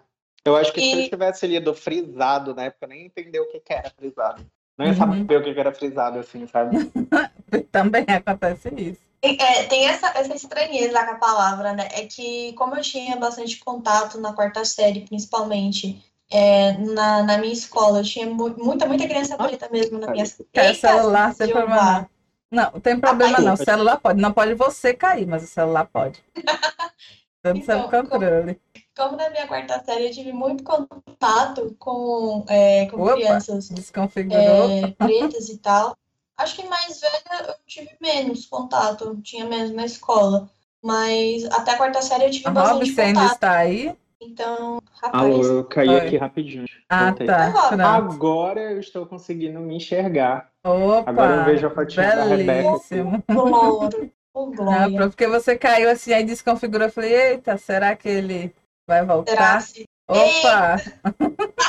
Eu 0.47 0.57
acho 0.57 0.73
que 0.73 0.81
se 0.81 0.87
E- 0.87 1.05
eu 1.05 1.11
tivesse 1.11 1.47
lido 1.47 1.75
frisado 1.75 2.55
na 2.55 2.65
época, 2.65 2.85
eu 2.85 2.89
nem 2.89 3.07
entender 3.07 3.41
o 3.41 3.51
que, 3.51 3.59
que 3.61 3.73
era 3.73 3.91
frisado. 3.91 4.47
Não 4.79 4.85
ia 4.87 4.93
Uhum. 4.93 4.99
saber 4.99 5.37
o 5.39 5.43
que, 5.45 5.55
que 5.55 5.61
era 5.61 5.73
frisado, 5.73 6.19
assim, 6.19 6.47
sabe? 6.47 6.77
Também 7.73 8.05
acontece 8.09 8.69
isso. 8.77 9.01
É, 9.23 9.65
tem 9.65 9.89
essa, 9.89 10.09
essa 10.09 10.35
estranheza 10.35 11.03
com 11.05 11.13
a 11.13 11.17
palavra, 11.17 11.73
né? 11.73 11.89
É 11.93 12.07
que, 12.07 12.53
como 12.53 12.77
eu 12.77 12.83
tinha 12.83 13.17
bastante 13.17 13.59
contato 13.59 14.21
na 14.21 14.33
quarta 14.33 14.65
série, 14.65 15.01
principalmente, 15.01 16.01
é, 16.31 16.73
na, 16.79 17.23
na 17.23 17.39
minha 17.39 17.53
escola, 17.53 18.01
eu 18.01 18.05
tinha 18.05 18.27
mu- 18.27 18.55
muita, 18.59 18.87
muita 18.87 19.07
criança 19.09 19.37
preta 19.37 19.69
mesmo 19.73 19.99
na 19.99 20.13
minha 20.13 20.25
Quer 20.53 20.67
Eita, 20.67 20.77
celular 20.77 21.35
sem 21.35 21.51
problema. 21.51 22.09
Não, 22.51 22.71
não 22.73 22.81
tem 22.81 23.01
problema 23.01 23.41
não. 23.41 23.53
eu- 23.53 23.57
Celular 23.57 23.97
pode. 23.99 24.21
Não 24.21 24.33
pode 24.33 24.55
você 24.55 24.95
cair, 24.95 25.27
mas 25.27 25.43
o 25.43 25.47
celular 25.49 25.87
pode. 25.87 26.23
Sob 27.45 27.59
Então, 27.61 27.89
controle. 27.91 28.61
Como 28.97 29.15
na 29.17 29.29
minha 29.29 29.47
quarta 29.47 29.83
série 29.85 30.07
eu 30.07 30.11
tive 30.11 30.33
muito 30.33 30.65
contato 30.65 31.77
com, 31.79 32.45
é, 32.49 32.87
com 32.87 33.03
Opa. 33.03 33.15
crianças 33.15 33.69
Desconfigurou. 33.69 34.41
é, 34.71 34.91
pretas 34.97 35.51
e 35.51 35.59
tal. 35.59 35.95
Acho 36.39 36.57
que 36.57 36.67
mais 36.67 36.99
velha 37.01 37.49
eu 37.49 37.55
tive 37.67 37.91
menos 38.01 38.47
contato, 38.47 39.05
eu 39.05 39.21
tinha 39.21 39.45
menos 39.45 39.71
na 39.71 39.85
escola. 39.85 40.49
Mas 40.83 41.45
até 41.47 41.73
a 41.73 41.77
quarta 41.77 42.01
série 42.01 42.25
eu 42.25 42.31
tive 42.31 42.49
A 42.49 42.51
bastante 42.51 42.93
você 42.93 43.01
ainda 43.03 43.21
contato. 43.21 43.35
está 43.35 43.53
aí? 43.53 43.97
Então, 44.19 44.81
Alô, 45.03 45.27
rapaz, 45.29 45.47
eu 45.47 45.65
caí 45.65 45.89
Oi. 45.91 45.99
aqui 46.01 46.17
rapidinho. 46.17 46.65
Ah, 46.89 47.07
Voltei. 47.07 47.27
tá. 47.27 47.51
Pronto. 47.53 47.81
Agora 47.83 48.61
eu 48.73 48.81
estou 48.81 49.05
conseguindo 49.05 49.61
me 49.61 49.77
enxergar. 49.77 50.51
Opa, 50.65 51.11
Agora 51.11 51.37
eu 51.37 51.45
vejo 51.45 51.67
a 51.67 51.71
fotinha 51.71 52.17
da 52.17 52.25
Rebeca. 52.25 52.63
belíssimo. 52.71 53.23
glória. 53.29 54.11
Ah, 54.35 54.47
glória. 54.55 54.97
pronto, 54.97 55.11
porque 55.11 55.27
você 55.27 55.57
caiu 55.59 55.91
assim, 55.91 56.15
aí 56.15 56.25
desconfigurou. 56.25 56.87
Eu 56.87 56.93
falei, 56.93 57.15
eita, 57.15 57.59
será 57.59 57.95
que 57.95 58.09
ele 58.09 58.55
vai 58.87 59.05
voltar? 59.05 59.65
Opa! 60.09 60.77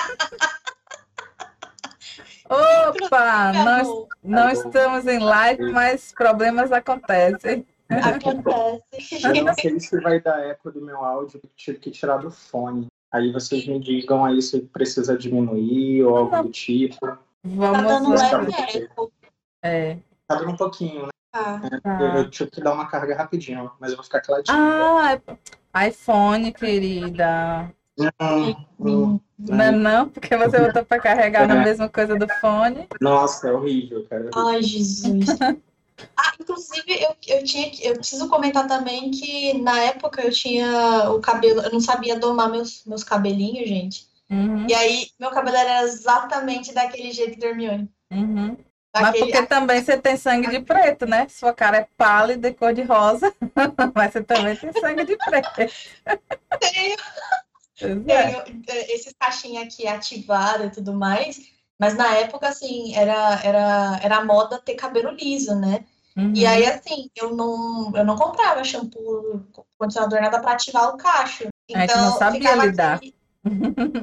Opa! 2.50 3.52
Não, 3.54 3.76
Acabou. 3.76 4.10
não 4.24 4.50
estamos 4.50 5.06
em 5.06 5.20
live, 5.20 5.72
mas 5.72 6.14
problemas 6.14 6.72
acontecem. 6.72 7.66
Acontece. 7.90 9.26
Eu 9.26 9.44
não 9.46 9.54
sei 9.54 9.80
se 9.80 10.00
vai 10.02 10.20
dar 10.22 10.40
eco 10.46 10.72
do 10.72 10.82
meu 10.82 11.04
áudio, 11.04 11.40
porque 11.40 11.56
tive 11.56 11.80
que 11.80 11.92
tirar 11.92 12.18
do 12.18 12.32
fone. 12.32 12.88
Aí 13.12 13.32
vocês 13.32 13.66
me 13.68 13.80
digam 13.80 14.24
aí 14.24 14.42
se 14.42 14.62
precisa 14.62 15.18
diminuir 15.18 16.04
ou 16.04 16.18
algo 16.18 16.44
do 16.44 16.50
tipo. 16.52 17.00
Tá 17.00 17.18
dando 17.44 17.56
Vamos 17.56 18.22
lá. 18.22 18.38
leve 18.38 18.78
eco. 18.84 19.12
É. 19.64 19.98
Tá 20.28 20.36
dando 20.36 20.52
um 20.52 20.58
pouquinho, 20.58 21.04
né? 21.04 21.10
Ah, 21.40 21.62
Eu, 22.02 22.08
eu 22.24 22.30
tive 22.30 22.50
que 22.52 22.62
dar 22.62 22.74
uma 22.74 22.88
carga 22.88 23.16
rapidinho, 23.16 23.72
mas 23.80 23.92
eu 23.92 23.98
vou 23.98 24.04
ficar 24.04 24.22
caladinho. 24.22 24.58
Ah, 24.58 25.88
iPhone, 25.88 26.52
querida. 26.52 27.72
Hum. 28.80 29.20
Não 29.38 29.64
é 29.64 29.72
não? 29.72 30.10
Porque 30.10 30.36
você 30.36 30.60
botou 30.60 30.84
pra 30.86 31.00
carregar 31.00 31.48
na 31.48 31.62
É. 31.62 31.64
mesma 31.64 31.88
coisa 31.90 32.16
do 32.16 32.28
fone. 32.42 32.88
Nossa, 33.00 33.50
é 33.50 33.52
horrível, 33.54 34.06
cara. 34.10 34.30
ai, 34.36 34.62
Jesus. 34.64 35.28
Ah, 36.16 36.32
inclusive, 36.40 36.92
eu, 36.92 37.16
eu 37.28 37.44
tinha 37.44 37.70
que- 37.72 37.86
eu 37.86 37.96
preciso 37.96 38.28
comentar 38.30 38.68
também 38.68 39.10
que 39.12 39.54
na 39.60 39.80
época 39.80 40.22
eu 40.22 40.32
tinha 40.32 41.10
o 41.12 41.20
cabelo, 41.20 41.62
eu 41.62 41.72
não 41.72 41.80
sabia 41.80 42.20
domar 42.20 42.50
meus, 42.52 42.84
meus 42.86 43.04
cabelinhos, 43.04 43.68
gente. 43.68 44.08
Uhum, 44.30 44.68
E 44.70 44.74
aí, 44.76 45.08
meu 45.20 45.32
cabelo 45.32 45.58
era 45.58 45.84
exatamente 45.84 46.74
daquele 46.74 47.12
jeito 47.12 47.40
da 47.40 47.48
Hermione. 47.48 47.90
uhum. 48.12 48.58
Mas 48.94 49.20
porque 49.20 49.46
também 49.46 49.84
você 49.84 49.98
tem 49.98 50.18
sangue 50.18 50.50
de 50.50 50.60
preto, 50.60 51.06
né? 51.06 51.28
Sua 51.30 51.54
cara 51.54 51.78
é 51.78 51.88
pálida 51.98 52.48
e 52.48 52.54
cor 52.54 52.74
de 52.74 52.82
rosa, 52.82 53.34
mas 53.94 54.14
você 54.14 54.24
também 54.24 54.56
tem 54.56 54.72
sangue 54.74 55.06
de 55.06 55.18
preto. 55.18 55.50
Tenho. 56.60 56.98
É. 57.80 57.94
tenho 57.94 58.64
eh, 58.70 58.96
esses 58.96 59.14
caixinhos 59.20 59.64
aqui 59.66 59.88
ativados 59.88 60.66
e 60.66 60.72
tudo 60.72 60.96
mais. 60.96 61.40
Mas 61.80 61.96
na 61.96 62.16
época, 62.16 62.48
assim, 62.48 62.96
era, 62.96 63.40
era, 63.44 64.00
era 64.02 64.26
moda 64.26 64.60
ter 64.60 64.74
cabelo 64.74 65.12
liso, 65.12 65.56
né? 65.56 65.86
Uhum. 66.18 66.34
E 66.36 66.44
aí, 66.44 66.66
assim, 66.66 67.12
eu 67.16 67.36
não, 67.36 67.96
eu 67.96 68.04
não 68.04 68.16
comprava 68.16 68.64
shampoo, 68.64 69.46
condicionador, 69.78 70.20
nada 70.20 70.40
para 70.40 70.54
ativar 70.54 70.90
o 70.90 70.98
cacho. 70.98 71.48
A 71.72 71.80
gente 71.80 71.96
não 71.96 72.18
sabia 72.18 72.42
ficava 72.42 72.66
lidar. 72.66 72.96
Aquele, 72.96 73.16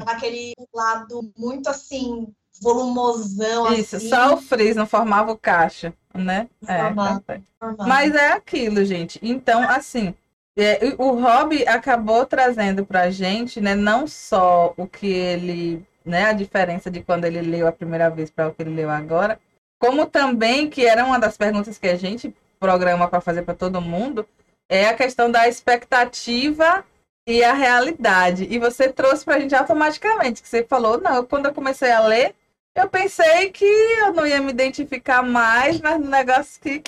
aquele 0.06 0.54
lado 0.72 1.32
muito 1.36 1.68
assim, 1.68 2.32
volumosão, 2.62 3.72
Isso, 3.72 3.96
assim. 3.96 4.08
só 4.08 4.34
o 4.34 4.36
frizz 4.38 4.76
não 4.76 4.86
formava 4.86 5.32
o 5.32 5.38
cacho, 5.38 5.92
né? 6.14 6.48
É, 6.66 6.84
Formava. 6.84 7.20
tá. 7.20 7.40
normal. 7.60 7.86
Mas 7.86 8.14
é 8.14 8.32
aquilo, 8.32 8.84
gente. 8.84 9.18
Então, 9.22 9.68
assim, 9.68 10.14
é, 10.56 10.94
o 10.98 11.20
Rob 11.20 11.66
acabou 11.66 12.24
trazendo 12.24 12.86
pra 12.86 13.10
gente, 13.10 13.60
né, 13.60 13.74
não 13.74 14.06
só 14.06 14.72
o 14.76 14.86
que 14.86 15.06
ele, 15.06 15.84
né, 16.04 16.26
a 16.26 16.32
diferença 16.32 16.90
de 16.90 17.02
quando 17.02 17.24
ele 17.24 17.40
leu 17.40 17.66
a 17.66 17.72
primeira 17.72 18.08
vez 18.08 18.30
para 18.30 18.48
o 18.48 18.54
que 18.54 18.62
ele 18.62 18.74
leu 18.74 18.88
agora, 18.88 19.38
como 19.78 20.06
também, 20.06 20.70
que 20.70 20.86
era 20.86 21.04
uma 21.04 21.18
das 21.18 21.36
perguntas 21.36 21.76
que 21.76 21.88
a 21.88 21.96
gente 21.96 22.34
programa 22.58 23.08
para 23.08 23.20
fazer 23.20 23.42
para 23.42 23.54
todo 23.54 23.80
mundo, 23.80 24.26
é 24.68 24.88
a 24.88 24.94
questão 24.94 25.30
da 25.30 25.46
expectativa 25.46 26.82
e 27.26 27.44
a 27.44 27.52
realidade. 27.52 28.46
E 28.48 28.58
você 28.58 28.88
trouxe 28.88 29.24
pra 29.24 29.38
gente 29.38 29.54
automaticamente, 29.54 30.42
que 30.42 30.48
você 30.48 30.64
falou, 30.64 30.98
não, 30.98 31.24
quando 31.24 31.46
eu 31.46 31.54
comecei 31.54 31.90
a 31.90 32.00
ler, 32.00 32.34
eu 32.74 32.88
pensei 32.88 33.50
que 33.50 33.64
eu 33.64 34.12
não 34.12 34.26
ia 34.26 34.40
me 34.40 34.50
identificar 34.50 35.22
mais, 35.22 35.80
mas 35.80 36.00
no 36.00 36.08
negócio 36.10 36.60
que 36.60 36.82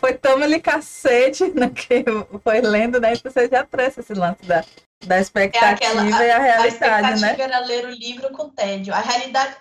foi 0.00 0.14
toma-lhe 0.14 0.60
cacete, 0.60 1.44
né, 1.54 1.70
que 1.70 2.04
foi 2.42 2.60
lendo, 2.60 3.00
né, 3.00 3.12
então 3.14 3.30
você 3.30 3.48
já 3.48 3.64
trouxe 3.64 4.00
esse 4.00 4.14
lance 4.14 4.42
da, 4.44 4.64
da 5.06 5.20
expectativa 5.20 6.00
aquela- 6.00 6.04
e 6.24 6.30
a 6.30 6.36
A 6.36 6.40
realidade, 6.40 6.68
expectativa 6.74 7.26
né? 7.26 7.36
era 7.38 7.58
ler 7.60 7.86
o 7.86 7.90
livro 7.90 8.30
com 8.32 8.48
tédio. 8.48 8.92
A 8.94 9.00
realidade. 9.00 9.56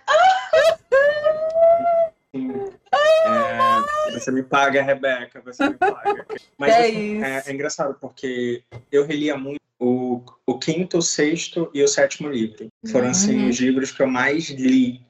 Sim. 2.36 2.52
É, 3.26 4.12
você 4.12 4.32
me 4.32 4.44
paga, 4.44 4.82
Rebeca, 4.82 5.42
você 5.42 5.70
me 5.70 5.76
paga. 5.76 6.26
Mas 6.58 6.74
É 6.76 6.82
assim, 6.82 7.16
isso. 7.18 7.26
é, 7.26 7.44
é 7.46 7.52
engraçado, 7.54 7.96
porque 8.00 8.64
eu 8.92 9.06
relia 9.06 9.38
muito 9.38 9.62
o, 9.80 10.22
o 10.46 10.58
quinto, 10.58 10.98
o 10.98 11.02
sexto 11.02 11.70
e 11.74 11.84
o 11.84 11.88
sétimo 11.88 12.30
livro. 12.30 12.68
Foram, 12.92 13.10
assim, 13.10 13.44
Uhum. 13.44 13.50
os 13.50 13.58
livros 13.60 13.92
que 13.92 14.02
eu 14.02 14.08
mais 14.08 14.50
li 14.50 15.02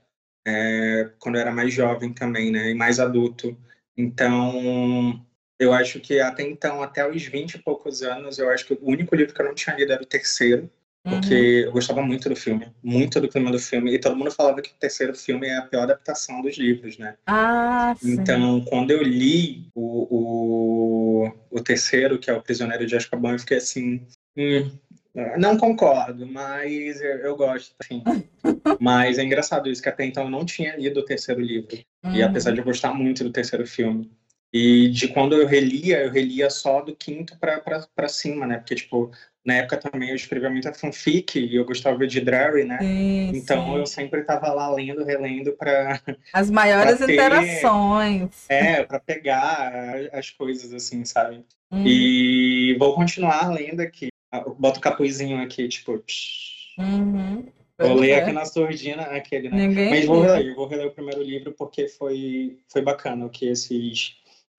é, 0.46 1.10
quando 1.20 1.36
eu 1.36 1.42
era 1.42 1.52
mais 1.52 1.74
jovem 1.74 2.14
também, 2.14 2.52
né? 2.52 2.72
E 2.72 2.74
mais 2.74 3.00
adulto. 3.00 3.58
Então, 3.98 5.24
eu 5.60 5.74
acho 5.74 6.00
que 6.00 6.20
até 6.20 6.44
então, 6.44 6.82
até 6.82 7.10
os 7.10 7.24
20 7.24 7.56
e 7.56 7.60
poucos 7.60 8.02
anos, 8.02 8.40
eu 8.40 8.50
acho 8.50 8.66
que 8.66 8.74
o 8.74 8.80
único 8.82 9.16
livro 9.16 9.34
que 9.34 9.42
eu 9.42 9.46
não 9.46 9.54
tinha 9.54 9.76
lido 9.76 9.94
era 9.94 10.02
o 10.02 10.06
terceiro. 10.06 10.70
Uhum. 11.06 11.20
Porque 11.20 11.64
eu 11.66 11.72
gostava 11.74 12.02
muito 12.02 12.30
do 12.30 12.36
filme, 12.36 12.72
muito 12.82 13.20
do 13.20 13.28
clima 13.28 13.52
do 13.52 13.60
filme, 13.60 13.94
e 13.94 14.00
todo 14.00 14.16
mundo 14.16 14.32
falava 14.32 14.62
que 14.62 14.70
o 14.70 14.80
terceiro 14.80 15.14
filme 15.14 15.48
é 15.48 15.58
a 15.58 15.64
pior 15.64 15.84
adaptação 15.84 16.42
dos 16.42 16.58
livros, 16.58 16.98
né? 16.98 17.18
Ah, 17.28 17.94
sim. 18.00 18.14
Então, 18.14 18.62
quando 18.62 18.92
eu 18.92 19.04
li 19.04 19.68
o, 19.76 21.26
o, 21.26 21.32
o 21.52 21.62
terceiro, 21.62 22.18
que 22.18 22.30
é 22.30 22.34
o 22.34 22.42
Prisioneiro 22.42 22.86
de 22.86 22.96
Azkaban, 22.96 23.34
eu 23.34 23.40
fiquei 23.40 23.58
assim, 23.58 24.02
hum, 24.38 24.72
não 25.38 25.58
concordo, 25.58 26.26
mas 26.28 27.02
eu, 27.02 27.18
eu 27.20 27.36
gosto, 27.36 27.76
assim. 27.82 28.04
mas 28.80 29.18
é 29.18 29.24
engraçado 29.24 29.70
isso, 29.70 29.82
que 29.82 29.90
até 29.90 30.06
então 30.06 30.24
eu 30.24 30.30
não 30.30 30.46
tinha 30.46 30.76
lido 30.76 31.00
o 31.00 31.06
terceiro 31.06 31.42
livro, 31.42 31.76
e 31.76 31.86
Uhum. 32.22 32.26
apesar 32.26 32.52
de 32.52 32.60
eu 32.60 32.64
gostar 32.66 32.94
muito 32.94 33.24
do 33.24 33.32
terceiro 33.32 33.66
filme. 33.66 34.12
E 34.52 34.88
de 34.90 35.08
quando 35.08 35.34
eu 35.36 35.48
relia, 35.48 36.04
eu 36.04 36.12
relia 36.12 36.50
só 36.50 36.82
do 36.82 36.96
quinto 36.96 37.38
pra, 37.40 37.60
pra, 37.60 37.88
pra 37.96 38.08
cima, 38.08 38.46
né? 38.46 38.58
Porque, 38.58 38.76
tipo, 38.76 39.10
na 39.44 39.56
época 39.56 39.78
também 39.78 40.10
eu 40.10 40.16
escrevia 40.16 40.50
muita 40.50 40.72
fanfic 40.74 41.40
e 41.40 41.56
eu 41.56 41.66
gostava 41.66 42.06
de 42.06 42.22
Drarry, 42.22 42.64
né? 42.64 42.78
Sim, 42.80 43.32
Então 43.34 43.66
sim. 43.66 43.78
eu 43.78 43.86
sempre 43.88 44.20
estava 44.22 44.54
lá 44.54 44.70
lendo, 44.72 45.04
relendo 45.04 45.54
para 45.54 46.00
As 46.34 46.52
maiores 46.52 46.98
pra 46.98 47.08
ter- 47.08 47.14
interações. 47.14 48.46
é, 48.48 48.84
para 48.84 49.00
pegar 49.00 49.74
as 50.14 50.30
coisas 50.30 50.72
assim, 50.72 51.04
sabe? 51.04 51.44
Uhum. 51.72 51.84
E 51.88 52.76
vou 52.78 52.94
continuar 52.94 53.50
lendo 53.52 53.80
aqui. 53.82 54.10
Ah, 54.34 54.44
Boto 54.58 54.80
o 54.80 54.82
capuzinho 54.82 55.40
aqui, 55.40 55.68
tipo. 55.68 56.00
psh. 56.00 56.74
Uhum. 56.80 57.46
Vou 57.78 57.94
ler 57.94 58.10
é. 58.10 58.16
aqui 58.24 58.32
na 58.32 58.46
surdina 58.46 59.04
aquele, 59.04 59.48
né? 59.50 59.68
Ninguém 59.68 59.90
Mas 59.92 60.06
vou 60.06 60.22
reler, 60.22 60.56
vou 60.56 60.68
reler 60.68 60.88
o 60.88 60.92
primeiro 60.92 61.22
livro 61.22 61.54
porque 61.54 61.88
foi, 61.88 62.58
foi 62.68 62.82
bacana 62.82 63.26
o 63.26 63.30
que 63.30 63.46
esses 63.46 64.16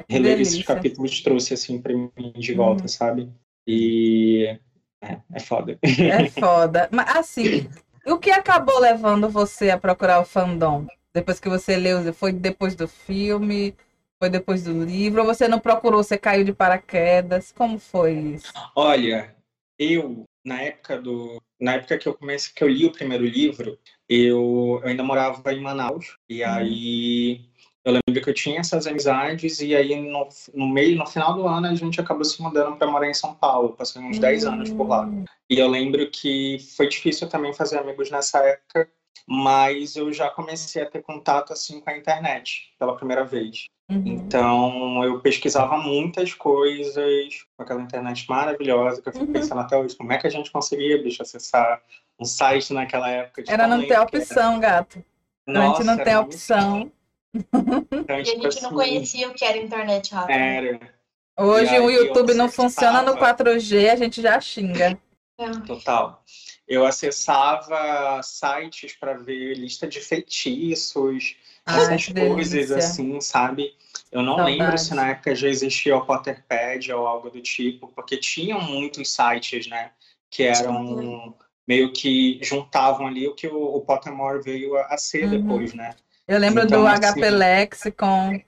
Que 0.06 0.12
reler 0.14 0.40
esses 0.40 0.64
capítulos 0.64 1.20
trouxe 1.22 1.54
assim 1.54 1.80
para 1.80 1.92
mim 1.92 2.10
de 2.36 2.54
volta, 2.54 2.82
Uhum. 2.82 2.88
sabe? 2.88 3.32
E 3.66 4.58
é, 5.02 5.18
é 5.32 5.40
foda. 5.40 5.76
É 5.82 6.28
foda. 6.28 6.88
Mas 6.92 7.16
assim, 7.16 7.68
o 8.06 8.16
que 8.18 8.30
acabou 8.30 8.78
levando 8.78 9.28
você 9.28 9.70
a 9.70 9.78
procurar 9.78 10.20
o 10.20 10.24
fandom? 10.24 10.86
Depois 11.12 11.40
que 11.40 11.48
você 11.48 11.76
leu, 11.76 12.12
foi 12.12 12.32
depois 12.32 12.76
do 12.76 12.86
filme? 12.86 13.74
Foi 14.20 14.30
depois 14.30 14.62
do 14.64 14.84
livro? 14.84 15.20
Ou 15.20 15.26
você 15.26 15.48
não 15.48 15.58
procurou, 15.58 16.02
você 16.02 16.16
caiu 16.16 16.44
de 16.44 16.52
paraquedas? 16.52 17.52
Como 17.52 17.78
foi 17.78 18.12
isso? 18.12 18.52
Olha, 18.74 19.34
eu 19.78 20.24
na 20.44 20.60
época 20.62 21.00
do 21.00 21.40
na 21.60 21.74
época 21.74 21.96
que 21.96 22.06
eu 22.08 22.14
comecei 22.14 22.52
que 22.54 22.62
eu 22.62 22.68
li 22.68 22.84
o 22.84 22.92
primeiro 22.92 23.24
livro, 23.24 23.78
eu, 24.08 24.80
eu 24.82 24.88
ainda 24.88 25.02
morava 25.02 25.52
em 25.52 25.60
Manaus 25.60 26.16
e 26.28 26.42
Uhum. 26.42 26.48
aí 26.50 27.40
eu 27.84 27.92
lembro 27.92 28.22
que 28.22 28.30
eu 28.30 28.34
tinha 28.34 28.60
essas 28.60 28.86
amizades 28.86 29.60
e 29.60 29.74
aí 29.74 29.94
no, 29.96 30.28
no 30.54 30.68
meio 30.68 30.96
no 30.96 31.06
final 31.06 31.34
do 31.34 31.46
ano 31.46 31.66
a 31.66 31.74
gente 31.74 32.00
acabou 32.00 32.24
se 32.24 32.40
mudando 32.42 32.76
para 32.76 32.90
morar 32.90 33.08
em 33.08 33.14
São 33.14 33.34
Paulo, 33.34 33.74
passei 33.74 34.02
uns 34.02 34.18
10 34.18 34.44
anos 34.46 34.70
por 34.70 34.88
lá. 34.88 35.06
Hum, 35.06 35.24
E 35.50 35.58
eu 35.58 35.68
lembro 35.68 36.10
que 36.10 36.58
foi 36.76 36.88
difícil 36.88 37.28
também 37.28 37.52
fazer 37.52 37.78
amigos 37.78 38.10
nessa 38.10 38.38
época, 38.38 38.90
mas 39.26 39.96
eu 39.96 40.12
já 40.12 40.28
comecei 40.30 40.82
a 40.82 40.86
ter 40.90 41.02
contato 41.02 41.52
assim 41.52 41.80
com 41.80 41.90
a 41.90 41.96
internet 41.96 42.74
pela 42.78 42.96
primeira 42.96 43.24
vez. 43.24 43.66
uhum. 43.90 44.02
Então 44.06 45.02
eu 45.04 45.20
pesquisava 45.20 45.76
muitas 45.78 46.34
coisas 46.34 47.46
com 47.56 47.62
aquela 47.62 47.82
internet 47.82 48.28
maravilhosa 48.28 49.00
que 49.02 49.08
eu 49.08 49.12
fico 49.12 49.24
Uhum. 49.26 49.32
pensando 49.32 49.60
até 49.60 49.76
hoje, 49.76 49.96
como 49.96 50.12
é 50.12 50.18
que 50.18 50.26
a 50.26 50.30
gente 50.30 50.50
conseguia, 50.50 51.02
bicho, 51.02 51.22
acessar 51.22 51.80
um 52.18 52.24
site 52.24 52.72
naquela 52.72 53.08
época? 53.10 53.42
de 53.42 53.50
Era 53.50 53.66
não 53.66 53.80
ter 53.80 53.86
que 53.86 53.92
era. 53.94 54.02
opção, 54.02 54.60
gato. 54.60 55.04
A 55.46 55.52
gente 55.52 55.68
Nossa, 55.68 55.84
não 55.84 55.92
era 55.94 56.04
tem 56.04 56.16
opção. 56.16 56.92
Então, 57.34 58.16
E 58.16 58.20
a 58.20 58.22
tipo 58.22 58.42
gente 58.42 58.62
não 58.62 58.68
assim, 58.68 58.76
conhecia 58.76 59.28
o 59.28 59.34
que 59.34 59.44
era 59.44 59.58
internet 59.58 60.14
rápida. 60.14 60.38
Era, 60.38 60.94
Hoje 61.36 61.66
o 61.80 61.88
aí 61.88 61.94
eu 61.96 62.06
YouTube 62.06 62.32
não 62.34 62.48
funciona 62.48 63.02
no 63.02 63.10
acessava. 63.14 63.34
4G, 63.44 63.90
a 63.90 63.96
gente 63.96 64.22
já 64.22 64.40
xinga. 64.40 64.96
É. 65.36 65.50
total. 65.66 66.22
Eu 66.66 66.86
acessava 66.86 68.22
sites 68.22 68.94
para 68.96 69.14
ver 69.14 69.54
lista 69.54 69.86
de 69.86 70.00
feitiços, 70.00 71.36
Ai, 71.66 71.76
essas 71.78 72.06
coisas 72.06 72.52
delícia. 72.52 72.76
assim, 72.78 73.20
sabe? 73.20 73.74
Eu 74.10 74.22
não 74.22 74.36
Saudades. 74.36 74.58
lembro 74.58 74.78
se 74.78 74.94
na 74.94 75.10
época 75.10 75.34
já 75.34 75.48
existia 75.48 75.96
o 75.96 76.04
Potterpad 76.06 76.90
ou 76.92 77.06
algo 77.06 77.30
do 77.30 77.40
tipo, 77.42 77.88
porque 77.88 78.16
tinham 78.16 78.60
muitos 78.62 79.10
sites, 79.12 79.66
né? 79.66 79.92
Que 80.30 80.44
eram 80.44 81.34
meio 81.66 81.92
que 81.92 82.38
juntavam 82.42 83.06
ali 83.06 83.26
o 83.28 83.34
que 83.34 83.46
o, 83.46 83.62
o 83.76 83.80
Pottermore 83.82 84.42
veio 84.42 84.76
a, 84.76 84.86
a 84.94 84.98
ser 84.98 85.24
Uhum. 85.26 85.30
depois, 85.30 85.74
né? 85.74 85.94
Eu 86.26 86.38
lembro 86.38 86.64
Então, 86.64 86.80
do 86.82 86.86
assim- 86.86 87.20
HP 87.20 87.30
Lexicon. 87.30 88.40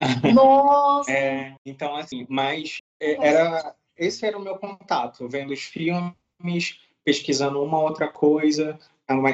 Nossa! 0.34 1.10
É, 1.12 1.54
então, 1.64 1.94
assim, 1.96 2.26
mas 2.28 2.78
é, 3.00 3.28
era 3.28 3.74
esse 3.96 4.26
era 4.26 4.36
o 4.36 4.40
meu 4.42 4.56
contato, 4.56 5.28
vendo 5.28 5.52
os 5.52 5.60
filmes, 5.62 6.80
pesquisando 7.04 7.62
uma 7.62 7.80
outra 7.80 8.08
coisa. 8.08 8.78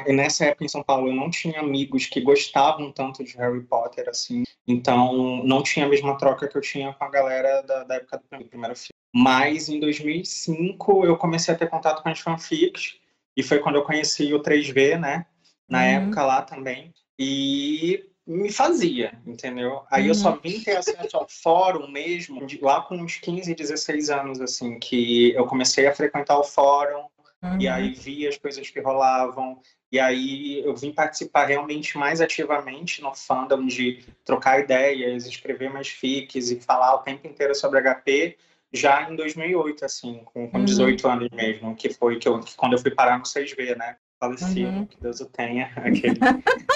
E 0.07 0.13
Nessa 0.13 0.45
época 0.45 0.65
em 0.65 0.67
São 0.69 0.83
Paulo 0.83 1.07
eu 1.07 1.15
não 1.15 1.29
tinha 1.29 1.59
amigos 1.59 2.05
que 2.05 2.19
gostavam 2.19 2.91
tanto 2.91 3.23
de 3.23 3.37
Harry 3.37 3.61
Potter 3.63 4.09
assim, 4.09 4.43
então 4.67 5.41
não 5.45 5.63
tinha 5.63 5.85
a 5.85 5.89
mesma 5.89 6.17
troca 6.17 6.47
que 6.47 6.57
eu 6.57 6.61
tinha 6.61 6.91
com 6.93 7.03
a 7.05 7.09
galera 7.09 7.61
da, 7.61 7.83
da 7.83 7.95
época 7.95 8.17
do 8.17 8.23
prim- 8.27 8.47
primeiro 8.47 8.75
filme. 8.75 8.93
Mas 9.13 9.69
em 9.69 9.79
2005 9.79 11.05
eu 11.05 11.17
comecei 11.17 11.53
a 11.53 11.57
ter 11.57 11.69
contato 11.69 12.03
com 12.03 12.09
as 12.09 12.19
fanfics 12.19 12.97
e 13.37 13.41
foi 13.43 13.59
quando 13.59 13.75
eu 13.75 13.83
conheci 13.83 14.33
o 14.33 14.41
3V, 14.41 14.97
né? 14.99 15.25
Na 15.67 15.79
Uhum. 15.79 15.85
época 15.85 16.25
lá 16.25 16.41
também. 16.41 16.93
E 17.17 18.05
me 18.25 18.51
fazia, 18.51 19.19
entendeu? 19.25 19.83
Aí 19.89 20.05
eu 20.07 20.13
Uhum. 20.13 20.19
só 20.19 20.31
vim 20.35 20.59
ter 20.61 20.77
acesso 20.77 21.15
ao 21.17 21.27
fórum 21.27 21.87
mesmo 21.89 22.45
lá 22.61 22.81
com 22.81 22.95
uns 22.97 23.15
15, 23.17 23.55
16 23.55 24.09
anos, 24.09 24.39
assim, 24.41 24.77
que 24.79 25.31
eu 25.33 25.45
comecei 25.47 25.87
a 25.87 25.95
frequentar 25.95 26.37
o 26.37 26.43
fórum 26.43 27.05
Uhum. 27.41 27.57
e 27.59 27.67
aí 27.69 27.93
vi 27.93 28.27
as 28.27 28.37
coisas 28.37 28.69
que 28.69 28.81
rolavam. 28.81 29.61
E 29.91 29.99
aí 29.99 30.61
eu 30.63 30.75
vim 30.75 30.91
participar 30.91 31.45
realmente 31.45 31.97
mais 31.97 32.21
ativamente 32.21 33.01
no 33.01 33.15
fandom 33.15 33.65
de 33.65 34.03
trocar 34.25 34.59
ideias, 34.59 35.25
escrever 35.25 35.69
mais 35.71 35.87
fics 35.87 36.51
e 36.51 36.59
falar 36.59 36.95
o 36.95 36.99
tempo 36.99 37.25
inteiro 37.27 37.55
sobre 37.55 37.79
HP, 37.79 38.37
já 38.71 39.09
em 39.09 39.15
2008, 39.15 39.85
assim, 39.85 40.21
com, 40.25 40.49
com 40.49 40.59
Uhum. 40.59 40.65
18 40.65 41.07
anos 41.07 41.29
mesmo, 41.31 41.75
que 41.75 41.89
foi 41.89 42.19
que 42.19 42.27
eu, 42.27 42.39
quando 42.55 42.73
eu 42.73 42.79
fui 42.79 42.91
parar 42.91 43.17
no 43.17 43.25
6V, 43.25 43.75
né? 43.75 43.97
Faleci, 44.19 44.65
Uhum. 44.65 44.85
que 44.85 44.97
Deus 45.01 45.21
o 45.21 45.25
tenha. 45.27 45.71
Aquele. 45.77 46.19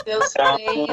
Deus 0.06 0.32
Então, 0.32 0.56
tenha. 0.58 0.88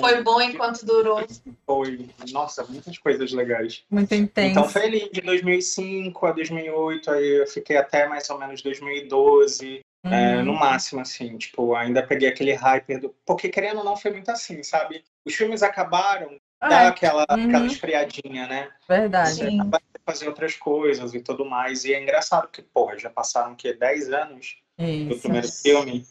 Foi 0.00 0.22
bom 0.22 0.40
enquanto 0.42 0.84
durou. 0.84 1.24
foi, 1.64 2.08
nossa, 2.32 2.64
muitas 2.64 2.98
coisas 2.98 3.32
legais. 3.32 3.82
Muito 3.90 4.14
intenso. 4.14 4.50
Então 4.50 4.68
foi 4.68 4.82
ali 4.82 5.10
de 5.10 5.22
2005 5.22 6.26
a 6.26 6.32
2008, 6.32 7.10
aí 7.10 7.40
eu 7.40 7.46
fiquei 7.46 7.76
até 7.78 8.06
mais 8.06 8.28
ou 8.28 8.38
menos 8.38 8.60
2012, 8.62 9.80
Uhum. 10.04 10.12
é, 10.12 10.42
no 10.42 10.52
máximo, 10.54 11.00
assim, 11.00 11.36
tipo, 11.36 11.74
ainda 11.74 12.00
peguei 12.06 12.28
aquele 12.28 12.52
hype 12.52 12.98
do... 12.98 13.12
Porque 13.26 13.48
querendo 13.48 13.78
ou 13.78 13.84
não, 13.84 13.96
foi 13.96 14.12
muito 14.12 14.30
assim, 14.30 14.62
sabe? 14.62 15.02
Os 15.24 15.34
filmes 15.34 15.62
acabaram, 15.64 16.36
Ah, 16.60 16.68
dá 16.68 16.88
aquela, 16.88 17.26
Uhum. 17.30 17.46
aquela 17.48 17.66
esfriadinha, 17.66 18.46
né? 18.46 18.70
verdade. 18.88 19.34
Sim. 19.34 19.58
Fazer 20.06 20.28
outras 20.28 20.54
coisas 20.54 21.12
e 21.12 21.20
tudo 21.20 21.44
mais. 21.44 21.84
E 21.84 21.92
é 21.92 22.00
engraçado 22.00 22.48
que, 22.48 22.62
porra, 22.62 22.96
já 22.98 23.10
passaram, 23.10 23.52
o 23.52 23.56
quê? 23.56 23.72
10 23.72 24.12
anos 24.12 24.58
do 24.78 24.84
Isso. 24.84 25.20
primeiro 25.22 25.48
filme. 25.50 26.06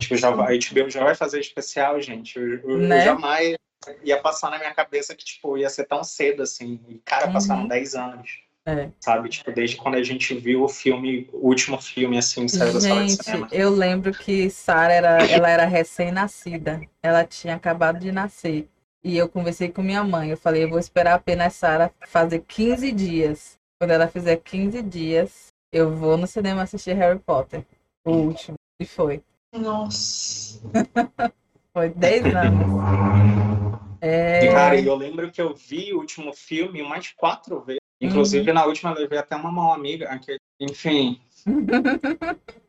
Tipo, 0.00 0.16
já 0.16 0.28
a 0.28 0.32
HBO 0.32 0.90
já 0.90 1.02
vai 1.04 1.14
fazer 1.14 1.40
especial, 1.40 2.00
gente. 2.00 2.36
Eu, 2.38 2.48
eu- 2.60 2.70
eu 2.70 2.78
Né? 2.78 3.00
jamais 3.04 3.56
ia 4.04 4.18
passar 4.20 4.50
na 4.50 4.58
minha 4.58 4.74
cabeça 4.74 5.14
que, 5.14 5.24
tipo, 5.24 5.56
ia 5.58 5.68
ser 5.70 5.84
tão 5.84 6.02
cedo, 6.04 6.42
assim. 6.42 6.80
E, 6.88 6.98
cara, 7.04 7.26
Uhum. 7.26 7.32
passaram 7.32 7.66
10 7.68 7.94
anos. 7.94 8.40
É. 8.66 8.90
Sabe? 9.00 9.28
Tipo, 9.30 9.50
desde 9.50 9.76
quando 9.76 9.94
a 9.94 10.02
gente 10.02 10.34
viu 10.34 10.62
o 10.62 10.68
filme, 10.68 11.28
o 11.32 11.46
último 11.48 11.80
filme, 11.80 12.18
assim, 12.18 12.46
saiu 12.48 12.72
da 12.74 12.80
sala 12.80 13.04
de 13.06 13.12
cinema. 13.22 13.48
eu 13.50 13.70
lembro 13.70 14.12
que 14.12 14.50
Sara 14.50 14.92
era, 14.92 15.26
ela 15.26 15.48
era 15.48 15.64
recém-nascida. 15.64 16.80
Ela 17.02 17.24
tinha 17.24 17.54
acabado 17.56 17.98
de 17.98 18.12
nascer. 18.12 18.68
E 19.02 19.16
eu 19.16 19.28
conversei 19.28 19.70
com 19.70 19.80
minha 19.82 20.04
mãe. 20.04 20.30
Eu 20.30 20.36
falei, 20.36 20.64
eu 20.64 20.68
vou 20.68 20.78
esperar 20.78 21.14
apenas 21.14 21.54
Sara 21.54 21.90
fazer 22.06 22.44
15 22.46 22.92
dias. 22.92 23.56
Quando 23.80 23.92
ela 23.92 24.06
fizer 24.08 24.36
15 24.36 24.82
dias, 24.82 25.46
eu 25.72 25.94
vou 25.94 26.16
no 26.16 26.26
cinema 26.26 26.62
assistir 26.62 26.92
Harry 26.94 27.18
Potter. 27.20 27.64
O 28.08 28.12
último. 28.22 28.56
E 28.80 28.86
foi. 28.86 29.22
Nossa. 29.54 30.60
Foi 31.72 31.90
10 31.90 32.24
anos. 32.34 33.78
É, 34.00 34.46
E, 34.46 34.48
cara, 34.50 34.80
eu 34.80 34.94
lembro 34.94 35.30
que 35.30 35.40
eu 35.40 35.54
vi 35.54 35.92
o 35.92 35.98
último 35.98 36.32
filme 36.32 36.80
umas 36.80 37.10
quatro 37.12 37.60
vezes. 37.60 37.80
Uhum. 38.00 38.08
Inclusive, 38.08 38.52
na 38.52 38.64
última, 38.64 38.90
eu 38.92 38.96
levei 38.96 39.18
até 39.18 39.36
uma 39.36 39.52
mão 39.52 39.72
amiga. 39.72 40.08
aqui. 40.08 40.38
Enfim, 40.58 41.20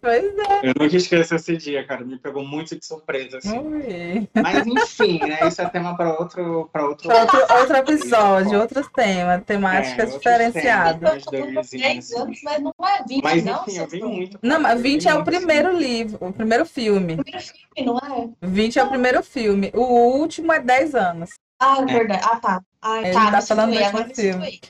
pois 0.01 0.23
é. 0.23 0.69
eu 0.69 0.73
nunca 0.79 0.95
esqueço 0.95 1.35
esse 1.35 1.57
dia, 1.57 1.85
cara. 1.85 2.03
Me 2.03 2.17
pegou 2.17 2.45
muito 2.45 2.77
de 2.77 2.85
surpresa, 2.85 3.37
assim. 3.37 3.57
Ui. 3.57 4.29
Mas, 4.33 4.67
enfim, 4.67 5.19
né? 5.19 5.47
Isso 5.47 5.61
é 5.61 5.69
tema 5.69 5.95
para 5.95 6.19
outro, 6.19 6.69
pra 6.71 6.87
outro... 6.87 7.11
Outro, 7.11 7.39
outro 7.59 7.77
episódio, 7.77 8.59
outros 8.59 8.87
temas, 8.89 9.43
temáticas 9.45 10.13
outros 10.13 10.17
diferenciadas. 10.17 10.99
temas. 10.99 11.25
Eu 11.25 11.31
tô 11.31 11.47
com 11.47 11.53
dois 11.53 11.69
10 11.69 12.11
anos. 12.11 12.21
anos, 12.21 12.39
mas 12.43 12.61
não 12.61 12.73
é 12.83 13.03
20, 13.07 13.23
Mas, 13.23 13.43
não. 13.43 13.61
enfim, 13.61 13.77
eu 13.77 13.87
vi 13.87 14.01
muito. 14.01 14.39
Não, 14.41 14.59
mas 14.59 14.81
20 14.81 15.07
é 15.07 15.13
o 15.15 15.23
primeiro 15.23 15.77
livro, 15.77 16.17
o 16.21 16.33
primeiro 16.33 16.65
filme. 16.65 17.15
Primeiro 17.17 17.45
filme, 17.45 17.85
não 17.85 17.97
é? 17.97 18.47
20 18.47 18.79
é 18.79 18.83
o 18.83 18.89
primeiro 18.89 19.23
filme. 19.23 19.71
O 19.73 19.83
último 20.17 20.51
é 20.53 20.59
10 20.59 20.95
anos. 20.95 21.29
Ah, 21.59 21.77
é 21.81 21.85
verdade. 21.85 22.21
Ah, 22.23 22.39
tá. 22.39 22.61
Ah, 22.81 23.01
Ele 23.01 23.11
tá, 23.11 23.31
tá 23.31 23.41
falando 23.41 23.73
filme. 24.15 24.45
situei. 24.45 24.61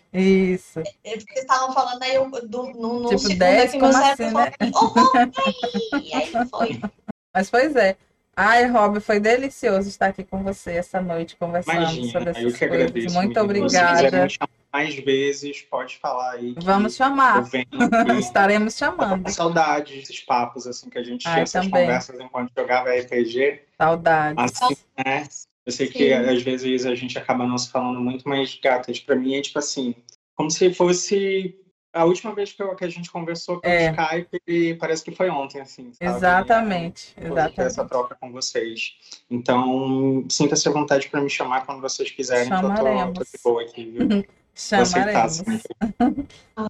Isso. 0.53 0.79
É 0.79 0.83
porque 1.17 1.33
vocês 1.33 1.41
estavam 1.41 1.73
falando, 1.73 2.01
aí 2.01 2.15
eu, 2.15 2.29
do, 2.29 2.63
no, 2.73 2.99
no 3.01 3.09
Tipo, 3.09 3.19
segundo 3.19 3.37
10, 3.39 3.69
aqui, 3.69 3.77
meu 3.77 3.91
como 3.91 3.93
cérebro 4.03 4.25
assim, 4.25 4.33
né? 4.35 4.51
oh! 4.73 6.15
Aí 6.15 6.47
foi. 6.49 6.81
Mas 7.33 7.49
pois 7.49 7.75
é. 7.75 7.95
Ai, 8.35 8.65
Rob, 8.67 8.99
foi 9.01 9.19
delicioso 9.19 9.89
estar 9.89 10.07
aqui 10.07 10.23
com 10.23 10.41
você 10.43 10.71
essa 10.71 11.01
noite 11.01 11.35
conversando 11.35 11.75
Imagina, 11.75 12.11
sobre 12.11 12.29
eu 12.29 12.31
essas 12.31 12.53
que 12.57 12.67
coisas. 12.67 12.87
agradeço. 12.87 13.15
Muito 13.15 13.43
menino. 13.43 13.69
Se 13.69 13.75
quiser 13.77 13.93
obrigada. 14.07 14.29
chamar 14.29 14.49
mais 14.71 14.95
vezes, 14.95 15.61
pode 15.63 15.97
falar 15.97 16.31
aí. 16.33 16.53
que 16.53 16.63
Vamos 16.63 16.93
Eu 16.93 16.97
chamar. 16.97 17.43
Estaremos 18.19 18.77
chamando. 18.77 19.23
com 19.25 19.29
saudade 19.29 19.95
desses 19.99 20.21
papos 20.21 20.65
assim 20.67 20.89
que 20.89 20.97
a 20.97 21.03
gente 21.03 21.27
Ai, 21.27 21.33
tinha 21.33 21.43
essas 21.43 21.65
também. 21.65 21.85
conversas 21.85 22.19
enquanto 22.19 22.51
jogava 22.57 22.89
RPG. 22.91 23.61
Saudades. 23.77 24.61
Assim, 24.61 24.77
né? 25.05 25.27
Eu 25.69 25.71
sei 25.71 25.87
que 25.87 25.99
Sim. 25.99 26.13
às 26.13 26.41
vezes 26.41 26.83
a 26.83 26.95
gente 26.95 27.15
acaba 27.15 27.45
não 27.45 27.55
se 27.55 27.69
falando 27.69 28.01
muito, 28.01 28.27
mas 28.27 28.59
gatas, 28.61 28.99
pra 28.99 29.15
mim 29.15 29.35
é 29.35 29.41
tipo 29.41 29.59
assim, 29.59 29.93
como 30.35 30.49
se 30.49 30.73
fosse 30.73 31.55
a 31.93 32.05
última 32.05 32.33
vez 32.33 32.51
que, 32.51 32.63
eu- 32.63 32.75
que 32.75 32.83
a 32.83 32.89
gente 32.89 33.11
conversou 33.11 33.59
pelo 33.61 33.71
É. 33.71 33.91
Skype 33.91 34.41
e 34.47 34.73
parece 34.73 35.03
que 35.03 35.11
foi 35.11 35.29
ontem, 35.29 35.61
assim, 35.61 35.91
sabe? 35.93 36.11
Exatamente. 36.17 37.13
Poder 37.15 37.35
ter 37.53 37.61
essa 37.61 37.81
Exatamente. 37.81 37.89
troca 37.89 38.15
com 38.15 38.31
vocês. 38.31 38.93
Então, 39.29 40.25
sinta-se 40.27 40.67
à 40.67 40.71
vontade 40.71 41.07
pra 41.07 41.21
me 41.21 41.29
chamar 41.29 41.67
quando 41.67 41.81
vocês 41.81 42.09
quiserem, 42.09 42.47
que 42.47 42.53
eu 42.55 42.61
tô, 42.61 42.69
tô 42.69 42.75
Chamaremos. 42.77 43.19
de 43.19 43.39
boa 43.43 43.61
aqui, 43.61 43.85
viu? 43.91 43.99
Aceitar, 44.55 44.85
Chamaremos. 44.87 45.33
sim. 45.35 45.59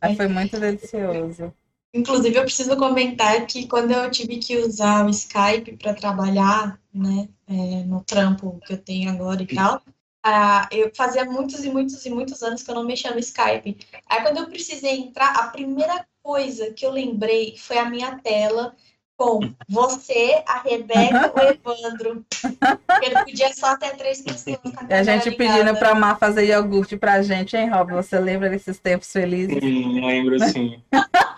Ai, 0.01 0.15
foi 0.17 0.27
muito 0.27 0.59
delicioso. 0.59 1.53
Inclusive, 1.93 2.35
eu 2.35 2.43
preciso 2.43 2.77
comentar 2.77 3.45
que 3.47 3.67
quando 3.67 3.91
eu 3.91 4.11
tive 4.11 4.37
que 4.37 4.57
usar 4.57 5.05
o 5.05 5.09
Skype 5.09 5.75
para 5.77 5.93
trabalhar, 5.93 6.79
né, 6.93 7.27
é, 7.47 7.83
no 7.83 8.03
trampo 8.03 8.59
que 8.65 8.73
eu 8.73 8.77
tenho 8.77 9.09
agora 9.09 9.41
e 9.41 9.47
tal, 9.47 9.81
ah, 10.23 10.67
eu 10.71 10.91
fazia 10.95 11.25
muitos 11.25 11.63
e 11.63 11.69
muitos 11.69 12.05
e 12.05 12.09
muitos 12.09 12.43
anos 12.43 12.61
que 12.61 12.69
eu 12.69 12.75
não 12.75 12.83
mexia 12.83 13.11
no 13.11 13.19
Skype. 13.19 13.77
Aí, 14.07 14.21
quando 14.21 14.37
eu 14.37 14.47
precisei 14.47 14.99
entrar, 14.99 15.31
a 15.31 15.47
primeira 15.47 16.05
coisa 16.21 16.71
que 16.71 16.85
eu 16.85 16.91
lembrei 16.91 17.55
foi 17.57 17.77
a 17.77 17.89
minha 17.89 18.19
tela 18.19 18.75
com 19.17 19.39
você, 19.67 20.41
a 20.47 20.61
Rebeca, 20.61 21.33
o 21.35 21.39
Evandro. 21.41 22.25
Ele 23.01 23.23
podia 23.25 23.53
só 23.53 23.67
até 23.67 23.89
três 23.89 24.21
pessoas. 24.21 24.59
E 24.87 24.93
a 24.93 25.03
gente 25.03 25.31
pedindo 25.31 25.75
para 25.75 25.93
Mar 25.93 26.17
fazer 26.17 26.45
iogurte 26.45 26.95
pra 26.95 27.21
gente, 27.21 27.57
hein, 27.57 27.69
Rob? 27.69 27.91
Você 27.93 28.17
lembra 28.17 28.49
desses 28.49 28.79
tempos 28.79 29.11
felizes? 29.11 29.57
Sim, 29.61 30.05
lembro 30.05 30.39
sim. 30.39 30.81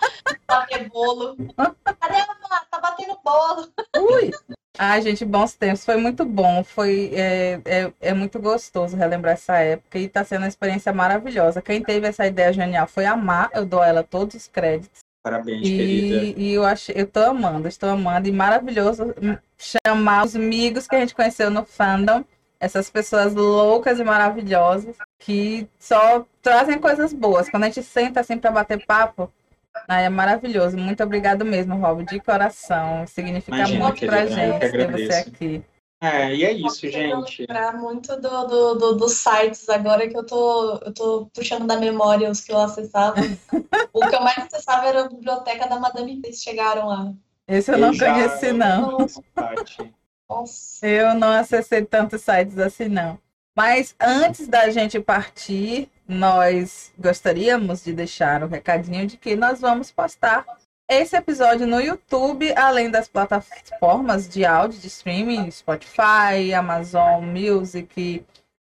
Bater 0.47 0.89
bolo. 0.89 1.35
Cadê 1.55 2.15
a 2.15 2.27
Mar? 2.49 2.67
Tá 2.69 2.79
batendo 2.79 3.17
bolo. 3.23 3.71
Ui! 3.97 4.31
Ai, 4.77 5.01
gente, 5.01 5.23
bons 5.25 5.53
tempos. 5.53 5.85
Foi 5.85 5.97
muito 5.97 6.25
bom. 6.25 6.63
Foi 6.63 7.11
é, 7.13 7.61
é, 7.65 7.93
é, 7.99 8.13
muito 8.13 8.39
gostoso 8.39 8.97
relembrar 8.97 9.33
essa 9.33 9.57
época 9.57 9.99
e 9.99 10.07
tá 10.07 10.23
sendo 10.23 10.41
uma 10.41 10.47
experiência 10.47 10.91
maravilhosa. 10.91 11.61
Quem 11.61 11.83
teve 11.83 12.07
essa 12.07 12.25
ideia 12.25 12.51
genial 12.51 12.87
foi 12.87 13.05
a 13.05 13.15
Mar. 13.15 13.49
Eu 13.53 13.65
dou 13.65 13.81
a 13.81 13.87
ela 13.87 14.03
todos 14.03 14.35
os 14.35 14.47
créditos. 14.47 15.01
Parabéns, 15.23 15.67
e, 15.67 15.77
querida. 15.77 16.39
E 16.39 16.53
eu 16.53 16.65
achei, 16.65 16.95
eu 16.97 17.05
tô 17.05 17.19
amando, 17.19 17.67
estou 17.67 17.89
amando. 17.89 18.27
E 18.27 18.31
maravilhoso 18.31 19.13
chamar 19.57 20.25
os 20.25 20.35
amigos 20.35 20.87
que 20.87 20.95
a 20.95 20.99
gente 20.99 21.13
conheceu 21.13 21.51
no 21.51 21.63
fandom, 21.63 22.25
essas 22.59 22.89
pessoas 22.89 23.35
loucas 23.35 23.99
e 23.99 24.03
maravilhosas 24.03 24.95
que 25.19 25.67
só 25.77 26.25
trazem 26.41 26.79
coisas 26.79 27.13
boas. 27.13 27.49
Quando 27.49 27.63
a 27.63 27.67
gente 27.67 27.83
senta 27.83 28.19
assim 28.19 28.37
para 28.37 28.49
bater 28.49 28.83
papo, 28.85 29.31
é 29.87 30.09
maravilhoso. 30.09 30.77
Muito 30.77 31.03
obrigado 31.03 31.43
mesmo, 31.45 31.75
Rob, 31.77 32.03
de 32.05 32.19
coração. 32.19 33.05
Significa 33.07 33.57
Imagina, 33.57 33.85
muito 33.85 33.95
querida, 33.99 34.17
pra 34.17 34.25
gente 34.27 34.71
ter 34.71 34.91
você 34.91 35.13
aqui. 35.13 35.63
É, 36.03 36.33
e 36.35 36.43
é 36.43 36.51
isso, 36.51 36.83
Eu 36.87 36.91
gente. 36.91 37.41
lembrar 37.41 37.73
muito 37.77 38.19
do, 38.19 38.47
do, 38.47 38.73
do- 38.75 38.95
dos 38.95 39.13
sites 39.13 39.69
agora 39.69 40.09
que 40.09 40.17
eu 40.17 40.25
tô, 40.25 40.79
eu 40.83 40.91
tô 40.91 41.29
puxando 41.31 41.67
da 41.67 41.77
memória 41.77 42.27
os 42.29 42.41
que 42.41 42.51
eu 42.51 42.57
acessava. 42.57 43.15
o 43.93 44.07
que 44.09 44.15
eu 44.15 44.21
mais 44.21 44.37
acessava 44.39 44.87
era 44.87 45.01
a 45.05 45.09
biblioteca 45.09 45.67
da 45.67 45.79
Madame 45.79 46.19
X, 46.25 46.41
chegaram 46.41 46.87
lá. 46.87 47.13
Esse 47.47 47.71
eu 47.71 47.77
não 47.77 47.93
já- 47.93 48.13
conheci, 48.13 48.51
não. 48.51 48.97
Nossa. 50.27 50.85
Eu 50.87 51.13
não 51.15 51.29
acessei 51.31 51.85
tantos 51.85 52.21
sites 52.21 52.57
assim, 52.57 52.87
não. 52.87 53.19
Mas 53.55 53.93
antes 53.99 54.47
da 54.47 54.69
gente 54.69 54.99
partir, 54.99 55.89
nós 56.11 56.91
gostaríamos 56.97 57.83
de 57.83 57.93
deixar 57.93 58.43
o 58.43 58.47
recadinho 58.47 59.07
de 59.07 59.17
que 59.17 59.35
nós 59.35 59.61
vamos 59.61 59.91
postar 59.91 60.45
esse 60.89 61.15
episódio 61.15 61.65
no 61.65 61.79
YouTube, 61.79 62.53
além 62.53 62.91
das 62.91 63.07
plataformas 63.07 64.27
de 64.27 64.43
áudio 64.43 64.77
de 64.77 64.87
streaming, 64.87 65.49
Spotify, 65.49 66.53
Amazon 66.53 67.23
Music, 67.23 68.25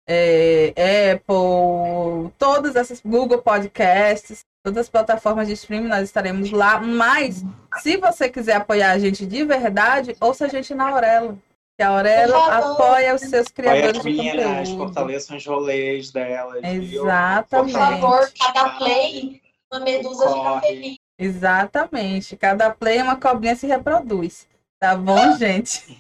é, 0.09 0.73
Apple, 1.13 2.33
todas 2.39 2.75
essas, 2.75 3.03
Google 3.05 3.43
Podcasts, 3.43 4.41
todas 4.65 4.87
as 4.87 4.89
plataformas 4.89 5.47
de 5.47 5.53
streaming, 5.53 5.89
nós 5.89 6.05
estaremos 6.05 6.51
lá. 6.51 6.81
Mas, 6.81 7.45
se 7.83 7.99
você 7.99 8.31
quiser 8.31 8.57
apoiar 8.57 8.93
a 8.93 8.99
gente 8.99 9.27
de 9.27 9.45
verdade, 9.45 10.17
ouça 10.19 10.47
a 10.47 10.49
gente 10.49 10.75
na 10.75 10.89
Aurelo. 10.89 11.39
Que 11.77 11.83
a 11.83 11.89
Aurelo 11.89 12.35
apoia 12.37 13.15
os 13.15 13.21
seus 13.21 13.49
criadores 13.49 13.99
as 13.99 14.03
de 14.03 14.11
meninas, 14.11 14.69
conteúdo. 14.69 14.79
fortaleçam 14.79 15.37
os 15.37 15.47
rolês 15.47 16.11
delas. 16.11 16.63
viu? 16.63 17.03
Exatamente. 17.05 17.73
Por 17.73 17.79
favor, 17.79 18.33
cada 18.39 18.69
play, 18.79 19.43
uma 19.71 19.81
medusa 19.81 20.27
fica 20.27 20.41
Corre. 20.41 20.61
feliz. 20.67 20.97
Exatamente. 21.19 22.37
Cada 22.37 22.71
play, 22.71 23.03
uma 23.03 23.17
cobrinha 23.17 23.55
se 23.57 23.67
reproduz. 23.67 24.49
Tá 24.81 24.97
bom, 24.97 25.33
gente? 25.37 25.97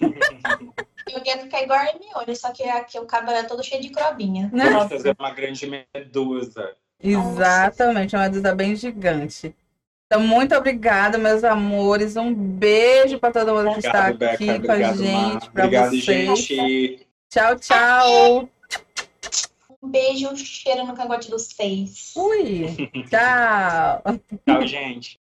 Eu 1.10 1.20
quero 1.22 1.42
ficar 1.42 1.62
igual 1.62 1.78
a 1.78 1.86
Hermione, 1.86 2.36
só 2.36 2.50
que 2.52 2.62
aqui 2.64 2.98
o 2.98 3.04
cabelo 3.06 3.36
é 3.38 3.42
todo 3.42 3.62
cheio 3.62 3.80
de 3.82 3.90
crobinha. 3.90 4.50
Vamos 4.52 4.88
fazer 4.88 5.14
uma 5.18 5.30
grande 5.30 5.66
medusa. 5.94 6.74
Exatamente, 7.02 8.16
uma 8.16 8.22
medusa 8.24 8.54
bem 8.54 8.74
gigante. 8.74 9.54
Então, 10.06 10.20
muito 10.24 10.54
obrigada, 10.54 11.18
meus 11.18 11.42
amores. 11.42 12.16
Um 12.16 12.32
beijo 12.32 13.18
para 13.18 13.32
todo 13.32 13.54
mundo 13.54 13.72
que 13.72 13.86
está 13.86 14.10
Obrigado, 14.10 14.34
aqui 14.34 14.46
Beca. 14.46 14.66
com 14.66 14.72
a 14.72 14.74
Obrigado, 14.74 14.98
gente, 14.98 15.50
para 15.50 15.64
Obrigado, 15.64 15.90
vocês. 15.90 16.38
gente. 16.38 17.06
Tchau, 17.28 17.56
tchau. 17.58 18.48
Um 19.82 19.88
beijo, 19.88 20.28
um 20.28 20.36
cheiro 20.36 20.86
no 20.86 20.94
cangote 20.94 21.28
dos 21.28 21.48
seis. 21.48 22.12
Fui. 22.14 22.90
Tchau. 23.10 24.02
Tchau, 24.46 24.66
gente. 24.66 25.18